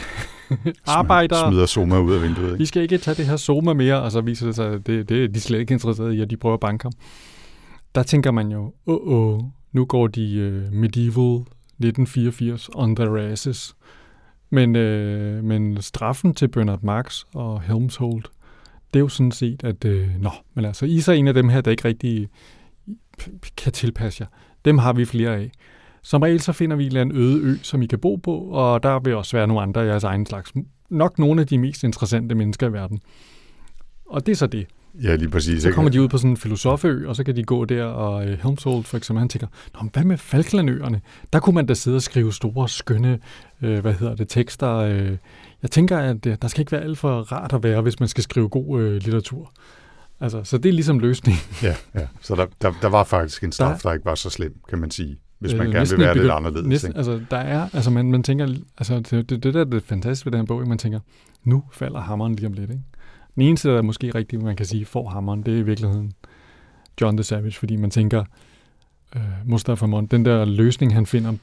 arbejder, 0.85 1.49
smider 1.49 1.65
Soma 1.65 1.99
ud 1.99 2.13
af 2.13 2.21
vinduet. 2.21 2.47
vi 2.47 2.53
Ikke? 2.53 2.65
skal 2.65 2.81
ikke 2.81 2.97
tage 2.97 3.15
det 3.15 3.25
her 3.25 3.37
Soma 3.37 3.73
mere, 3.73 4.01
og 4.01 4.11
så 4.11 4.21
viser 4.21 4.45
det 4.45 4.55
sig, 4.55 4.73
at 4.73 4.87
det, 4.87 5.09
det 5.09 5.23
er 5.23 5.27
de 5.27 5.39
slet 5.39 5.59
ikke 5.59 5.73
interesserede 5.73 6.15
i, 6.15 6.21
at 6.21 6.29
de 6.29 6.37
prøver 6.37 6.53
at 6.53 6.59
banke 6.59 6.83
ham. 6.83 6.91
Der 7.95 8.03
tænker 8.03 8.31
man 8.31 8.51
jo, 8.51 8.73
åh, 8.87 8.95
oh, 8.95 9.33
oh, 9.33 9.43
nu 9.71 9.85
går 9.85 10.07
de 10.07 10.35
øh, 10.35 10.73
medieval 10.73 11.35
1984 11.79 12.69
on 12.75 12.95
their 12.95 13.31
asses. 13.31 13.75
Men, 14.49 14.75
øh, 14.75 15.43
men 15.43 15.81
straffen 15.81 16.33
til 16.33 16.47
Bernard 16.47 16.83
Marx 16.83 17.23
og 17.33 17.61
Helmshold, 17.61 18.23
det 18.93 18.99
er 18.99 18.99
jo 18.99 19.07
sådan 19.07 19.31
set, 19.31 19.63
at 19.63 19.85
øh, 19.85 20.09
nå, 20.19 20.29
men 20.53 20.65
altså, 20.65 20.85
I 20.85 20.97
er 20.97 21.01
så 21.01 21.11
en 21.11 21.27
af 21.27 21.33
dem 21.33 21.49
her, 21.49 21.61
der 21.61 21.71
ikke 21.71 21.85
rigtig 21.85 22.29
kan 23.57 23.71
tilpasse 23.71 24.21
jer. 24.21 24.27
Dem 24.65 24.77
har 24.77 24.93
vi 24.93 25.05
flere 25.05 25.35
af. 25.35 25.51
Som 26.01 26.21
regel 26.21 26.41
så 26.41 26.51
finder 26.51 26.75
vi 26.75 26.83
en 26.83 26.87
eller 26.87 27.01
anden 27.01 27.17
øde 27.17 27.41
ø, 27.43 27.55
som 27.63 27.81
I 27.81 27.85
kan 27.85 27.99
bo 27.99 28.15
på, 28.15 28.37
og 28.37 28.83
der 28.83 28.99
vil 28.99 29.15
også 29.15 29.37
være 29.37 29.47
nogle 29.47 29.61
andre 29.61 29.81
af 29.81 29.87
jeres 29.87 30.03
egen 30.03 30.25
slags. 30.25 30.53
Nok 30.89 31.19
nogle 31.19 31.41
af 31.41 31.47
de 31.47 31.57
mest 31.57 31.83
interessante 31.83 32.35
mennesker 32.35 32.67
i 32.67 32.73
verden. 32.73 32.99
Og 34.05 34.25
det 34.25 34.31
er 34.31 34.35
så 34.35 34.47
det. 34.47 34.67
Ja, 35.03 35.15
lige 35.15 35.29
præcis. 35.29 35.61
Så 35.61 35.67
ikke? 35.67 35.75
kommer 35.75 35.91
de 35.91 36.01
ud 36.01 36.07
på 36.07 36.17
sådan 36.17 36.29
en 36.31 36.37
filosofø, 36.37 37.07
og 37.07 37.15
så 37.15 37.23
kan 37.23 37.35
de 37.35 37.43
gå 37.43 37.65
der, 37.65 37.83
og 37.83 38.27
øh, 38.27 38.37
Helmsholt 38.43 38.87
for 38.87 38.97
eksempel, 38.97 39.19
han 39.19 39.29
tænker, 39.29 39.47
Nå, 39.73 39.89
hvad 39.93 40.03
med 40.03 40.17
Falklandøerne? 40.17 41.01
Der 41.33 41.39
kunne 41.39 41.55
man 41.55 41.65
da 41.65 41.73
sidde 41.73 41.95
og 41.95 42.01
skrive 42.01 42.33
store, 42.33 42.69
skønne, 42.69 43.19
øh, 43.61 43.79
hvad 43.79 43.93
hedder 43.93 44.15
det, 44.15 44.29
tekster. 44.29 44.73
Øh. 44.75 45.17
Jeg 45.61 45.71
tænker, 45.71 45.97
at 45.97 46.25
øh, 46.25 46.37
der 46.41 46.47
skal 46.47 46.61
ikke 46.61 46.71
være 46.71 46.81
alt 46.81 46.97
for 46.97 47.21
rart 47.21 47.53
at 47.53 47.63
være, 47.63 47.81
hvis 47.81 47.99
man 47.99 48.09
skal 48.09 48.23
skrive 48.23 48.49
god 48.49 48.81
øh, 48.81 48.91
litteratur. 48.93 49.51
Altså, 50.19 50.43
så 50.43 50.57
det 50.57 50.69
er 50.69 50.73
ligesom 50.73 50.99
løsningen. 50.99 51.41
Ja, 51.63 51.75
ja. 51.95 52.07
Så 52.21 52.35
der, 52.35 52.45
der, 52.61 52.73
der 52.81 52.89
var 52.89 53.03
faktisk 53.03 53.43
en 53.43 53.51
straf, 53.51 53.71
Der- 53.81 53.89
der, 53.89 53.93
ikke 53.93 54.05
var 54.05 54.15
så 54.15 54.29
slem, 54.29 54.55
kan 54.69 54.79
man 54.79 54.91
sige. 54.91 55.17
Hvis 55.39 55.53
man 55.53 55.67
Øh, 55.67 55.73
gerne 55.73 55.89
vil 55.89 55.99
være 55.99 56.17
lidt 56.17 56.31
anderledes. 56.31 56.67
Næsten, 56.67 56.89
ikke? 56.89 56.97
altså, 56.97 57.21
der 57.31 57.37
er, 57.37 57.69
altså 57.73 57.89
man, 57.91 58.11
man 58.11 58.23
tænker, 58.23 58.47
altså 58.77 58.99
det, 58.99 59.29
det, 59.29 59.43
det 59.43 59.53
der 59.53 59.59
er 59.59 59.63
det 59.63 59.83
fantastiske 59.83 60.25
ved 60.25 60.31
den 60.31 60.39
her 60.41 60.45
bog, 60.45 60.61
ikke? 60.61 60.69
man 60.69 60.77
tænker, 60.77 60.99
nu 61.43 61.63
falder 61.73 61.99
hammeren 62.01 62.35
lige 62.35 62.47
om 62.47 62.53
lidt. 62.53 62.69
Ikke? 62.71 62.83
Den 63.37 63.45
eneste, 63.45 63.69
der 63.69 63.77
er 63.77 63.81
måske 63.81 64.15
rigtigt, 64.15 64.43
man 64.43 64.55
kan 64.55 64.65
sige, 64.65 64.85
får 64.85 65.09
hammeren, 65.09 65.43
det 65.43 65.53
er 65.53 65.57
i 65.57 65.61
virkeligheden 65.61 66.13
John 67.01 67.17
the 67.17 67.23
Savage, 67.23 67.51
fordi 67.51 67.75
man 67.75 67.91
tænker, 67.91 68.23
øh, 69.15 69.21
Mustafa 69.45 69.85
Mond, 69.85 70.09
den 70.09 70.25
der 70.25 70.45
løsning, 70.45 70.93
han 70.93 71.05
finder 71.05 71.33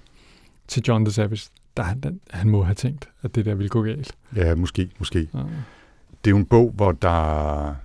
til 0.68 0.82
John 0.88 1.04
the 1.04 1.12
Savage, 1.12 1.50
der, 1.76 1.82
han, 1.82 2.20
han 2.30 2.48
må 2.48 2.62
have 2.62 2.74
tænkt, 2.74 3.08
at 3.22 3.34
det 3.34 3.44
der 3.44 3.54
ville 3.54 3.68
gå 3.68 3.82
galt. 3.82 4.12
Ja, 4.36 4.54
måske, 4.54 4.90
måske. 4.98 5.28
Ja. 5.34 5.38
Det 6.24 6.26
er 6.26 6.30
jo 6.30 6.36
en 6.36 6.46
bog, 6.46 6.72
hvor 6.76 6.92
der... 6.92 7.76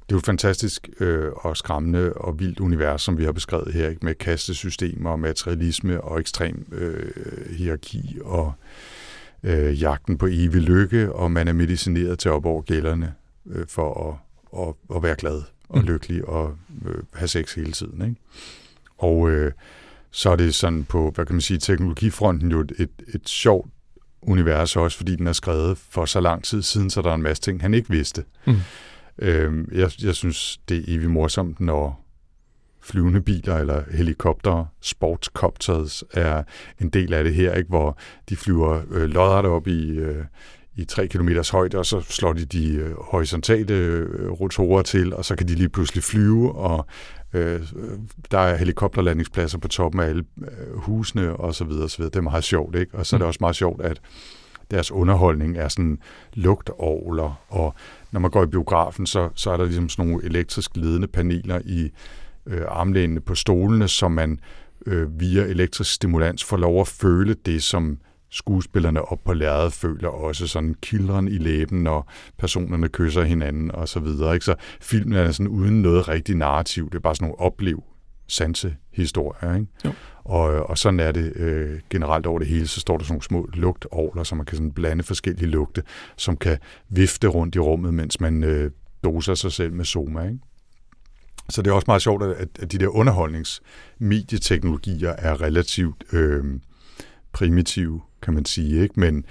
Det 0.00 0.12
er 0.12 0.16
jo 0.16 0.18
et 0.18 0.26
fantastisk 0.26 0.88
øh, 1.00 1.32
og 1.36 1.56
skræmmende 1.56 2.12
og 2.12 2.40
vildt 2.40 2.60
univers, 2.60 3.02
som 3.02 3.18
vi 3.18 3.24
har 3.24 3.32
beskrevet 3.32 3.74
her, 3.74 3.88
ikke? 3.88 4.04
med 4.04 4.14
kastesystemer 4.14 5.10
og 5.10 5.20
materialisme 5.20 6.00
og 6.00 6.20
ekstrem 6.20 6.66
øh, 6.72 7.56
hierarki 7.56 8.18
og 8.24 8.52
øh, 9.42 9.82
jagten 9.82 10.18
på 10.18 10.26
evig 10.26 10.62
lykke, 10.62 11.12
og 11.12 11.30
man 11.30 11.48
er 11.48 11.52
medicineret 11.52 12.18
til 12.18 12.30
op 12.30 12.46
over 12.46 12.62
gælderne 12.62 13.14
øh, 13.48 13.66
for 13.68 14.08
at, 14.08 14.68
at, 14.68 14.96
at 14.96 15.02
være 15.02 15.16
glad 15.16 15.42
og 15.68 15.78
Mm. 15.78 15.84
lykkelig 15.84 16.28
og 16.28 16.56
øh, 16.86 17.02
have 17.14 17.28
sex 17.28 17.54
hele 17.54 17.72
tiden. 17.72 18.02
Ikke? 18.02 18.16
Og 18.98 19.30
øh, 19.30 19.52
så 20.10 20.30
er 20.30 20.36
det 20.36 20.54
sådan 20.54 20.84
på, 20.84 21.10
hvad 21.14 21.26
kan 21.26 21.34
man 21.34 21.40
sige, 21.40 21.58
teknologifronten 21.58 22.50
jo 22.50 22.60
et, 22.60 22.72
et, 22.78 22.90
et 23.14 23.28
sjovt 23.28 23.70
univers 24.22 24.76
også, 24.76 24.96
fordi 24.96 25.16
den 25.16 25.26
er 25.26 25.32
skrevet 25.32 25.78
for 25.78 26.04
så 26.04 26.20
lang 26.20 26.44
tid 26.44 26.62
siden, 26.62 26.90
så 26.90 27.02
der 27.02 27.10
er 27.10 27.14
en 27.14 27.22
masse 27.22 27.42
ting, 27.42 27.60
han 27.60 27.74
ikke 27.74 27.90
vidste. 27.90 28.24
Mm. 28.46 28.56
Øhm, 29.18 29.68
jeg, 29.72 29.90
jeg 30.02 30.14
synes, 30.14 30.60
det 30.68 30.76
er 30.76 30.82
evigt 30.86 31.10
morsomt, 31.10 31.60
når 31.60 32.02
flyvende 32.80 33.20
biler 33.20 33.56
eller 33.56 33.82
helikopter, 33.90 34.64
sportscopters 34.80 36.04
er 36.12 36.42
en 36.80 36.88
del 36.88 37.14
af 37.14 37.24
det 37.24 37.34
her, 37.34 37.54
ikke? 37.54 37.68
hvor 37.68 37.98
de 38.28 38.36
flyver 38.36 38.82
øh, 38.90 39.02
lodret 39.08 39.44
op 39.44 39.66
i, 39.66 39.90
øh, 39.90 40.24
i 40.76 40.84
3 40.84 41.06
km 41.08 41.28
højde, 41.52 41.78
og 41.78 41.86
så 41.86 42.00
slår 42.00 42.32
de 42.32 42.44
de 42.44 42.74
øh, 42.74 42.94
horisontale 43.00 43.74
øh, 43.74 44.30
rotorer 44.30 44.82
til, 44.82 45.14
og 45.14 45.24
så 45.24 45.36
kan 45.36 45.48
de 45.48 45.54
lige 45.54 45.68
pludselig 45.68 46.04
flyve, 46.04 46.54
og 46.54 46.86
øh, 47.32 47.60
der 48.30 48.38
er 48.38 48.56
helikopterlandingspladser 48.56 49.58
på 49.58 49.68
toppen 49.68 50.00
af 50.00 50.06
alle 50.08 50.24
øh, 50.42 50.78
husene, 50.78 51.36
og 51.36 51.54
så 51.54 51.64
videre, 51.64 51.84
og 51.84 51.90
så 51.90 51.96
videre. 51.98 52.10
Det 52.10 52.16
er 52.18 52.22
meget 52.22 52.44
sjovt, 52.44 52.76
ikke? 52.76 52.94
Og 52.94 53.06
så 53.06 53.16
er 53.16 53.18
det 53.18 53.24
Mm. 53.24 53.28
også 53.28 53.38
meget 53.40 53.56
sjovt, 53.56 53.82
at 53.82 54.00
deres 54.70 54.92
underholdning 54.92 55.56
er 55.56 55.68
sådan 55.68 55.98
lugtovler, 56.34 57.40
og 57.48 57.74
når 58.12 58.20
man 58.20 58.30
går 58.30 58.42
i 58.42 58.46
biografen, 58.46 59.06
så, 59.06 59.28
så 59.34 59.50
er 59.50 59.56
der 59.56 59.64
ligesom 59.64 59.88
sådan 59.88 60.10
nogle 60.10 60.24
elektrisk 60.24 60.70
ledende 60.76 61.06
paneler 61.06 61.60
i 61.64 61.90
øh, 62.46 62.62
armlænene 62.68 63.20
på 63.20 63.34
stolene, 63.34 63.88
så 63.88 64.08
man 64.08 64.38
øh, 64.86 65.20
via 65.20 65.42
elektrisk 65.42 65.92
stimulans 65.92 66.44
får 66.44 66.56
lov 66.56 66.80
at 66.80 66.88
føle 66.88 67.34
det, 67.46 67.62
som 67.62 67.98
skuespillerne 68.36 69.02
op 69.02 69.24
på 69.24 69.32
lærredet 69.32 69.72
føler 69.72 70.08
også 70.08 70.46
sådan 70.46 70.74
kildren 70.82 71.28
i 71.28 71.38
læben, 71.38 71.82
når 71.82 72.12
personerne 72.38 72.88
kysser 72.88 73.22
hinanden 73.22 73.70
og 73.70 73.88
så 73.88 74.00
videre. 74.00 74.34
Ikke? 74.34 74.44
Så 74.44 74.54
filmen 74.80 75.18
er 75.18 75.30
sådan 75.30 75.48
uden 75.48 75.82
noget 75.82 76.08
rigtig 76.08 76.34
narrativ. 76.34 76.90
Det 76.90 76.94
er 76.94 77.00
bare 77.00 77.14
sådan 77.14 77.28
nogle 77.28 77.40
oplev 77.40 77.82
sansehistorier. 78.28 79.54
Ikke? 79.54 79.66
Jo. 79.84 79.92
Og, 80.24 80.70
og 80.70 80.78
sådan 80.78 81.00
er 81.00 81.12
det 81.12 81.36
øh, 81.36 81.80
generelt 81.90 82.26
over 82.26 82.38
det 82.38 82.48
hele. 82.48 82.66
Så 82.66 82.80
står 82.80 82.98
der 82.98 83.04
sådan 83.04 83.12
nogle 83.12 83.22
små 83.22 83.48
lugtovler, 83.54 84.22
så 84.22 84.34
man 84.34 84.46
kan 84.46 84.56
sådan 84.56 84.72
blande 84.72 85.04
forskellige 85.04 85.50
lugte, 85.50 85.82
som 86.16 86.36
kan 86.36 86.58
vifte 86.88 87.28
rundt 87.28 87.54
i 87.54 87.58
rummet, 87.58 87.94
mens 87.94 88.20
man 88.20 88.44
øh, 88.44 88.70
doser 89.04 89.34
sig 89.34 89.52
selv 89.52 89.72
med 89.72 89.84
Soma. 89.84 90.24
Ikke? 90.24 90.38
Så 91.48 91.62
det 91.62 91.70
er 91.70 91.74
også 91.74 91.84
meget 91.88 92.02
sjovt, 92.02 92.22
at, 92.22 92.48
at 92.58 92.72
de 92.72 92.78
der 92.78 92.88
underholdningsmedieteknologier 92.88 95.10
er 95.10 95.40
relativt 95.40 96.04
øh, 96.12 96.44
primitive, 97.36 98.00
kan 98.22 98.34
man 98.34 98.44
sige, 98.44 98.82
ikke? 98.82 99.00
Men, 99.00 99.24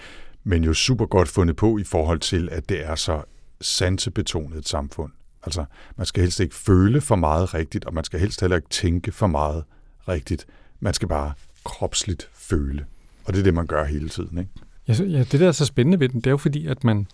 men 0.44 0.64
jo 0.64 0.74
super 0.74 1.06
godt 1.06 1.28
fundet 1.28 1.56
på 1.56 1.78
i 1.78 1.84
forhold 1.84 2.20
til, 2.20 2.50
at 2.52 2.70
det 2.70 2.86
er 2.86 2.96
så 2.96 3.22
sansebetonet 3.62 4.58
et 4.58 4.68
samfund. 4.68 5.12
Altså, 5.44 5.66
man 5.98 6.06
skal 6.06 6.22
helst 6.24 6.40
ikke 6.40 6.56
føle 6.56 7.02
for 7.02 7.16
meget 7.16 7.54
rigtigt, 7.54 7.86
og 7.86 7.94
man 7.94 8.04
skal 8.04 8.20
helst 8.20 8.42
heller 8.42 8.56
ikke 8.56 8.70
tænke 8.70 9.12
for 9.12 9.28
meget 9.28 9.64
rigtigt. 10.08 10.46
Man 10.80 10.94
skal 10.94 11.08
bare 11.08 11.34
kropsligt 11.64 12.30
føle. 12.34 12.86
Og 13.26 13.34
det 13.34 13.40
er 13.40 13.44
det, 13.44 13.54
man 13.54 13.68
gør 13.68 13.86
hele 13.86 14.10
tiden, 14.10 14.38
ikke? 14.38 14.52
Ja, 14.88 14.94
ja, 14.94 15.24
det 15.24 15.40
der 15.40 15.48
er 15.48 15.52
så 15.52 15.66
spændende 15.66 16.00
ved 16.00 16.10
den, 16.10 16.20
det 16.20 16.28
er 16.28 16.32
jo 16.32 16.38
fordi, 16.38 16.68
at 16.68 16.84
man, 16.84 17.08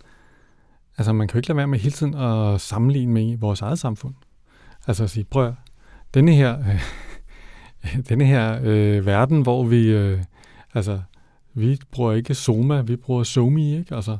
altså 0.98 1.12
man 1.12 1.28
kan 1.28 1.34
jo 1.34 1.38
ikke 1.38 1.48
lade 1.48 1.56
være 1.56 1.66
med 1.66 1.78
hele 1.78 1.92
tiden 1.92 2.14
at 2.14 2.60
sammenligne 2.60 3.12
med 3.12 3.38
vores 3.38 3.60
eget 3.60 3.78
samfund. 3.78 4.14
Altså 4.86 5.04
at 5.04 5.10
sige, 5.10 5.24
prøv 5.24 5.46
at, 5.46 5.54
denne 6.14 6.34
her, 6.34 6.58
øh, 6.58 8.02
denne 8.08 8.24
her 8.24 8.60
øh, 8.62 9.06
verden, 9.06 9.42
hvor 9.42 9.64
vi, 9.64 9.86
øh, 9.86 10.18
altså, 10.74 11.00
vi 11.54 11.80
bruger 11.90 12.12
ikke 12.12 12.34
Soma, 12.34 12.80
vi 12.80 12.96
bruger 12.96 13.22
Somi, 13.22 13.78
ikke? 13.78 13.94
Altså, 13.94 14.18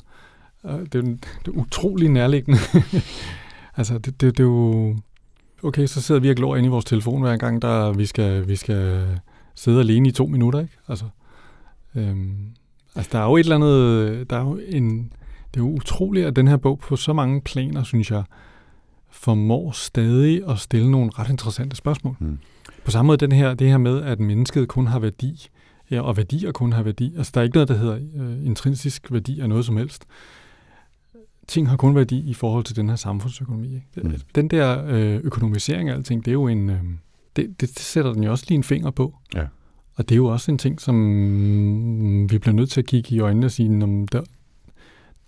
øh, 0.65 0.73
det, 0.73 0.95
er, 0.95 1.03
det 1.45 1.49
er 1.49 1.51
utrolig 1.51 2.09
nærliggende. 2.09 2.61
altså, 3.79 3.99
det, 3.99 4.21
det, 4.21 4.39
det 4.39 4.41
er 4.41 4.45
jo, 4.45 4.97
okay, 5.63 5.87
så 5.87 6.03
sidder 6.03 6.21
vi 6.21 6.31
og 6.31 6.37
glor 6.37 6.57
inde 6.57 6.67
i 6.67 6.71
vores 6.71 6.85
telefon 6.85 7.21
hver 7.23 7.37
gang, 7.37 7.63
der 7.63 7.93
vi 7.93 8.07
skal, 8.07 8.49
vi 8.49 8.57
skal 8.57 9.07
sidde 9.55 9.81
alene 9.81 10.09
i 10.09 10.13
to 10.13 10.27
minutter, 10.27 10.61
ikke? 10.61 10.77
Altså, 10.89 11.05
øhm, 11.95 12.55
Altså, 12.95 13.11
der 13.13 13.19
er 13.19 13.25
jo 13.25 13.37
et 13.37 13.41
eller 13.41 13.57
andet, 13.57 14.31
der 14.31 14.37
er 14.37 14.43
jo 14.43 14.61
en, 14.69 15.13
det 15.55 15.61
er 15.61 15.65
jo 15.65 15.71
utroligt, 15.71 16.27
at 16.27 16.37
den 16.37 16.49
her 16.49 16.57
bog 16.57 16.79
på 16.79 16.97
så 16.97 17.13
mange 17.13 17.41
planer, 17.41 17.83
synes 17.83 18.11
jeg, 18.11 18.23
formår 19.11 19.71
stadig 19.71 20.49
at 20.49 20.59
stille 20.59 20.91
nogle 20.91 21.11
ret 21.19 21.31
interessante 21.31 21.77
spørgsmål. 21.77 22.17
Mm. 22.21 22.39
På 22.85 22.91
samme 22.91 23.07
måde 23.07 23.17
den 23.17 23.33
her, 23.33 23.55
det 23.55 23.69
her 23.69 23.79
med, 23.79 24.03
at 24.03 24.21
mennesket 24.21 24.69
kun 24.69 24.87
har 24.87 24.99
værdi, 24.99 25.49
ja, 25.93 26.01
og 26.01 26.17
værdier 26.17 26.53
kun 26.53 26.73
har 26.73 26.83
værdi. 26.83 27.15
Altså, 27.17 27.33
der 27.35 27.41
er 27.41 27.45
ikke 27.45 27.57
noget, 27.57 27.69
der 27.69 27.77
hedder 27.77 27.99
øh, 28.17 28.47
intrinsisk 28.47 29.13
værdi 29.13 29.41
af 29.41 29.49
noget 29.49 29.65
som 29.65 29.77
helst. 29.77 30.07
Ting 31.49 31.69
har 31.69 31.77
kun 31.77 31.95
værdi 31.97 32.31
i 32.31 32.35
forhold 32.35 32.65
til 32.65 32.77
den 32.77 32.89
her 32.89 32.97
samfundsøkonomi. 32.97 33.75
Ikke? 33.75 34.09
Mm. 34.09 34.15
Den 34.35 34.49
der 34.49 34.85
øh, 34.87 35.21
økonomisering 35.25 35.89
af 35.89 35.95
alting, 35.95 36.25
det 36.25 36.31
er 36.31 36.33
jo 36.33 36.49
en... 36.49 36.71
Øh, 36.71 36.81
det, 37.37 37.61
det, 37.61 37.69
det 37.71 37.79
sætter 37.79 38.13
den 38.13 38.25
jo 38.25 38.31
også 38.31 38.45
lige 38.49 38.57
en 38.57 38.65
finger 38.65 38.91
på. 38.91 39.15
Ja. 39.35 39.47
Og 39.95 40.09
det 40.09 40.15
er 40.15 40.17
jo 40.17 40.27
også 40.27 40.51
en 40.53 40.59
ting, 40.59 40.81
som 40.81 40.95
mm, 40.95 42.31
vi 42.31 42.39
bliver 42.39 42.55
nødt 42.55 42.71
til 42.71 42.81
at 42.81 42.87
kigge 42.87 43.15
i 43.15 43.21
øjnene 43.21 43.47
og 43.47 43.51
sige, 43.51 43.69
"Nå, 43.69 44.07
der, 44.13 44.23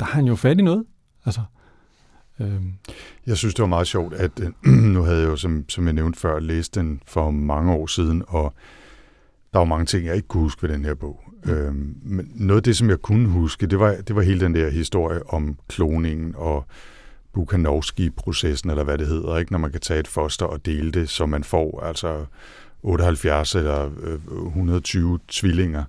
der 0.01 0.07
har 0.07 0.13
han 0.13 0.25
jo 0.25 0.35
fat 0.35 0.59
i 0.59 0.63
noget. 0.63 0.85
Altså, 1.25 1.41
øhm, 2.41 2.73
Jeg 3.27 3.37
synes, 3.37 3.55
det 3.55 3.63
var 3.63 3.69
meget 3.69 3.87
sjovt, 3.87 4.15
at 4.15 4.31
øh, 4.41 4.73
nu 4.95 5.03
havde 5.03 5.21
jeg 5.21 5.29
jo, 5.29 5.37
som, 5.37 5.65
som 5.69 5.85
jeg 5.85 5.93
nævnte 5.93 6.21
før, 6.21 6.41
læst 6.41 6.75
den 6.75 7.01
for 7.07 7.31
mange 7.31 7.73
år 7.73 7.87
siden, 7.87 8.23
og 8.29 8.55
der 9.55 9.59
var 9.59 9.65
mange 9.65 9.87
ting, 9.87 10.07
jeg 10.07 10.17
ikke 10.17 10.29
kunne 10.29 10.43
huske 10.43 10.63
ved 10.63 10.75
den 10.75 10.85
her 10.85 10.95
bog. 10.95 11.21
Øhm, 11.47 11.97
men 12.03 12.31
noget 12.35 12.61
af 12.61 12.63
det, 12.63 12.77
som 12.77 12.91
jeg 12.91 12.99
kunne 12.99 13.29
huske, 13.29 13.67
det 13.67 13.79
var, 13.79 13.97
det 14.09 14.17
var 14.17 14.23
hele 14.23 14.41
den 14.41 14.55
der 14.55 14.71
historie 14.71 15.33
om 15.33 15.57
kloningen 15.69 16.35
og 16.37 16.67
Bukhanovski-processen, 17.33 18.71
eller 18.71 18.85
hvad 18.85 18.99
det 18.99 19.07
hedder, 19.07 19.37
ikke? 19.37 19.53
når 19.53 19.59
man 19.59 19.71
kan 19.71 19.81
tage 19.81 20.01
et 20.01 20.09
foster 20.09 20.47
og 20.47 20.67
dele 20.67 20.91
det, 20.91 21.09
så 21.09 21.27
man 21.27 21.45
får 21.45 21.81
altså 21.81 22.25
78 22.83 23.55
eller 23.55 23.91
øh, 24.03 24.47
120 24.47 25.19
tvillinger 25.29 25.85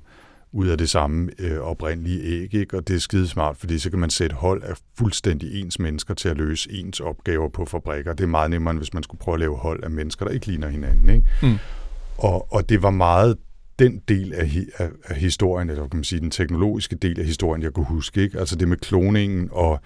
ud 0.51 0.68
af 0.68 0.78
det 0.78 0.89
samme 0.89 1.32
øh, 1.39 1.59
oprindelige 1.59 2.24
æg. 2.24 2.53
Ikke? 2.53 2.78
Og 2.78 2.88
det 2.88 2.95
er 2.95 2.99
skide 2.99 3.28
smart, 3.28 3.57
fordi 3.57 3.80
så 3.80 3.89
kan 3.89 3.99
man 3.99 4.09
sætte 4.09 4.36
hold 4.36 4.63
af 4.63 4.78
fuldstændig 4.97 5.61
ens 5.61 5.80
mennesker 5.80 6.13
til 6.13 6.30
at 6.30 6.38
løse 6.38 6.72
ens 6.72 6.99
opgaver 6.99 7.49
på 7.49 7.66
fabrikker. 7.66 8.13
Det 8.13 8.24
er 8.24 8.28
meget 8.28 8.49
nemmere, 8.49 8.72
end 8.72 8.80
hvis 8.80 8.93
man 8.93 9.03
skulle 9.03 9.20
prøve 9.20 9.36
at 9.36 9.39
lave 9.39 9.57
hold 9.57 9.84
af 9.84 9.91
mennesker, 9.91 10.26
der 10.26 10.32
ikke 10.32 10.47
ligner 10.47 10.68
hinanden. 10.68 11.09
Ikke? 11.09 11.26
Mm. 11.41 11.57
Og, 12.18 12.53
og 12.53 12.70
det 12.70 12.84
var 12.84 12.91
meget 12.91 13.38
den 13.80 14.01
del 14.07 14.34
af, 14.34 14.49
af, 14.78 14.89
af 15.05 15.15
historien, 15.15 15.69
eller 15.69 15.88
kan 15.88 15.97
man 15.97 16.03
sige, 16.03 16.19
den 16.19 16.32
teknologiske 16.32 16.95
del 16.95 17.19
af 17.19 17.26
historien, 17.26 17.63
jeg 17.63 17.73
kunne 17.73 17.86
huske. 17.86 18.21
Ikke? 18.21 18.39
Altså 18.39 18.55
det 18.55 18.67
med 18.67 18.78
kloningen 18.78 19.49
og 19.51 19.80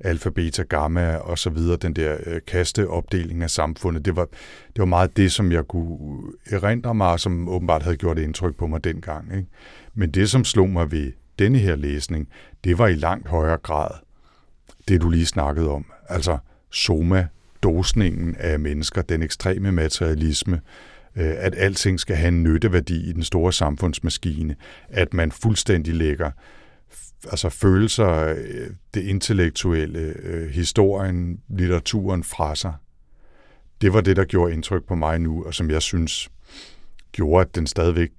alfa, 0.00 0.30
beta, 0.30 0.62
gamma 0.62 1.16
og 1.16 1.38
så 1.38 1.50
videre, 1.50 1.76
den 1.76 1.92
der 1.92 2.16
øh, 2.26 2.40
kasteopdeling 2.46 3.42
af 3.42 3.50
samfundet, 3.50 4.04
det 4.04 4.16
var, 4.16 4.24
det 4.66 4.78
var 4.78 4.84
meget 4.84 5.16
det, 5.16 5.32
som 5.32 5.52
jeg 5.52 5.64
kunne 5.68 6.22
erindre 6.50 6.94
mig, 6.94 7.20
som 7.20 7.48
åbenbart 7.48 7.82
havde 7.82 7.96
gjort 7.96 8.18
indtryk 8.18 8.56
på 8.56 8.66
mig 8.66 8.84
dengang. 8.84 9.36
Ikke? 9.36 9.48
Men 9.94 10.10
det, 10.10 10.30
som 10.30 10.44
slog 10.44 10.68
mig 10.68 10.92
ved 10.92 11.12
denne 11.38 11.58
her 11.58 11.76
læsning, 11.76 12.28
det 12.64 12.78
var 12.78 12.86
i 12.86 12.94
langt 12.94 13.28
højere 13.28 13.58
grad 13.58 13.90
det, 14.88 15.02
du 15.02 15.10
lige 15.10 15.26
snakkede 15.26 15.70
om. 15.70 15.84
Altså 16.08 16.38
soma, 16.70 17.26
dosningen 17.62 18.36
af 18.38 18.60
mennesker, 18.60 19.02
den 19.02 19.22
ekstreme 19.22 19.72
materialisme, 19.72 20.56
øh, 20.56 20.95
Øh, 21.16 21.34
at 21.38 21.54
alting 21.56 22.00
skal 22.00 22.16
have 22.16 22.28
en 22.28 22.42
nytteværdi 22.42 23.08
i 23.08 23.12
den 23.12 23.22
store 23.22 23.52
samfundsmaskine, 23.52 24.56
at 24.88 25.14
man 25.14 25.32
fuldstændig 25.32 25.94
lægger 25.94 26.30
altså 27.30 27.48
følelser, 27.48 28.34
øh, 28.38 28.70
det 28.94 29.02
intellektuelle, 29.02 30.14
øh, 30.22 30.50
historien, 30.50 31.40
litteraturen 31.48 32.24
fra 32.24 32.56
sig, 32.56 32.72
det 33.80 33.92
var 33.92 34.00
det, 34.00 34.16
der 34.16 34.24
gjorde 34.24 34.52
indtryk 34.52 34.84
på 34.84 34.94
mig 34.94 35.18
nu, 35.18 35.44
og 35.44 35.54
som 35.54 35.70
jeg 35.70 35.82
synes 35.82 36.28
gjorde, 37.12 37.46
at 37.46 37.54
den 37.54 37.66
stadigvæk 37.66 38.10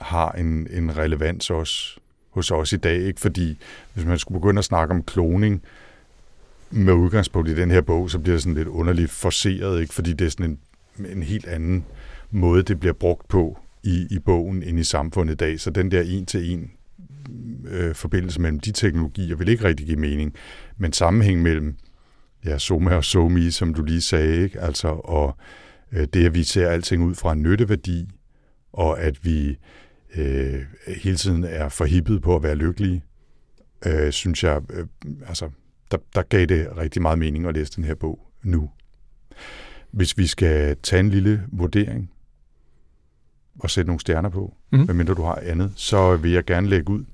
har 0.00 0.32
en, 0.32 0.66
en 0.70 0.96
relevans 0.96 1.50
også 1.50 2.00
hos 2.30 2.50
os 2.50 2.72
i 2.72 2.76
dag. 2.76 3.00
Ikke? 3.00 3.20
Fordi 3.20 3.58
hvis 3.94 4.04
man 4.04 4.18
skulle 4.18 4.40
begynde 4.40 4.58
at 4.58 4.64
snakke 4.64 4.94
om 4.94 5.02
kloning 5.02 5.62
med 6.70 6.92
udgangspunkt 6.92 7.48
i 7.48 7.54
den 7.54 7.70
her 7.70 7.80
bog, 7.80 8.10
så 8.10 8.18
bliver 8.18 8.34
det 8.34 8.42
sådan 8.42 8.54
lidt 8.54 8.68
underligt 8.68 9.10
forceret, 9.10 9.80
ikke? 9.80 9.94
fordi 9.94 10.12
det 10.12 10.24
er 10.24 10.30
sådan 10.30 10.58
en, 10.98 11.06
en 11.06 11.22
helt 11.22 11.46
anden 11.46 11.84
måde, 12.30 12.62
det 12.62 12.80
bliver 12.80 12.92
brugt 12.92 13.28
på 13.28 13.58
i, 13.82 14.06
i 14.10 14.18
bogen 14.18 14.62
end 14.62 14.78
i 14.78 14.84
samfundet 14.84 15.34
i 15.34 15.36
dag. 15.36 15.60
Så 15.60 15.70
den 15.70 15.90
der 15.90 16.02
en-til-en 16.02 16.70
øh, 17.68 17.94
forbindelse 17.94 18.40
mellem 18.40 18.60
de 18.60 18.72
teknologier 18.72 19.36
vil 19.36 19.48
ikke 19.48 19.64
rigtig 19.64 19.86
give 19.86 19.98
mening. 19.98 20.34
Men 20.78 20.92
sammenhæng 20.92 21.42
mellem 21.42 21.76
ja, 22.44 22.58
Soma 22.58 22.94
og 22.94 23.04
Somi, 23.04 23.50
som 23.50 23.74
du 23.74 23.82
lige 23.82 24.02
sagde, 24.02 24.42
ikke? 24.42 24.60
Altså, 24.60 24.88
og 24.88 25.36
øh, 25.92 26.06
det, 26.14 26.26
at 26.26 26.34
vi 26.34 26.42
ser 26.42 26.68
alting 26.68 27.02
ud 27.02 27.14
fra 27.14 27.32
en 27.32 27.42
nytteværdi, 27.42 28.08
og 28.72 29.00
at 29.00 29.24
vi 29.24 29.58
øh, 30.16 30.62
hele 30.96 31.16
tiden 31.16 31.44
er 31.44 31.68
forhippet 31.68 32.22
på 32.22 32.36
at 32.36 32.42
være 32.42 32.54
lykkelige, 32.54 33.04
øh, 33.86 34.12
synes 34.12 34.44
jeg, 34.44 34.62
øh, 34.70 34.86
altså, 35.26 35.50
der, 35.90 35.98
der 36.14 36.22
gav 36.22 36.46
det 36.46 36.76
rigtig 36.76 37.02
meget 37.02 37.18
mening 37.18 37.46
at 37.46 37.54
læse 37.54 37.72
den 37.76 37.84
her 37.84 37.94
bog 37.94 38.30
nu. 38.42 38.70
Hvis 39.90 40.18
vi 40.18 40.26
skal 40.26 40.76
tage 40.82 41.00
en 41.00 41.10
lille 41.10 41.42
vurdering 41.52 42.10
og 43.60 43.70
sætte 43.70 43.86
nogle 43.86 44.00
stjerner 44.00 44.28
på, 44.28 44.54
mm. 44.72 44.78
medmindre 44.78 45.14
du 45.14 45.22
har 45.22 45.38
andet, 45.42 45.72
så 45.76 46.16
vil 46.16 46.30
jeg 46.30 46.44
gerne 46.44 46.68
lægge 46.68 46.92
ud 46.92 47.04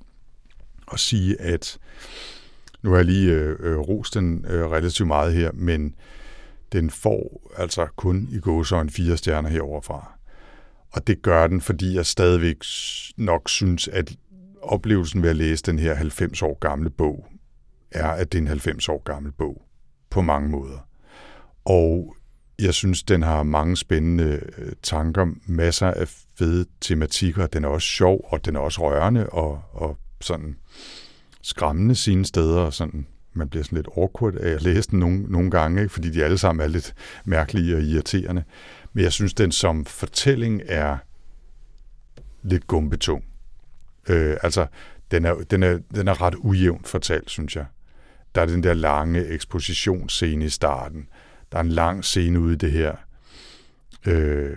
og 0.87 0.99
sige, 0.99 1.41
at 1.41 1.77
nu 2.81 2.89
har 2.89 2.97
jeg 2.97 3.05
lige 3.05 3.31
øh, 3.31 3.55
øh, 3.59 3.77
rost 3.77 4.13
den 4.13 4.45
øh, 4.49 4.71
relativt 4.71 5.07
meget 5.07 5.33
her, 5.33 5.51
men 5.53 5.95
den 6.71 6.89
får 6.89 7.51
altså 7.57 7.87
kun 7.95 8.27
i 8.31 8.39
gåsøjne 8.39 8.89
fire 8.89 9.17
stjerner 9.17 9.49
heroverfra. 9.49 10.11
Og 10.91 11.07
det 11.07 11.21
gør 11.21 11.47
den, 11.47 11.61
fordi 11.61 11.95
jeg 11.95 12.05
stadigvæk 12.05 12.57
nok 13.17 13.49
synes, 13.49 13.87
at 13.87 14.15
oplevelsen 14.61 15.23
ved 15.23 15.29
at 15.29 15.35
læse 15.35 15.63
den 15.63 15.79
her 15.79 15.93
90 15.93 16.41
år 16.41 16.59
gamle 16.59 16.89
bog, 16.89 17.27
er, 17.91 18.07
at 18.07 18.31
det 18.31 18.37
er 18.37 18.41
en 18.41 18.47
90 18.47 18.89
år 18.89 19.03
gammel 19.03 19.31
bog 19.31 19.61
på 20.09 20.21
mange 20.21 20.49
måder. 20.49 20.87
Og 21.65 22.15
jeg 22.59 22.73
synes, 22.73 23.03
den 23.03 23.23
har 23.23 23.43
mange 23.43 23.77
spændende 23.77 24.39
øh, 24.57 24.71
tanker, 24.83 25.27
masser 25.45 25.87
af 25.87 26.07
fede 26.41 26.65
tematikker. 26.81 27.47
Den 27.47 27.63
er 27.63 27.67
også 27.67 27.87
sjov, 27.87 28.27
og 28.29 28.45
den 28.45 28.55
er 28.55 28.59
også 28.59 28.81
rørende 28.81 29.29
og, 29.29 29.61
og 29.71 29.97
sådan 30.21 30.57
skræmmende 31.41 31.95
sine 31.95 32.25
steder. 32.25 32.59
Og 32.59 32.73
sådan, 32.73 33.07
man 33.33 33.49
bliver 33.49 33.63
sådan 33.63 33.75
lidt 33.75 33.87
awkward 33.97 34.35
af 34.35 34.49
at 34.49 34.61
læse 34.61 34.91
den 34.91 34.99
nogle, 34.99 35.23
nogle 35.23 35.51
gange, 35.51 35.81
ikke? 35.81 35.93
fordi 35.93 36.09
de 36.09 36.23
alle 36.23 36.37
sammen 36.37 36.63
er 36.63 36.67
lidt 36.67 36.93
mærkelige 37.25 37.75
og 37.75 37.81
irriterende. 37.81 38.43
Men 38.93 39.03
jeg 39.03 39.11
synes, 39.11 39.33
den 39.33 39.51
som 39.51 39.85
fortælling 39.85 40.61
er 40.65 40.97
lidt 42.43 42.67
gumbetung. 42.67 43.23
Øh, 44.09 44.37
altså, 44.43 44.67
den 45.11 45.25
er, 45.25 45.33
den, 45.33 45.63
er, 45.63 45.79
den 45.95 46.07
er 46.07 46.21
ret 46.21 46.35
ujævnt 46.37 46.87
fortalt, 46.87 47.29
synes 47.29 47.55
jeg. 47.55 47.65
Der 48.35 48.41
er 48.41 48.45
den 48.45 48.63
der 48.63 48.73
lange 48.73 49.25
ekspositionsscene 49.25 50.45
i 50.45 50.49
starten. 50.49 51.07
Der 51.51 51.57
er 51.57 51.61
en 51.63 51.69
lang 51.69 52.05
scene 52.05 52.39
ude 52.39 52.53
i 52.53 52.57
det 52.57 52.71
her 52.71 52.95
øh, 54.07 54.55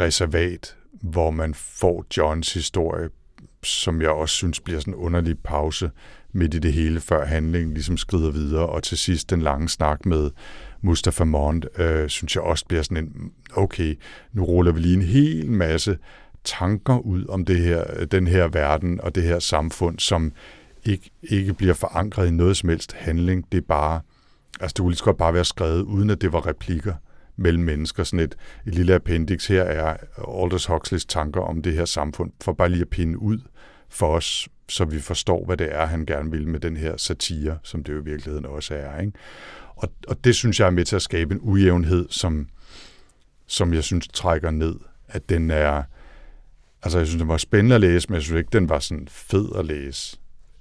reservat, 0.00 0.76
hvor 1.02 1.30
man 1.30 1.54
får 1.54 2.04
Johns 2.16 2.54
historie, 2.54 3.08
som 3.62 4.02
jeg 4.02 4.10
også 4.10 4.34
synes 4.34 4.60
bliver 4.60 4.80
sådan 4.80 4.94
en 4.94 5.00
underlig 5.00 5.38
pause 5.38 5.90
midt 6.32 6.54
i 6.54 6.58
det 6.58 6.72
hele, 6.72 7.00
før 7.00 7.26
handlingen 7.26 7.74
ligesom 7.74 7.96
skrider 7.96 8.30
videre. 8.30 8.66
Og 8.66 8.82
til 8.82 8.98
sidst 8.98 9.30
den 9.30 9.42
lange 9.42 9.68
snak 9.68 10.06
med 10.06 10.30
Mustafa 10.80 11.24
Mond, 11.24 11.80
øh, 11.80 12.08
synes 12.08 12.34
jeg 12.34 12.42
også 12.44 12.64
bliver 12.68 12.82
sådan 12.82 12.96
en, 12.96 13.32
okay, 13.56 13.98
nu 14.32 14.44
ruller 14.44 14.72
vi 14.72 14.80
lige 14.80 14.94
en 14.94 15.02
hel 15.02 15.50
masse 15.50 15.98
tanker 16.44 16.98
ud 16.98 17.26
om 17.26 17.44
det 17.44 17.58
her, 17.58 18.04
den 18.04 18.26
her 18.26 18.48
verden 18.48 19.00
og 19.00 19.14
det 19.14 19.22
her 19.22 19.38
samfund, 19.38 19.98
som 19.98 20.32
ikke, 20.84 21.10
ikke 21.22 21.54
bliver 21.54 21.74
forankret 21.74 22.26
i 22.26 22.30
noget 22.30 22.56
som 22.56 22.68
helst 22.68 22.92
handling. 22.92 23.52
Det 23.52 23.58
er 23.58 23.66
bare, 23.68 24.00
altså 24.60 24.74
det 24.74 24.80
kunne 24.80 24.90
lige 24.90 24.98
så 24.98 25.04
godt 25.04 25.16
bare 25.16 25.34
være 25.34 25.44
skrevet, 25.44 25.82
uden 25.82 26.10
at 26.10 26.20
det 26.20 26.32
var 26.32 26.46
replikker 26.46 26.94
mellem 27.38 27.64
mennesker. 27.64 28.04
Sådan 28.04 28.20
et, 28.20 28.36
et 28.66 28.74
lille 28.74 28.94
appendix 28.94 29.46
her 29.46 29.62
er 29.62 29.96
Aldous 30.42 30.66
Huxleys 30.66 31.04
tanker 31.04 31.40
om 31.40 31.62
det 31.62 31.74
her 31.74 31.84
samfund, 31.84 32.32
for 32.40 32.52
bare 32.52 32.68
lige 32.68 32.80
at 32.80 32.88
pinde 32.88 33.18
ud 33.18 33.38
for 33.88 34.06
os, 34.06 34.48
så 34.68 34.84
vi 34.84 35.00
forstår, 35.00 35.44
hvad 35.44 35.56
det 35.56 35.74
er, 35.74 35.86
han 35.86 36.06
gerne 36.06 36.30
vil 36.30 36.48
med 36.48 36.60
den 36.60 36.76
her 36.76 36.96
satire, 36.96 37.58
som 37.62 37.84
det 37.84 37.92
jo 37.92 38.00
i 38.00 38.04
virkeligheden 38.04 38.46
også 38.46 38.74
er. 38.74 39.00
Ikke? 39.00 39.12
Og, 39.76 39.92
og 40.08 40.24
det 40.24 40.34
synes 40.34 40.60
jeg 40.60 40.66
er 40.66 40.70
med 40.70 40.84
til 40.84 40.96
at 40.96 41.02
skabe 41.02 41.34
en 41.34 41.40
ujævnhed, 41.42 42.06
som, 42.10 42.48
som 43.46 43.74
jeg 43.74 43.84
synes 43.84 44.08
trækker 44.08 44.50
ned. 44.50 44.74
At 45.08 45.28
den 45.28 45.50
er, 45.50 45.82
altså 46.82 46.98
jeg 46.98 47.06
synes, 47.06 47.20
den 47.20 47.28
var 47.28 47.36
spændende 47.36 47.74
at 47.74 47.80
læse, 47.80 48.08
men 48.08 48.14
jeg 48.14 48.22
synes 48.22 48.38
ikke, 48.38 48.50
den 48.52 48.68
var 48.68 48.78
sådan 48.78 49.08
fed 49.10 49.48
at 49.58 49.66
læse 49.66 50.18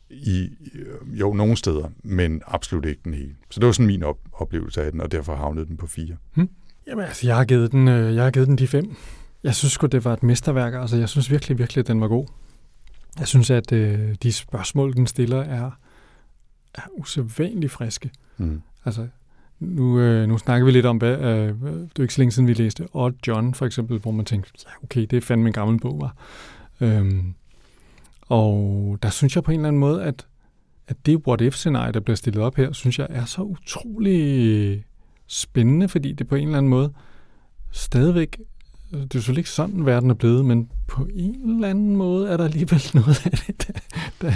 i, 0.09 0.49
øh, 0.73 1.19
jo, 1.19 1.33
nogle 1.33 1.57
steder, 1.57 1.89
men 2.03 2.41
absolut 2.45 2.85
ikke 2.85 3.01
den 3.03 3.13
hele. 3.13 3.35
Så 3.49 3.59
det 3.59 3.65
var 3.65 3.71
sådan 3.71 3.87
min 3.87 4.03
op- 4.03 4.27
oplevelse 4.33 4.83
af 4.83 4.91
den, 4.91 5.01
og 5.01 5.11
derfor 5.11 5.35
havnede 5.35 5.65
den 5.65 5.77
på 5.77 5.87
fire. 5.87 6.17
Hmm. 6.33 6.49
Jamen 6.87 7.05
altså, 7.05 7.27
jeg 7.27 7.35
har 7.35 7.45
givet 7.45 7.71
den, 7.71 7.87
øh, 7.87 8.15
jeg 8.15 8.23
har 8.23 8.31
givet 8.31 8.47
den 8.47 8.57
de 8.57 8.67
fem. 8.67 8.95
Jeg 9.43 9.55
synes 9.55 9.71
sgu, 9.71 9.87
det 9.87 10.05
var 10.05 10.13
et 10.13 10.23
mesterværk. 10.23 10.73
Altså, 10.73 10.97
jeg 10.97 11.09
synes 11.09 11.31
virkelig, 11.31 11.57
virkelig, 11.57 11.81
at 11.81 11.87
den 11.87 12.01
var 12.01 12.07
god. 12.07 12.25
Jeg 13.19 13.27
synes, 13.27 13.49
at 13.49 13.71
øh, 13.71 14.15
de 14.23 14.33
spørgsmål, 14.33 14.93
den 14.93 15.07
stiller, 15.07 15.41
er, 15.41 15.71
er 16.75 16.81
usædvanligt 16.91 17.71
friske. 17.71 18.11
Mm. 18.37 18.61
Altså, 18.85 19.07
nu, 19.59 19.99
øh, 19.99 20.27
nu 20.27 20.37
snakker 20.37 20.65
vi 20.65 20.71
lidt 20.71 20.85
om, 20.85 20.97
hvad, 20.97 21.17
øh, 21.17 21.55
det 21.63 21.99
er 21.99 22.01
ikke 22.01 22.13
så 22.13 22.21
længe 22.21 22.31
siden, 22.31 22.47
vi 22.47 22.53
læste 22.53 22.87
Odd 22.93 23.13
John, 23.27 23.53
for 23.53 23.65
eksempel, 23.65 23.99
hvor 23.99 24.11
man 24.11 24.25
tænkte, 24.25 24.51
ja, 24.65 24.71
okay, 24.83 25.01
det 25.01 25.13
er 25.13 25.21
fandme 25.21 25.47
en 25.47 25.53
gammel 25.53 25.79
bog, 25.79 26.01
var. 26.01 26.15
Øhm, 26.81 27.33
og 28.21 28.97
der 29.01 29.09
synes 29.09 29.35
jeg 29.35 29.43
på 29.43 29.51
en 29.51 29.59
eller 29.59 29.67
anden 29.67 29.79
måde, 29.79 30.03
at, 30.03 30.27
at 30.87 30.97
det 31.05 31.27
what-if-scenarie, 31.27 31.91
der 31.91 31.99
bliver 31.99 32.15
stillet 32.15 32.43
op 32.43 32.55
her, 32.55 32.71
synes 32.71 32.99
jeg 32.99 33.07
er 33.09 33.25
så 33.25 33.41
utrolig 33.41 34.85
spændende, 35.27 35.87
fordi 35.87 36.11
det 36.11 36.27
på 36.27 36.35
en 36.35 36.47
eller 36.47 36.57
anden 36.57 36.69
måde 36.69 36.93
stadigvæk, 37.71 38.39
det 38.91 39.01
er 39.01 39.07
selvfølgelig 39.11 39.39
ikke 39.39 39.49
sådan, 39.49 39.85
verden 39.85 40.09
er 40.09 40.13
blevet, 40.13 40.45
men 40.45 40.69
på 40.87 41.07
en 41.13 41.49
eller 41.49 41.67
anden 41.67 41.95
måde 41.95 42.29
er 42.29 42.37
der 42.37 42.43
alligevel 42.43 42.81
noget 42.93 43.25
af 43.25 43.31
det, 43.31 43.67
der, 43.67 43.73
der 44.21 44.33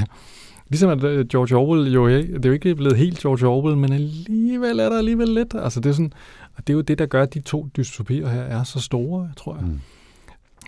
Ligesom 0.72 0.90
at 0.90 1.04
øh, 1.04 1.28
George 1.28 1.56
Orwell 1.56 1.94
jo, 1.94 2.10
det 2.10 2.46
er 2.46 2.50
jo 2.50 2.54
ikke 2.54 2.76
blevet 2.76 2.98
helt 2.98 3.20
George 3.20 3.48
Orwell, 3.48 3.78
men 3.78 3.94
alligevel 3.94 4.80
er 4.80 4.90
der 4.90 4.98
alligevel 4.98 5.30
lidt. 5.30 5.56
Altså 5.56 5.80
det 5.80 5.90
er 5.90 5.94
sådan, 5.94 6.14
og 6.56 6.68
det 6.68 6.74
er 6.74 6.76
jo 6.76 6.82
det, 6.82 7.00
der 7.00 7.06
gør, 7.06 7.24
at 7.24 7.34
de 7.34 7.40
to 7.40 7.68
dystopier 7.78 8.30
her 8.30 8.42
er 8.42 8.64
så 8.64 8.80
store, 8.80 9.32
tror 9.38 9.56
jeg. 9.56 9.66
Mm. 9.66 9.80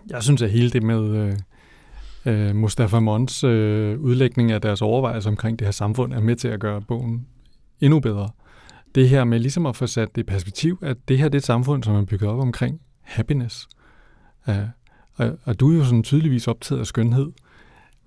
Jeg 0.10 0.24
synes, 0.24 0.42
at 0.42 0.52
hele 0.52 0.70
det 0.70 0.84
med, 0.84 1.16
øh, 1.16 1.34
øh, 2.26 2.56
Mustafa 2.56 3.00
Mons 3.00 3.44
øh, 3.44 4.00
udlægning 4.00 4.52
af 4.52 4.62
deres 4.62 4.82
overvejelser 4.82 5.30
omkring 5.30 5.60
det 5.60 5.68
her 5.68 5.72
samfund 5.72 6.14
er 6.14 6.22
med 6.22 6.36
til 6.36 6.48
at 6.48 6.60
gøre 6.60 6.82
bogen 6.82 7.28
endnu 7.82 8.00
bedre. 8.00 8.30
Det 8.96 9.10
her 9.10 9.24
med 9.24 9.40
ligesom 9.40 9.66
at 9.66 9.76
få 9.76 9.88
sat 9.88 10.16
det 10.16 10.22
i 10.22 10.24
perspektiv, 10.24 10.80
at 10.82 10.98
det 11.08 11.18
her 11.18 11.30
det 11.30 11.36
er 11.36 11.40
et 11.40 11.46
samfund, 11.46 11.84
som 11.84 11.96
er 11.96 12.06
bygget 12.06 12.30
op 12.30 12.40
omkring 12.40 12.82
happiness. 13.02 13.68
Uh, 14.48 14.56
og, 15.16 15.38
og 15.44 15.60
du 15.60 15.72
er 15.72 15.78
jo 15.78 15.84
sådan 15.84 16.04
tydeligvis 16.04 16.48
optaget 16.48 16.80
af 16.80 16.88
skønhed, 16.88 17.32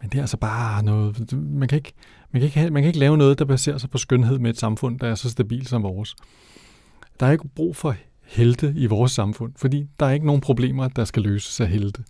men 0.01 0.11
det 0.11 0.19
er 0.19 0.23
altså 0.23 0.37
bare 0.37 0.83
noget, 0.83 1.33
man 1.33 1.69
kan, 1.69 1.77
ikke, 1.77 1.93
man, 2.31 2.43
kan 2.43 2.47
ikke, 2.47 2.71
man 2.71 2.83
kan 2.83 2.89
ikke 2.89 2.99
lave 2.99 3.17
noget, 3.17 3.39
der 3.39 3.45
baserer 3.45 3.79
sig 3.79 3.91
på 3.91 3.99
skønhed 3.99 4.39
med 4.39 4.51
et 4.51 4.59
samfund, 4.59 4.99
der 4.99 5.09
er 5.09 5.15
så 5.15 5.31
stabilt 5.31 5.69
som 5.69 5.83
vores. 5.83 6.15
Der 7.21 7.27
er 7.27 7.33
ikke 7.33 7.49
brug 7.49 7.77
for 7.77 7.95
helte 8.27 8.75
i 8.77 8.87
vores 8.87 9.13
samfund, 9.13 9.53
fordi 9.57 9.87
der 10.01 10.07
er 10.07 10.11
ikke 10.11 10.27
nogen 10.27 10.41
problemer, 10.41 10.89
der 10.89 11.05
skal 11.05 11.23
løses 11.23 11.61
af 11.61 11.69
helte. 11.69 12.05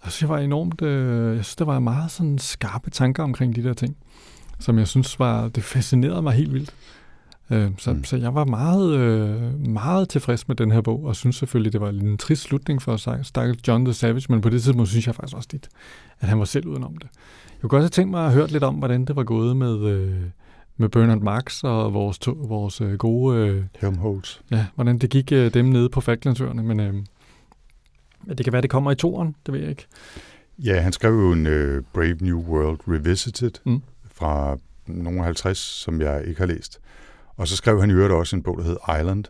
Og 0.00 0.12
så 0.12 0.18
jeg 0.20 0.28
var 0.28 0.38
enormt, 0.38 0.82
øh, 0.82 1.36
jeg 1.36 1.44
synes, 1.44 1.56
der 1.56 1.64
var 1.64 1.78
meget 1.78 2.10
sådan 2.10 2.38
skarpe 2.38 2.90
tanker 2.90 3.22
omkring 3.22 3.56
de 3.56 3.62
der 3.62 3.74
ting, 3.74 3.96
som 4.58 4.78
jeg 4.78 4.88
synes 4.88 5.18
var, 5.18 5.48
det 5.48 5.64
fascinerede 5.64 6.22
mig 6.22 6.32
helt 6.32 6.52
vildt. 6.52 6.74
Øh, 7.52 7.70
så, 7.78 7.92
mm. 7.92 8.04
så 8.04 8.16
jeg 8.16 8.34
var 8.34 8.44
meget, 8.44 8.94
øh, 8.94 9.68
meget 9.68 10.08
tilfreds 10.08 10.48
med 10.48 10.56
den 10.56 10.70
her 10.70 10.80
bog, 10.80 11.04
og 11.04 11.16
synes 11.16 11.36
selvfølgelig, 11.36 11.72
det 11.72 11.80
var 11.80 11.88
en 11.88 12.18
trist 12.18 12.42
slutning 12.42 12.82
for 12.82 13.22
stakkels 13.22 13.68
John 13.68 13.84
the 13.84 13.94
Savage, 13.94 14.26
men 14.28 14.40
på 14.40 14.48
det 14.48 14.62
tidspunkt 14.62 14.88
synes 14.88 15.06
jeg 15.06 15.14
faktisk 15.14 15.36
også 15.36 15.48
lidt, 15.52 15.68
at 16.20 16.28
han 16.28 16.38
var 16.38 16.44
selv 16.44 16.66
udenom 16.66 16.96
det. 16.96 17.08
Jeg 17.50 17.60
kunne 17.60 17.68
godt 17.68 17.82
have 17.82 17.88
tænkt 17.88 18.10
mig 18.10 18.26
at 18.26 18.32
høre 18.32 18.46
lidt 18.46 18.64
om, 18.64 18.74
hvordan 18.74 19.04
det 19.04 19.16
var 19.16 19.24
gået 19.24 19.56
med, 19.56 19.84
øh, 19.84 20.22
med 20.76 20.88
Bernard 20.88 21.20
Marx 21.20 21.64
og 21.64 21.94
vores, 21.94 22.18
to, 22.18 22.32
vores 22.32 22.80
øh, 22.80 22.92
gode... 22.92 23.36
Øh, 23.36 23.64
Helmholtz. 23.80 24.38
Ja, 24.50 24.66
hvordan 24.74 24.98
det 24.98 25.10
gik 25.10 25.32
øh, 25.32 25.54
dem 25.54 25.64
nede 25.64 25.88
på 25.88 26.00
Falklandsøerne, 26.00 26.62
men... 26.62 26.80
Øh, 26.80 26.94
det 28.28 28.44
kan 28.44 28.52
være, 28.52 28.62
det 28.62 28.70
kommer 28.70 28.90
i 28.90 28.94
toren, 28.94 29.36
det 29.46 29.54
ved 29.54 29.60
jeg 29.60 29.70
ikke. 29.70 29.86
Ja, 30.58 30.80
han 30.80 30.92
skrev 30.92 31.12
jo 31.12 31.32
en 31.32 31.46
uh, 31.46 31.82
Brave 31.92 32.16
New 32.20 32.38
World 32.38 32.78
Revisited 32.88 33.50
mm. 33.64 33.82
fra 34.14 34.56
nogle 34.86 35.22
50, 35.22 35.58
som 35.58 36.00
jeg 36.00 36.24
ikke 36.26 36.40
har 36.40 36.46
læst. 36.46 36.80
Og 37.36 37.48
så 37.48 37.56
skrev 37.56 37.80
han 37.80 37.90
i 37.90 37.92
øvrigt 37.92 38.12
også 38.12 38.36
en 38.36 38.42
bog, 38.42 38.58
der 38.58 38.64
hed 38.64 38.76
Island, 39.00 39.24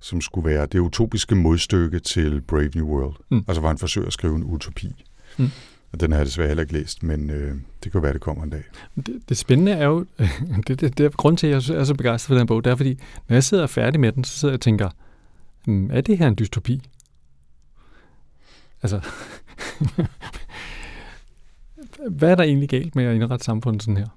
som 0.00 0.20
skulle 0.20 0.50
være 0.50 0.66
det 0.66 0.78
utopiske 0.78 1.34
modstykke 1.34 1.98
til 1.98 2.40
Brave 2.40 2.70
New 2.74 2.86
World. 2.86 3.14
Mm. 3.30 3.44
Altså 3.48 3.60
hvor 3.60 3.68
han 3.68 3.78
forsøger 3.78 4.06
at 4.06 4.12
skrive 4.12 4.36
en 4.36 4.44
utopi. 4.44 5.04
Mm. 5.38 5.50
Og 5.92 6.00
den 6.00 6.12
har 6.12 6.18
jeg 6.18 6.26
desværre 6.26 6.48
heller 6.48 6.62
ikke 6.62 6.72
læst, 6.72 7.02
men 7.02 7.30
øh, 7.30 7.54
det 7.84 7.92
kan 7.92 8.02
være, 8.02 8.12
det 8.12 8.20
kommer 8.20 8.44
en 8.44 8.50
dag. 8.50 8.62
Det, 8.96 9.22
det 9.28 9.36
spændende 9.36 9.72
er 9.72 9.86
jo, 9.86 10.06
det, 10.66 10.80
det, 10.80 10.98
det 10.98 11.06
er 11.06 11.10
grund 11.10 11.36
til, 11.36 11.46
at 11.46 11.68
jeg 11.68 11.76
er 11.76 11.84
så 11.84 11.94
begejstret 11.94 12.34
for 12.34 12.38
den 12.38 12.46
bog, 12.46 12.64
det 12.64 12.70
er 12.70 12.76
fordi, 12.76 12.98
når 13.28 13.36
jeg 13.36 13.44
sidder 13.44 13.66
færdig 13.66 14.00
med 14.00 14.12
den, 14.12 14.24
så 14.24 14.38
sidder 14.38 14.52
jeg 14.52 14.56
og 14.56 14.60
tænker, 14.60 14.90
hmm, 15.64 15.90
er 15.90 16.00
det 16.00 16.18
her 16.18 16.28
en 16.28 16.34
dystopi? 16.38 16.82
Altså, 18.82 19.00
hvad 22.18 22.30
er 22.30 22.34
der 22.34 22.42
egentlig 22.42 22.68
galt 22.68 22.96
med 22.96 23.04
at 23.04 23.14
indrette 23.14 23.44
samfundet 23.44 23.82
sådan 23.82 23.96
her? 23.96 24.08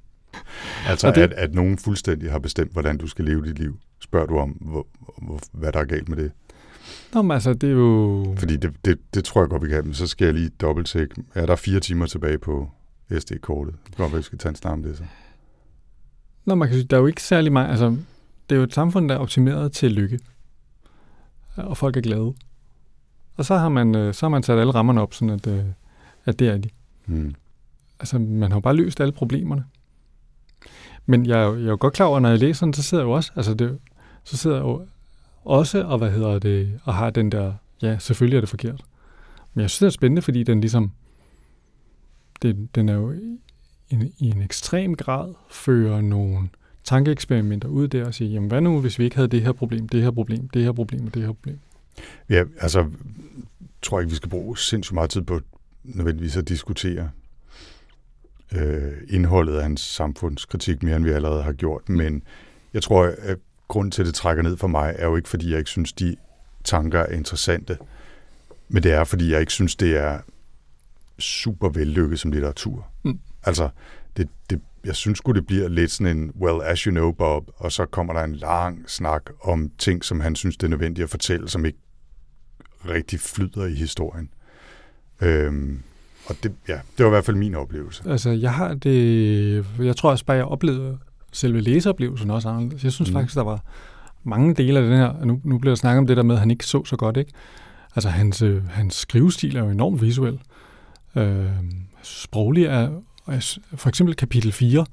Altså, 0.88 1.08
Og 1.08 1.16
det- 1.16 1.22
at, 1.22 1.34
at 1.34 1.54
nogen 1.54 1.78
fuldstændig 1.78 2.32
har 2.32 2.40
bestemt, 2.40 2.72
hvordan 2.72 2.98
du 2.98 3.08
skal 3.08 3.26
leve 3.26 3.46
dit 3.46 3.60
liv. 3.60 3.80
Spørger 4.00 4.26
du 4.28 4.38
om, 4.38 4.50
hvor, 4.50 4.88
hvor, 5.22 5.40
hvad 5.52 5.72
der 5.72 5.80
er 5.80 5.86
galt 5.86 6.10
med 6.10 6.18
det? 6.18 6.32
Nå, 7.14 7.22
men 7.22 7.32
altså, 7.32 7.54
det 7.54 7.70
er 7.70 7.74
jo... 7.74 8.36
Fordi 8.38 8.58
det, 8.58 8.74
det, 8.86 9.00
det 9.14 9.24
tror 9.26 9.42
jeg 9.42 9.50
godt, 9.50 9.64
vi 9.64 9.68
kan. 9.70 9.84
Men 9.86 9.94
så 9.94 10.08
skal 10.08 10.26
jeg 10.26 10.34
lige 10.34 10.50
dobbelttjekke. 10.62 11.16
Er 11.36 11.46
der 11.46 11.56
fire 11.56 11.80
timer 11.80 12.06
tilbage 12.06 12.38
på 12.38 12.70
SD-kortet? 13.20 13.76
Det 13.88 13.96
kan 13.96 14.04
godt 14.10 14.18
vi 14.18 14.22
skal 14.22 14.38
tage 14.38 14.50
en 14.50 14.56
snak 14.56 14.74
om 14.74 14.84
det 14.84 14.98
så. 14.98 15.04
Nå, 16.46 16.56
man 16.56 16.68
kan 16.68 16.76
sige, 16.78 16.88
der 16.88 16.96
er 16.98 17.02
jo 17.02 17.08
ikke 17.08 17.24
særlig 17.24 17.52
meget... 17.54 17.70
Altså, 17.70 17.90
det 18.50 18.56
er 18.56 18.56
jo 18.56 18.64
et 18.64 18.74
samfund, 18.74 19.10
der 19.10 19.16
er 19.16 19.20
optimeret 19.20 19.72
til 19.72 19.92
lykke. 19.92 20.20
Og 21.56 21.78
folk 21.78 21.98
er 21.98 22.02
glade. 22.02 22.34
Og 23.38 23.46
så 23.46 23.56
har 23.58 23.70
man, 23.70 23.96
øh, 23.96 24.14
så 24.14 24.26
har 24.26 24.30
man 24.30 24.44
sat 24.44 24.60
alle 24.60 24.72
rammerne 24.76 25.02
op, 25.02 25.14
sådan 25.14 25.30
at, 25.30 25.48
øh, 25.48 25.64
at 26.26 26.40
det 26.40 26.48
er 26.48 26.58
de. 26.58 26.70
Hmm. 27.06 27.36
Altså, 28.00 28.20
man 28.20 28.52
har 28.52 28.58
jo 28.58 28.62
bare 28.62 28.76
løst 28.76 29.02
alle 29.02 29.12
problemerne. 29.12 29.66
Men 31.06 31.26
jeg 31.26 31.42
er, 31.42 31.46
jo, 31.46 31.56
jeg 31.56 31.66
er 31.66 31.70
jo 31.70 31.78
godt 31.80 31.94
klar 31.94 32.06
over, 32.06 32.20
når 32.20 32.30
jeg 32.30 32.40
læser 32.40 32.66
den, 32.66 32.74
så 32.74 32.84
sidder 32.84 33.04
jeg 33.04 33.08
jo 33.08 33.12
også, 33.12 33.32
altså 33.36 33.54
det, 33.54 33.80
så 34.24 34.38
sidder 34.38 34.56
jeg 34.56 34.64
jo 34.64 34.86
også, 35.46 35.84
og 35.84 35.98
hvad 35.98 36.12
hedder 36.12 36.40
det, 36.40 36.80
og 36.84 36.94
har 36.94 37.10
den 37.10 37.32
der, 37.32 37.54
ja, 37.82 37.98
selvfølgelig 38.00 38.38
er 38.38 38.42
det 38.42 38.50
forkert. 38.50 38.84
Men 39.54 39.62
jeg 39.62 39.70
synes, 39.70 39.80
det 39.80 39.86
er 39.86 39.90
spændende, 39.90 40.22
fordi 40.22 40.44
den 40.44 40.62
ligesom, 40.62 40.92
det, 42.42 42.76
den 42.76 42.90
er 42.90 42.94
jo 42.94 43.12
i 43.12 43.40
en, 43.90 44.14
i 44.20 44.30
en 44.30 44.42
ekstrem 44.42 44.96
grad 44.96 45.34
fører 45.50 46.02
nogle 46.02 46.50
tankeeksperimenter 46.84 47.68
ud 47.68 47.88
der 47.88 48.06
og 48.06 48.14
siger, 48.14 48.32
jamen 48.32 48.50
hvad 48.50 48.62
nu, 48.62 48.80
hvis 48.80 49.00
vi 49.00 49.04
ikke 49.04 49.16
havde 49.16 49.28
det 49.28 49.42
her 49.42 49.52
problem, 49.52 49.90
det 49.90 50.04
her 50.04 50.12
problem, 50.12 50.50
det 50.50 50.64
her 50.64 50.72
problem 50.72 51.06
og 51.06 51.14
det 51.14 51.22
her 51.22 51.28
problem? 51.28 51.60
Ja, 52.30 52.44
altså, 52.60 52.80
jeg 52.80 52.90
tror 53.82 54.00
ikke, 54.00 54.10
vi 54.10 54.16
skal 54.16 54.30
bruge 54.30 54.58
sindssygt 54.58 54.94
meget 54.94 55.10
tid 55.10 55.22
på 55.22 55.40
nødvendigvis 55.84 56.38
at 56.38 56.48
diskutere 56.48 57.10
øh, 58.56 58.94
indholdet 59.10 59.56
af 59.56 59.62
hans 59.62 59.82
samfundskritik 59.82 60.84
mere, 60.84 60.96
end 60.96 61.04
vi 61.04 61.12
allerede 61.12 61.44
har 61.44 61.54
gjort. 61.54 61.90
Men 61.90 62.24
jeg 62.74 62.84
tror, 62.84 63.14
at 63.20 63.38
grunden 63.68 63.92
til, 63.92 64.02
at 64.02 64.06
det 64.06 64.16
trækker 64.16 64.44
ned 64.44 64.58
for 64.58 64.68
mig, 64.68 64.96
er 64.98 65.06
jo 65.06 65.16
ikke, 65.16 65.30
fordi 65.30 65.52
jeg 65.52 65.58
ikke 65.58 65.70
synes, 65.70 65.94
de 65.94 66.16
tanker 66.64 67.00
er 67.00 67.14
interessante. 67.14 67.78
Men 68.70 68.84
det 68.84 68.92
er, 68.92 69.04
fordi 69.04 69.32
jeg 69.32 69.40
ikke 69.40 69.52
synes, 69.52 69.76
det 69.76 69.98
er 69.98 70.20
super 71.20 71.70
vellykket 71.70 72.20
som 72.20 72.32
litteratur. 72.32 72.88
Mm. 73.04 73.20
Altså, 73.44 73.70
det, 74.18 74.30
det, 74.50 74.62
jeg 74.86 74.96
synes 74.96 75.18
sgu, 75.18 75.32
det 75.32 75.48
bliver 75.48 75.68
lidt 75.68 75.92
sådan 75.92 76.18
en, 76.18 76.32
well, 76.42 76.62
as 76.64 76.80
you 76.80 76.92
know, 76.92 77.12
Bob, 77.12 77.50
og 77.56 77.72
så 77.72 77.86
kommer 77.86 78.14
der 78.14 78.24
en 78.24 78.36
lang 78.36 78.90
snak 78.90 79.22
om 79.42 79.72
ting, 79.78 80.04
som 80.04 80.20
han 80.20 80.36
synes, 80.36 80.58
det 80.58 80.68
er 80.68 80.70
nødvendigt 80.70 81.04
at 81.04 81.10
fortælle, 81.10 81.50
som 81.50 81.66
ikke 81.66 81.80
rigtig 82.90 83.20
flyder 83.20 83.66
i 83.66 83.74
historien. 83.74 84.30
Øhm, 85.22 85.84
og 86.26 86.36
det, 86.44 86.54
ja, 86.68 86.80
det 86.98 87.06
var 87.06 87.06
i 87.06 87.10
hvert 87.10 87.26
fald 87.26 87.38
min 87.38 87.56
oplevelse. 87.56 88.04
Altså, 88.10 88.30
jeg 88.30 88.54
har 88.54 88.74
det... 88.74 89.66
Jeg 89.80 89.96
tror 89.96 90.12
også 90.12 90.26
bare, 90.26 90.38
jeg 90.38 90.46
oplevede 90.46 90.98
selve 91.32 91.62
læseoplevelsen 91.62 92.30
også 92.32 92.50
anderledes. 92.50 92.84
Jeg 92.84 92.92
synes 92.92 93.10
Mm. 93.10 93.14
faktisk, 93.16 93.36
der 93.36 93.44
var 93.44 93.64
mange 94.24 94.54
dele 94.56 94.80
af 94.80 94.86
den 94.86 94.98
her... 94.98 95.26
Nu, 95.26 95.42
nu 95.44 95.58
bliver 95.58 95.72
der 95.72 95.76
snakket 95.76 96.00
om 96.00 96.08
det 96.08 96.18
der 96.18 96.24
med, 96.24 96.36
at 96.36 96.40
han 96.40 96.52
ikke 96.52 96.66
så 96.66 96.86
så 96.86 96.96
godt, 96.96 97.18
ikke? 97.18 97.32
Altså, 97.96 98.10
hans, 98.10 98.42
øh, 98.42 98.70
hans 98.70 98.96
skrivestil 98.96 99.56
er 99.56 99.64
jo 99.64 99.70
enormt 99.70 100.02
visuel. 100.02 100.40
Øh, 101.16 101.46
sproglig 102.04 102.64
er... 102.66 103.02
For 103.76 103.90
eksempel 103.90 104.16
kapitel 104.16 104.52
4 104.52 104.86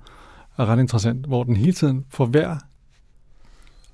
er 0.59 0.67
ret 0.67 0.79
interessant, 0.81 1.27
hvor 1.27 1.45
den 1.45 1.57
hele 1.57 1.73
tiden 1.73 2.05
for 2.11 2.27
hver 2.27 2.57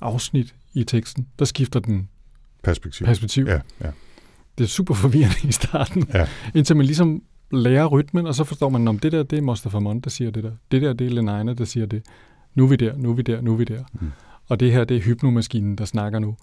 afsnit 0.00 0.54
i 0.74 0.84
teksten, 0.84 1.26
der 1.38 1.44
skifter 1.44 1.80
den 1.80 2.08
Perspektiv. 2.62 3.06
perspektiv. 3.06 3.46
Ja, 3.46 3.60
ja. 3.84 3.90
Det 4.58 4.64
er 4.64 4.68
super 4.68 4.94
forvirrende 4.94 5.48
i 5.48 5.52
starten, 5.52 6.08
Ja. 6.14 6.28
indtil 6.54 6.76
man 6.76 6.86
ligesom 6.86 7.22
lærer 7.50 7.86
rytmen, 7.86 8.26
og 8.26 8.34
så 8.34 8.44
forstår 8.44 8.68
man, 8.68 8.88
om 8.88 8.98
det 8.98 9.12
der, 9.12 9.22
det 9.22 9.38
er 9.38 9.42
Mustafa 9.42 9.78
Mond, 9.78 10.02
der 10.02 10.10
siger 10.10 10.30
det 10.30 10.44
der. 10.44 10.52
Det 10.70 10.82
der, 10.82 10.92
det 10.92 11.06
er 11.06 11.10
Lenaina, 11.10 11.52
der 11.54 11.64
siger 11.64 11.86
det. 11.86 12.02
Nu 12.54 12.64
er 12.64 12.68
vi 12.68 12.76
der, 12.76 12.96
nu 12.96 13.10
er 13.10 13.14
vi 13.14 13.22
der, 13.22 13.40
nu 13.40 13.52
er 13.52 13.56
vi 13.56 13.64
der. 13.64 13.84
Mm. 13.92 14.10
Og 14.48 14.60
det 14.60 14.72
her, 14.72 14.84
det 14.84 14.96
er 14.96 15.00
hypnomaskinen, 15.00 15.76
der 15.78 15.84
snakker 15.84 16.18
nu. 16.18 16.36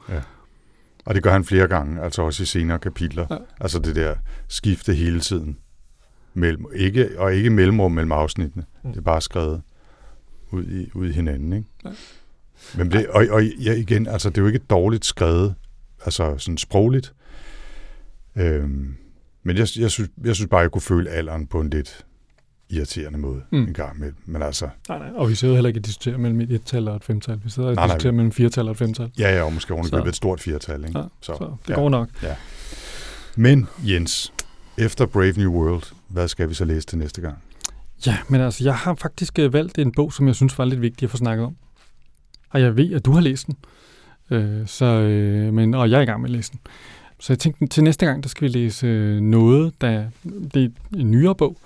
Og 1.06 1.16
det 1.16 1.24
gør 1.24 1.32
han 1.32 1.44
flere 1.46 1.68
gange, 1.68 2.02
altså 2.02 2.22
også 2.22 2.44
i 2.44 2.46
senere 2.46 2.80
kapitler. 2.80 3.26
Ja. 3.30 3.36
Ja. 3.36 3.40
Altså 3.60 3.80
det 3.80 3.96
der 3.96 4.16
skifte 4.48 4.94
hele 4.94 5.20
tiden. 5.20 5.58
Mellem, 6.34 6.66
ikke, 6.76 7.10
og 7.18 7.34
ikke 7.36 7.50
mellemrum 7.50 7.92
mellem 7.92 8.12
afsnittene. 8.12 8.64
Mm. 8.84 8.90
Det 8.90 8.98
er 8.98 9.02
bare 9.02 9.22
skrevet 9.22 9.62
ud 10.52 10.64
i, 10.66 10.90
ud 10.94 11.10
i 11.10 11.12
hinanden. 11.12 11.54
Ikke? 11.54 11.68
Ja. 11.86 11.90
Men 12.78 12.92
det, 12.92 13.08
og, 13.08 13.26
og 13.30 13.46
ja, 13.46 13.74
igen, 13.74 14.08
altså 14.08 14.30
det 14.30 14.38
er 14.38 14.42
jo 14.42 14.48
ikke 14.48 14.60
dårligt 14.60 15.06
skrevet, 15.06 15.56
altså 16.06 16.38
sådan 16.38 16.58
sprogligt. 16.58 17.14
Øhm, 18.36 18.96
men 19.44 19.58
jeg, 19.58 19.68
jeg, 19.78 19.92
synes, 19.92 20.10
jeg 20.24 20.36
synes 20.36 20.50
bare, 20.50 20.60
jeg 20.62 20.72
kunne 20.72 20.82
føle 20.82 21.10
alderen 21.10 21.48
på 21.48 21.62
en 21.62 21.70
lidt 21.70 22.06
irriterende 22.70 23.20
måde 23.20 23.42
mm. 23.52 23.58
En 23.64 23.74
gang 23.74 23.96
imellem. 23.98 24.16
Men 24.26 24.42
altså, 24.42 24.70
Nej, 24.90 24.98
nej. 24.98 25.10
Og 25.16 25.30
vi 25.30 25.36
sidder 25.36 25.54
heller 25.54 25.68
ikke 25.68 25.80
og 25.80 25.86
diskuterer 25.86 26.18
mellem 26.18 26.42
et 26.42 26.52
et-tal 26.52 26.88
og 26.88 26.96
et 26.96 27.04
femtal. 27.04 27.40
Vi 27.44 27.50
sidder 27.50 27.70
og 27.70 27.76
Nej, 27.76 27.88
nej. 27.88 27.96
diskuterer 27.96 28.14
mellem 28.14 28.32
fire-tal 28.32 28.66
og 28.66 28.72
et 28.72 28.78
femtal. 28.78 29.12
ja, 29.20 29.36
ja, 29.36 29.44
og 29.44 29.54
måske 29.54 29.74
ovenikøbet 29.74 30.08
et 30.08 30.16
stort 30.16 30.40
firtal. 30.40 30.86
Ikke? 30.88 31.00
Ja, 31.00 31.06
Så, 31.22 31.34
Så 31.38 31.56
det 31.64 31.70
ja. 31.70 31.76
går 31.76 31.90
nok. 31.90 32.10
Men 33.36 33.68
Jens, 33.84 34.34
efter 34.78 35.06
Brave 35.06 35.32
New 35.38 35.52
World, 35.52 35.84
hvad 36.08 36.28
skal 36.28 36.50
vi 36.50 36.54
så 36.54 36.66
læse 36.66 36.88
til 36.88 36.98
næste 36.98 37.22
gang? 37.22 37.38
Ja, 38.06 38.18
men 38.30 38.42
altså, 38.42 38.64
jeg 38.64 38.76
har 38.76 38.96
faktisk 38.96 39.40
øh, 39.40 39.54
valgt 39.54 39.78
en 39.78 39.92
bog, 39.92 40.14
som 40.14 40.28
jeg 40.28 40.36
synes 40.36 40.58
var 40.58 40.66
lidt 40.66 40.82
vigtig 40.82 41.06
at 41.06 41.12
få 41.12 41.18
snakket 41.18 41.46
om. 41.46 41.56
Og 42.50 42.62
jeg 42.62 42.78
ved, 42.78 42.94
at 42.94 43.06
du 43.06 43.12
har 43.12 43.22
læst 43.22 43.48
den. 43.48 43.56
Øh, 44.32 44.68
så, 44.68 44.86
øh, 44.86 45.54
men, 45.54 45.74
og 45.74 45.90
jeg 45.90 45.98
er 45.98 46.02
i 46.02 46.06
gang 46.06 46.22
med 46.22 46.30
at 46.30 46.36
læse 46.36 46.52
den. 46.52 46.60
Så 47.20 47.34
jeg 47.34 47.40
tænkte, 47.40 47.68
til 47.68 47.84
næste 47.84 48.06
gang, 48.06 48.24
der 48.24 48.30
skal 48.30 48.48
vi 48.48 48.48
læse 48.48 48.88
øh, 48.88 49.20
noget, 49.20 49.82
der 49.82 50.06
det 50.54 50.64
er 50.64 50.70
en 50.98 51.12
nyere 51.12 51.36
bog. 51.36 51.58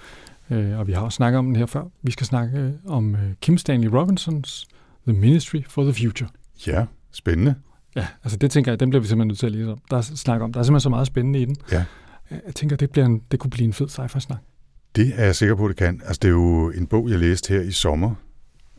Øh, 0.49 0.79
og 0.79 0.87
vi 0.87 0.91
har 0.91 1.01
også 1.01 1.15
snakket 1.15 1.39
om 1.39 1.45
den 1.45 1.55
her 1.55 1.65
før. 1.65 1.83
Vi 2.01 2.11
skal 2.11 2.27
snakke 2.27 2.59
øh, 2.59 2.71
om 2.85 3.15
Kim 3.41 3.57
Stanley 3.57 3.87
Robinsons 3.87 4.67
The 5.07 5.17
Ministry 5.17 5.61
for 5.67 5.83
the 5.83 5.93
Future. 5.93 6.29
Ja, 6.67 6.85
spændende. 7.11 7.55
Ja, 7.95 8.07
altså 8.23 8.37
det 8.37 8.51
tænker 8.51 8.71
jeg, 8.71 8.79
den 8.79 8.89
bliver 8.89 9.01
vi 9.01 9.07
simpelthen 9.07 9.27
nødt 9.27 9.39
til 9.39 9.45
at 9.45 9.51
læse 9.51 9.71
om. 9.71 9.79
Der 9.91 9.97
er 9.97 10.01
snak 10.01 10.41
om. 10.41 10.53
Der 10.53 10.59
er 10.59 10.63
simpelthen 10.63 10.83
så 10.83 10.89
meget 10.89 11.07
spændende 11.07 11.41
i 11.41 11.45
den. 11.45 11.55
Ja. 11.71 11.85
Jeg 12.31 12.55
tænker, 12.55 12.75
det, 12.75 12.91
bliver 12.91 13.05
en, 13.05 13.21
det 13.31 13.39
kunne 13.39 13.51
blive 13.51 13.65
en 13.65 13.73
fed 13.73 13.87
sci-fi-snak. 13.89 14.39
Det 14.95 15.13
er 15.15 15.25
jeg 15.25 15.35
sikker 15.35 15.55
på, 15.55 15.67
det 15.67 15.75
kan. 15.75 16.01
Altså, 16.05 16.19
det 16.21 16.27
er 16.27 16.31
jo 16.31 16.71
en 16.71 16.87
bog, 16.87 17.09
jeg 17.09 17.19
læste 17.19 17.53
her 17.53 17.61
i 17.61 17.71
sommer, 17.71 18.15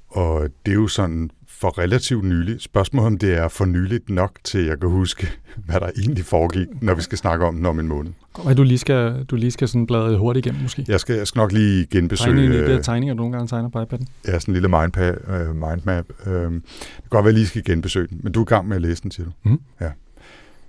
og 0.09 0.49
det 0.67 0.73
er 0.73 0.77
jo 0.77 0.89
sådan 0.89 1.31
for 1.61 1.79
relativt 1.79 2.25
nyligt. 2.25 2.63
Spørgsmålet 2.63 3.07
om 3.07 3.19
det 3.19 3.35
er 3.35 3.49
for 3.49 3.65
nyligt 3.65 4.11
nok 4.11 4.39
til, 4.45 4.59
at 4.59 4.67
jeg 4.67 4.81
kan 4.81 4.89
huske, 4.91 5.29
hvad 5.67 5.81
der 5.81 5.91
egentlig 5.99 6.25
foregik, 6.25 6.69
når 6.83 6.95
vi 6.95 7.03
skal 7.03 7.19
snakke 7.19 7.45
om 7.47 7.57
den 7.57 7.67
om 7.67 7.81
en 7.81 7.89
måned. 7.89 8.11
Og 8.35 8.57
du 8.57 8.63
lige 8.63 8.79
skal, 8.79 9.25
du 9.25 9.37
lige 9.37 9.51
skal 9.51 9.69
sådan 9.69 9.87
bladre 9.87 10.19
hurtigt 10.19 10.47
igennem 10.47 10.63
måske. 10.63 10.85
Jeg 10.89 11.01
skal, 11.01 11.17
jeg 11.17 11.27
skal 11.27 11.39
nok 11.39 11.53
lige 11.53 11.87
genbesøge 11.87 12.37
Tegne 12.37 12.53
de 12.55 12.59
øh, 12.63 12.71
der 12.71 12.83
tegninger, 12.83 13.15
du 13.15 13.19
nogle 13.19 13.33
gange 13.33 13.49
tegner 13.49 13.69
på 13.69 13.83
iPad'en. 13.83 14.05
ja, 14.27 14.39
sådan 14.39 14.55
en 14.55 14.63
lille 14.63 14.77
mindpa- 14.79 15.33
øh, 15.33 15.55
mindmap. 15.57 16.05
Øh, 16.27 16.33
det 16.33 16.51
kan 16.51 16.63
godt 17.11 17.13
være, 17.13 17.21
at 17.21 17.25
jeg 17.27 17.35
lige 17.35 17.47
skal 17.47 17.65
genbesøge 17.65 18.07
den, 18.07 18.21
men 18.23 18.33
du 18.33 18.41
er 18.41 18.45
i 18.45 18.49
gang 18.49 18.69
med 18.69 18.77
at 18.77 18.83
læse 18.83 19.03
den, 19.03 19.11
siger 19.11 19.27
du? 19.27 19.33
Mhm. 19.43 19.61
Ja. 19.81 19.91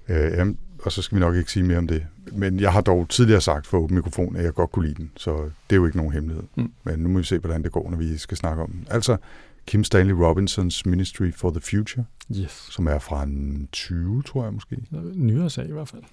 Øh, 0.09 0.31
jamen, 0.37 0.57
og 0.83 0.91
så 0.91 1.01
skal 1.01 1.15
vi 1.15 1.19
nok 1.19 1.35
ikke 1.35 1.51
sige 1.51 1.63
mere 1.63 1.77
om 1.77 1.87
det. 1.87 2.03
Men 2.31 2.59
jeg 2.59 2.71
har 2.73 2.81
dog 2.81 3.05
tidligere 3.09 3.41
sagt 3.41 3.67
for 3.67 3.77
åben 3.77 3.95
mikrofon, 3.95 4.35
at 4.35 4.43
jeg 4.43 4.53
godt 4.53 4.71
kunne 4.71 4.85
lide 4.87 4.95
den, 4.97 5.11
så 5.17 5.31
det 5.69 5.75
er 5.75 5.75
jo 5.75 5.85
ikke 5.85 5.97
nogen 5.97 6.13
hemmelighed. 6.13 6.43
Mm. 6.57 6.71
Men 6.83 6.99
nu 6.99 7.09
må 7.09 7.17
vi 7.19 7.23
se, 7.25 7.37
hvordan 7.39 7.63
det 7.63 7.71
går, 7.71 7.89
når 7.89 7.97
vi 7.97 8.17
skal 8.17 8.37
snakke 8.37 8.61
om 8.63 8.69
den. 8.71 8.87
Altså, 8.89 9.17
Kim 9.65 9.83
Stanley 9.83 10.13
Robinsons 10.13 10.85
Ministry 10.85 11.31
for 11.31 11.49
the 11.51 11.61
Future, 11.61 12.05
Yes. 12.35 12.67
som 12.71 12.87
er 12.87 12.99
fra 12.99 13.23
en 13.23 13.67
20, 13.71 14.23
tror 14.23 14.43
jeg 14.43 14.53
måske. 14.53 14.77
Nyere 15.15 15.49
sag 15.49 15.69
i 15.69 15.71
hvert 15.71 15.87
fald. 15.87 16.03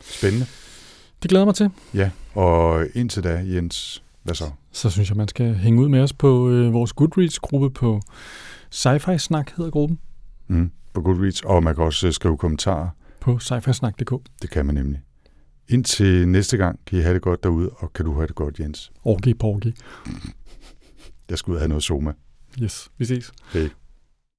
Spændende. 0.00 0.46
Det 1.22 1.28
glæder 1.30 1.44
mig 1.44 1.54
til. 1.54 1.70
Ja, 1.94 2.10
og 2.34 2.86
indtil 2.94 3.22
da, 3.24 3.44
Jens, 3.46 4.02
hvad 4.22 4.34
så? 4.34 4.50
Så 4.72 4.90
synes 4.90 5.08
jeg, 5.08 5.16
man 5.16 5.28
skal 5.28 5.54
hænge 5.54 5.82
ud 5.82 5.88
med 5.88 6.00
os 6.00 6.12
på 6.12 6.50
øh, 6.50 6.72
vores 6.72 6.92
Goodreads-gruppe 6.92 7.70
på 7.70 8.00
Sci-Fi 8.74 9.16
Snak, 9.16 9.50
hedder 9.56 9.70
gruppen, 9.70 9.98
Mm, 10.48 10.70
på 10.94 11.00
Goodreads, 11.02 11.40
og 11.42 11.62
man 11.62 11.74
kan 11.74 11.84
også 11.84 12.06
øh, 12.06 12.12
skrive 12.12 12.38
kommentarer. 12.38 12.88
på 13.20 13.38
sci-fi-snak.dk. 13.38 14.12
Det 14.42 14.50
kan 14.50 14.66
man 14.66 14.74
nemlig. 14.74 15.00
Indtil 15.68 16.28
næste 16.28 16.56
gang, 16.56 16.80
kan 16.86 16.98
I 16.98 17.02
have 17.02 17.14
det 17.14 17.22
godt 17.22 17.42
derude, 17.42 17.70
og 17.70 17.92
kan 17.92 18.04
du 18.04 18.14
have 18.14 18.26
det 18.26 18.34
godt, 18.34 18.60
Jens. 18.60 18.92
Orgi 19.04 19.34
Porgi. 19.34 19.74
Jeg 21.30 21.38
skal 21.38 21.50
ud 21.50 21.56
og 21.56 21.60
have 21.60 21.68
noget 21.68 21.82
soma. 21.84 22.12
Yes, 22.60 22.90
vi 22.98 23.06
ses. 23.06 23.32
Hej. 23.52 23.70